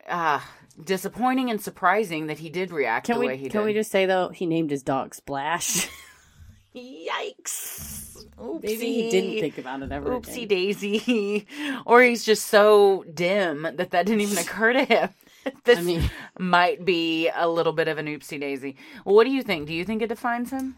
uh 0.08 0.40
disappointing 0.84 1.50
and 1.50 1.62
surprising 1.62 2.28
that 2.28 2.40
he 2.40 2.50
did 2.50 2.72
react 2.72 3.06
Can 3.06 3.16
the 3.16 3.20
we 3.22 3.28
way 3.28 3.38
he 3.38 3.44
can 3.44 3.52
did. 3.52 3.58
Can 3.58 3.66
we 3.66 3.74
just 3.74 3.92
say 3.92 4.06
though 4.06 4.30
he 4.30 4.46
named 4.46 4.72
his 4.72 4.84
dog 4.84 5.14
Splash? 5.14 5.88
Yikes! 6.76 8.26
Maybe 8.62 8.94
he 8.94 9.10
didn't 9.12 9.40
think 9.40 9.58
about 9.60 9.84
it 9.84 9.92
ever. 9.92 10.10
Oopsie 10.10 10.44
again. 10.44 10.48
daisy. 10.48 11.48
or 11.86 12.02
he's 12.02 12.24
just 12.26 12.48
so 12.48 13.06
dim 13.14 13.64
that 13.64 13.92
that 13.92 14.06
didn't 14.06 14.22
even 14.22 14.38
occur 14.40 14.74
to 14.74 14.84
him. 14.84 15.10
this 15.66 15.84
mean- 15.84 16.10
might 16.40 16.84
be 16.84 17.30
a 17.34 17.48
little 17.48 17.74
bit 17.74 17.88
of 17.88 17.98
an 17.98 18.08
oopsie 18.08 18.40
daisy. 18.40 18.76
What 19.04 19.26
do 19.26 19.30
you 19.30 19.44
think? 19.44 19.68
Do 19.68 19.74
you 19.74 19.86
think 19.86 20.02
it 20.02 20.08
defines 20.10 20.50
him? 20.52 20.78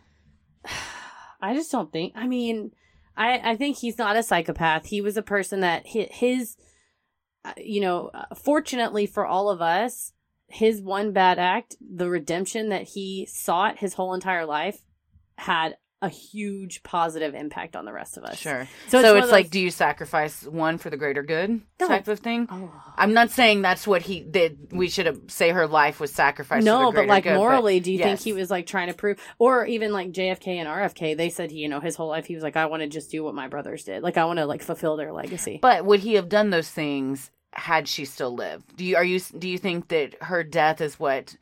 I 1.42 1.54
just 1.54 1.72
don't 1.72 1.92
think. 1.92 2.14
I 2.16 2.28
mean, 2.28 2.72
I 3.16 3.52
I 3.52 3.56
think 3.56 3.78
he's 3.78 3.98
not 3.98 4.18
a 4.18 4.24
psychopath. 4.24 4.88
He 4.88 5.00
was 5.02 5.16
a 5.16 5.22
person 5.22 5.62
that 5.62 5.88
his, 5.88 6.08
his 6.12 6.58
you 7.58 7.82
know, 7.82 8.10
uh, 8.14 8.34
fortunately 8.36 9.06
for 9.06 9.26
all 9.26 9.50
of 9.50 9.62
us, 9.62 10.14
his 10.48 10.82
one 10.82 11.12
bad 11.12 11.40
act, 11.40 11.76
the 11.82 12.10
redemption 12.10 12.70
that 12.70 12.84
he 12.84 13.26
sought 13.30 13.78
his 13.80 13.94
whole 13.96 14.14
entire 14.14 14.46
life, 14.46 14.82
had 15.38 15.78
a 16.02 16.10
huge 16.10 16.84
positive 16.84 17.34
impact 17.34 17.76
on 17.76 17.84
the 17.86 17.92
rest 17.92 18.16
of 18.18 18.24
us. 18.26 18.38
Sure. 18.38 18.68
So 18.90 19.02
So, 19.02 19.16
it's 19.16 19.24
it's, 19.26 19.32
like, 19.32 19.46
those- 19.46 19.52
do 19.52 19.60
you 19.62 19.72
sacrifice 19.72 20.44
one 20.44 20.78
for 20.78 20.90
the 20.92 20.98
greater 20.98 21.24
good 21.24 21.62
No. 21.80 21.88
type 21.88 22.08
of 22.08 22.20
thing? 22.20 22.48
Oh. 22.52 22.70
I'm 22.96 23.14
not 23.14 23.32
saying 23.32 23.64
that's 23.64 23.88
what 23.88 24.04
he 24.04 24.20
did. 24.20 24.68
We 24.72 24.88
should 24.90 25.32
say 25.32 25.50
her 25.50 25.66
life 25.68 26.00
was 26.00 26.12
sacrificed. 26.14 26.62
for 26.62 26.66
No, 26.66 26.92
but 26.92 27.08
like 27.08 27.24
good, 27.24 27.38
morally, 27.38 27.80
do 27.80 27.92
you 27.92 27.98
think 27.98 28.20
he 28.20 28.34
was 28.34 28.52
like 28.52 28.68
trying 28.68 28.88
to 28.90 28.94
prove, 28.94 29.20
or 29.40 29.66
even 29.66 29.94
like 29.94 30.12
JFK 30.12 30.58
and 30.58 30.68
RFK? 30.68 31.16
They 31.18 31.30
said 31.30 31.50
he, 31.50 31.60
you 31.60 31.70
know, 31.70 31.80
his 31.80 31.96
whole 31.96 32.10
life 32.10 32.26
he 32.28 32.36
was 32.36 32.44
like, 32.44 32.58
I 32.58 32.68
want 32.68 32.84
to 32.84 32.88
just 32.88 33.10
do 33.10 33.24
what 33.24 33.34
my 33.34 33.48
brothers 33.48 33.84
did. 33.84 34.04
Like 34.04 34.18
I 34.18 34.26
want 34.26 34.38
to 34.38 34.46
like 34.46 34.62
fulfill 34.62 34.98
their 34.98 35.12
legacy. 35.14 35.58
But 35.62 35.86
would 35.86 36.02
he 36.02 36.16
have 36.16 36.30
done 36.30 36.50
those 36.52 36.70
things 36.70 37.32
had 37.56 37.88
she 37.88 38.06
still 38.06 38.34
lived? 38.36 38.76
Do 38.78 38.86
you 38.86 38.96
are 38.96 39.04
you 39.04 39.20
do 39.20 39.48
you 39.48 39.58
think 39.58 39.88
that 39.90 40.22
her 40.24 40.44
death 40.44 40.82
is 40.82 41.00
what 41.00 41.36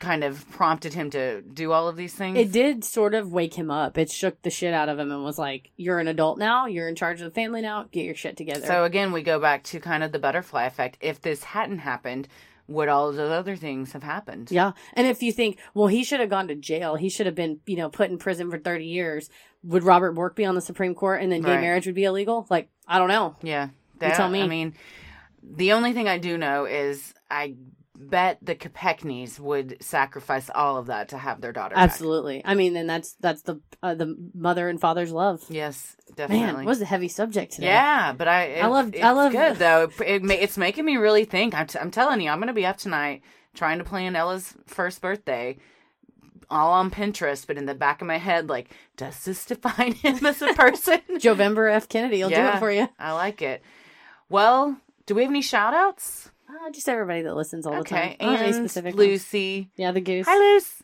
kind 0.00 0.22
of 0.22 0.48
prompted 0.50 0.94
him 0.94 1.10
to 1.10 1.42
do 1.42 1.72
all 1.72 1.88
of 1.88 1.96
these 1.96 2.14
things? 2.14 2.38
It 2.38 2.52
did 2.52 2.84
sort 2.84 3.14
of 3.14 3.32
wake 3.32 3.54
him 3.54 3.70
up. 3.70 3.98
It 3.98 4.10
shook 4.10 4.40
the 4.42 4.50
shit 4.50 4.72
out 4.72 4.88
of 4.88 4.98
him 4.98 5.10
and 5.10 5.24
was 5.24 5.38
like, 5.38 5.70
"You're 5.76 5.98
an 5.98 6.08
adult 6.08 6.38
now. 6.38 6.66
You're 6.66 6.88
in 6.88 6.94
charge 6.94 7.20
of 7.20 7.24
the 7.26 7.34
family 7.34 7.60
now. 7.60 7.86
Get 7.90 8.04
your 8.04 8.14
shit 8.14 8.36
together." 8.36 8.66
So 8.66 8.84
again, 8.84 9.12
we 9.12 9.22
go 9.22 9.38
back 9.40 9.64
to 9.64 9.80
kind 9.80 10.02
of 10.02 10.12
the 10.12 10.18
butterfly 10.18 10.64
effect. 10.64 10.98
If 11.00 11.20
this 11.20 11.44
hadn't 11.44 11.78
happened, 11.80 12.28
would 12.68 12.88
all 12.88 13.08
of 13.10 13.16
those 13.16 13.30
other 13.32 13.56
things 13.56 13.92
have 13.92 14.02
happened? 14.04 14.50
yeah, 14.50 14.72
and 14.94 15.06
if 15.06 15.22
you 15.22 15.32
think, 15.32 15.58
well, 15.74 15.88
he 15.88 16.02
should 16.02 16.20
have 16.20 16.30
gone 16.30 16.48
to 16.48 16.54
jail. 16.54 16.94
He 16.94 17.10
should 17.10 17.26
have 17.26 17.34
been, 17.34 17.60
you 17.66 17.76
know, 17.76 17.90
put 17.90 18.10
in 18.10 18.16
prison 18.16 18.50
for 18.50 18.58
thirty 18.58 18.86
years. 18.86 19.28
Would 19.64 19.82
Robert 19.82 20.12
Bork 20.12 20.36
be 20.36 20.44
on 20.44 20.54
the 20.54 20.60
Supreme 20.60 20.94
Court 20.94 21.20
and 21.20 21.32
then 21.32 21.42
gay 21.42 21.52
Right. 21.52 21.60
marriage 21.60 21.86
would 21.86 21.94
be 21.94 22.04
illegal? 22.04 22.46
Like, 22.48 22.68
I 22.86 22.98
don't 22.98 23.08
know. 23.08 23.36
Yeah. 23.42 23.68
You 24.02 24.10
tell 24.14 24.28
me. 24.30 24.42
I 24.42 24.46
mean, 24.46 24.74
the 25.42 25.72
only 25.72 25.92
thing 25.92 26.08
I 26.08 26.18
do 26.18 26.36
know 26.38 26.64
is 26.64 27.14
I 27.30 27.54
bet 27.96 28.38
the 28.42 28.54
Kopechnes 28.56 29.38
would 29.38 29.76
sacrifice 29.80 30.50
all 30.54 30.76
of 30.78 30.86
that 30.86 31.08
to 31.10 31.18
have 31.18 31.40
their 31.40 31.52
daughter. 31.52 31.74
back. 31.76 31.84
Absolutely. 31.84 32.42
I 32.44 32.54
mean, 32.54 32.76
and 32.76 32.88
that's 32.90 33.12
that's 33.20 33.42
the 33.42 33.60
uh, 33.82 33.94
the 33.94 34.16
mother 34.34 34.68
and 34.68 34.80
father's 34.80 35.12
love. 35.12 35.42
Yes, 35.48 35.96
definitely. 36.16 36.52
Man, 36.52 36.62
it 36.64 36.66
was 36.66 36.80
a 36.80 36.84
heavy 36.86 37.08
subject 37.08 37.52
today. 37.52 37.68
Yeah, 37.68 38.12
but 38.12 38.26
I 38.28 38.42
it, 38.44 38.64
I 38.64 38.66
love- 38.66 38.94
it's 38.94 39.02
I 39.04 39.10
love- 39.12 39.32
good 39.32 39.56
though. 39.56 39.84
It, 40.00 40.22
it, 40.22 40.30
it's 40.30 40.58
making 40.58 40.84
me 40.84 40.96
really 40.96 41.24
think. 41.24 41.54
I'm, 41.54 41.66
t- 41.66 41.78
I'm 41.78 41.90
telling 41.90 42.20
you, 42.20 42.30
I'm 42.30 42.38
going 42.38 42.48
to 42.48 42.52
be 42.54 42.66
up 42.66 42.78
tonight 42.78 43.22
trying 43.54 43.78
to 43.78 43.84
plan 43.84 44.16
Ella's 44.16 44.54
first 44.66 45.00
birthday, 45.00 45.56
all 46.50 46.72
on 46.72 46.90
Pinterest. 46.90 47.46
But 47.46 47.56
in 47.58 47.66
the 47.66 47.74
back 47.74 48.00
of 48.00 48.08
my 48.08 48.18
head, 48.18 48.48
like, 48.48 48.70
does 48.96 49.24
this 49.24 49.44
define 49.46 49.92
him 49.92 50.24
as 50.26 50.42
a 50.42 50.52
person? 50.54 51.00
Jovember 51.12 51.72
F. 51.72 51.88
Kennedy 51.88 52.22
will 52.22 52.30
do 52.30 52.34
it 52.36 52.58
for 52.58 52.72
you. 52.72 52.88
I 52.98 53.12
like 53.12 53.40
it. 53.40 53.62
Well, 54.28 54.76
do 55.06 55.14
we 55.14 55.22
have 55.22 55.30
any 55.30 55.42
shout 55.42 55.74
outs? 55.74 56.30
Uh, 56.48 56.70
just 56.70 56.88
everybody 56.88 57.22
that 57.22 57.34
listens 57.34 57.66
all 57.66 57.74
Okay, 57.80 58.16
the 58.18 58.24
time. 58.24 58.32
Not 58.32 58.40
any 58.40 58.46
and 58.52 58.56
specific 58.56 58.94
ones. 58.94 59.08
Lucy. 59.08 59.70
Yeah, 59.76 59.92
the 59.92 60.00
goose. 60.00 60.26
Hi, 60.28 60.36
Luce. 60.38 60.82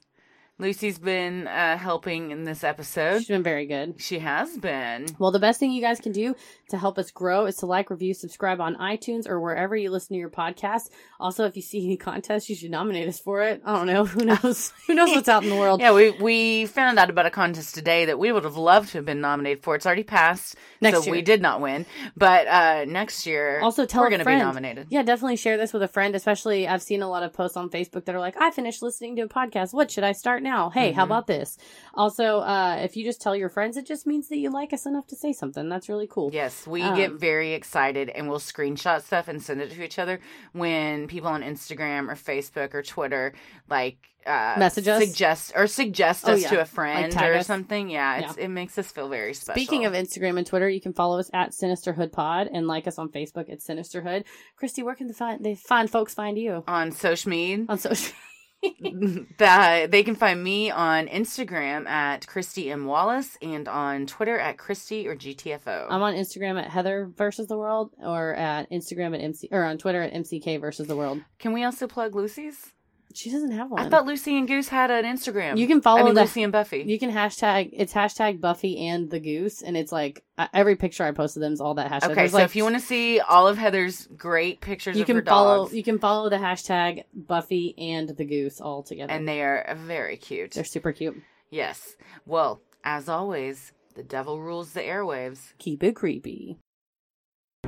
Lucy's 0.61 0.99
been 0.99 1.47
uh, 1.49 1.77
helping 1.79 2.31
in 2.31 2.45
this 2.45 2.63
episode. 2.63 3.19
She's 3.19 3.29
been 3.29 3.43
very 3.43 3.67
good. 3.67 4.01
She 4.01 4.19
has 4.19 4.57
been. 4.59 5.07
Well, 5.19 5.31
the 5.31 5.39
best 5.39 5.59
thing 5.59 5.73
you 5.73 5.81
guys 5.81 6.01
can 6.01 6.13
do 6.13 6.35
to 6.69 6.77
help 6.79 6.99
us 6.99 7.11
grow 7.11 7.47
is 7.47 7.57
to 7.57 7.67
like, 7.67 7.89
review, 7.91 8.13
subscribe 8.15 8.61
on 8.61 8.77
iTunes 8.77 9.27
or 9.29 9.41
wherever 9.41 9.75
you 9.75 9.91
listen 9.91 10.15
to 10.15 10.19
your 10.19 10.29
podcast. 10.31 10.91
Also, 11.19 11.45
if 11.47 11.57
you 11.57 11.63
see 11.63 11.85
any 11.85 11.97
contests, 11.97 12.49
you 12.51 12.55
should 12.57 12.71
nominate 12.71 13.09
us 13.09 13.19
for 13.19 13.43
it. 13.43 13.63
I 13.65 13.75
don't 13.75 13.87
know. 13.87 14.05
Who 14.11 14.25
knows? 14.25 14.73
Who 14.87 14.95
knows 14.95 15.11
what's 15.11 15.29
out 15.29 15.43
in 15.45 15.49
the 15.51 15.57
world? 15.57 15.81
Yeah, 15.81 15.93
we 15.95 16.11
we 16.11 16.67
found 16.67 16.99
out 16.99 17.09
about 17.09 17.25
a 17.27 17.31
contest 17.31 17.75
today 17.75 18.05
that 18.07 18.19
we 18.19 18.33
would 18.33 18.45
have 18.45 18.57
loved 18.57 18.91
to 18.91 18.99
have 18.99 19.07
been 19.07 19.21
nominated 19.23 19.63
for. 19.63 19.75
It's 19.77 19.87
already 19.87 20.03
passed, 20.03 20.57
Next 20.83 20.99
so 20.99 21.05
year. 21.05 21.13
we 21.15 21.23
did 21.23 21.41
not 21.41 21.61
win. 21.63 21.87
But 22.17 22.47
uh, 22.49 22.85
next 22.87 23.25
year, 23.27 23.61
Also, 23.63 23.87
tell 23.87 24.03
we're 24.03 24.11
going 24.11 24.19
to 24.19 24.25
be 24.25 24.33
friend. 24.33 24.41
nominated. 24.43 24.89
Yeah, 24.91 25.03
definitely 25.03 25.37
share 25.37 25.57
this 25.57 25.73
with 25.73 25.83
a 25.83 25.89
friend. 25.89 26.15
Especially, 26.15 26.69
I've 26.69 26.83
seen 26.83 27.01
a 27.03 27.09
lot 27.09 27.23
of 27.23 27.33
posts 27.33 27.57
on 27.57 27.71
Facebook 27.71 28.05
that 28.05 28.15
are 28.15 28.21
like, 28.21 28.37
"I 28.39 28.51
finished 28.51 28.83
listening 28.83 29.17
to 29.17 29.23
a 29.23 29.29
podcast. 29.29 29.73
What 29.73 29.91
should 29.91 30.05
I 30.05 30.13
start 30.13 30.43
now? 30.43 30.50
Hey, 30.71 30.93
how 30.93 31.03
Mhm. 31.03 31.07
about 31.07 31.27
this?" 31.27 31.57
Also, 31.95 32.41
uh, 32.41 32.79
if 32.83 32.97
you 32.97 33.05
just 33.05 33.21
tell 33.23 33.37
your 33.37 33.49
friends, 33.49 33.77
it 33.77 33.87
just 33.87 34.07
means 34.07 34.29
that 34.29 34.39
you 34.39 34.51
like 34.51 34.73
us 34.73 34.87
enough 34.87 35.07
to 35.09 35.17
say 35.17 35.33
something. 35.33 35.69
That's 35.69 35.89
really 35.89 36.09
cool. 36.11 36.31
Yes, 36.33 36.67
we 36.67 36.83
Um, 36.83 36.97
get 36.97 37.13
very 37.13 37.53
excited 37.53 38.09
and 38.11 38.29
we'll 38.29 38.39
screenshot 38.39 39.03
stuff 39.03 39.29
and 39.29 39.43
send 39.43 39.61
it 39.61 39.71
to 39.73 39.83
each 39.85 39.99
other 39.99 40.21
when 40.53 41.07
people 41.09 41.29
on 41.31 41.43
Instagram 41.43 42.09
or 42.11 42.15
Facebook 42.15 42.75
or 42.75 42.83
Twitter 42.83 43.33
like 43.69 43.99
uh 44.27 44.55
Message 44.59 44.87
us? 44.87 45.03
suggest 45.03 45.53
or 45.57 45.67
suggest 45.67 46.29
Oh, 46.29 46.33
us 46.35 46.43
yeah. 46.43 46.51
to 46.51 46.61
a 46.61 46.65
friend 46.67 47.11
tag 47.11 47.31
or 47.31 47.35
us? 47.39 47.47
something. 47.47 47.89
Yeah, 47.89 48.19
it's, 48.19 48.37
it 48.37 48.49
makes 48.49 48.77
us 48.77 48.93
feel 48.93 49.09
very 49.09 49.33
special. 49.33 49.59
Speaking 49.59 49.87
of 49.87 49.95
Instagram 49.95 50.37
and 50.37 50.47
Twitter, 50.47 50.69
you 50.69 50.81
can 50.81 50.93
follow 50.93 51.19
us 51.19 51.31
at 51.33 51.53
Sinisterhood 51.53 52.13
Pod 52.13 52.47
and 52.53 52.67
like 52.67 52.87
us 52.87 52.99
on 52.99 53.09
Facebook 53.09 53.51
at 53.51 53.61
Sinisterhood. 53.63 54.25
Christy, 54.57 54.83
where 54.83 54.95
can 54.95 55.07
the 55.07 55.15
find 55.15 55.43
they 55.43 55.55
find 55.55 55.89
folks 55.91 56.13
find 56.13 56.37
you 56.37 56.65
on 56.69 56.93
social 56.93 57.31
media 57.31 57.65
on 57.67 57.79
social? 57.79 58.15
that 59.39 59.91
they 59.91 60.03
can 60.03 60.15
find 60.15 60.43
me 60.43 60.71
on 60.71 61.07
Instagram 61.09 61.87
at 61.87 62.27
Christy 62.27 62.71
M 62.71 62.85
Wallace 62.85 63.39
and 63.41 63.67
on 63.69 64.07
Twitter 64.07 64.39
at 64.39 64.59
Christy 64.59 65.09
or 65.09 65.17
GTFO. 65.17 65.87
I'm 65.89 66.03
on 66.03 66.15
Instagram 66.15 66.61
at 66.61 66.71
Heather 66.71 67.11
versus 67.17 67.47
the 67.49 67.57
world, 67.57 67.91
or 67.99 68.35
at 68.35 68.71
Instagram 68.71 69.15
at 69.15 69.23
MC 69.23 69.49
or 69.51 69.65
on 69.65 69.79
Twitter 69.79 70.03
at 70.03 70.13
MCK 70.13 70.61
versus 70.61 70.87
the 70.87 70.97
world. 70.97 71.23
Can 71.39 71.53
we 71.53 71.65
also 71.65 71.87
plug 71.87 72.15
Lucy's? 72.15 72.73
She 73.15 73.31
doesn't 73.31 73.51
have 73.51 73.71
one. 73.71 73.81
I 73.81 73.89
thought 73.89 74.07
Lucy 74.07 74.39
and 74.39 74.47
Goose 74.47 74.69
had 74.69 74.91
an 74.91 75.05
Instagram. 75.05 75.59
You 75.59 75.67
can 75.67 75.83
follow 75.83 76.01
I 76.01 76.05
mean, 76.05 76.15
the- 76.15 76.23
Lucy 76.23 76.43
and 76.43 76.53
Buffy. 76.53 76.85
You 76.87 76.99
can 76.99 77.11
hashtag 77.11 77.71
it's 77.73 77.93
hashtag 77.93 78.41
Buffy 78.41 78.87
and 78.87 79.11
the 79.11 79.21
Goose, 79.21 79.63
and 79.63 79.77
it's 79.77 79.91
like 79.91 80.25
uh, 80.39 80.47
every 80.55 80.77
picture 80.77 81.05
I 81.05 81.11
posted 81.11 81.43
them 81.43 81.53
is 81.53 81.61
all 81.61 81.75
that 81.75 81.91
hashtag. 81.91 82.11
Okay, 82.11 82.15
There's 82.15 82.31
so 82.31 82.37
like, 82.39 82.45
if 82.45 82.57
you 82.57 82.63
want 82.63 82.77
to 82.77 82.81
see 82.81 83.21
all 83.21 83.49
of 83.49 83.59
Heather's 83.59 84.07
great 84.17 84.61
pictures 84.61 84.97
you 84.97 85.03
of 85.03 85.09
her 85.09 85.15
can 85.15 85.25
follow 85.25 85.65
dogs, 85.65 85.75
you 85.75 85.83
can 85.83 85.99
follow 85.99 86.31
the 86.31 86.37
hashtag 86.37 87.05
Buffy 87.13 87.75
and 87.77 88.09
the 88.09 88.25
Goose 88.25 88.61
all 88.61 88.83
together, 88.83 89.13
and 89.13 89.27
they 89.27 89.43
are 89.43 89.75
very 89.77 90.17
cute. 90.17 90.53
they're 90.53 90.65
super 90.65 90.93
cute. 90.93 91.21
Yes. 91.51 91.97
Well, 92.27 92.63
as 92.85 93.09
always, 93.09 93.73
the 93.97 94.05
devil 94.05 94.41
rules 94.41 94.73
the 94.73 94.83
airwaves. 94.83 95.53
Keep 95.59 95.83
it 95.83 95.97
creepy. 95.97 96.59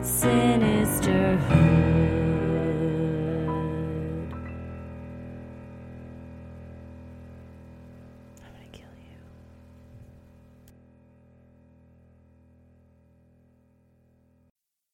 Sinisterhood. 0.01 2.12